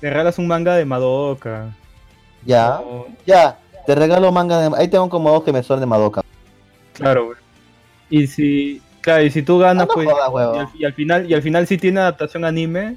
te 0.00 0.10
regalas 0.10 0.38
un 0.38 0.46
manga 0.46 0.74
de 0.76 0.84
Madoka. 0.86 1.76
Ya, 2.46 2.80
ya, 3.26 3.58
te 3.86 3.94
regalo 3.94 4.30
manga 4.32 4.58
de, 4.60 4.76
ahí 4.76 4.88
tengo 4.88 5.08
como 5.08 5.30
dos 5.30 5.42
que 5.44 5.52
me 5.52 5.62
son 5.62 5.80
de 5.80 5.86
Madoka. 5.86 6.22
Claro, 6.94 7.26
güey. 7.26 7.38
Y 8.08 8.26
si, 8.28 8.80
claro, 9.00 9.24
y 9.24 9.30
si 9.30 9.42
tú 9.42 9.60
Ah, 9.62 9.66
ganas, 9.68 9.88
no 9.88 9.94
pues, 9.94 10.08
jodas, 10.08 10.30
y 10.54 10.58
al, 10.58 10.80
y 10.80 10.84
al 10.84 10.92
final, 10.94 11.30
y 11.30 11.34
al 11.34 11.42
final 11.42 11.66
si 11.66 11.76
tiene 11.76 12.00
adaptación 12.00 12.44
anime, 12.44 12.96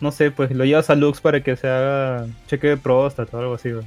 no 0.00 0.10
sé, 0.12 0.30
pues 0.30 0.50
lo 0.50 0.64
llevas 0.64 0.90
a 0.90 0.94
Lux 0.96 1.20
para 1.20 1.42
que 1.42 1.56
se 1.56 1.68
haga 1.68 2.26
cheque 2.48 2.68
de 2.68 2.76
próstata 2.76 3.36
o 3.36 3.40
algo 3.40 3.54
así, 3.54 3.70
güey. 3.70 3.86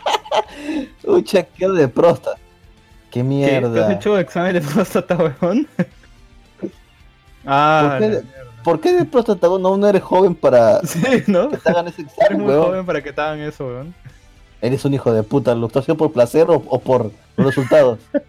Un 1.04 1.24
chequeo 1.24 1.72
de 1.72 1.88
próstata. 1.88 2.38
Qué 3.10 3.20
¿Qué? 3.20 3.24
¿Te 3.24 3.24
mierda. 3.24 3.86
has 3.88 3.96
hecho 3.96 4.16
examen 4.18 4.52
de 4.54 4.60
próstata, 4.74 5.16
weón? 5.16 5.66
ah, 7.46 7.96
¿Por 7.98 8.10
qué. 8.10 8.22
¿Por 8.64 8.80
qué 8.80 8.92
de 8.92 9.04
próstata 9.04 9.46
no, 9.48 9.76
no 9.76 9.86
eres 9.88 10.02
joven 10.02 10.34
para 10.34 10.80
Sí, 10.82 11.00
¿no? 11.26 11.48
que 11.50 11.56
te 11.56 11.70
hagan 11.70 11.88
ese 11.88 12.02
Eres 12.02 12.12
examen, 12.18 12.42
muy 12.42 12.50
weón? 12.52 12.64
joven 12.66 12.86
para 12.86 13.02
que 13.02 13.12
te 13.12 13.20
hagan 13.20 13.40
eso, 13.40 13.66
weón. 13.66 13.94
Eres 14.60 14.84
un 14.84 14.94
hijo 14.94 15.12
de 15.12 15.22
puta, 15.22 15.54
¿lo 15.54 15.66
estás 15.68 15.82
haciendo 15.84 15.98
por 15.98 16.12
placer 16.12 16.50
o, 16.50 16.56
o 16.66 16.80
por 16.80 17.10
resultados? 17.36 17.98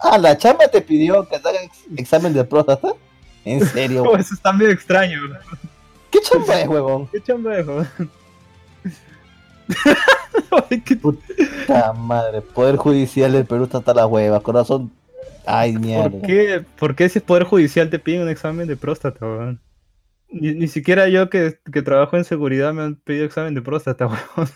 ah, 0.00 0.18
la 0.18 0.36
chamba 0.38 0.68
te 0.68 0.80
pidió 0.80 1.28
que 1.28 1.38
te 1.38 1.48
hagan 1.48 1.64
ex- 1.64 1.84
examen 1.96 2.32
de 2.32 2.44
próstata. 2.44 2.90
¿En 3.44 3.64
serio? 3.66 4.04
Oh, 4.04 4.16
eso 4.16 4.34
está 4.34 4.52
medio 4.52 4.72
extraño, 4.72 5.20
weón. 5.22 5.38
¿Qué 6.10 6.20
chamba 6.20 6.60
es, 6.60 6.68
huevón? 6.68 7.06
¿Qué 7.08 7.22
chamba 7.22 7.58
es, 7.58 7.66
weón? 7.66 7.88
Qué- 10.84 10.96
Puta 10.96 11.92
madre, 11.92 12.40
Poder 12.40 12.76
Judicial 12.76 13.32
del 13.32 13.44
Perú 13.46 13.64
está 13.64 13.78
hasta 13.78 13.94
la 13.94 14.06
hueva, 14.06 14.40
corazón. 14.40 14.92
Ay, 15.46 15.76
mierda. 15.76 16.10
¿Por 16.10 16.22
qué, 16.22 16.64
¿Por 16.78 16.96
qué 16.96 17.08
si 17.08 17.18
es 17.18 17.24
Poder 17.24 17.44
Judicial 17.44 17.88
te 17.90 17.98
piden 17.98 18.22
un 18.22 18.28
examen 18.28 18.66
de 18.66 18.76
próstata, 18.76 19.24
weón? 19.24 19.60
Ni, 20.28 20.54
ni 20.54 20.68
siquiera 20.68 21.08
yo 21.08 21.30
que, 21.30 21.58
que 21.72 21.82
trabajo 21.82 22.16
en 22.16 22.24
seguridad 22.24 22.72
me 22.72 22.82
han 22.82 22.96
pedido 22.96 23.24
examen 23.24 23.54
de 23.54 23.62
próstata, 23.62 24.06
weón. 24.36 24.48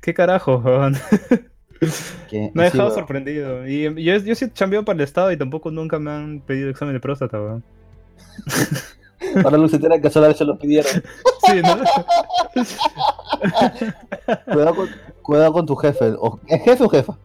¿Qué 0.00 0.14
carajo, 0.14 0.58
weón? 0.58 0.96
Me 2.52 2.62
ha 2.62 2.64
dejado 2.64 2.90
sorprendido. 2.90 3.66
Y 3.66 3.82
yo, 4.04 4.16
yo 4.18 4.34
sí 4.34 4.50
chambeado 4.52 4.84
para 4.84 4.96
el 4.96 5.02
Estado 5.02 5.32
y 5.32 5.36
tampoco 5.38 5.70
nunca 5.70 5.98
me 5.98 6.10
han 6.10 6.40
pedido 6.40 6.68
examen 6.68 6.94
de 6.94 7.00
próstata, 7.00 7.40
weón. 7.40 7.64
Ahora 9.44 9.56
entera 9.56 10.00
que 10.00 10.10
solamente 10.10 10.38
se 10.38 10.44
lo 10.44 10.58
pidieron. 10.58 10.92
Sí, 10.92 11.60
¿no? 11.62 11.78
Cuidado 14.44 14.74
con, 14.74 14.88
cuidado 15.22 15.52
con 15.52 15.66
tu 15.66 15.76
jefe. 15.76 16.14
¿Es 16.48 16.62
jefe 16.62 16.84
o 16.84 16.88
jefa? 16.88 17.18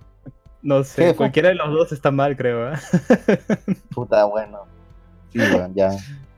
No 0.65 0.83
sé, 0.83 1.15
cualquiera 1.15 1.49
de 1.49 1.55
los 1.55 1.69
dos 1.71 1.91
está 1.91 2.09
mal, 2.09 2.35
creo, 2.35 2.73
¿eh? 2.73 2.77
Puta, 3.93 4.25
bueno. 4.25 4.61
Sí, 5.31 5.37
weón, 5.39 5.75
ya. 5.75 5.91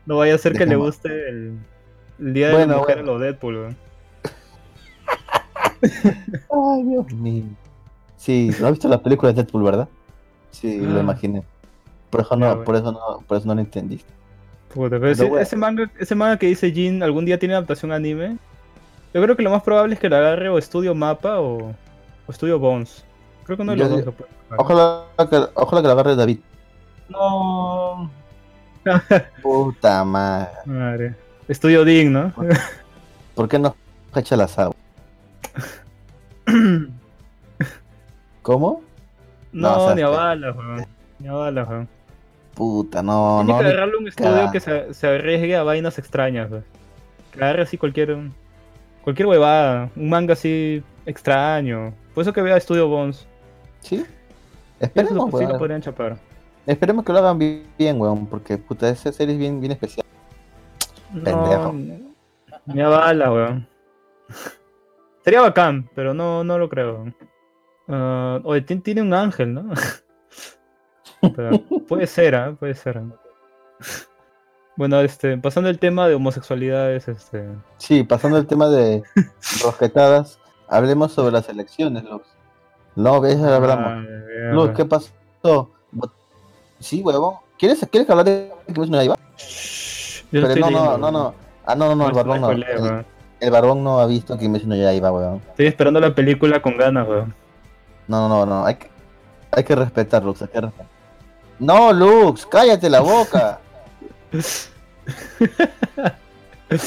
No 0.04 0.18
vaya 0.18 0.34
a 0.34 0.38
ser 0.38 0.52
que 0.52 0.66
le 0.66 0.76
guste 0.76 1.08
el, 1.30 1.58
el 2.20 2.34
Día 2.34 2.48
de 2.48 2.52
Bueno, 2.52 2.72
la 2.74 2.78
Mujer 2.80 2.96
bueno. 2.96 3.10
a 3.10 3.14
los 3.14 3.22
Deadpool, 3.22 3.56
weón. 3.56 3.76
Ay, 5.82 6.82
Dios 6.84 7.12
mío. 7.14 7.44
Sí, 8.16 8.50
¿no 8.60 8.66
has 8.66 8.72
visto 8.72 8.88
las 8.88 9.00
películas 9.00 9.34
de 9.34 9.42
Deadpool, 9.42 9.62
verdad? 9.62 9.88
Sí, 10.50 10.78
lo 10.80 10.98
Ah. 10.98 11.02
imaginé. 11.02 11.42
Por 12.10 12.20
eso 12.22 12.30
Ya, 12.30 12.36
no, 12.36 12.46
bueno. 12.48 12.64
por 12.64 12.76
eso 12.76 12.92
no, 12.92 13.00
por 13.26 13.36
eso 13.38 13.46
no 13.46 13.54
lo 13.54 13.60
entendiste. 13.60 14.12
Puta, 14.74 14.90
pero 14.90 15.00
Pero 15.00 15.12
ese, 15.12 15.24
bueno. 15.24 15.42
ese 15.42 15.56
manga, 15.56 15.90
ese 15.98 16.14
manga 16.14 16.36
que 16.36 16.46
dice 16.48 16.70
Jin 16.70 17.02
algún 17.02 17.24
día 17.24 17.38
tiene 17.38 17.54
adaptación 17.54 17.92
anime. 17.92 18.36
Yo 19.14 19.22
creo 19.22 19.36
que 19.36 19.42
lo 19.42 19.50
más 19.50 19.62
probable 19.62 19.94
es 19.94 20.00
que 20.00 20.08
lo 20.10 20.16
agarre 20.16 20.48
o 20.50 20.58
Estudio 20.58 20.94
Mapa 20.94 21.40
o, 21.40 21.70
o 21.70 22.30
Estudio 22.30 22.58
Bones. 22.58 23.04
Creo 23.48 23.56
que 23.56 23.62
uno 23.62 23.72
de 23.72 23.78
los 23.78 23.88
dos 23.88 24.04
lo 24.04 24.12
puede. 24.12 24.30
Ojalá 24.58 25.04
que, 25.30 25.36
ojalá 25.54 25.80
que 25.80 25.86
lo 25.86 25.92
agarre 25.94 26.16
David. 26.16 26.38
No. 27.08 28.10
Puta 29.42 30.04
madre. 30.04 30.48
Madre. 30.66 31.14
Estudio 31.48 31.82
Ding, 31.82 32.12
¿no? 32.12 32.30
¿Por 33.34 33.48
qué 33.48 33.58
no 33.58 33.74
cacha 34.12 34.36
la 34.36 34.44
agua? 34.54 34.76
¿Cómo? 38.42 38.82
No, 39.52 39.68
no, 39.70 39.76
o 39.78 39.86
sea, 39.86 39.94
ni 39.94 40.02
a 40.02 40.06
que- 40.06 40.10
balas, 40.12 40.56
weón. 40.56 40.86
Ni 41.18 41.28
a 41.28 41.32
balas, 41.32 41.68
weón. 41.68 41.88
Puta, 42.54 43.02
no, 43.02 43.42
Tiene 43.46 43.52
no. 43.52 43.58
que 43.58 43.64
ni- 43.64 43.70
agarrarle 43.70 43.96
un 43.96 44.08
estudio 44.08 44.50
que 44.52 44.60
se, 44.60 44.92
se 44.92 45.06
arriesgue 45.06 45.56
a 45.56 45.62
vainas 45.62 45.98
extrañas, 45.98 46.50
weón. 46.50 46.64
Que 47.32 47.42
agarre 47.42 47.62
así 47.62 47.78
cualquier. 47.78 48.14
Cualquier 49.02 49.26
huevada. 49.26 49.88
Un 49.96 50.10
manga 50.10 50.34
así 50.34 50.82
extraño. 51.06 51.94
Por 52.14 52.22
eso 52.22 52.32
que 52.32 52.42
vea 52.42 52.56
Estudio 52.56 52.88
Bones. 52.88 53.26
¿Sí? 53.80 53.96
Eso 53.96 54.06
Esperemos, 54.80 55.30
sí 55.38 55.46
lo 55.46 55.58
podrían 55.58 55.80
chapar. 55.82 56.18
Esperemos 56.66 57.04
que 57.04 57.12
lo 57.12 57.18
hagan 57.18 57.38
bi- 57.38 57.66
bien, 57.78 58.00
weón. 58.00 58.26
Porque, 58.26 58.58
puta, 58.58 58.88
esa 58.88 59.10
serie 59.12 59.34
es 59.34 59.38
bien, 59.40 59.60
bien 59.60 59.72
especial. 59.72 60.04
Pendejo. 61.12 61.72
No, 61.72 62.14
ni 62.66 62.80
a 62.82 62.88
bala, 62.88 63.32
weón. 63.32 63.66
Sería 65.24 65.40
bacán, 65.40 65.88
pero 65.94 66.14
no, 66.14 66.44
no 66.44 66.58
lo 66.58 66.68
creo. 66.68 67.12
Ah, 67.88 68.40
oye, 68.44 68.60
ti- 68.60 68.76
tiene 68.80 69.02
un 69.02 69.14
ángel, 69.14 69.54
¿no? 69.54 69.70
Pero 71.34 71.58
puede 71.88 72.06
ser, 72.06 72.34
¿ah? 72.36 72.54
Puede 72.58 72.74
ser. 72.74 73.00
Bueno, 74.76 75.00
este, 75.00 75.36
pasando 75.38 75.68
el 75.68 75.80
tema 75.80 76.06
de 76.06 76.14
homosexualidades, 76.14 77.08
este. 77.08 77.48
Sí, 77.78 78.04
pasando 78.04 78.38
el 78.38 78.46
tema 78.46 78.68
de 78.68 79.02
rosquetadas, 79.64 80.38
hablemos 80.68 81.12
sobre 81.12 81.32
las 81.32 81.48
elecciones, 81.48 82.04
Lux. 82.04 82.28
No, 82.98 83.20
ves, 83.20 83.40
hablamos. 83.40 83.86
ah, 83.86 84.02
ya, 84.04 84.52
Luz. 84.52 84.70
¿qué 84.76 84.84
pasó? 84.84 85.70
Sí, 86.80 87.00
huevón. 87.00 87.36
¿Quieres, 87.56 87.86
¿Quieres 87.92 88.10
hablar 88.10 88.26
de 88.26 88.52
que 88.66 88.72
no 88.72 89.02
yo 89.04 89.10
lo 89.12 89.16
Pero 90.32 90.48
no, 90.48 90.48
no, 90.48 90.54
leyendo, 90.56 90.98
no, 90.98 91.10
no. 91.12 91.34
Ah, 91.64 91.76
no, 91.76 91.94
no, 91.94 91.94
no, 91.94 92.06
el 92.06 92.10
No, 92.10 92.16
barbón 92.16 92.40
no. 92.40 92.50
El, 92.50 92.64
weón. 92.80 93.06
el 93.38 93.50
barbón 93.52 93.84
no 93.84 94.00
ha 94.00 94.06
visto 94.06 94.36
que 94.36 94.48
no 94.48 94.74
ya 94.74 94.92
iba, 94.92 95.12
huevón. 95.12 95.40
Estoy 95.50 95.66
esperando 95.68 96.00
la 96.00 96.12
película 96.12 96.60
con 96.60 96.76
ganas, 96.76 97.06
weón. 97.06 97.32
No, 98.08 98.28
no, 98.28 98.44
no, 98.44 98.46
no. 98.46 98.66
Hay 98.66 98.74
que, 98.74 98.90
hay 99.52 99.62
que 99.62 99.76
respetar, 99.76 100.24
Lux. 100.24 100.42
Hay 100.42 100.48
que 100.48 100.60
respetar. 100.60 100.86
No, 101.60 101.92
Lux, 101.92 102.46
cállate 102.46 102.90
la 102.90 103.00
boca. 103.00 103.60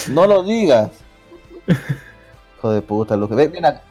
No 0.10 0.28
lo 0.28 0.44
digas. 0.44 0.92
Hijo 2.58 2.72
de 2.72 2.82
puta, 2.82 3.16
Lux. 3.16 3.34
Ven, 3.34 3.52
ven 3.52 3.66
acá. 3.66 3.82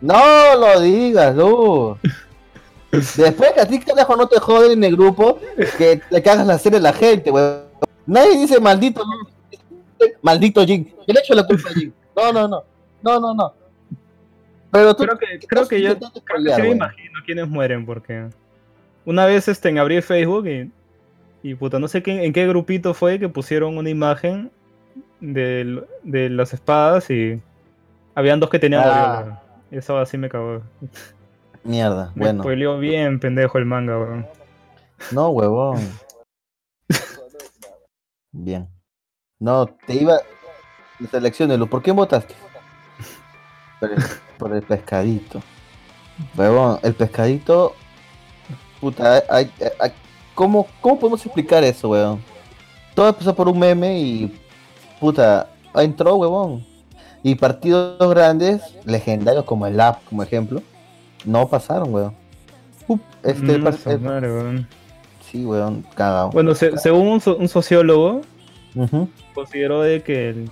No 0.00 0.56
lo 0.56 0.80
digas, 0.80 1.34
Lux. 1.34 2.00
Después 3.16 3.52
que 3.52 3.60
a 3.60 3.66
ti 3.66 3.78
carajo 3.78 4.16
no 4.16 4.26
te 4.26 4.38
joden 4.38 4.72
en 4.72 4.84
el 4.84 4.96
grupo, 4.96 5.38
que 5.76 6.00
le 6.10 6.22
cagas 6.22 6.46
la 6.46 6.58
serie 6.58 6.78
a 6.78 6.82
la 6.82 6.92
gente, 6.92 7.30
weón. 7.30 7.62
Nadie 8.06 8.38
dice 8.38 8.60
maldito. 8.60 9.02
Maldito 10.22 10.64
Jin. 10.64 10.86
Yo 11.06 11.14
le 11.14 11.20
echo 11.20 11.34
la 11.34 11.46
culpa 11.46 11.68
a 11.70 11.72
Jin. 11.72 11.92
No, 12.16 12.32
no, 12.32 12.48
no. 12.48 12.64
No, 13.02 13.20
no, 13.20 13.34
no. 13.34 13.54
Pero 14.70 14.94
tú 14.94 15.04
Creo 15.04 15.18
que, 15.18 15.46
creo 15.46 15.68
que 15.68 15.82
yo 15.82 15.98
creo 15.98 16.44
que 16.44 16.54
sí 16.54 16.62
me 16.62 16.70
imagino 16.70 17.20
quiénes 17.24 17.48
mueren, 17.48 17.86
porque 17.86 18.26
una 19.04 19.26
vez 19.26 19.48
este, 19.48 19.68
en 19.68 19.78
abrí 19.78 20.00
Facebook 20.02 20.46
y, 20.48 20.70
y 21.42 21.54
puta, 21.54 21.78
no 21.78 21.88
sé 21.88 22.02
qué, 22.02 22.24
en 22.24 22.32
qué 22.32 22.46
grupito 22.46 22.92
fue 22.92 23.18
que 23.18 23.28
pusieron 23.28 23.78
una 23.78 23.90
imagen 23.90 24.50
de 25.20 25.82
las 26.30 26.52
espadas 26.52 27.10
y 27.10 27.40
habían 28.14 28.40
dos 28.40 28.50
que 28.50 28.58
tenían 28.58 28.82
Ah. 28.84 29.42
Eso 29.70 29.98
así 29.98 30.16
me 30.18 30.28
cagó. 30.28 30.62
Mierda, 31.64 32.12
Me 32.14 32.26
bueno. 32.26 32.42
spoileó 32.42 32.78
bien 32.78 33.18
pendejo 33.18 33.58
el 33.58 33.64
manga, 33.64 33.98
weón. 33.98 34.26
No, 35.10 35.28
huevón. 35.30 35.80
Bien. 38.32 38.68
No, 39.38 39.66
te 39.66 39.94
iba. 39.94 40.18
Lu, 41.58 41.66
¿por 41.68 41.82
qué 41.82 41.92
votaste? 41.92 42.34
Por 43.80 43.92
el, 43.92 43.98
por 44.38 44.52
el 44.54 44.62
pescadito. 44.62 45.42
Huevón, 46.36 46.78
el 46.82 46.94
pescadito. 46.94 47.74
Puta, 48.80 49.22
hay, 49.28 49.50
hay- 49.78 49.92
¿cómo, 50.34 50.66
¿cómo 50.80 50.98
podemos 50.98 51.24
explicar 51.26 51.62
eso, 51.64 51.90
huevón? 51.90 52.22
Todo 52.94 53.08
empezó 53.08 53.34
por 53.34 53.48
un 53.48 53.58
meme 53.58 53.98
y. 53.98 54.40
Puta, 55.00 55.50
entró, 55.74 56.14
huevón. 56.16 56.64
Y 57.22 57.34
partidos 57.34 57.98
grandes, 58.10 58.62
legendarios 58.84 59.44
como 59.44 59.66
el 59.66 59.80
App, 59.80 60.02
como 60.08 60.22
ejemplo, 60.22 60.62
no 61.24 61.48
pasaron. 61.48 61.92
Up, 62.88 63.00
Este, 63.24 63.58
Mm, 63.58 63.64
par- 63.64 63.76
su 63.76 63.90
el- 63.90 64.00
madre, 64.00 64.32
weón. 64.32 64.68
Sí, 65.30 65.44
weón, 65.44 65.84
cagado. 65.94 66.30
Bueno, 66.30 66.54
se- 66.54 66.78
según 66.78 67.08
un, 67.08 67.20
so- 67.20 67.36
un 67.36 67.48
sociólogo, 67.48 68.20
Ujú. 68.76 69.08
consideró 69.34 69.82
de 69.82 70.02
que, 70.02 70.28
el- 70.30 70.50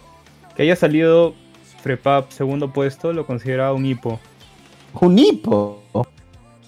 que 0.57 0.63
haya 0.65 0.75
salido 0.77 1.35
Frepap 1.83 2.31
segundo 2.31 2.73
puesto 2.73 3.13
lo 3.13 3.25
consideraba 3.27 3.73
un 3.75 3.85
hipo. 3.87 4.19
Un 5.01 5.19
hipo. 5.19 5.81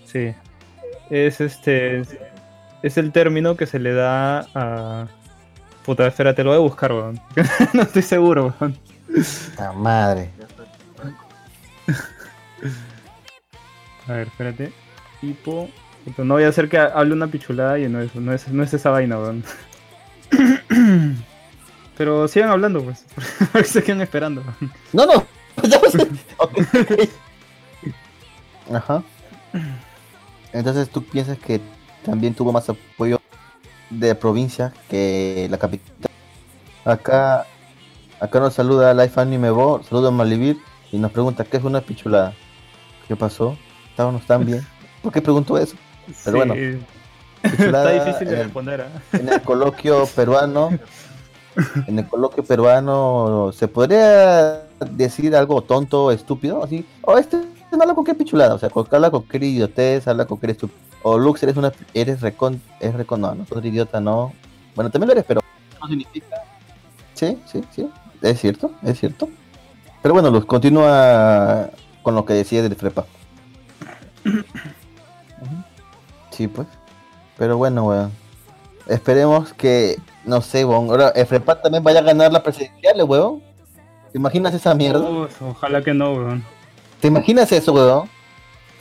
Sí. 0.05 0.33
Es 1.11 1.41
este. 1.41 2.01
Es, 2.01 2.17
es 2.83 2.97
el 2.99 3.11
término 3.13 3.57
que 3.57 3.67
se 3.67 3.79
le 3.79 3.93
da 3.95 4.47
a. 4.55 5.07
Puta, 5.85 6.07
espérate, 6.07 6.45
lo 6.45 6.51
voy 6.51 6.59
a 6.59 6.61
buscar, 6.63 6.93
weón. 6.93 7.19
no 7.75 7.83
estoy 7.83 8.03
seguro, 8.03 8.55
weón. 8.61 8.77
La 9.59 9.73
madre. 9.73 10.31
A 14.07 14.13
ver, 14.13 14.29
espérate. 14.29 14.73
Hipo. 15.23 15.69
No 16.19 16.35
voy 16.35 16.45
a 16.45 16.49
hacer 16.49 16.69
que 16.69 16.79
hable 16.79 17.15
una 17.15 17.27
pichulada 17.27 17.79
y 17.79 17.89
no 17.89 18.01
es, 18.01 18.15
no 18.15 18.33
es, 18.33 18.47
no 18.49 18.63
es 18.63 18.73
esa 18.73 18.91
vaina, 18.91 19.19
weón. 19.19 19.43
Pero 21.97 22.29
sigan 22.29 22.51
hablando, 22.51 22.83
pues. 22.83 23.05
Se 23.69 23.83
quedan 23.83 24.03
esperando. 24.03 24.45
No, 24.93 25.07
no. 25.07 25.27
Ajá. 28.77 29.03
Entonces 30.53 30.91
tú 30.91 31.03
piensas 31.03 31.39
que 31.39 31.61
también 32.05 32.35
tuvo 32.35 32.53
más 32.53 32.69
apoyo 32.69 33.21
de 33.91 34.15
provincia 34.15 34.73
que 34.89 35.49
la 35.51 35.59
capital. 35.59 36.11
Acá, 36.85 37.47
acá 38.21 38.41
nos 38.41 38.55
saluda 38.55 38.95
Life 38.95 39.21
Anime 39.21 39.51
Bo, 39.51 39.83
saluda 39.83 40.09
a 40.09 40.11
Malivir 40.11 40.59
y 40.93 40.99
nos 40.99 41.13
pregunta 41.13 41.45
qué 41.45 41.57
es 41.57 41.65
una 41.65 41.81
pichulada. 41.81 42.33
¿Qué 43.09 43.17
pasó? 43.17 43.57
¿Estábamos 43.91 44.27
tan 44.27 44.45
bien? 44.45 44.67
¿Por 45.03 45.13
qué 45.13 45.23
pregunto 45.23 45.57
eso? 45.59 45.77
Pero 46.25 46.39
bueno, 46.39 46.55
Sí, 46.55 46.79
Pichulada, 47.43 47.93
Está 47.93 48.05
difícil 48.05 48.29
de 48.29 48.35
eh, 48.35 48.43
responder, 48.45 48.81
¿ah? 48.81 49.01
en 49.17 49.29
el 49.29 49.43
coloquio 49.43 50.07
peruano, 50.07 50.71
en 51.87 51.99
el 51.99 52.07
coloquio 52.09 52.43
peruano, 52.45 53.53
¿se 53.53 53.69
podría 53.69 54.63
decir 54.91 55.35
algo 55.37 55.63
tonto, 55.63 56.11
estúpido? 56.11 56.65
Así, 56.65 56.85
o 57.03 57.17
este 57.19 57.37
no 57.73 57.83
habla 57.83 57.95
con 57.95 58.05
qué 58.05 58.15
pichulada, 58.15 58.55
o 58.55 58.59
sea, 58.59 58.71
con- 58.71 58.87
habla 58.91 59.11
con 59.11 59.25
qué 59.25 59.37
idiotez, 59.39 60.09
habla 60.09 60.25
con 60.25 60.39
qué 60.39 60.51
estúpido. 60.51 60.79
O 61.03 61.19
Lux, 61.19 61.43
eres 61.43 61.57
una, 61.57 61.73
eres 61.95 62.21
recon, 62.21 62.61
es 62.81 62.95
recon, 62.95 63.21
no, 63.21 63.35
no, 63.35 63.47
sos 63.47 63.65
idiota, 63.65 64.01
no. 64.01 64.33
Bueno, 64.75 64.91
también 64.91 65.09
lo 65.09 65.13
eres, 65.13 65.25
pero 65.29 65.41
no 65.81 65.87
significa. 65.89 66.37
Sí, 67.15 67.39
sí, 67.47 67.63
sí, 67.75 67.89
es 68.23 68.41
cierto, 68.41 68.73
es 68.83 68.99
cierto. 68.99 69.29
Pero 70.03 70.15
bueno, 70.15 70.31
Luz, 70.31 70.47
continúa 70.47 71.71
con 72.03 72.15
lo 72.15 72.25
que 72.25 72.35
decía 72.35 72.63
del 72.63 72.77
Frepa. 72.77 73.07
Sí, 76.31 76.49
pues. 76.49 76.69
Pero 77.39 77.57
bueno, 77.57 77.85
weón. 77.85 78.13
Esperemos 78.87 79.55
que, 79.55 79.97
no 80.27 80.43
sé, 80.43 80.67
weón. 80.67 80.91
Ahora, 80.91 81.09
el 81.09 81.25
Frepa 81.27 81.63
también 81.63 81.83
vaya 81.83 82.01
a 82.01 82.03
ganar 82.03 82.31
la 82.31 82.43
presidencial, 82.43 83.03
weón. 83.05 83.43
¿Te 84.13 84.19
imaginas 84.19 84.53
esa 84.53 84.75
mierda? 84.75 85.09
Ojalá 85.41 85.83
que 85.83 85.95
no, 85.95 86.13
weón. 86.13 86.45
¿Te 87.01 87.09
imaginas 87.09 87.51
eso, 87.53 87.73
weón? 87.73 88.09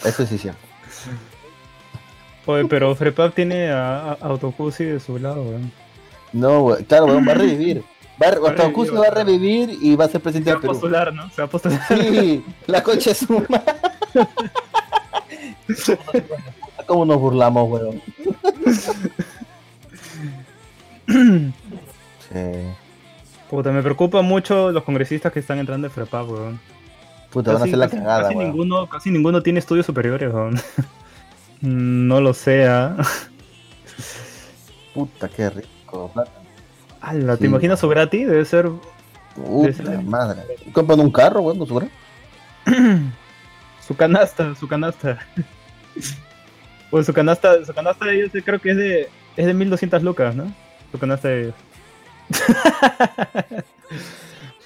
Eso 0.04 0.26
sí, 0.26 0.38
sí. 0.38 0.50
Oye, 2.46 2.66
pero 2.66 2.94
Frepap 2.94 3.34
tiene 3.34 3.70
a, 3.72 4.12
a 4.12 4.18
Autocusi 4.22 4.84
de 4.84 5.00
su 5.00 5.18
lado, 5.18 5.42
weón. 5.42 5.72
No, 6.34 6.60
weón. 6.62 6.84
Claro, 6.84 7.06
weón, 7.06 7.26
va 7.26 7.32
a 7.32 7.36
revivir. 7.36 7.84
Va 8.22 8.28
a, 8.28 8.40
Va 8.40 8.48
a 8.48 8.52
hasta 8.52 8.64
revivir, 8.64 8.94
va 8.98 9.08
a 9.08 9.10
revivir 9.12 9.78
y 9.82 9.96
va 9.96 10.06
a 10.06 10.08
ser 10.08 10.22
Se 10.22 10.24
presidente 10.24 10.52
va 10.52 10.56
del 10.56 10.58
a 10.58 10.62
Perú. 10.62 10.74
postular, 10.74 11.14
¿no? 11.14 11.30
Se 11.32 11.42
va 11.42 11.46
a 11.46 11.50
postular. 11.50 11.82
Sí, 11.88 12.44
la 12.68 12.82
concha 12.84 13.12
es 13.12 13.22
una. 13.30 13.64
¿Cómo 16.88 17.06
nos 17.06 17.20
burlamos, 17.20 17.70
weón? 17.70 18.02
Sí. 21.08 22.40
Puta, 23.50 23.72
me 23.72 23.82
preocupa 23.84 24.22
mucho 24.22 24.72
los 24.72 24.84
congresistas 24.84 25.32
que 25.32 25.40
están 25.40 25.60
entrando 25.60 25.88
en 25.88 25.94
Frepap, 25.94 26.30
weón. 26.30 26.60
Puta, 27.32 27.54
van 27.54 27.62
a 27.62 27.66
hacer 27.66 27.78
la 27.78 27.88
casi- 27.88 27.98
cagada, 27.98 28.24
casi 28.24 28.36
weón. 28.36 28.48
ninguno, 28.50 28.90
casi 28.90 29.12
ninguno 29.12 29.42
tiene 29.44 29.60
estudios 29.60 29.86
superiores, 29.86 30.34
weón. 30.34 30.60
no 31.62 32.22
lo 32.22 32.34
sea. 32.34 32.96
Puta, 34.94 35.28
qué 35.30 35.50
rico. 35.50 36.10
plata. 36.14 36.32
Ala, 37.06 37.34
Sí. 37.36 37.42
¿te 37.42 37.46
imaginas 37.48 37.80
su 37.80 37.88
gratis? 37.90 38.28
Debe 38.28 38.44
ser. 38.46 38.70
Puta 39.36 40.02
madre. 40.02 40.42
Compran 40.72 41.00
un 41.00 41.12
carro, 41.12 41.42
weón, 41.42 41.60
con 41.60 41.68
gra- 41.68 41.90
Su 43.86 43.96
canasta, 43.96 44.56
su 44.56 44.68
canasta. 44.68 45.20
Pues 46.92 47.08
su 47.08 47.14
canasta, 47.14 47.66
su 47.66 47.74
canasta 47.74 48.06
de 48.06 48.16
ellos 48.16 48.36
eh, 48.36 48.42
creo 48.46 48.60
que 48.62 48.70
es 48.72 48.78
de, 48.78 49.10
es 49.36 49.46
de 49.48 49.54
1200 49.54 50.02
lucas, 50.04 50.34
¿no? 50.36 50.54
Su 50.92 51.00
canasta 51.00 51.28
de 51.28 51.42
ellos. 51.42 51.56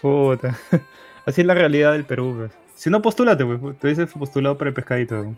Puta. 0.02 0.57
Así 1.26 1.41
es 1.41 1.48
la 1.48 1.53
realidad 1.53 1.94
del 1.94 2.06
Perú, 2.06 2.36
pues. 2.38 2.52
Si 2.76 2.90
no, 2.90 3.02
postúlate, 3.02 3.45
pues. 3.45 3.60
Tú 3.80 3.88
dices 3.88 4.10
postulado 4.18 4.57
para 4.57 4.70
el 4.70 4.74
pescadito. 4.74 5.16
weón. 5.16 5.38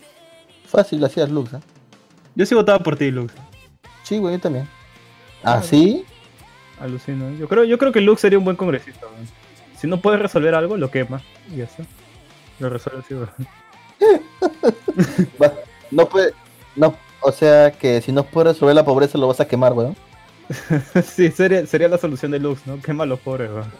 Fácil, 0.66 1.02
hacías 1.04 1.30
luz, 1.30 1.52
¿eh? 1.54 1.60
Yo 2.34 2.46
sí 2.46 2.54
votaba 2.54 2.78
por 2.78 2.96
ti, 2.96 3.10
Lux. 3.10 3.32
Sí, 4.02 4.18
güey, 4.18 4.34
yo 4.36 4.40
también. 4.40 4.68
¿Ah, 5.42 5.60
sí? 5.62 6.04
Alucino. 6.82 7.30
Yo 7.38 7.48
creo, 7.48 7.64
yo 7.64 7.78
creo 7.78 7.92
que 7.92 8.00
Lux 8.00 8.20
sería 8.20 8.38
un 8.38 8.44
buen 8.44 8.56
congresista. 8.56 9.06
Si 9.78 9.86
no 9.86 10.00
puede 10.00 10.18
resolver 10.18 10.54
algo, 10.54 10.76
lo 10.76 10.90
quema. 10.90 11.22
Y 11.52 11.56
ya 11.58 11.64
está. 11.64 11.84
Lo 12.58 12.68
resuelve 12.68 13.00
así. 13.02 13.14
Va- 15.42 15.52
No 15.90 16.08
puede. 16.08 16.32
No, 16.76 16.94
o 17.20 17.32
sea 17.32 17.70
que 17.72 18.00
si 18.00 18.12
no 18.12 18.24
puedes 18.24 18.54
resolver 18.54 18.74
la 18.74 18.84
pobreza 18.84 19.18
lo 19.18 19.28
vas 19.28 19.40
a 19.40 19.46
quemar, 19.48 19.72
weón. 19.72 19.96
Sí, 21.04 21.30
sería, 21.30 21.64
sería 21.66 21.88
la 21.88 21.98
solución 21.98 22.30
de 22.32 22.38
Lux, 22.40 22.66
¿no? 22.66 22.80
Quema 22.80 23.04
a 23.04 23.06
los 23.06 23.20
pobres, 23.20 23.50
weón. 23.50 23.72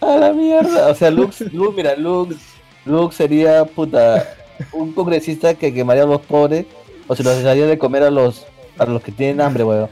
A 0.00 0.16
la 0.16 0.32
mierda. 0.32 0.88
O 0.88 0.94
sea, 0.94 1.10
Lux, 1.10 1.40
Lux, 1.52 1.76
mira, 1.76 1.94
Lux, 1.96 2.36
Lux 2.84 3.16
sería 3.16 3.64
puta 3.64 4.34
un 4.72 4.92
congresista 4.92 5.54
que 5.54 5.72
quemaría 5.72 6.02
a 6.02 6.06
los 6.06 6.20
pobres 6.20 6.66
o 7.06 7.16
se 7.16 7.22
los 7.22 7.42
daría 7.42 7.66
de 7.66 7.78
comer 7.78 8.02
a 8.02 8.10
los 8.10 8.46
a 8.78 8.86
los 8.86 9.02
que 9.02 9.12
tienen 9.12 9.40
hambre, 9.40 9.64
weón. 9.64 9.88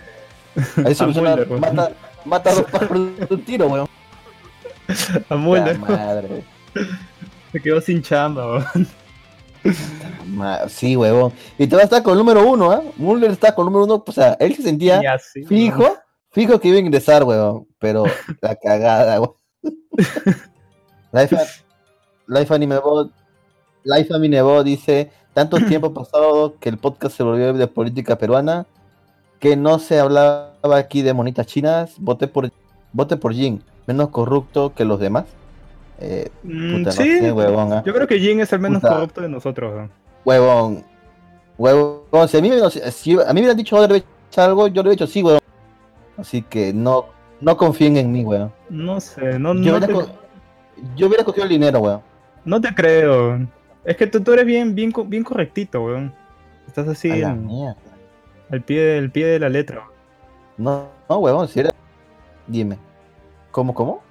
Ahí 0.85 0.95
soluciona, 0.95 1.35
weón. 1.35 1.61
mata, 1.61 1.93
mata 2.25 2.51
a 2.51 2.55
dos 2.55 2.65
pájaros 2.71 3.17
de 3.19 3.35
un 3.35 3.45
tiro, 3.45 3.67
weón. 3.69 3.89
A 5.29 5.37
Mulder, 5.37 5.79
madre. 5.79 6.45
se 7.53 7.61
quedó 7.61 7.81
sin 7.81 8.03
chamba, 8.03 8.47
weón. 8.47 8.89
Sí, 10.69 10.97
huevón. 10.97 11.33
Y 11.59 11.67
te 11.67 11.77
va 11.77 11.83
a 11.83 11.85
estar 11.85 12.03
con 12.03 12.13
el 12.13 12.19
número 12.19 12.49
uno, 12.49 12.71
¿ah? 12.71 12.83
Mulder 12.97 13.31
está 13.31 13.55
con 13.55 13.67
el 13.67 13.73
número 13.73 13.85
uno, 13.85 14.05
o 14.07 14.13
sea, 14.13 14.37
él 14.41 14.55
se 14.57 14.63
sentía 14.63 15.01
fijo, 15.47 15.99
fijo 16.31 16.59
que 16.61 16.69
iba 16.69 16.79
a 16.79 16.81
ingresar, 16.81 17.25
huevón. 17.25 17.67
Pero 17.79 18.05
la 18.41 18.57
cagada, 18.57 19.21
huevón. 19.21 19.37
Life, 22.31 22.41
Life 22.41 22.55
Anime 22.55 22.79
Bot, 22.79 23.11
Life 23.85 24.15
Anime 24.15 24.43
Bot 24.43 24.65
dice, 24.65 25.11
tanto 25.35 25.57
tiempo 25.69 25.93
pasado 25.93 26.55
que 26.61 26.69
el 26.69 26.79
podcast 26.79 27.17
se 27.17 27.23
volvió 27.23 27.53
de 27.53 27.67
política 27.67 28.17
peruana, 28.17 28.67
que 29.39 29.57
no 29.57 29.79
se 29.79 29.99
hablaba 30.01 30.53
aquí 30.77 31.03
de 31.03 31.13
monitas 31.15 31.47
chinas, 31.47 31.95
voté 31.99 32.29
por, 32.29 32.51
voté 32.93 33.17
por 33.17 33.33
Jin, 33.35 33.63
menos 33.87 34.09
corrupto 34.11 34.75
que 34.75 34.85
los 34.85 35.01
demás. 35.01 35.25
Eh, 36.03 36.31
Mm, 36.43 36.83
no 36.83 36.93
sí, 36.93 37.19
sé, 37.19 37.31
huevón, 37.33 37.73
¿ah? 37.75 37.83
yo 37.85 37.93
creo 37.93 38.07
que 38.07 38.19
Jin 38.19 38.41
es 38.41 38.51
el 38.55 38.61
menos 38.61 38.81
Puta. 38.81 38.95
corrupto 38.95 39.21
de 39.21 39.29
nosotros, 39.29 39.75
weón. 39.75 39.91
Huevón. 40.25 40.85
Huevón. 41.59 42.29
Si 42.29 42.39
a 42.39 42.41
mí, 42.41 42.49
me- 42.51 42.71
si 42.71 43.13
a 43.13 43.17
mí 43.17 43.35
me 43.35 43.41
hubieran 43.41 43.57
dicho 43.57 43.77
algo, 43.79 44.67
yo 44.69 44.83
le 44.83 44.89
hubiera 44.89 44.91
dicho 44.93 45.07
sí, 45.07 45.23
huevón. 45.23 45.41
Así 46.17 46.41
que 46.43 46.73
no, 46.73 47.07
no 47.43 47.57
confíen 47.57 47.97
en 47.99 48.11
mí, 48.13 48.25
weón. 48.25 48.51
No 48.71 48.99
sé, 49.01 49.39
no, 49.39 49.55
Yo, 49.55 49.79
no, 49.79 49.79
hubiera 49.79 49.87
te, 49.87 50.13
yo 50.97 51.07
hubiera 51.09 51.25
cogido 51.25 51.45
el 51.45 51.51
dinero, 51.51 51.81
weón. 51.81 52.01
No 52.45 52.61
te 52.61 52.75
creo. 52.75 53.29
weón. 53.29 53.51
Es 53.85 53.97
que 53.97 54.07
tú, 54.07 54.21
tú 54.23 54.33
eres 54.33 54.45
bien, 54.47 54.75
bien, 54.75 54.93
bien 55.07 55.25
correctito, 55.25 55.83
weón. 55.83 56.15
Estás 56.67 56.89
así 56.89 57.11
A 57.11 57.17
la 57.17 57.31
en- 57.31 57.75
al 58.51 58.63
pie, 58.63 58.99
al 58.99 59.11
pie 59.11 59.27
de 59.27 59.39
la 59.39 59.49
letra. 59.49 59.85
No, 60.57 60.89
no, 61.09 61.19
huevón, 61.19 61.49
si 61.49 61.61
era. 61.61 61.71
Dime. 62.47 62.79
¿Cómo, 63.51 63.75
cómo? 63.75 64.03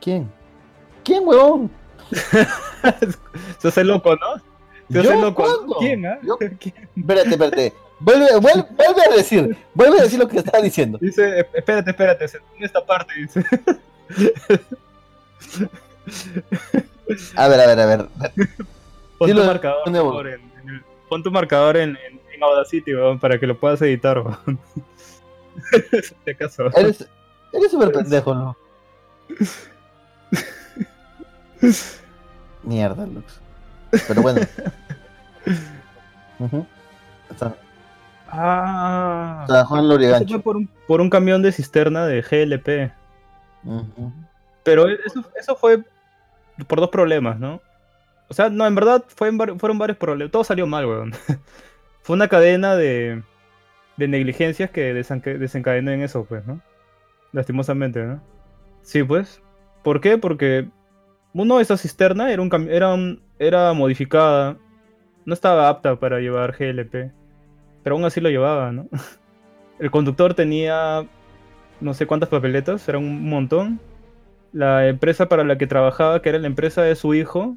¿Quién? 0.00 0.30
¿Quién, 1.04 1.26
huevón? 1.26 1.70
Se 3.58 3.68
hace 3.68 3.84
loco, 3.84 4.14
¿no? 4.16 4.42
Se 4.90 5.00
hace 5.00 5.08
¿Yo? 5.08 5.20
loco. 5.20 5.42
¿Cuándo? 5.44 5.76
¿Quién, 5.78 6.06
ah? 6.06 6.18
¿Yo? 6.22 6.36
¿Quién? 6.38 6.74
Espérate, 6.96 7.30
espérate. 7.30 7.72
Vuelve, 7.98 8.26
vuelve, 8.40 8.66
vuelve 8.76 9.02
a 9.10 9.16
decir. 9.16 9.56
Vuelve 9.74 10.00
a 10.00 10.02
decir 10.02 10.18
lo 10.18 10.28
que 10.28 10.38
estaba 10.38 10.62
diciendo. 10.62 10.98
Dice, 11.00 11.40
"E- 11.40 11.46
espérate, 11.54 11.90
espérate, 11.90 12.28
se 12.28 12.38
en 12.56 12.64
esta 12.64 12.84
parte, 12.84 13.14
dice. 13.16 13.44
A 17.36 17.48
ver, 17.48 17.60
a 17.60 17.66
ver, 17.66 17.80
a 17.80 17.86
ver. 17.86 18.08
Pon 19.18 19.30
tu 19.30 19.44
marcador, 19.44 20.26
en- 20.28 20.50
en 20.62 20.68
el- 20.68 20.84
pon 21.08 21.22
tu 21.22 21.30
marcador 21.30 21.76
en, 21.76 21.90
en, 21.96 22.20
en 22.34 22.42
Audacity, 22.42 22.94
weón, 22.94 23.18
para 23.18 23.38
que 23.38 23.46
lo 23.46 23.58
puedas 23.58 23.80
editar, 23.82 24.18
weón. 24.20 24.58
Eres, 26.26 27.08
eres 27.52 27.70
súper 27.70 27.92
pendejo, 27.92 28.34
¿no? 28.34 28.56
Mierda, 32.62 33.06
Lux. 33.06 33.40
Pero 34.08 34.22
bueno. 34.22 34.40
Ah. 38.28 39.44
San 39.48 39.64
Juan 39.66 39.88
Lurigancho. 39.88 40.34
fue 40.34 40.42
por 40.42 40.56
un, 40.56 40.68
por 40.88 41.00
un 41.00 41.08
camión 41.08 41.42
de 41.42 41.52
cisterna 41.52 42.06
de 42.06 42.22
GLP. 42.22 42.92
Pero 44.64 44.88
eso, 44.88 45.24
eso 45.36 45.54
fue 45.56 45.84
por 46.66 46.80
dos 46.80 46.90
problemas, 46.90 47.38
¿no? 47.38 47.60
O 48.28 48.34
sea, 48.34 48.50
no, 48.50 48.66
en 48.66 48.74
verdad 48.74 49.04
fueron 49.08 49.78
varios 49.78 49.98
problemas. 49.98 50.32
Todo 50.32 50.44
salió 50.44 50.66
mal, 50.66 50.86
weón. 50.86 51.12
fue 52.02 52.14
una 52.16 52.28
cadena 52.28 52.76
de, 52.76 53.22
de 53.96 54.08
negligencias 54.08 54.70
que 54.70 54.92
desenca- 54.94 55.38
desencadenó 55.38 55.90
en 55.92 56.02
eso, 56.02 56.24
pues, 56.24 56.46
¿no? 56.46 56.60
Lastimosamente, 57.32 58.04
¿no? 58.04 58.20
Sí, 58.82 59.02
pues. 59.02 59.42
¿Por 59.82 60.00
qué? 60.00 60.18
Porque 60.18 60.68
uno, 61.34 61.60
esa 61.60 61.76
cisterna 61.76 62.32
era, 62.32 62.42
un 62.42 62.68
era, 62.70 62.96
era 63.38 63.72
modificada. 63.72 64.56
No 65.24 65.34
estaba 65.34 65.68
apta 65.68 65.96
para 65.96 66.20
llevar 66.20 66.56
GLP. 66.56 67.12
Pero 67.82 67.96
aún 67.96 68.04
así 68.04 68.20
lo 68.20 68.30
llevaba, 68.30 68.72
¿no? 68.72 68.88
El 69.78 69.90
conductor 69.90 70.34
tenía 70.34 71.06
no 71.80 71.94
sé 71.94 72.06
cuántas 72.06 72.28
papeletas, 72.28 72.88
era 72.88 72.98
un 72.98 73.28
montón. 73.28 73.80
La 74.52 74.88
empresa 74.88 75.28
para 75.28 75.44
la 75.44 75.58
que 75.58 75.66
trabajaba, 75.66 76.22
que 76.22 76.28
era 76.30 76.38
la 76.38 76.46
empresa 76.46 76.82
de 76.82 76.96
su 76.96 77.14
hijo, 77.14 77.56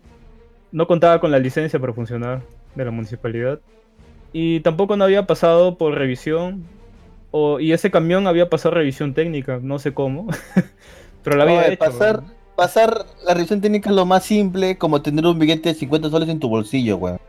no 0.71 0.87
contaba 0.87 1.19
con 1.19 1.31
la 1.31 1.39
licencia 1.39 1.79
para 1.79 1.93
funcionar 1.93 2.41
de 2.75 2.85
la 2.85 2.91
municipalidad. 2.91 3.59
Y 4.33 4.59
tampoco 4.61 4.95
no 4.97 5.05
había 5.05 5.25
pasado 5.27 5.77
por 5.77 5.95
revisión. 5.95 6.63
O, 7.31 7.59
y 7.59 7.73
ese 7.73 7.91
camión 7.91 8.27
había 8.27 8.49
pasado 8.49 8.75
revisión 8.75 9.13
técnica, 9.13 9.59
no 9.61 9.79
sé 9.79 9.93
cómo. 9.93 10.27
pero 11.23 11.37
la 11.37 11.43
había 11.43 11.65
Oye, 11.65 11.73
hecho. 11.73 11.79
pasar, 11.85 12.23
pasar 12.55 13.05
la 13.25 13.33
revisión 13.33 13.61
técnica 13.61 13.89
es 13.89 13.95
lo 13.95 14.05
más 14.05 14.25
simple, 14.25 14.77
como 14.77 15.01
tener 15.01 15.25
un 15.25 15.39
billete 15.39 15.69
de 15.69 15.75
50 15.75 16.09
soles 16.09 16.29
en 16.29 16.39
tu 16.39 16.49
bolsillo, 16.49 16.97
weón. 16.97 17.19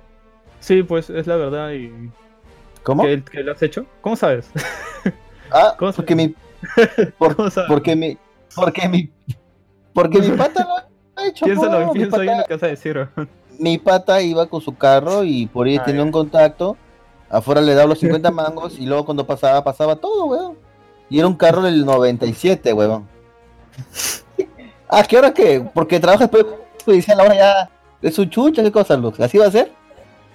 Sí, 0.61 0.83
pues 0.83 1.11
es 1.11 1.27
la 1.27 1.37
verdad. 1.37 1.73
Y... 1.73 1.91
¿Cómo? 2.83 3.03
¿Que, 3.05 3.23
que 3.25 3.43
lo 3.43 3.53
has 3.53 3.63
hecho? 3.63 3.87
¿Cómo 4.01 4.17
sabes? 4.17 4.51
Ah, 5.51 5.75
¿Cómo 5.79 5.93
porque 5.93 6.15
se- 6.15 6.17
mi, 6.17 6.35
por- 7.19 7.37
¿Cómo 7.37 7.51
sabes? 7.51 7.69
porque 7.69 7.97
mi, 7.97 8.19
porque 8.55 8.89
mi, 8.89 9.11
porque 9.93 10.21
mi 10.21 10.37
pata 10.37 10.65
lo 10.65 11.23
ha 11.23 11.27
hecho. 11.27 11.45
Piénsalo, 11.45 11.87
po, 11.87 11.93
bien 11.93 12.11
pata, 12.11 12.25
lo 12.25 12.45
que 12.45 12.55
vas 12.55 12.63
a 12.63 12.67
decir. 12.67 12.97
weón. 12.97 13.29
mi 13.59 13.79
pata 13.79 14.23
iba 14.23 14.47
con 14.47 14.61
su 14.61 14.77
carro 14.77 15.25
y 15.25 15.47
por 15.47 15.67
ahí 15.67 15.77
Ah, 15.77 15.85
tenía 15.85 16.03
un 16.03 16.13
contacto 16.13 16.77
Afuera 17.31 17.61
le 17.61 17.75
daba 17.75 17.89
los 17.89 18.01
50 18.01 18.31
mangos 18.33 18.77
y 18.79 18.87
luego 18.87 19.05
cuando 19.05 19.25
pasaba, 19.25 19.63
pasaba 19.63 19.95
todo, 19.95 20.25
weón. 20.27 20.59
Y 21.09 21.19
era 21.19 21.29
un 21.29 21.37
carro 21.37 21.63
del 21.63 21.85
97, 21.85 22.73
weón. 22.73 23.07
ah, 24.89 25.05
¿qué 25.05 25.17
hora 25.17 25.33
qué? 25.33 25.65
Porque 25.73 26.01
trabajas 26.01 26.29
después 26.29 26.45
judicial 26.85 27.21
ahora 27.21 27.37
ya 27.37 27.71
es 28.03 28.19
un 28.19 28.29
chucha, 28.29 28.65
¿qué 28.65 28.73
cosa, 28.73 28.97
Lux? 28.97 29.21
¿Así 29.21 29.39
va 29.39 29.47
a 29.47 29.51
ser? 29.51 29.71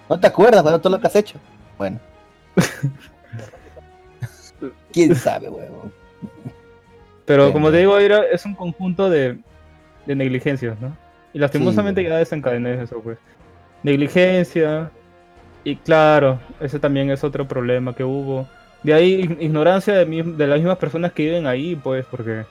¿No 0.09 0.17
te 0.17 0.27
acuerdas, 0.27 0.63
weón, 0.63 0.81
todo 0.81 0.93
lo 0.93 1.01
que 1.01 1.07
has 1.07 1.15
hecho? 1.17 1.37
Bueno. 1.77 1.99
¿Quién 4.93 5.13
sabe, 5.15 5.49
weón? 5.49 5.91
Pero 7.25 7.51
como 7.51 7.71
te 7.71 7.77
digo, 7.77 7.97
era, 7.97 8.23
es 8.31 8.45
un 8.45 8.53
conjunto 8.55 9.09
de, 9.09 9.37
de 10.05 10.15
negligencias, 10.15 10.79
¿no? 10.79 10.95
Y 11.33 11.39
lastimosamente 11.39 12.01
Sí, 12.01 12.07
ya 12.07 12.17
desencadené 12.17 12.81
eso, 12.81 13.01
pues. 13.01 13.17
Negligencia. 13.83 14.91
Y 15.63 15.75
claro, 15.77 16.39
ese 16.59 16.79
también 16.79 17.09
es 17.09 17.23
otro 17.23 17.47
problema 17.47 17.95
que 17.95 18.03
hubo. 18.03 18.47
De 18.83 18.93
ahí 18.93 19.23
ig- 19.23 19.37
ignorancia 19.41 19.95
de, 19.95 20.05
mi- 20.05 20.21
de 20.21 20.47
las 20.47 20.59
mismas 20.59 20.77
personas 20.77 21.11
que 21.11 21.23
viven 21.23 21.47
ahí, 21.47 21.75
pues, 21.75 22.05
porque 22.05 22.45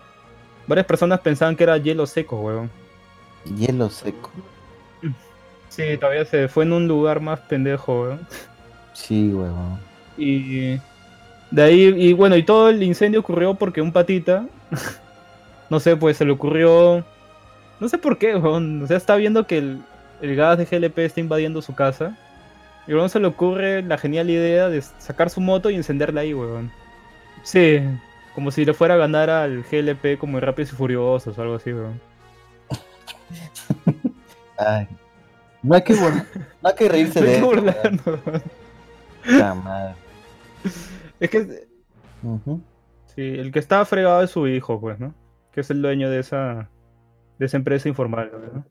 varias 0.67 0.87
personas 0.87 1.21
pensaban 1.21 1.55
que 1.57 1.65
era 1.65 1.79
hielo 1.79 2.07
seco, 2.07 2.41
weón. 2.41 2.71
Hielo 3.45 3.89
seco. 3.91 4.33
Sí, 5.69 5.97
todavía 5.99 6.25
se 6.25 6.49
fue 6.49 6.65
en 6.65 6.73
un 6.73 6.87
lugar 6.89 7.21
más 7.21 7.41
pendejo, 7.41 8.03
weón. 8.03 8.21
Sí, 8.93 9.31
weón. 9.33 9.79
Y 10.17 10.81
de 11.51 11.63
ahí, 11.63 11.83
y 11.97 12.13
bueno, 12.13 12.37
y 12.37 12.43
todo 12.45 12.69
el 12.69 12.83
incendio 12.83 13.21
ocurrió 13.21 13.55
porque 13.55 13.81
un 13.83 13.93
patita, 13.93 14.47
no 15.71 15.81
sé, 15.81 15.97
pues 15.97 16.17
se 16.17 16.25
le 16.25 16.33
ocurrió, 16.33 17.05
no 17.81 17.89
sé 17.89 17.99
por 17.99 18.19
qué, 18.19 18.37
weón, 18.37 18.83
o 18.83 18.87
sea, 18.87 18.97
está 18.97 19.17
viendo 19.17 19.47
que 19.47 19.59
el, 19.59 19.83
el 20.21 20.37
gas 20.37 20.59
de 20.59 20.65
GLP 20.65 20.99
está 21.01 21.21
invadiendo 21.21 21.63
su 21.63 21.75
casa. 21.75 22.17
Y 22.87 22.93
luego 22.93 23.09
se 23.09 23.19
le 23.19 23.27
ocurre 23.27 23.83
la 23.83 23.97
genial 23.97 24.29
idea 24.29 24.69
de 24.69 24.83
sacar 24.83 25.31
su 25.31 25.41
moto 25.41 25.71
y 25.71 25.75
encenderla 25.75 26.21
ahí, 26.21 26.35
weón. 26.35 26.71
Sí, 27.43 27.81
como 28.35 28.51
si 28.51 28.65
le 28.65 28.75
fuera 28.75 28.95
a 28.95 28.99
ganar 28.99 29.31
al 29.31 29.63
GLP 29.63 30.19
como 30.19 30.39
en 30.39 30.45
Rápidos 30.45 30.73
y 30.73 30.77
Furiosos 30.77 31.39
o 31.39 31.43
algo 31.43 31.55
así, 31.55 31.73
weón. 31.73 32.01
Ay. 34.59 34.87
No 35.63 35.75
hay 35.75 35.83
que, 35.83 35.95
no 35.95 36.69
hay 36.69 36.75
que 36.75 36.89
reírse 36.89 37.21
de 37.23 37.37
eso, 37.37 37.49
weón. 37.49 37.65
burlando, 37.65 38.21
weón. 38.27 38.43
Puta 39.25 39.55
madre. 39.55 39.95
Es 41.21 41.31
que. 41.31 41.69
Sí, 43.15 43.23
el 43.23 43.53
que 43.53 43.59
está 43.59 43.85
fregado 43.85 44.23
es 44.23 44.31
su 44.31 44.47
hijo, 44.49 44.81
pues, 44.81 44.99
¿no? 44.99 45.15
Que 45.53 45.61
es 45.61 45.71
el 45.71 45.83
dueño 45.83 46.11
de 46.11 46.19
esa, 46.21 46.69
de 47.39 47.47
esa 47.47 47.57
empresa 47.57 47.89
informal, 47.89 48.31
¿no? 48.53 48.65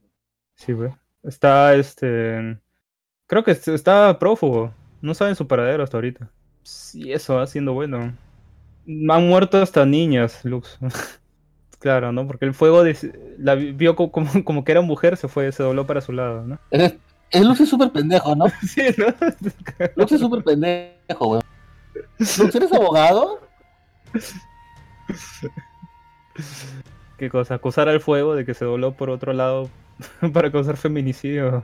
Sí, 0.56 0.74
pues. 0.74 0.94
Está, 1.24 1.74
este... 1.76 2.60
Creo 3.28 3.44
que 3.44 3.52
est- 3.52 3.70
está 3.70 4.20
prófugo. 4.20 4.74
No 5.02 5.14
saben 5.14 5.36
su 5.36 5.48
paradero 5.48 5.84
hasta 5.84 5.98
ahorita. 5.98 6.30
Sí, 6.61 7.11
eso 7.14 7.36
va 7.36 7.48
siendo 7.48 7.74
bueno. 7.74 8.14
Han 8.88 9.28
muerto 9.28 9.61
hasta 9.61 9.86
niñas, 9.86 10.44
Lux. 10.44 10.78
claro, 11.80 12.11
¿no? 12.11 12.28
Porque 12.28 12.45
el 12.45 12.53
fuego 12.53 12.84
des- 12.84 13.10
la 13.38 13.56
vi- 13.56 13.72
vio 13.72 13.95
co- 13.95 14.11
como, 14.11 14.30
como 14.44 14.64
que 14.65 14.74
era 14.74 14.82
mujer, 14.82 15.15
se 15.15 15.28
fue, 15.30 15.52
se 15.53 15.64
dobló 15.64 15.88
para 15.88 16.02
su 16.02 16.11
lado, 16.11 16.44
¿no? 16.45 16.60
Es, 16.70 16.95
es 17.32 17.45
Lux 17.45 17.61
es 17.61 17.70
súper 17.70 17.91
pendejo, 17.91 18.36
¿no? 18.36 18.45
Sí, 18.68 18.82
¿no? 18.98 19.06
Lux 19.95 20.11
es 20.11 20.20
súper 20.20 20.44
pendejo, 20.44 21.28
weón. 21.28 21.44
Lux, 22.20 22.56
¿eres 22.56 22.74
abogado? 22.74 23.40
¿Qué 27.18 27.30
cosa? 27.30 27.56
Acusar 27.56 27.90
al 27.90 28.02
fuego 28.02 28.35
de 28.35 28.45
que 28.45 28.53
se 28.53 28.65
dobló 28.65 28.94
por 28.94 29.10
otro 29.10 29.34
lado 29.34 29.69
para 30.34 30.52
causar 30.52 30.77
feminicidio. 30.77 31.64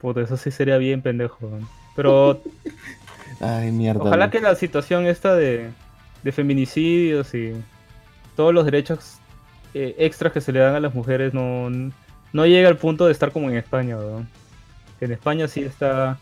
Puta, 0.00 0.20
eso 0.22 0.36
sí 0.36 0.50
sería 0.50 0.78
bien 0.78 1.02
pendejo. 1.02 1.50
Pero 1.94 2.42
Ay, 3.40 3.70
mierda. 3.72 4.02
ojalá 4.02 4.30
que 4.30 4.40
la 4.40 4.54
situación 4.54 5.06
esta 5.06 5.34
de, 5.34 5.70
de 6.22 6.32
feminicidios 6.32 7.34
y 7.34 7.52
todos 8.36 8.54
los 8.54 8.64
derechos 8.64 9.18
eh, 9.74 9.94
extras 9.98 10.32
que 10.32 10.40
se 10.40 10.52
le 10.52 10.60
dan 10.60 10.74
a 10.74 10.80
las 10.80 10.94
mujeres 10.94 11.34
no, 11.34 11.68
no 12.32 12.46
llegue 12.46 12.66
al 12.66 12.78
punto 12.78 13.06
de 13.06 13.12
estar 13.12 13.30
como 13.32 13.50
en 13.50 13.56
España. 13.56 13.96
en 15.00 15.12
España 15.12 15.46
sí 15.48 15.62
está... 15.62 16.18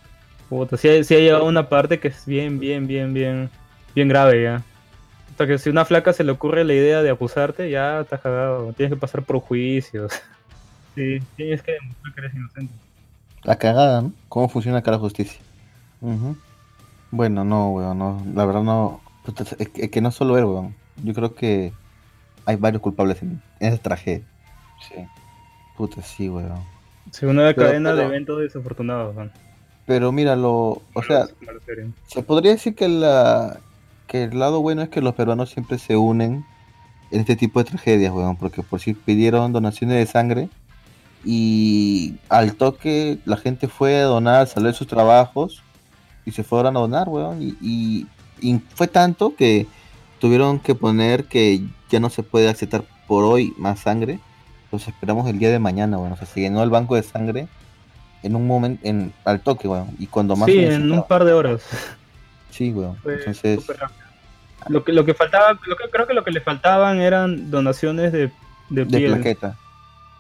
Puta, 0.49 0.77
sí, 0.77 0.89
ha- 0.89 1.05
sí 1.05 1.15
ha 1.15 1.19
llegado 1.21 1.45
una 1.45 1.69
parte 1.69 2.01
que 2.01 2.09
es 2.09 2.27
bien, 2.27 2.59
bien, 2.59 2.89
bien, 2.89 3.15
bien, 3.15 3.49
bien 3.95 4.09
grave 4.09 4.43
ya. 4.43 4.63
Hasta 5.31 5.47
que 5.47 5.59
si 5.59 5.71
una 5.71 5.85
flaca 5.85 6.13
se 6.13 6.25
le 6.25 6.33
ocurre 6.33 6.65
la 6.65 6.75
idea 6.75 7.03
de 7.03 7.11
acusarte, 7.11 7.71
ya 7.71 8.01
estás 8.01 8.21
cagado. 8.21 8.73
Tienes 8.75 8.95
que 8.95 9.01
pasar 9.01 9.23
por 9.23 9.39
juicios. 9.41 10.13
Sí, 10.95 11.19
tienes 11.37 11.63
que 11.63 11.73
demostrar 11.73 12.15
que 12.15 12.21
eres 12.21 12.35
inocente. 12.35 12.75
La 13.45 13.57
cagada, 13.57 14.03
¿no? 14.03 14.13
¿Cómo 14.29 14.49
funciona 14.49 14.79
acá 14.79 14.91
la 14.91 14.99
justicia? 14.99 15.41
Bueno, 17.11 17.45
no, 17.45 17.71
weón, 17.71 17.99
no. 17.99 18.23
La 18.35 18.45
verdad 18.45 18.63
no. 18.63 19.01
Es 19.59 19.69
que, 19.69 19.85
es 19.85 19.91
que 19.91 20.01
no 20.01 20.11
solo 20.11 20.37
él, 20.39 20.45
weón. 20.45 20.75
Yo 21.03 21.15
creo 21.15 21.35
que 21.35 21.73
hay 22.45 22.57
varios 22.57 22.83
culpables 22.83 23.23
en, 23.23 23.41
en 23.61 23.73
esa 23.73 23.83
tragedia. 23.83 24.25
Sí. 24.89 24.95
Puta, 25.77 26.03
sí, 26.03 26.29
weón. 26.29 26.63
Según 27.11 27.39
una 27.39 27.53
Pero- 27.55 27.69
cadena 27.69 27.91
de 27.91 27.97
pero- 27.97 28.09
eventos 28.09 28.41
desafortunados. 28.41 29.15
¿no? 29.15 29.31
Pero 29.87 30.13
míralo, 30.13 30.83
o 30.95 31.03
sea, 31.03 31.27
se 32.07 32.23
podría 32.23 32.53
decir 32.53 32.75
que 32.77 32.89
la 32.89 33.59
que 34.11 34.25
el 34.25 34.37
lado 34.41 34.61
bueno 34.61 34.83
es 34.83 34.89
que 34.89 35.01
los 35.01 35.15
peruanos 35.15 35.51
siempre 35.51 35.79
se 35.79 35.97
unen 35.97 36.45
en 37.13 37.21
este 37.21 37.37
tipo 37.37 37.61
de 37.63 37.71
tragedias, 37.71 38.13
weón, 38.13 38.35
porque 38.37 38.63
por 38.65 38.81
si 38.81 38.93
pidieron 38.95 39.53
donaciones 39.53 39.97
de 39.99 40.07
sangre 40.07 40.49
y 41.25 42.15
al 42.29 42.55
toque 42.55 43.19
la 43.25 43.37
gente 43.37 43.69
fue 43.69 44.01
a 44.01 44.05
donar, 44.05 44.47
salió 44.49 44.69
de 44.69 44.75
sus 44.75 44.87
trabajos 44.89 45.63
y 46.25 46.33
se 46.33 46.43
fueron 46.43 46.77
a 46.77 46.81
donar, 46.81 47.09
weón, 47.09 47.41
y, 47.41 47.57
y- 47.61 48.07
y 48.41 48.59
fue 48.75 48.89
tanto 48.89 49.35
que 49.37 49.67
tuvieron 50.19 50.59
que 50.59 50.75
poner 50.75 51.25
que 51.27 51.63
ya 51.91 52.01
no 52.01 52.11
se 52.11 52.23
puede 52.23 52.49
aceptar 52.49 52.85
por 53.07 53.25
hoy 53.25 53.53
más 53.59 53.81
sangre, 53.81 54.19
los 54.73 54.89
esperamos 54.89 55.29
el 55.29 55.39
día 55.39 55.51
de 55.51 55.59
mañana, 55.59 55.99
weón, 55.99 56.13
o 56.13 56.17
sea, 56.17 56.27
se 56.27 56.41
llenó 56.41 56.63
el 56.63 56.71
banco 56.71 56.95
de 56.97 57.03
sangre 57.03 57.49
en 58.23 58.35
un 58.37 58.47
momento, 58.47 58.81
en, 58.87 59.13
al 59.25 59.41
toque, 59.41 59.69
weón, 59.69 59.89
y 59.99 60.07
cuando 60.07 60.37
más 60.37 60.47
Sí, 60.51 60.59
en 60.59 60.91
un 60.93 61.07
par 61.07 61.25
de 61.25 61.33
horas. 61.33 61.63
Sí, 62.51 62.73
weón. 62.73 62.97
Fue 62.97 63.15
Entonces. 63.15 63.61
Lo 64.69 64.85
que, 64.85 64.93
lo 64.93 65.05
que 65.05 65.15
faltaba, 65.15 65.59
lo 65.67 65.77
que, 65.77 65.85
creo 65.91 66.07
que 66.07 66.15
lo 66.15 66.23
que 66.25 66.31
le 66.33 66.41
faltaban 66.41 67.01
eran 67.01 67.51
donaciones 67.51 68.13
de, 68.13 68.31
de 68.69 68.85
de 68.85 68.87
piel. 68.99 69.13
plaqueta. 69.15 69.57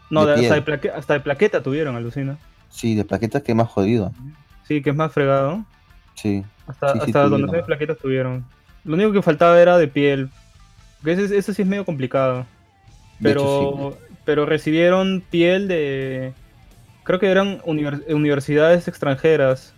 no, 0.08 0.24
de 0.24 0.36
de- 0.36 0.46
hasta, 0.48 0.64
plaque- 0.64 0.90
hasta 0.90 1.14
de 1.14 1.20
plaqueta 1.20 1.62
tuvieron, 1.62 1.94
alucina. 1.96 2.38
Sí, 2.70 2.94
de 2.94 3.04
plaquetas 3.04 3.42
que 3.42 3.54
más 3.54 3.68
jodido. 3.68 4.12
Sí, 4.66 4.82
que 4.82 4.90
es 4.90 4.96
más 4.96 5.12
fregado. 5.12 5.64
Sí. 6.14 6.44
Hasta, 6.66 6.92
Sí, 6.94 6.98
hasta 7.02 7.22
donaciones 7.24 7.52
de 7.52 7.62
plaquetas 7.64 7.98
tuvieron. 7.98 8.44
Lo 8.84 8.94
único 8.94 9.12
que 9.12 9.20
faltaba 9.22 9.60
era 9.60 9.76
de 9.76 9.88
piel. 9.88 10.30
Porque 11.02 11.12
ese, 11.22 11.36
ese 11.36 11.52
sí 11.52 11.62
es 11.62 11.68
medio 11.68 11.84
complicado. 11.84 12.46
Pero, 13.22 13.40
hecho, 13.42 13.98
pero 14.24 14.46
recibieron 14.46 15.22
piel 15.30 15.68
de. 15.68 16.32
Creo 17.04 17.18
que 17.18 17.30
eran 17.30 17.60
univers- 17.62 18.02
universidades 18.08 18.88
extranjeras 18.88 19.74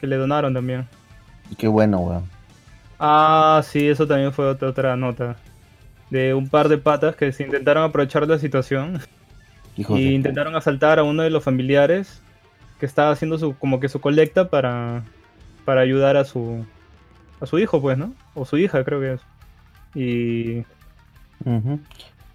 que 0.00 0.06
le 0.06 0.16
donaron 0.16 0.54
también. 0.54 0.88
Qué 1.56 1.68
bueno, 1.68 1.98
weón. 2.00 2.24
Ah, 2.98 3.62
sí, 3.64 3.88
eso 3.88 4.06
también 4.06 4.32
fue 4.32 4.48
otra, 4.48 4.68
otra 4.68 4.96
nota. 4.96 5.36
De 6.10 6.34
un 6.34 6.48
par 6.48 6.68
de 6.68 6.78
patas 6.78 7.16
que 7.16 7.32
se 7.32 7.44
intentaron 7.44 7.84
aprovechar 7.84 8.26
la 8.26 8.38
situación 8.38 9.00
Hijos 9.76 9.98
y 9.98 10.14
intentaron 10.14 10.56
asaltar 10.56 10.98
a 10.98 11.02
uno 11.02 11.22
de 11.22 11.30
los 11.30 11.44
familiares 11.44 12.22
que 12.80 12.86
estaba 12.86 13.10
haciendo 13.10 13.38
su 13.38 13.56
como 13.56 13.78
que 13.78 13.88
su 13.88 14.00
colecta 14.00 14.48
para 14.48 15.04
para 15.64 15.82
ayudar 15.82 16.16
a 16.16 16.24
su 16.24 16.64
a 17.40 17.46
su 17.46 17.58
hijo, 17.58 17.80
pues, 17.80 17.96
¿no? 17.98 18.12
O 18.34 18.44
su 18.44 18.56
hija, 18.58 18.84
creo 18.84 19.00
que 19.00 19.12
es. 19.14 19.20
Y. 19.94 20.64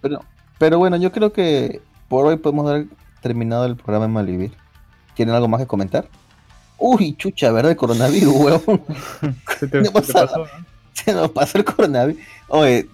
Pero, 0.00 0.20
pero 0.58 0.78
bueno, 0.78 0.96
yo 0.96 1.12
creo 1.12 1.32
que 1.32 1.80
por 2.08 2.26
hoy 2.26 2.36
podemos 2.36 2.66
dar 2.66 2.84
terminado 3.20 3.66
el 3.66 3.76
programa 3.76 4.06
en 4.06 4.12
Malvivir. 4.12 4.52
¿Tienen 5.14 5.34
algo 5.34 5.48
más 5.48 5.60
que 5.60 5.66
comentar? 5.66 6.06
Uy, 6.78 7.14
chucha, 7.16 7.50
¿verdad? 7.52 7.70
El 7.72 7.76
coronavirus, 7.76 8.34
weón. 8.34 8.62
se 9.58 9.66
te, 9.68 9.78
¿Qué 9.80 9.84
se 9.86 9.90
te 9.90 10.12
pasó, 10.12 10.38
¿no? 10.38 10.44
Se 10.94 11.12
nos 11.12 11.30
pasó 11.32 11.58
el 11.58 11.64
coronavirus. 11.64 12.20
Oye, 12.48 12.88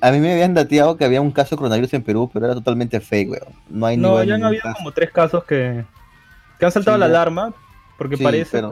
a 0.00 0.10
mí 0.12 0.18
me 0.20 0.32
habían 0.32 0.54
dateado 0.54 0.96
que 0.96 1.04
había 1.04 1.20
un 1.20 1.30
caso 1.32 1.50
de 1.50 1.58
coronavirus 1.58 1.92
en 1.94 2.02
Perú, 2.02 2.30
pero 2.32 2.46
era 2.46 2.54
totalmente 2.54 3.00
fake, 3.00 3.30
weón. 3.30 3.48
No 3.68 3.86
hay 3.86 3.96
No, 3.96 4.22
ya 4.22 4.34
han 4.36 4.44
habido 4.44 4.62
caso. 4.62 4.76
como 4.76 4.92
tres 4.92 5.10
casos 5.10 5.44
que, 5.44 5.84
que 6.58 6.64
han 6.64 6.70
saltado 6.72 6.96
Sí, 6.96 7.00
la 7.00 7.06
alarma 7.06 7.52
porque 7.98 8.16
Sí, 8.16 8.22
parece, 8.24 8.50
pero- 8.52 8.70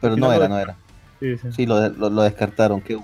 pero, 0.00 0.16
no 0.16 0.32
era, 0.32 0.48
no 0.48 0.58
era. 0.58 0.76
sí, 1.20 1.36
sí. 1.38 1.48
Sí, 1.52 1.66
lo, 1.66 1.88
lo, 1.90 2.10
lo 2.10 2.22
descartaron. 2.22 2.80
Qué... 2.80 2.98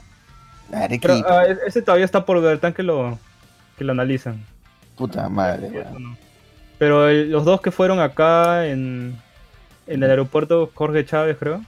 Pero 1.01 1.15
ah, 1.29 1.45
e- 1.47 1.59
ese 1.67 1.83
todavía 1.83 2.05
está 2.05 2.25
por 2.25 2.41
ver, 2.41 2.59
tan 2.59 2.73
que 2.73 2.83
lo 2.83 3.19
que 3.77 3.85
lo 3.85 3.93
analizan. 3.93 4.45
puta 4.97 5.29
madre, 5.29 5.69
weón. 5.69 6.17
Pero 6.79 7.09
el- 7.09 7.31
los 7.31 7.45
dos 7.45 7.61
que 7.61 7.71
fueron 7.71 8.01
acá 8.01 8.67
en, 8.67 9.19
en 9.93 10.03
el 10.03 10.11
aeropuerto 10.11 10.71
Jorge 10.75 11.05
Chávez, 11.05 11.37
creo, 11.39 11.61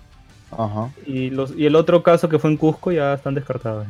Ajá. 0.50 0.90
y 1.06 1.30
los 1.30 1.52
y 1.56 1.66
el 1.66 1.76
otro 1.76 2.02
caso 2.02 2.28
que 2.28 2.38
fue 2.38 2.50
en 2.50 2.56
Cusco 2.56 2.92
ya 2.92 3.14
están 3.14 3.34
descartados. 3.34 3.86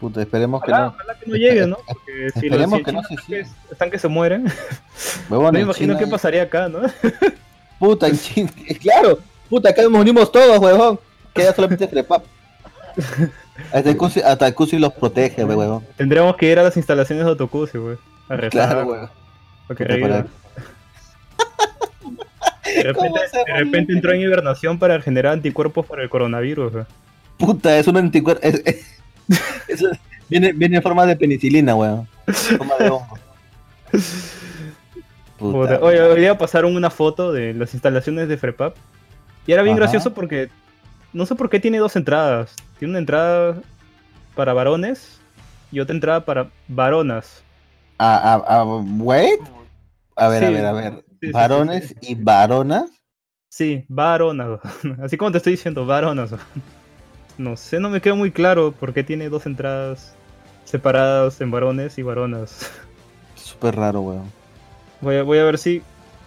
Puta, 0.00 0.22
esperemos 0.22 0.62
que 0.62 0.70
no. 0.70 0.86
ojalá 0.88 1.14
que 1.18 1.30
no 1.30 1.36
llegue, 1.36 1.66
¿no? 1.66 1.76
Porque 1.86 2.30
si 2.40 2.48
los 2.48 2.60
Esperemos 2.60 2.78
si 2.78 2.84
que 2.84 2.92
no 2.92 3.02
se 3.02 3.14
están 3.14 3.16
que, 3.26 3.44
siga. 3.44 3.56
están 3.70 3.90
que 3.90 3.98
se 3.98 4.08
mueren, 4.08 4.46
Huevón, 5.28 5.52
me 5.52 5.60
imagino 5.60 5.92
China- 5.94 5.98
qué 5.98 6.10
pasaría 6.10 6.42
acá, 6.44 6.68
¿no? 6.70 6.80
Puta, 7.78 8.08
en 8.08 8.18
China. 8.18 8.50
Claro, 8.80 9.18
Puta, 9.50 9.68
acá 9.70 9.82
nos 9.82 9.92
unimos 10.00 10.30
todos, 10.32 10.58
huevón. 10.58 10.98
Queda 11.34 11.52
solamente 11.54 11.86
Frepap. 11.88 12.24
Hasta 13.72 13.90
el 13.90 13.98
Cusi- 13.98 14.22
hasta 14.24 14.46
el 14.46 14.54
Cusi 14.54 14.78
los 14.78 14.92
protege, 14.94 15.44
huevón. 15.44 15.84
Tendríamos 15.96 16.36
que 16.36 16.46
ir 16.50 16.58
a 16.58 16.62
las 16.62 16.76
instalaciones 16.76 17.24
de 17.26 17.32
Otokusi, 17.32 17.76
güey. 17.78 17.96
A 18.28 18.36
rezar. 18.36 18.50
Claro, 18.50 18.86
huevón. 18.88 19.10
De 22.82 22.92
¿Cómo 22.94 23.16
repente, 23.46 23.92
de 23.92 23.96
entró 23.98 24.12
en 24.12 24.20
hibernación 24.20 24.78
para 24.78 25.00
generar 25.00 25.32
anticuerpos 25.34 25.86
para 25.86 26.02
el 26.02 26.08
coronavirus. 26.10 26.84
Puta, 27.38 27.78
es 27.78 27.86
un 27.86 27.96
anticuerpo. 27.96 28.40
es- 28.46 28.62
es- 28.64 29.00
eso 29.68 29.88
viene, 30.28 30.52
viene 30.52 30.76
en 30.78 30.82
forma 30.82 31.06
de 31.06 31.16
penicilina, 31.16 31.74
weón. 31.74 32.08
En 32.26 32.34
forma 32.58 32.74
de 32.78 32.90
hongo. 32.90 33.18
Puta, 35.38 35.58
Puta, 35.76 35.78
Oye, 35.80 36.00
hoy 36.02 36.20
día 36.20 36.36
pasaron 36.36 36.76
una 36.76 36.90
foto 36.90 37.32
de 37.32 37.54
las 37.54 37.72
instalaciones 37.72 38.28
de 38.28 38.36
Frepap. 38.36 38.76
Y 39.46 39.52
era 39.52 39.62
bien 39.62 39.74
Ajá. 39.74 39.82
gracioso 39.84 40.12
porque 40.12 40.50
no 41.12 41.24
sé 41.26 41.34
por 41.34 41.48
qué 41.48 41.60
tiene 41.60 41.78
dos 41.78 41.96
entradas. 41.96 42.54
Tiene 42.78 42.92
una 42.92 42.98
entrada 42.98 43.56
para 44.34 44.52
varones 44.52 45.18
y 45.72 45.80
otra 45.80 45.94
entrada 45.94 46.24
para 46.24 46.48
varonas. 46.68 47.42
A, 47.98 48.34
a, 48.34 48.60
a, 48.60 48.64
wait. 48.64 49.40
A 50.16 50.28
ver, 50.28 50.44
a 50.44 50.50
ver, 50.50 50.66
a 50.66 50.72
ver. 50.72 51.04
Sí, 51.20 51.32
Varones 51.32 51.94
sí, 51.94 51.96
y 52.02 52.14
varonas. 52.14 52.90
Sí, 53.48 53.84
varonas. 53.88 54.60
Así 55.02 55.16
como 55.16 55.32
te 55.32 55.38
estoy 55.38 55.52
diciendo, 55.52 55.86
varonas. 55.86 56.32
No 57.38 57.56
sé, 57.56 57.80
no 57.80 57.90
me 57.90 58.00
quedó 58.00 58.16
muy 58.16 58.30
claro 58.32 58.72
por 58.72 58.92
qué 58.94 59.02
tiene 59.04 59.28
dos 59.28 59.46
entradas 59.46 60.14
separadas 60.64 61.40
en 61.40 61.50
varones 61.50 61.98
y 61.98 62.02
varonas. 62.02 62.70
Súper 63.34 63.74
raro, 63.76 64.02
weón. 64.02 64.32
Voy 65.00 65.16
a, 65.16 65.22
voy 65.22 65.38
a 65.38 65.44
ver 65.44 65.58
si, 65.58 65.82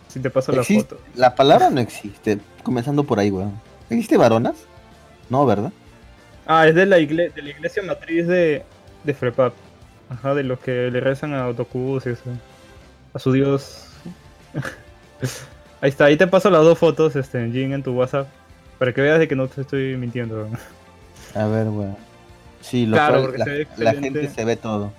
si 0.07 0.19
te 0.19 0.29
paso 0.29 0.51
la 0.51 0.65
foto. 0.65 0.99
La 1.15 1.35
palabra 1.35 1.69
no 1.69 1.79
existe. 1.81 2.39
Comenzando 2.63 3.03
por 3.03 3.19
ahí, 3.19 3.31
weón. 3.31 3.61
¿Existe 3.89 4.17
varonas? 4.17 4.55
No, 5.29 5.45
¿verdad? 5.45 5.73
Ah, 6.45 6.67
es 6.67 6.75
de 6.75 6.85
la, 6.85 6.99
igle- 6.99 7.33
de 7.33 7.41
la 7.41 7.49
iglesia 7.51 7.83
matriz 7.83 8.27
de, 8.27 8.65
de 9.03 9.13
Frepap. 9.13 9.53
Ajá, 10.09 10.33
de 10.35 10.43
los 10.43 10.59
que 10.59 10.91
le 10.91 10.99
rezan 10.99 11.33
a 11.33 11.47
Otokus 11.47 12.05
y 12.05 12.09
eso. 12.09 12.23
A 13.13 13.19
su 13.19 13.31
dios. 13.31 13.87
Ahí 15.81 15.89
está, 15.89 16.05
ahí 16.05 16.17
te 16.17 16.27
paso 16.27 16.49
las 16.49 16.63
dos 16.63 16.77
fotos, 16.77 17.15
este, 17.15 17.49
Jin, 17.51 17.73
en 17.73 17.83
tu 17.83 17.91
WhatsApp. 17.93 18.27
Para 18.79 18.93
que 18.93 19.01
veas 19.01 19.19
de 19.19 19.27
que 19.27 19.35
no 19.35 19.47
te 19.47 19.61
estoy 19.61 19.95
mintiendo. 19.97 20.47
A 21.35 21.45
ver, 21.45 21.67
weón. 21.67 21.95
Sí, 22.61 22.85
lo 22.85 22.95
Claro, 22.97 23.21
cual 23.33 23.67
la, 23.77 23.93
gente 23.93 24.29
se 24.29 24.45
ve 24.45 24.55
todo. 24.55 24.91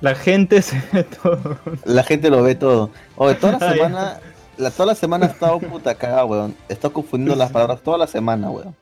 La 0.00 0.14
gente 0.14 0.62
se 0.62 0.80
ve 0.92 1.04
todo. 1.04 1.58
La 1.84 2.02
gente 2.02 2.30
lo 2.30 2.42
ve 2.42 2.54
todo. 2.54 2.90
Oye, 3.16 3.34
toda 3.36 3.58
la 3.58 3.58
Ah, 3.66 3.72
semana, 3.72 4.20
la, 4.56 4.70
toda 4.70 4.86
la 4.86 4.94
semana 4.94 5.26
he 5.26 5.30
estado 5.30 5.58
puta 5.60 5.94
cagada, 5.94 6.24
weón. 6.24 6.54
He 6.68 6.72
estado 6.72 6.92
confundiendo 6.92 7.36
las 7.36 7.50
palabras 7.50 7.80
toda 7.82 7.98
la 7.98 8.06
semana, 8.06 8.50
weón. 8.50 8.74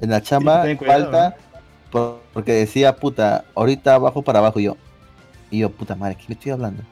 En 0.00 0.10
la 0.10 0.20
chamba 0.20 0.62
cuidado, 0.76 1.04
falta 1.04 1.36
por- 1.90 2.20
porque 2.32 2.52
decía 2.52 2.96
puta, 2.96 3.44
ahorita 3.54 3.94
abajo 3.94 4.22
para 4.22 4.38
abajo 4.40 4.58
y 4.60 4.64
yo. 4.64 4.76
Y 5.50 5.58
yo, 5.60 5.70
puta 5.70 5.94
madre, 5.94 6.16
¿qué 6.16 6.24
me 6.28 6.34
estoy 6.34 6.52
hablando? 6.52 6.82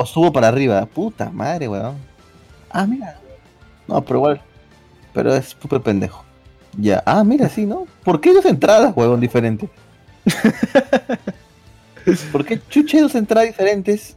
O, 0.00 0.06
subo 0.06 0.32
para 0.32 0.46
arriba, 0.46 0.86
puta 0.86 1.28
madre, 1.30 1.66
weón. 1.66 1.96
Ah, 2.70 2.86
mira. 2.86 3.18
No, 3.88 4.00
pero 4.00 4.20
igual. 4.20 4.40
Pero 5.12 5.34
es 5.34 5.56
súper 5.60 5.80
pendejo. 5.80 6.22
Ya, 6.76 7.02
ah, 7.04 7.24
mira, 7.24 7.48
sí, 7.48 7.66
¿no? 7.66 7.84
¿Por 8.04 8.20
qué 8.20 8.32
dos 8.32 8.44
entradas, 8.44 8.96
weón, 8.96 9.18
diferentes? 9.18 9.68
¿Por 12.30 12.44
qué 12.44 12.60
chuche 12.68 13.00
dos 13.00 13.16
entradas 13.16 13.48
diferentes 13.48 14.14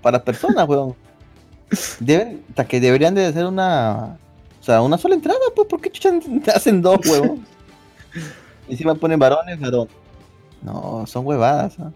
para 0.00 0.22
personas, 0.22 0.68
weón? 0.68 0.94
Deben, 1.98 2.44
hasta 2.50 2.64
que 2.64 2.78
deberían 2.78 3.16
de 3.16 3.26
hacer 3.26 3.46
una. 3.46 4.16
O 4.60 4.64
sea, 4.64 4.80
una 4.80 4.96
sola 4.96 5.16
entrada, 5.16 5.40
pues, 5.56 5.66
¿por 5.66 5.80
qué 5.80 5.90
chucha 5.90 6.12
hacen 6.54 6.80
dos, 6.80 7.00
weón? 7.04 7.44
Y 8.68 8.72
encima 8.72 8.94
ponen 8.94 9.18
varones, 9.18 9.58
varón. 9.58 9.88
No, 10.62 11.04
son 11.06 11.26
huevadas, 11.26 11.76
¿ah? 11.80 11.90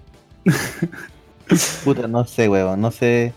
Puta, 1.85 2.07
no 2.09 2.25
sé, 2.25 2.49
weón, 2.49 2.81
no 2.81 2.91
sé. 2.91 3.33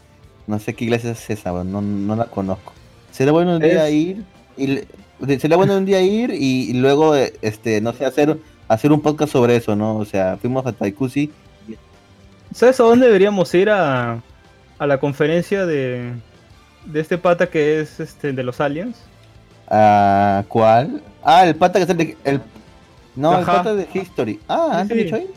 No 0.45 0.59
sé 0.59 0.73
qué 0.73 0.83
iglesia 0.85 1.11
es 1.11 1.29
esa, 1.29 1.53
weón, 1.53 1.71
no, 1.71 1.81
no 1.81 2.15
la 2.15 2.25
conozco. 2.25 2.73
Sería 3.11 3.31
bueno 3.31 3.55
un 3.55 3.61
día 3.61 3.87
Es- 3.87 3.93
ir. 3.93 4.23
Y, 4.57 4.79
sería 5.39 5.55
bueno 5.57 5.77
un 5.77 5.85
día 5.85 6.01
ir 6.01 6.31
y, 6.31 6.69
y 6.69 6.73
luego, 6.73 7.15
eh, 7.15 7.33
este, 7.41 7.79
no 7.81 7.93
sé, 7.93 8.05
hacer, 8.05 8.37
hacer 8.67 8.91
un 8.91 9.01
podcast 9.01 9.31
sobre 9.31 9.55
eso, 9.55 9.75
¿no? 9.75 9.95
O 9.97 10.05
sea, 10.05 10.37
fuimos 10.39 10.65
a 10.65 10.73
Taikusi 10.73 11.31
¿Sabes 12.53 12.79
a 12.79 12.83
dónde 12.83 13.07
deberíamos 13.07 13.51
ir 13.55 13.69
a, 13.69 14.21
a 14.77 14.85
la 14.87 14.99
conferencia 14.99 15.65
de, 15.65 16.11
de 16.85 16.99
este 16.99 17.17
pata 17.17 17.47
que 17.49 17.79
es 17.79 17.99
este 17.99 18.31
de 18.33 18.43
los 18.43 18.59
aliens? 18.61 18.97
¿A 19.69 20.43
cuál? 20.49 21.01
Ah, 21.23 21.47
el 21.47 21.55
pata 21.55 21.79
que 21.79 21.85
sale. 21.87 22.17
El, 22.23 22.41
no, 23.15 23.31
el 23.37 23.43
Ajá. 23.43 23.53
pata 23.57 23.73
de 23.75 23.87
History. 23.91 24.39
Ah, 24.47 24.83
Sí, 24.87 24.93
Anthony 24.93 25.17
sí. 25.17 25.27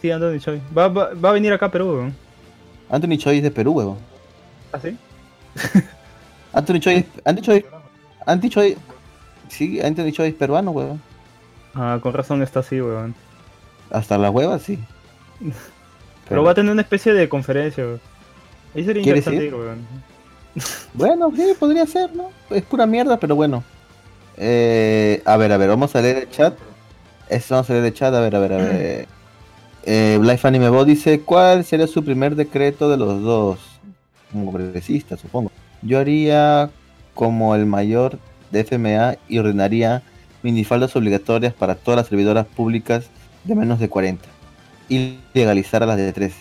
Sí, 0.00 0.10
Anthony 0.10 0.38
Choi. 0.38 0.60
Va, 0.76 0.88
va, 0.88 1.10
va 1.14 1.30
a 1.30 1.32
venir 1.32 1.52
acá 1.52 1.66
a 1.66 1.70
Perú, 1.70 1.88
weón. 1.94 2.14
Anthony 2.90 3.16
Choi 3.18 3.36
es 3.38 3.42
de 3.42 3.50
Perú, 3.50 3.72
huevón. 3.72 3.98
¿Ah, 4.72 4.78
sí? 4.80 4.96
Anthony 6.52 6.78
Choi, 6.80 6.94
es- 6.96 7.06
Anthony 7.24 7.42
Choi, 7.42 7.64
Anthony 8.26 8.48
Choi, 8.50 8.76
sí, 9.48 9.80
Anthony 9.80 10.10
Choi 10.12 10.28
es 10.28 10.34
peruano, 10.34 10.70
huevón. 10.72 11.00
Ah, 11.74 11.98
con 12.02 12.12
razón 12.12 12.42
está 12.42 12.60
así, 12.60 12.80
weón. 12.80 13.14
Hasta 13.90 14.16
la 14.18 14.30
hueva, 14.30 14.58
sí. 14.58 14.78
Pero 16.28 16.44
va 16.44 16.52
a 16.52 16.54
tener 16.54 16.70
una 16.72 16.82
especie 16.82 17.12
de 17.12 17.28
conferencia, 17.28 17.84
weón. 17.84 18.00
Ahí 18.74 18.84
sería 18.84 19.02
¿Quieres 19.02 19.26
interesante 19.26 19.46
ir? 19.46 19.54
weón. 19.54 19.86
Bueno, 20.94 21.30
sí, 21.36 21.52
podría 21.58 21.86
ser, 21.86 22.12
¿no? 22.14 22.30
Es 22.50 22.62
pura 22.64 22.84
mierda, 22.86 23.16
pero 23.18 23.36
bueno. 23.36 23.62
Eh, 24.36 25.22
a 25.24 25.36
ver, 25.36 25.52
a 25.52 25.56
ver, 25.56 25.68
vamos 25.68 25.94
a 25.94 26.00
leer 26.02 26.16
el 26.18 26.30
chat. 26.30 26.54
Esto 27.28 27.54
vamos 27.54 27.70
a 27.70 27.74
leer 27.74 27.84
el 27.84 27.94
chat, 27.94 28.12
a 28.12 28.20
ver, 28.20 28.34
a 28.34 28.38
ver, 28.40 28.52
a 28.52 28.56
ver. 28.56 29.08
Eh, 29.84 30.18
Life 30.22 30.46
Anime 30.46 30.68
Bot 30.68 30.86
dice, 30.86 31.20
¿cuál 31.20 31.64
sería 31.64 31.86
su 31.86 32.04
primer 32.04 32.36
decreto 32.36 32.90
de 32.90 32.96
los 32.96 33.22
dos? 33.22 33.58
Como 34.30 34.52
progresista, 34.52 35.16
supongo. 35.16 35.50
Yo 35.82 35.98
haría 35.98 36.70
como 37.14 37.54
el 37.54 37.66
mayor 37.66 38.18
de 38.50 38.64
FMA 38.64 39.16
y 39.28 39.38
ordenaría 39.38 40.02
minifaldas 40.42 40.94
obligatorias 40.96 41.54
para 41.54 41.74
todas 41.74 41.98
las 41.98 42.08
servidoras 42.08 42.46
públicas 42.46 43.10
de 43.44 43.54
menos 43.54 43.80
de 43.80 43.88
40. 43.88 44.28
Y 44.88 45.18
legalizar 45.34 45.82
a 45.82 45.86
las 45.86 45.96
de 45.96 46.12
13. 46.12 46.36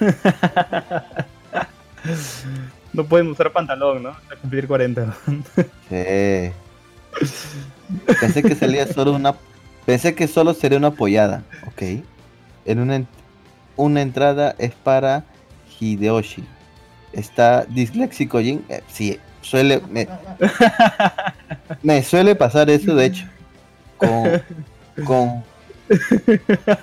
No 2.92 3.04
pueden 3.04 3.28
usar 3.28 3.52
pantalón, 3.52 4.02
¿no? 4.02 4.10
Hasta 4.10 4.36
cumplir 4.36 4.66
40. 4.66 5.14
Sí. 5.88 6.52
Pensé 8.20 8.42
que 8.42 8.54
salía 8.54 8.86
solo 8.86 9.12
una. 9.12 9.34
Pensé 9.86 10.14
que 10.14 10.28
solo 10.28 10.52
sería 10.52 10.78
una 10.78 10.88
apoyada. 10.88 11.42
Ok. 11.66 12.02
En 12.64 12.78
una, 12.80 13.04
una 13.76 14.02
entrada 14.02 14.54
es 14.58 14.72
para 14.72 15.24
Hideyoshi. 15.80 16.44
Está 17.12 17.64
disléxico 17.64 18.40
Jin. 18.40 18.64
Eh, 18.68 18.82
sí, 18.88 19.18
suele. 19.42 19.80
Me, 19.90 20.08
me 21.82 22.02
suele 22.02 22.34
pasar 22.34 22.70
eso, 22.70 22.94
de 22.94 23.06
hecho. 23.06 23.26
Con. 23.96 24.42
Con. 25.04 25.44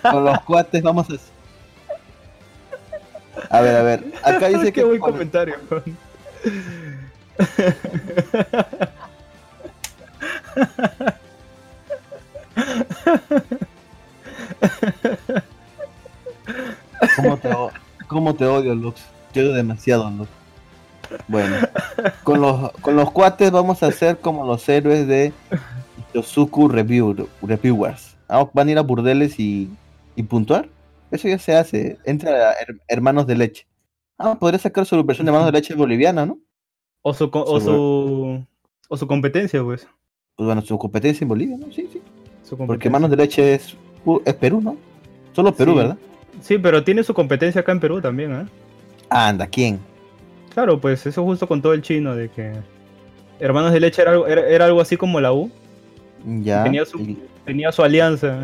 Con 0.02 0.26
los 0.26 0.40
cuates 0.42 0.82
vamos 0.84 1.08
a. 1.10 1.14
A 3.50 3.62
ver, 3.62 3.76
a 3.78 3.82
ver. 3.84 4.04
Acá 4.24 4.48
dice 4.50 4.66
Qué 4.66 4.74
que. 4.74 4.84
buen 4.84 5.00
con- 5.00 5.12
comentario, 5.14 5.56
weón. 5.70 5.98
¿Cómo 17.16 17.38
te, 17.38 17.48
o- 17.54 17.72
cómo 18.08 18.34
te 18.36 18.46
odio, 18.46 18.76
Lux? 18.76 19.02
Te 19.34 19.42
odio 19.42 19.54
demasiado, 19.54 20.10
Lux. 20.10 20.30
Bueno, 21.28 21.56
con 22.24 22.40
los, 22.42 22.72
con 22.82 22.96
los 22.96 23.10
cuates 23.12 23.50
vamos 23.52 23.82
a 23.82 23.88
hacer 23.88 24.20
como 24.20 24.46
los 24.46 24.68
héroes 24.70 25.08
de 25.08 25.34
Yosuku 26.14 26.68
Review, 26.68 27.28
Reviewers. 27.42 28.16
Ah, 28.28 28.48
¿Van 28.54 28.68
a 28.68 28.72
ir 28.72 28.78
a 28.78 28.82
burdeles 28.82 29.40
y, 29.40 29.70
y 30.16 30.24
puntuar? 30.24 30.70
Eso 31.10 31.28
ya 31.28 31.40
se 31.40 31.56
hace. 31.56 31.98
Entra 32.06 32.52
a 32.52 32.54
Her- 32.54 32.80
Hermanos 32.88 33.26
de 33.26 33.36
Leche. 33.36 33.66
Ah, 34.20 34.38
podría 34.40 34.60
sacar 34.60 34.86
su 34.86 35.04
versión 35.04 35.26
de 35.26 35.32
Hermanos 35.32 35.52
de 35.52 35.58
Leche 35.60 35.74
boliviana, 35.74 36.26
¿no? 36.28 36.38
O 37.02 37.14
su, 37.14 37.30
o 37.34 37.60
su, 37.60 38.46
o 38.90 38.98
su 38.98 39.08
competencia, 39.08 39.64
pues. 39.64 39.88
Pues 40.36 40.46
bueno, 40.46 40.62
su 40.62 40.78
competencia 40.78 41.24
en 41.26 41.30
Bolivia, 41.30 41.58
¿no? 41.58 41.72
Sí, 41.72 41.90
sí. 41.92 42.02
Su 42.48 42.56
Porque. 42.56 42.88
Hermanos 42.88 43.10
de 43.10 43.18
Leche 43.18 43.56
es, 43.56 43.76
uh, 44.06 44.20
es 44.26 44.36
Perú, 44.36 44.62
¿no? 44.62 44.78
Solo 45.34 45.54
Perú, 45.56 45.72
Sí. 45.72 45.78
¿verdad? 45.80 45.98
Sí, 46.42 46.58
pero 46.58 46.84
tiene 46.84 47.04
su 47.04 47.14
competencia 47.14 47.62
acá 47.62 47.72
en 47.72 47.80
Perú 47.80 48.02
también, 48.02 48.34
¿eh? 48.34 48.46
Anda, 49.10 49.48
¿quién? 49.48 49.80
Claro, 50.54 50.80
pues 50.80 51.06
eso 51.06 51.24
justo 51.24 51.48
con 51.48 51.62
todo 51.62 51.74
el 51.74 51.82
chino 51.82 52.16
de 52.16 52.30
que 52.30 52.54
Hermanos 53.40 53.72
de 53.72 53.80
Leche 53.80 54.02
era 54.02 54.12
algo, 54.12 54.28
era, 54.28 54.48
era 54.48 54.66
algo 54.66 54.82
así 54.82 54.98
como 54.98 55.20
la 55.22 55.32
U, 55.34 55.52
Ya. 56.42 56.64
Tenía 56.64 56.86
su- 56.86 57.00
y- 57.00 57.18
tenía 57.46 57.72
su 57.72 57.82
alianza 57.84 58.44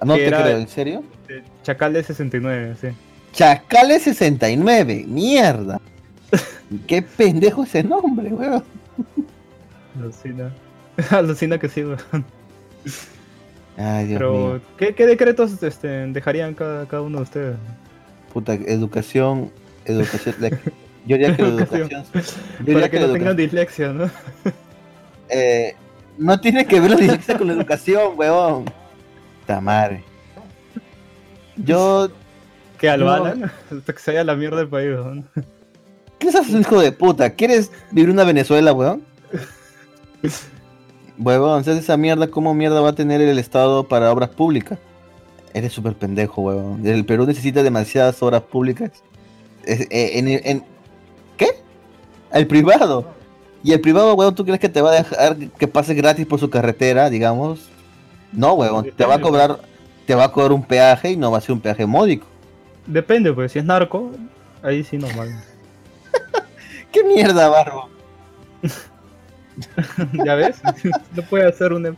Ah, 0.00 0.04
no 0.04 0.14
te 0.14 0.26
era- 0.26 0.42
creo, 0.42 0.56
¿en 0.58 0.68
serio? 0.68 1.02
de 1.26 1.42
Chacal 1.62 1.92
de 1.92 2.02
69, 2.04 2.76
sí. 2.80 2.88
Chacales 3.32 4.02
69, 4.02 5.04
mierda. 5.08 5.80
Qué 6.86 7.02
pendejo 7.02 7.64
ese 7.64 7.82
nombre, 7.82 8.28
weón. 8.32 8.62
Alucina. 9.98 10.52
Alucina 11.10 11.58
que 11.58 11.68
sí, 11.68 11.82
weón. 11.84 12.24
Ay, 13.78 14.06
Dios 14.06 14.18
Pero, 14.18 14.32
mío. 14.32 14.60
¿qué, 14.78 14.94
qué 14.94 15.06
decretos 15.06 15.62
este, 15.62 15.88
dejarían 16.06 16.54
cada, 16.54 16.86
cada 16.86 17.02
uno 17.02 17.18
de 17.18 17.22
ustedes? 17.24 17.56
Puta, 18.32 18.54
educación, 18.54 19.50
educación. 19.84 20.34
la- 20.40 20.50
yo 20.50 21.16
diría 21.16 21.36
que 21.36 21.42
la 21.42 21.48
Educación. 21.48 21.88
yo 21.90 21.98
diría 22.60 22.74
Para 22.74 22.90
que 22.90 23.00
no 23.00 23.12
tengan 23.12 23.36
dislexia, 23.36 23.92
¿no? 23.92 24.10
eh, 25.28 25.74
no 26.18 26.40
tiene 26.40 26.66
que 26.66 26.80
ver 26.80 26.90
la 26.92 26.96
dislexia 26.96 27.36
con 27.38 27.46
la 27.48 27.52
educación, 27.54 28.12
weón. 28.16 28.64
Ta 29.46 29.60
madre. 29.60 30.02
Yo. 31.56 32.08
Que 32.78 32.90
al 32.90 33.00
No. 33.00 33.14
Hasta 33.14 33.92
que 33.94 33.98
se 33.98 34.10
vaya 34.10 34.24
la 34.24 34.34
mierda 34.36 34.58
del 34.58 34.68
país, 34.68 34.88
weón. 34.94 35.28
¿Qué 36.18 36.28
estás 36.28 36.48
un 36.48 36.60
hijo 36.60 36.80
de 36.80 36.92
puta? 36.92 37.30
¿Quieres 37.30 37.70
vivir 37.90 38.10
una 38.10 38.24
Venezuela, 38.24 38.72
weón? 38.72 39.02
Huevón, 41.18 41.64
si 41.64 41.70
haces 41.70 41.84
esa 41.84 41.96
mierda, 41.96 42.28
¿cómo 42.28 42.52
mierda 42.54 42.80
va 42.80 42.90
a 42.90 42.94
tener 42.94 43.20
el 43.20 43.38
Estado 43.38 43.84
para 43.84 44.12
obras 44.12 44.30
públicas? 44.30 44.78
Eres 45.54 45.72
súper 45.72 45.94
pendejo, 45.94 46.42
huevón. 46.42 46.86
El 46.86 47.04
Perú 47.06 47.24
necesita 47.26 47.62
demasiadas 47.62 48.22
obras 48.22 48.42
públicas. 48.42 48.90
Es- 49.64 49.80
eh, 49.90 50.18
en, 50.18 50.28
en- 50.28 50.64
¿Qué? 51.38 51.48
El 52.32 52.46
privado. 52.46 53.06
Y 53.62 53.72
el 53.72 53.80
privado, 53.80 54.14
huevón, 54.14 54.34
¿tú 54.34 54.44
crees 54.44 54.60
que 54.60 54.68
te 54.68 54.82
va 54.82 54.90
a 54.90 54.94
dejar 54.94 55.36
que 55.58 55.66
pase 55.66 55.94
gratis 55.94 56.26
por 56.26 56.38
su 56.38 56.50
carretera, 56.50 57.08
digamos? 57.08 57.68
No, 58.32 58.52
huevón. 58.54 58.90
Te 58.94 59.06
va 59.06 59.14
a 59.14 59.20
cobrar, 59.20 59.58
te 60.06 60.14
va 60.14 60.24
a 60.24 60.32
cobrar 60.32 60.52
un 60.52 60.62
peaje 60.62 61.12
y 61.12 61.16
no 61.16 61.30
va 61.30 61.38
a 61.38 61.40
ser 61.40 61.52
un 61.52 61.60
peaje 61.60 61.86
módico. 61.86 62.26
Depende, 62.86 63.32
pues, 63.32 63.52
si 63.52 63.58
es 63.58 63.64
narco, 63.64 64.12
ahí 64.62 64.84
sí 64.84 64.98
normal. 64.98 65.30
¿Qué 66.92 67.02
mierda, 67.02 67.48
barro? 67.48 67.88
¿Ya 70.24 70.34
ves? 70.34 70.60
no 71.14 71.22
puede 71.22 71.46
hacer 71.48 71.72
una, 71.72 71.94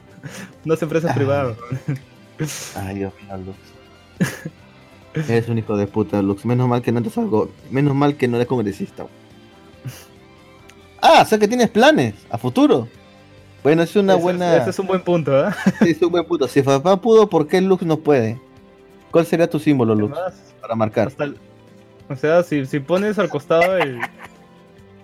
unas 0.64 0.82
empresas 0.82 1.10
Ah. 1.10 1.14
privadas. 1.14 1.56
Ay, 2.76 2.96
Dios 2.96 3.12
mío, 3.22 3.36
Lux. 3.46 3.58
Eres 5.28 5.48
un 5.48 5.58
hijo 5.58 5.76
de 5.76 5.86
puta, 5.86 6.22
Lux. 6.22 6.44
Menos 6.44 6.68
mal 6.68 6.82
que 6.82 6.92
no 6.92 7.02
te 7.02 7.20
algo. 7.20 7.50
Menos 7.70 7.94
mal 7.94 8.16
que 8.16 8.28
no 8.28 8.36
eres 8.36 8.46
congresista. 8.48 9.06
Ah, 11.00 11.22
o 11.22 11.24
sea 11.24 11.38
que 11.38 11.48
tienes 11.48 11.70
planes 11.70 12.14
a 12.30 12.38
futuro. 12.38 12.88
Bueno, 13.62 13.82
es 13.82 13.94
una 13.96 14.14
Ese- 14.14 14.22
buena. 14.22 14.56
Ese 14.56 14.70
es 14.70 14.78
un 14.78 14.86
buen 14.86 15.00
punto, 15.02 15.36
¿ah? 15.36 15.56
Es 15.80 16.00
un 16.02 16.10
buen 16.10 16.24
puto. 16.24 16.46
Si 16.48 16.62
papá 16.62 17.00
pudo, 17.00 17.28
¿por 17.28 17.46
qué 17.48 17.60
Lux 17.60 17.82
no 17.84 17.98
puede? 17.98 18.40
¿Cuál 19.10 19.26
sería 19.26 19.48
tu 19.48 19.58
símbolo, 19.58 19.94
Lux? 19.94 20.12
Además, 20.16 20.54
Para 20.60 20.74
marcar. 20.74 21.08
hasta 21.08 21.24
el- 21.24 21.38
o 22.08 22.16
sea, 22.16 22.42
si, 22.42 22.64
si 22.66 22.80
pones 22.80 23.18
al 23.18 23.28
costado 23.28 23.76
el- 23.76 24.00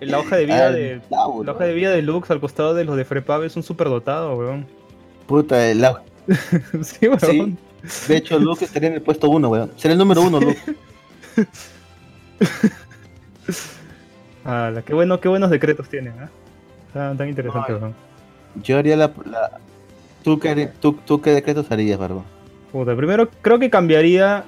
la 0.05 0.19
hoja 0.19 0.35
de 0.37 0.45
vida 0.45 0.67
Ah, 0.67 0.71
de 0.71 1.01
Tauro. 1.09 1.43
la 1.43 1.51
hoja 1.53 1.63
de 1.65 1.73
vida 1.73 1.91
de 1.91 2.01
Lux 2.01 2.29
al 2.31 2.39
costado 2.39 2.73
de 2.73 2.85
los 2.85 2.95
de 2.97 3.05
Frepab 3.05 3.43
es 3.43 3.55
un 3.55 3.63
superdotado, 3.63 4.35
weón. 4.35 4.65
Puta, 5.27 5.69
el 5.69 5.83
au- 5.83 6.01
sí, 6.83 7.07
weón. 7.07 7.57
De 8.07 8.17
hecho, 8.17 8.39
Lux 8.39 8.61
estaría 8.63 8.89
en 8.89 8.95
el 8.95 9.01
puesto 9.01 9.29
uno, 9.29 9.49
weón. 9.49 9.71
Sería 9.77 9.93
el 9.93 9.99
número 9.99 10.21
uno, 10.21 10.39
Lux. 10.39 10.57
Ala, 14.43 14.81
qué 14.83 14.93
bueno, 14.93 15.19
qué 15.19 15.27
buenos 15.27 15.49
decretos 15.49 15.89
tienen, 15.89 16.13
¿ah? 16.19 16.29
Tan, 16.93 17.17
tan 17.17 17.27
interesante, 17.29 17.73
Ay. 17.73 17.79
weón. 17.79 17.95
Yo 18.63 18.77
haría 18.77 18.95
la. 18.95 19.11
la- 19.25 19.59
¿Tú, 20.23 20.39
qué, 20.39 20.69
tú, 20.79 20.93
¿Tú 21.05 21.21
qué 21.21 21.31
decretos 21.31 21.69
harías, 21.71 21.99
Barba? 21.99 22.23
Puta, 22.71 22.95
primero 22.95 23.29
creo 23.41 23.59
que 23.59 23.69
cambiaría 23.69 24.43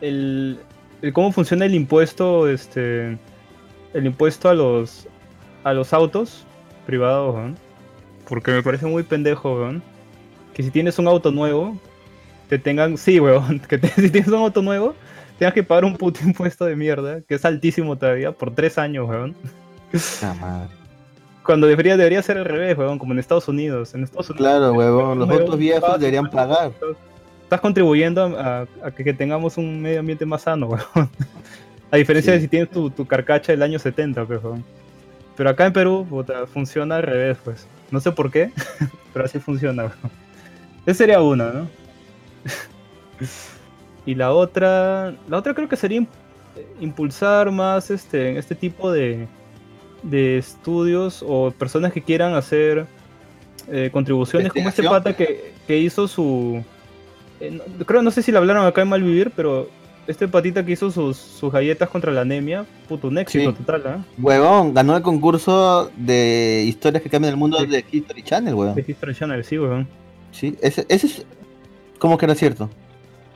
el, 0.00 0.58
el 1.02 1.12
cómo 1.12 1.30
funciona 1.32 1.64
el 1.64 1.74
impuesto, 1.76 2.48
este, 2.48 3.16
el 3.96 4.06
impuesto 4.06 4.48
a 4.48 4.54
los 4.54 5.06
a 5.64 5.72
los 5.72 5.92
autos 5.92 6.44
privados, 6.86 7.34
weón. 7.34 7.56
Porque 8.28 8.52
me 8.52 8.62
parece 8.62 8.86
muy 8.86 9.02
pendejo, 9.02 9.54
weón. 9.54 9.82
Que 10.54 10.62
si 10.62 10.70
tienes 10.70 10.98
un 10.98 11.06
auto 11.08 11.30
nuevo, 11.32 11.76
te 12.48 12.58
tengan, 12.58 12.96
sí, 12.96 13.18
weón, 13.20 13.58
que 13.68 13.78
te- 13.78 13.88
si 13.88 14.10
tienes 14.10 14.28
un 14.28 14.36
auto 14.36 14.62
nuevo, 14.62 14.94
tengas 15.38 15.54
que 15.54 15.62
pagar 15.62 15.84
un 15.84 15.96
puto 15.96 16.20
impuesto 16.24 16.64
de 16.64 16.76
mierda, 16.76 17.20
que 17.22 17.34
es 17.34 17.44
altísimo 17.44 17.96
todavía, 17.96 18.32
por 18.32 18.54
tres 18.54 18.78
años, 18.78 19.08
weón. 19.08 19.34
Ah, 20.22 20.34
madre. 20.40 20.68
Cuando 21.44 21.66
debería, 21.68 21.96
debería 21.96 22.22
ser 22.22 22.38
al 22.38 22.44
revés, 22.44 22.76
weón, 22.76 22.98
como 22.98 23.12
en 23.12 23.18
Estados 23.20 23.46
Unidos. 23.48 23.94
En 23.94 24.02
Estados 24.04 24.30
Unidos 24.30 24.46
Claro, 24.48 24.72
huevón. 24.72 25.18
Los 25.20 25.30
autos 25.30 25.56
viejos 25.58 25.98
deberían 26.00 26.28
pagar. 26.30 26.72
estás 27.42 27.60
contribuyendo 27.60 28.22
a, 28.22 28.60
a- 28.62 28.66
a 28.86 28.90
que, 28.90 29.04
que 29.04 29.12
tengamos 29.14 29.56
un 29.56 29.80
medio 29.80 30.00
ambiente 30.00 30.26
más 30.26 30.42
sano, 30.42 30.66
weón. 30.68 30.82
A 31.90 31.96
diferencia 31.96 32.32
Sí. 32.32 32.38
de 32.38 32.42
si 32.42 32.48
tienes 32.48 32.70
tu, 32.70 32.90
tu 32.90 33.06
carcacha 33.06 33.52
del 33.52 33.62
año 33.62 33.78
70, 33.78 34.24
pues. 34.24 34.40
Pero 35.36 35.50
acá 35.50 35.66
en 35.66 35.72
Perú, 35.72 36.06
puta, 36.08 36.46
funciona 36.46 36.96
al 36.96 37.02
revés, 37.02 37.38
pues. 37.44 37.66
No 37.90 38.00
sé 38.00 38.10
por 38.12 38.30
qué, 38.30 38.50
pero 39.12 39.24
así 39.24 39.38
funciona, 39.38 39.84
weón. 39.84 39.96
Esa 40.86 40.98
sería 40.98 41.20
una, 41.20 41.50
¿no? 41.50 41.68
y 44.06 44.14
la 44.14 44.32
otra, 44.32 45.14
la 45.28 45.36
otra 45.38 45.54
creo 45.54 45.68
que 45.68 45.76
sería 45.76 46.00
im- 46.00 46.06
impulsar 46.80 47.50
más 47.50 47.90
este, 47.90 48.38
este 48.38 48.54
tipo 48.54 48.90
de, 48.92 49.26
de 50.02 50.38
estudios 50.38 51.24
o 51.26 51.50
personas 51.50 51.92
que 51.92 52.02
quieran 52.02 52.34
hacer 52.34 52.86
eh, 53.68 53.90
contribuciones 53.92 54.52
como 54.52 54.68
este 54.68 54.82
pata 54.84 55.16
que, 55.16 55.52
que 55.66 55.78
hizo 55.78 56.06
su... 56.08 56.62
eh, 57.40 57.50
no- 57.50 57.84
creo, 57.84 58.02
no 58.02 58.10
sé 58.10 58.22
si 58.22 58.30
lo 58.32 58.38
hablaron 58.38 58.64
acá 58.66 58.82
en 58.82 58.88
Malvivir, 58.88 59.32
pero 59.34 59.68
este 60.06 60.28
patita 60.28 60.64
que 60.64 60.72
hizo 60.72 60.90
sus, 60.90 61.16
sus 61.16 61.52
galletas 61.52 61.88
contra 61.88 62.12
la 62.12 62.20
anemia, 62.22 62.64
puto, 62.88 63.08
un 63.08 63.18
éxito 63.18 63.50
Sí. 63.50 63.56
total, 63.56 63.82
¿ah? 63.86 64.04
Huevón, 64.18 64.72
ganó 64.74 64.96
el 64.96 65.02
concurso 65.02 65.90
de 65.96 66.64
historias 66.66 67.02
que 67.02 67.10
cambian 67.10 67.32
el 67.34 67.38
mundo 67.38 67.58
Sí. 67.58 67.66
de 67.66 67.84
History 67.90 68.22
Channel, 68.22 68.54
huevón. 68.54 68.74
De 68.74 68.84
History 68.86 69.14
Channel, 69.14 69.44
sí, 69.44 69.58
weón. 69.58 69.88
Sí, 70.32 70.56
ese, 70.62 70.86
ese 70.88 71.06
es. 71.06 71.26
¿Cómo 71.98 72.18
que 72.18 72.26
no 72.26 72.32
es 72.34 72.38
cierto? 72.38 72.68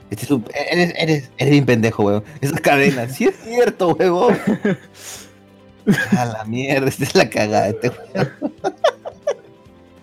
Este 0.09 0.25
es 0.25 0.31
un- 0.31 0.45
eres, 0.71 0.93
eres, 0.97 1.31
eres 1.37 1.51
bien 1.51 1.65
pendejo, 1.65 2.03
huevón. 2.03 2.23
Esa 2.41 2.57
cadena, 2.59 3.07
sí 3.09 3.25
es 3.25 3.35
cierto, 3.43 3.89
huevón. 3.95 4.37
A 6.17 6.25
la 6.25 6.43
mierda, 6.45 6.87
esta 6.89 7.03
es 7.05 7.15
la 7.15 7.29
cagada, 7.29 7.69
este 7.69 7.89
huevón. 7.89 8.31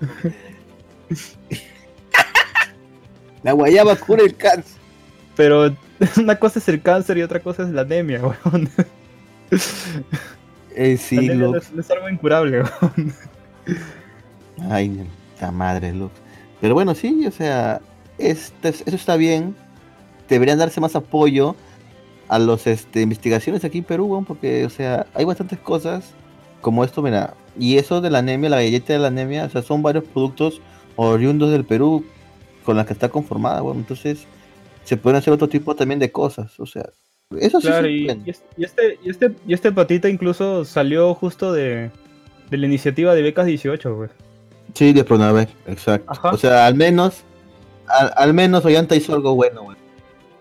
La 3.42 3.52
guayaba 3.52 3.94
cura 3.96 4.22
el 4.24 4.34
cáncer. 4.36 4.76
Pero 5.36 5.74
una 6.16 6.36
cosa 6.36 6.58
es 6.58 6.68
el 6.68 6.80
cáncer 6.82 7.18
y 7.18 7.22
otra 7.22 7.40
cosa 7.40 7.62
es 7.62 7.70
la 7.70 7.82
anemia, 7.82 8.20
weón. 8.44 8.68
Eh, 10.74 10.98
La 11.10 11.18
anemia 11.18 11.60
es, 11.78 11.90
algo 11.90 12.08
incurable, 12.08 12.62
weón. 12.80 13.14
Ay, 14.70 15.06
la 15.40 15.50
madre, 15.50 15.92
Lux. 15.92 16.12
Pero 16.60 16.74
bueno, 16.74 16.94
sí, 16.94 17.26
o 17.26 17.30
sea, 17.30 17.80
este, 18.18 18.68
eso 18.68 18.96
está 18.96 19.16
bien. 19.16 19.54
Deberían 20.28 20.58
darse 20.58 20.80
más 20.80 20.94
apoyo 20.96 21.56
a 22.28 22.38
los 22.38 22.66
este, 22.66 23.00
investigaciones 23.00 23.64
aquí 23.64 23.78
en 23.78 23.84
Perú, 23.84 24.06
weón, 24.06 24.24
porque, 24.24 24.64
o 24.66 24.70
sea, 24.70 25.06
hay 25.14 25.24
bastantes 25.24 25.58
cosas 25.58 26.12
como 26.60 26.84
esto, 26.84 27.02
mira. 27.02 27.34
Y 27.58 27.78
eso 27.78 28.00
de 28.00 28.10
la 28.10 28.18
anemia, 28.18 28.50
la 28.50 28.56
galleta 28.56 28.92
de 28.92 28.98
la 28.98 29.08
anemia, 29.08 29.44
o 29.44 29.50
sea, 29.50 29.62
son 29.62 29.82
varios 29.82 30.04
productos 30.04 30.60
oriundos 30.96 31.50
del 31.50 31.64
Perú 31.64 32.04
con 32.64 32.76
las 32.76 32.86
que 32.86 32.92
está 32.92 33.08
conformada, 33.08 33.62
weón. 33.62 33.78
Entonces, 33.78 34.26
se 34.88 34.96
pueden 34.96 35.18
hacer 35.18 35.34
otro 35.34 35.48
tipo 35.48 35.76
también 35.76 36.00
de 36.00 36.10
cosas, 36.10 36.58
o 36.58 36.64
sea, 36.64 36.88
eso 37.38 37.60
sí 37.60 37.66
Claro, 37.66 37.88
y, 37.88 38.08
este, 38.26 38.98
y, 39.02 39.10
este, 39.10 39.36
y 39.46 39.52
este 39.52 39.70
patita 39.70 40.08
incluso 40.08 40.64
salió 40.64 41.14
justo 41.14 41.52
de, 41.52 41.90
de 42.48 42.56
la 42.56 42.66
iniciativa 42.66 43.14
de 43.14 43.20
becas 43.20 43.44
18, 43.44 43.96
pues. 43.96 44.10
Sí, 44.72 44.94
de 44.94 45.04
Pronavec, 45.04 45.50
exacto. 45.66 46.10
Ajá. 46.10 46.30
O 46.30 46.38
sea, 46.38 46.66
al 46.66 46.74
menos, 46.74 47.22
al, 47.86 48.12
al 48.16 48.32
menos 48.32 48.64
Ollanta 48.64 48.96
hizo 48.96 49.14
algo 49.14 49.34
bueno, 49.34 49.62
weón. 49.62 49.76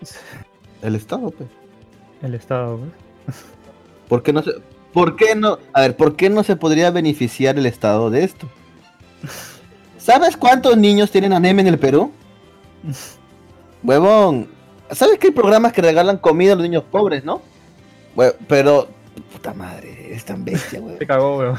El 0.82 0.96
Estado, 0.96 1.30
pues. 1.32 1.50
El 2.22 2.34
Estado, 2.36 2.78
pues. 2.78 3.44
¿Por 4.08 4.24
qué 4.24 4.32
no 4.32 4.42
se, 4.44 4.52
por 4.94 5.18
qué 5.18 5.36
no, 5.36 5.60
a 5.74 5.82
ver, 5.82 5.98
por 5.98 6.16
qué 6.16 6.30
no 6.30 6.44
se 6.44 6.56
podría 6.56 6.90
beneficiar 6.90 7.58
el 7.58 7.66
Estado 7.66 8.10
de 8.10 8.24
esto? 8.24 8.50
¿Sabes 9.98 10.38
cuántos 10.38 10.78
niños 10.78 11.12
tienen 11.12 11.34
anemia 11.34 11.64
en 11.64 11.68
el 11.68 11.80
Perú? 11.80 12.14
Huevón, 13.88 14.50
¿sabes 14.92 15.18
que 15.18 15.28
hay 15.28 15.34
programas 15.34 15.72
que 15.72 15.82
regalan 15.82 16.18
comida 16.18 16.52
a 16.52 16.56
los 16.56 16.64
niños 16.64 16.84
pobres, 16.92 17.24
no? 17.24 17.42
Hue- 18.18 18.36
pero, 18.50 18.90
puta 19.32 19.54
madre, 19.54 20.14
es 20.14 20.26
tan 20.26 20.44
bestia, 20.44 20.82
huevón. 20.82 20.98
Se 21.00 21.08
cagó, 21.08 21.38
weón. 21.38 21.58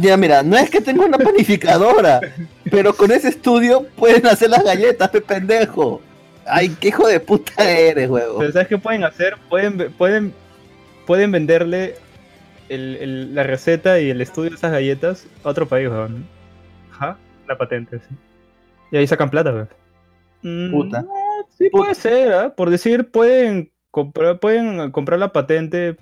Ya 0.00 0.16
mira, 0.16 0.42
no 0.42 0.56
es 0.56 0.70
que 0.70 0.80
tenga 0.80 1.04
una 1.04 1.18
panificadora, 1.18 2.20
pero 2.70 2.94
con 2.94 3.10
ese 3.12 3.28
estudio 3.28 3.86
pueden 3.96 4.26
hacer 4.26 4.48
las 4.48 4.64
galletas, 4.64 5.10
pe 5.10 5.20
pendejo. 5.20 6.00
Ay, 6.46 6.70
qué 6.80 6.88
hijo 6.88 7.06
de 7.06 7.20
puta 7.20 7.68
eres, 7.68 8.08
huevón. 8.08 8.38
Pero 8.38 8.52
¿sabes 8.52 8.68
qué 8.68 8.78
pueden 8.78 9.04
hacer? 9.04 9.36
Pueden, 9.50 9.92
pueden, 9.92 10.32
pueden 11.06 11.30
venderle 11.32 11.96
el- 12.70 12.96
el- 12.96 13.34
la 13.34 13.42
receta 13.42 14.00
y 14.00 14.08
el 14.08 14.22
estudio 14.22 14.48
de 14.52 14.56
esas 14.56 14.72
galletas 14.72 15.26
a 15.44 15.50
otro 15.50 15.68
país, 15.68 15.90
weón. 15.90 16.26
Ajá, 16.92 17.18
la 17.46 17.58
patente, 17.58 17.98
sí. 17.98 18.14
Y 18.90 18.96
ahí 18.96 19.06
sacan 19.06 19.28
plata, 19.28 19.52
weón. 19.52 19.68
Mm, 20.42 20.70
Puta. 20.70 21.04
Sí, 21.56 21.68
Puta. 21.70 21.82
puede 21.82 21.94
ser, 21.94 22.32
¿ah? 22.32 22.54
Por 22.54 22.70
decir, 22.70 23.10
pueden 23.10 23.70
comprar, 23.90 24.38
pueden 24.38 24.90
comprar 24.90 25.18
la 25.18 25.32
patente, 25.32 25.96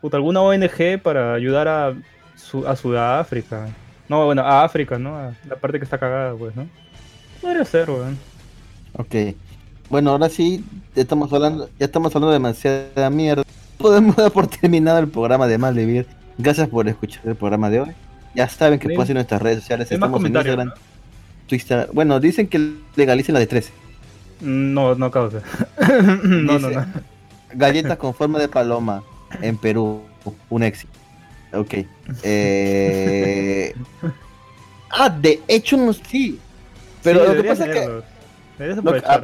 puta, 0.00 0.16
alguna 0.16 0.40
ONG 0.42 1.00
para 1.02 1.34
ayudar 1.34 1.68
a, 1.68 1.94
Su- 2.36 2.66
a 2.66 2.74
Sudáfrica. 2.76 3.68
No, 4.08 4.24
bueno, 4.26 4.42
a 4.42 4.64
África, 4.64 4.98
¿no? 4.98 5.16
A 5.16 5.32
la 5.48 5.56
parte 5.56 5.78
que 5.78 5.84
está 5.84 5.98
cagada, 5.98 6.34
pues, 6.34 6.56
¿no? 6.56 6.66
Podría 7.40 7.64
ser, 7.64 7.88
weón. 7.90 8.18
Ok. 8.96 9.14
Bueno, 9.88 10.10
ahora 10.10 10.28
sí, 10.28 10.64
ya 10.94 11.02
estamos 11.02 11.32
hablando, 11.32 11.68
ya 11.78 11.86
estamos 11.86 12.14
hablando 12.14 12.32
demasiada 12.32 13.08
mierda. 13.10 13.42
Podemos 13.78 14.16
dar 14.16 14.30
por 14.32 14.46
terminado 14.46 14.98
el 14.98 15.08
programa 15.08 15.46
de 15.46 15.58
Malvivir. 15.58 16.06
Gracias 16.38 16.68
por 16.68 16.88
escuchar 16.88 17.22
el 17.26 17.36
programa 17.36 17.70
de 17.70 17.80
hoy. 17.80 17.90
Ya 18.34 18.48
saben 18.48 18.78
que 18.78 18.88
Sí. 18.88 18.94
pueden 18.94 19.06
seguir 19.06 19.16
nuestras 19.16 19.42
redes 19.42 19.60
sociales. 19.60 19.90
Hay 19.90 19.94
Estamos 19.96 20.20
en. 20.20 20.26
Instagram, 20.28 20.72
Bueno, 21.92 22.20
dicen 22.20 22.46
que 22.48 22.74
legalicen 22.96 23.34
la 23.34 23.40
de 23.40 23.46
13. 23.46 23.72
No, 24.40 24.94
no 24.94 25.10
causa. 25.10 25.42
no, 26.22 26.58
no, 26.58 26.68
Dice- 26.68 26.80
no. 26.80 26.86
Galletas 27.52 27.98
con 27.98 28.14
forma 28.14 28.38
de 28.38 28.48
paloma 28.48 29.02
en 29.42 29.56
Perú. 29.56 30.02
Un 30.48 30.62
éxito. 30.62 30.92
Ok. 31.52 31.74
Eh... 32.22 33.74
Ah, 34.90 35.08
de 35.08 35.40
hecho 35.48 35.76
no 35.76 35.92
sí. 35.92 36.38
Pero 37.02 37.20
Sí, 37.20 37.26
lo 37.28 37.42
que 37.42 37.48
pasa 37.48 37.66
es 37.66 37.72
que 37.72 37.86
lo 38.82 38.94
ah, 39.06 39.20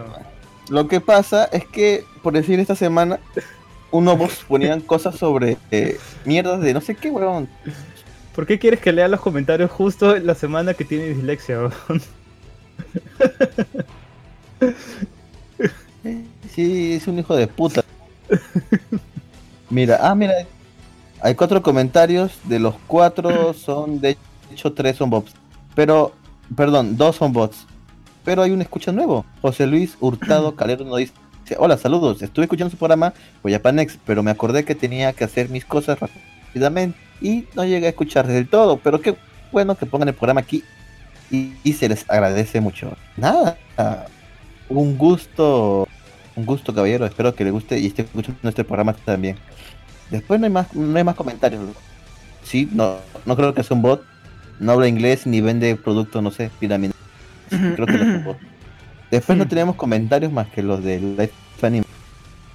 lo 0.69 0.89
que 0.89 1.01
pasa 1.01 1.45
es 1.47 1.67
que 1.67 2.05
por 2.23 2.33
decir 2.33 2.59
esta 2.59 2.75
semana 2.75 3.21
unos 3.91 4.45
ponían 4.49 4.81
cosas 4.81 5.17
sobre 5.17 5.59
eh, 5.71 5.99
mierdas 6.25 6.61
de 6.61 6.73
no 6.75 6.81
sé 6.81 6.95
qué, 6.95 7.11
weón. 7.11 7.49
¿Por 8.35 8.47
qué 8.47 8.59
quieres 8.59 8.81
que 8.81 8.93
lea 8.93 9.09
los 9.09 9.21
comentarios 9.21 9.71
justo 9.71 10.17
la 10.19 10.35
semana 10.35 10.75
que 10.75 10.85
tiene 10.85 11.07
dislexia, 11.09 11.59
weón? 11.59 12.03
Sí, 16.55 16.95
es 16.95 17.07
un 17.07 17.19
hijo 17.19 17.37
de 17.37 17.47
puta. 17.47 17.85
Mira, 19.69 19.99
ah, 20.01 20.15
mira. 20.15 20.33
Hay 21.21 21.35
cuatro 21.35 21.63
comentarios, 21.63 22.33
de 22.45 22.59
los 22.59 22.75
cuatro 22.87 23.53
son, 23.67 24.01
de 24.01 24.17
hecho, 24.53 24.73
tres 24.73 24.97
son 24.97 25.11
bots. 25.11 25.33
Pero, 25.75 26.13
perdón, 26.55 26.97
dos 26.97 27.17
son 27.17 27.33
bots. 27.33 27.67
Pero 28.25 28.43
hay 28.43 28.53
un 28.53 28.63
escucha 28.63 28.93
nuevo. 28.93 29.25
José 29.43 29.67
Luis 29.67 29.97
Hurtado 30.01 30.55
Calero 30.57 30.85
nos 30.85 30.99
dice, 30.99 31.13
hola, 31.59 31.77
saludos, 31.77 32.23
estuve 32.23 32.45
escuchando 32.45 32.71
su 32.71 32.77
programa 32.77 33.13
Guayapanex, 33.43 33.99
pero 34.07 34.23
me 34.23 34.31
acordé 34.31 34.65
que 34.65 34.75
tenía 34.75 35.13
que 35.13 35.25
hacer 35.25 35.49
mis 35.49 35.65
cosas 35.65 35.99
rápidamente 35.99 36.99
y 37.21 37.47
no 37.55 37.65
llegué 37.65 37.87
a 37.87 37.91
escuchar 37.91 38.27
del 38.27 38.49
todo. 38.49 38.79
Pero 38.79 39.01
qué 39.01 39.17
bueno 39.53 39.75
que 39.75 39.87
pongan 39.87 40.09
el 40.09 40.15
programa 40.15 40.41
aquí 40.41 40.63
y, 41.31 41.53
y 41.65 41.73
se 41.73 41.89
les 41.89 42.09
agradece 42.09 42.61
mucho. 42.61 42.97
Nada, 43.17 43.59
un 44.69 44.97
gusto 44.97 45.87
un 46.37 46.45
gusto, 46.45 46.75
caballero. 46.75 47.07
Espero 47.07 47.35
que 47.35 47.45
le 47.45 47.51
guste 47.51 47.79
y 47.79 47.87
esté 47.87 48.03
escuchando 48.03 48.39
nuestro 48.43 48.65
programa 48.65 48.93
también. 48.93 49.37
Después 50.11 50.39
no 50.39 50.47
hay 50.47 50.53
más, 50.53 50.73
no 50.75 50.97
hay 50.97 51.05
más 51.05 51.17
comentarios. 51.17 51.63
Sí, 52.45 52.69
no, 52.73 52.99
no 53.25 53.37
creo 53.37 53.55
que 53.55 53.63
sea 53.63 53.75
un 53.75 53.83
bot. 53.83 54.05
No 54.61 54.73
habla 54.73 54.87
inglés 54.87 55.27
ni 55.27 55.41
vende 55.41 55.75
productos, 55.77 56.23
no 56.23 56.31
sé, 56.31 56.51
pirámide. 56.61 56.93
Creo 57.49 57.87
que 57.87 57.93
no 57.93 58.05
es 58.05 58.17
un 58.19 58.25
bot. 58.25 58.39
Después 59.11 59.39
no 59.39 59.49
tenemos 59.49 59.77
comentarios 59.77 60.31
más 60.33 60.49
que 60.49 60.63
los 60.63 60.85
de 60.85 61.01
Life 61.01 61.33
Anime. 61.63 61.87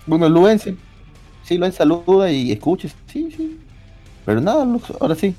Bueno, 0.06 0.30
Luen 0.30 0.60
sí, 0.60 0.78
sí, 1.44 1.58
Luen 1.58 1.72
saluda 1.72 2.32
y 2.32 2.52
escucha. 2.52 2.88
Sí, 3.08 3.32
sí. 3.36 3.60
Pero 4.26 4.42
nada, 4.42 4.64
Lux, 4.64 4.92
ahora 5.00 5.16
sí. 5.16 5.36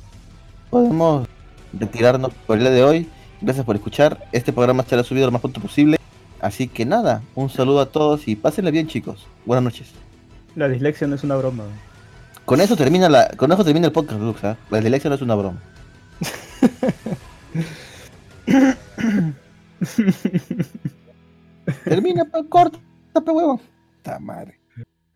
Podemos 0.70 1.28
retirarnos 1.72 2.32
por 2.46 2.58
el 2.58 2.64
día 2.64 2.72
de 2.72 2.82
hoy. 2.82 3.08
Gracias 3.42 3.64
por 3.66 3.76
escuchar. 3.76 4.26
Este 4.32 4.52
programa 4.52 4.84
será 4.84 5.02
subido 5.04 5.26
lo 5.26 5.32
más 5.32 5.40
pronto 5.40 5.60
posible. 5.60 5.98
Así 6.40 6.68
que 6.68 6.84
nada, 6.84 7.22
un 7.34 7.50
saludo 7.50 7.80
a 7.80 7.86
todos 7.86 8.26
y 8.28 8.36
pásenle 8.36 8.70
bien 8.70 8.86
chicos. 8.88 9.26
Buenas 9.44 9.64
noches. 9.64 9.88
La 10.56 10.68
dislexia 10.68 11.06
no 11.06 11.14
es 11.16 11.24
una 11.24 11.36
broma. 11.36 11.64
weón. 11.64 11.74
Con 12.44 12.60
eso 12.60 12.76
termina 12.76 13.08
la, 13.08 13.28
con 13.36 13.50
eso 13.52 13.64
termina 13.64 13.86
el 13.86 13.92
podcast, 13.92 14.20
Lux, 14.20 14.44
¿ah? 14.44 14.56
La 14.70 14.80
dislexia 14.80 15.08
no 15.08 15.16
es 15.16 15.22
una 15.22 15.34
broma. 15.34 15.60
termina, 21.84 22.24
corta, 22.48 22.78
pe 23.24 23.30
huevo. 23.30 23.60
Ta 24.02 24.18
madre. 24.18 24.58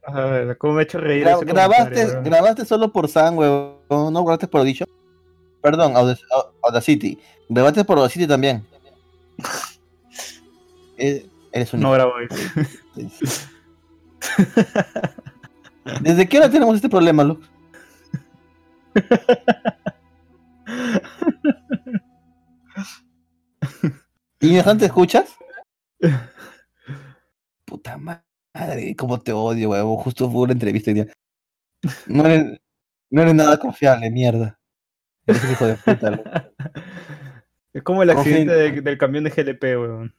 A 0.07 0.21
ver, 0.21 0.59
¿cómo 0.59 0.75
me 0.75 0.81
ha 0.81 0.83
hecho 0.85 0.99
reír 0.99 1.27
Gra- 1.27 1.45
grabaste, 1.45 2.21
grabaste 2.23 2.65
solo 2.65 2.93
por 2.93 3.09
San, 3.09 3.37
huevo. 3.37 3.81
No 3.91 4.23
grabaste 4.25 4.47
por 4.47 4.61
Audition. 4.61 4.89
Perdón, 5.63 5.95
Audac- 5.95 6.21
Au- 6.31 6.53
Audacity. 6.63 7.19
Grabaste 7.49 7.85
por 7.85 7.99
Audacity 7.99 8.27
también. 8.27 8.65
Eh, 10.99 11.29
Eres 11.53 11.75
un 11.75 11.81
No 11.81 11.91
grabo 11.93 12.15
hoy. 12.15 12.27
¿Desde 16.01 16.27
qué 16.27 16.39
hora 16.39 16.49
tenemos 16.51 16.75
este 16.75 16.89
problema, 16.89 17.23
Lux? 17.23 17.47
¿Y 24.41 24.59
te 24.79 24.87
escuchas? 24.87 25.37
Puta 27.65 27.97
madre, 27.99 28.95
cómo 28.97 29.21
te 29.21 29.33
odio, 29.33 29.71
huevo. 29.71 29.97
Justo 29.99 30.31
fue 30.31 30.43
una 30.43 30.53
entrevista 30.53 30.93
día. 30.93 31.07
No 32.07 32.25
eres, 32.27 32.59
no 33.11 33.23
eres 33.23 33.35
nada 33.35 33.59
confiable, 33.59 34.11
mierda. 34.11 34.59
Eres 35.27 35.45
un 35.45 35.51
hijo 35.51 35.67
de 35.67 35.75
puta, 35.77 36.11
loco. 36.11 36.31
Es 37.73 37.83
como 37.83 38.03
el 38.03 38.11
accidente 38.11 38.53
de- 38.55 38.81
del 38.81 38.99
camión 38.99 39.25
de 39.25 39.31
GLP, 39.31 39.77
weón. 39.77 40.15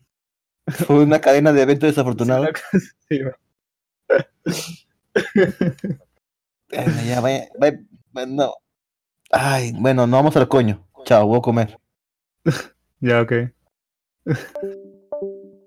Fue 0.67 1.03
una 1.03 1.19
cadena 1.21 1.53
de 1.53 1.61
eventos 1.61 1.87
desafortunados. 1.89 2.49
Sí, 3.09 3.21
weón. 3.23 3.35
Ay, 6.71 7.07
ya, 7.07 7.21
vaya, 7.21 7.47
vaya, 7.59 7.79
vaya, 8.11 8.27
no. 8.27 8.53
Ay, 9.31 9.71
bueno, 9.75 10.05
no 10.07 10.17
vamos 10.17 10.35
al 10.37 10.47
coño. 10.47 10.85
Chao, 11.05 11.27
voy 11.27 11.37
a 11.39 11.41
comer. 11.41 11.77
Ya, 12.99 13.21
ok. 13.21 13.31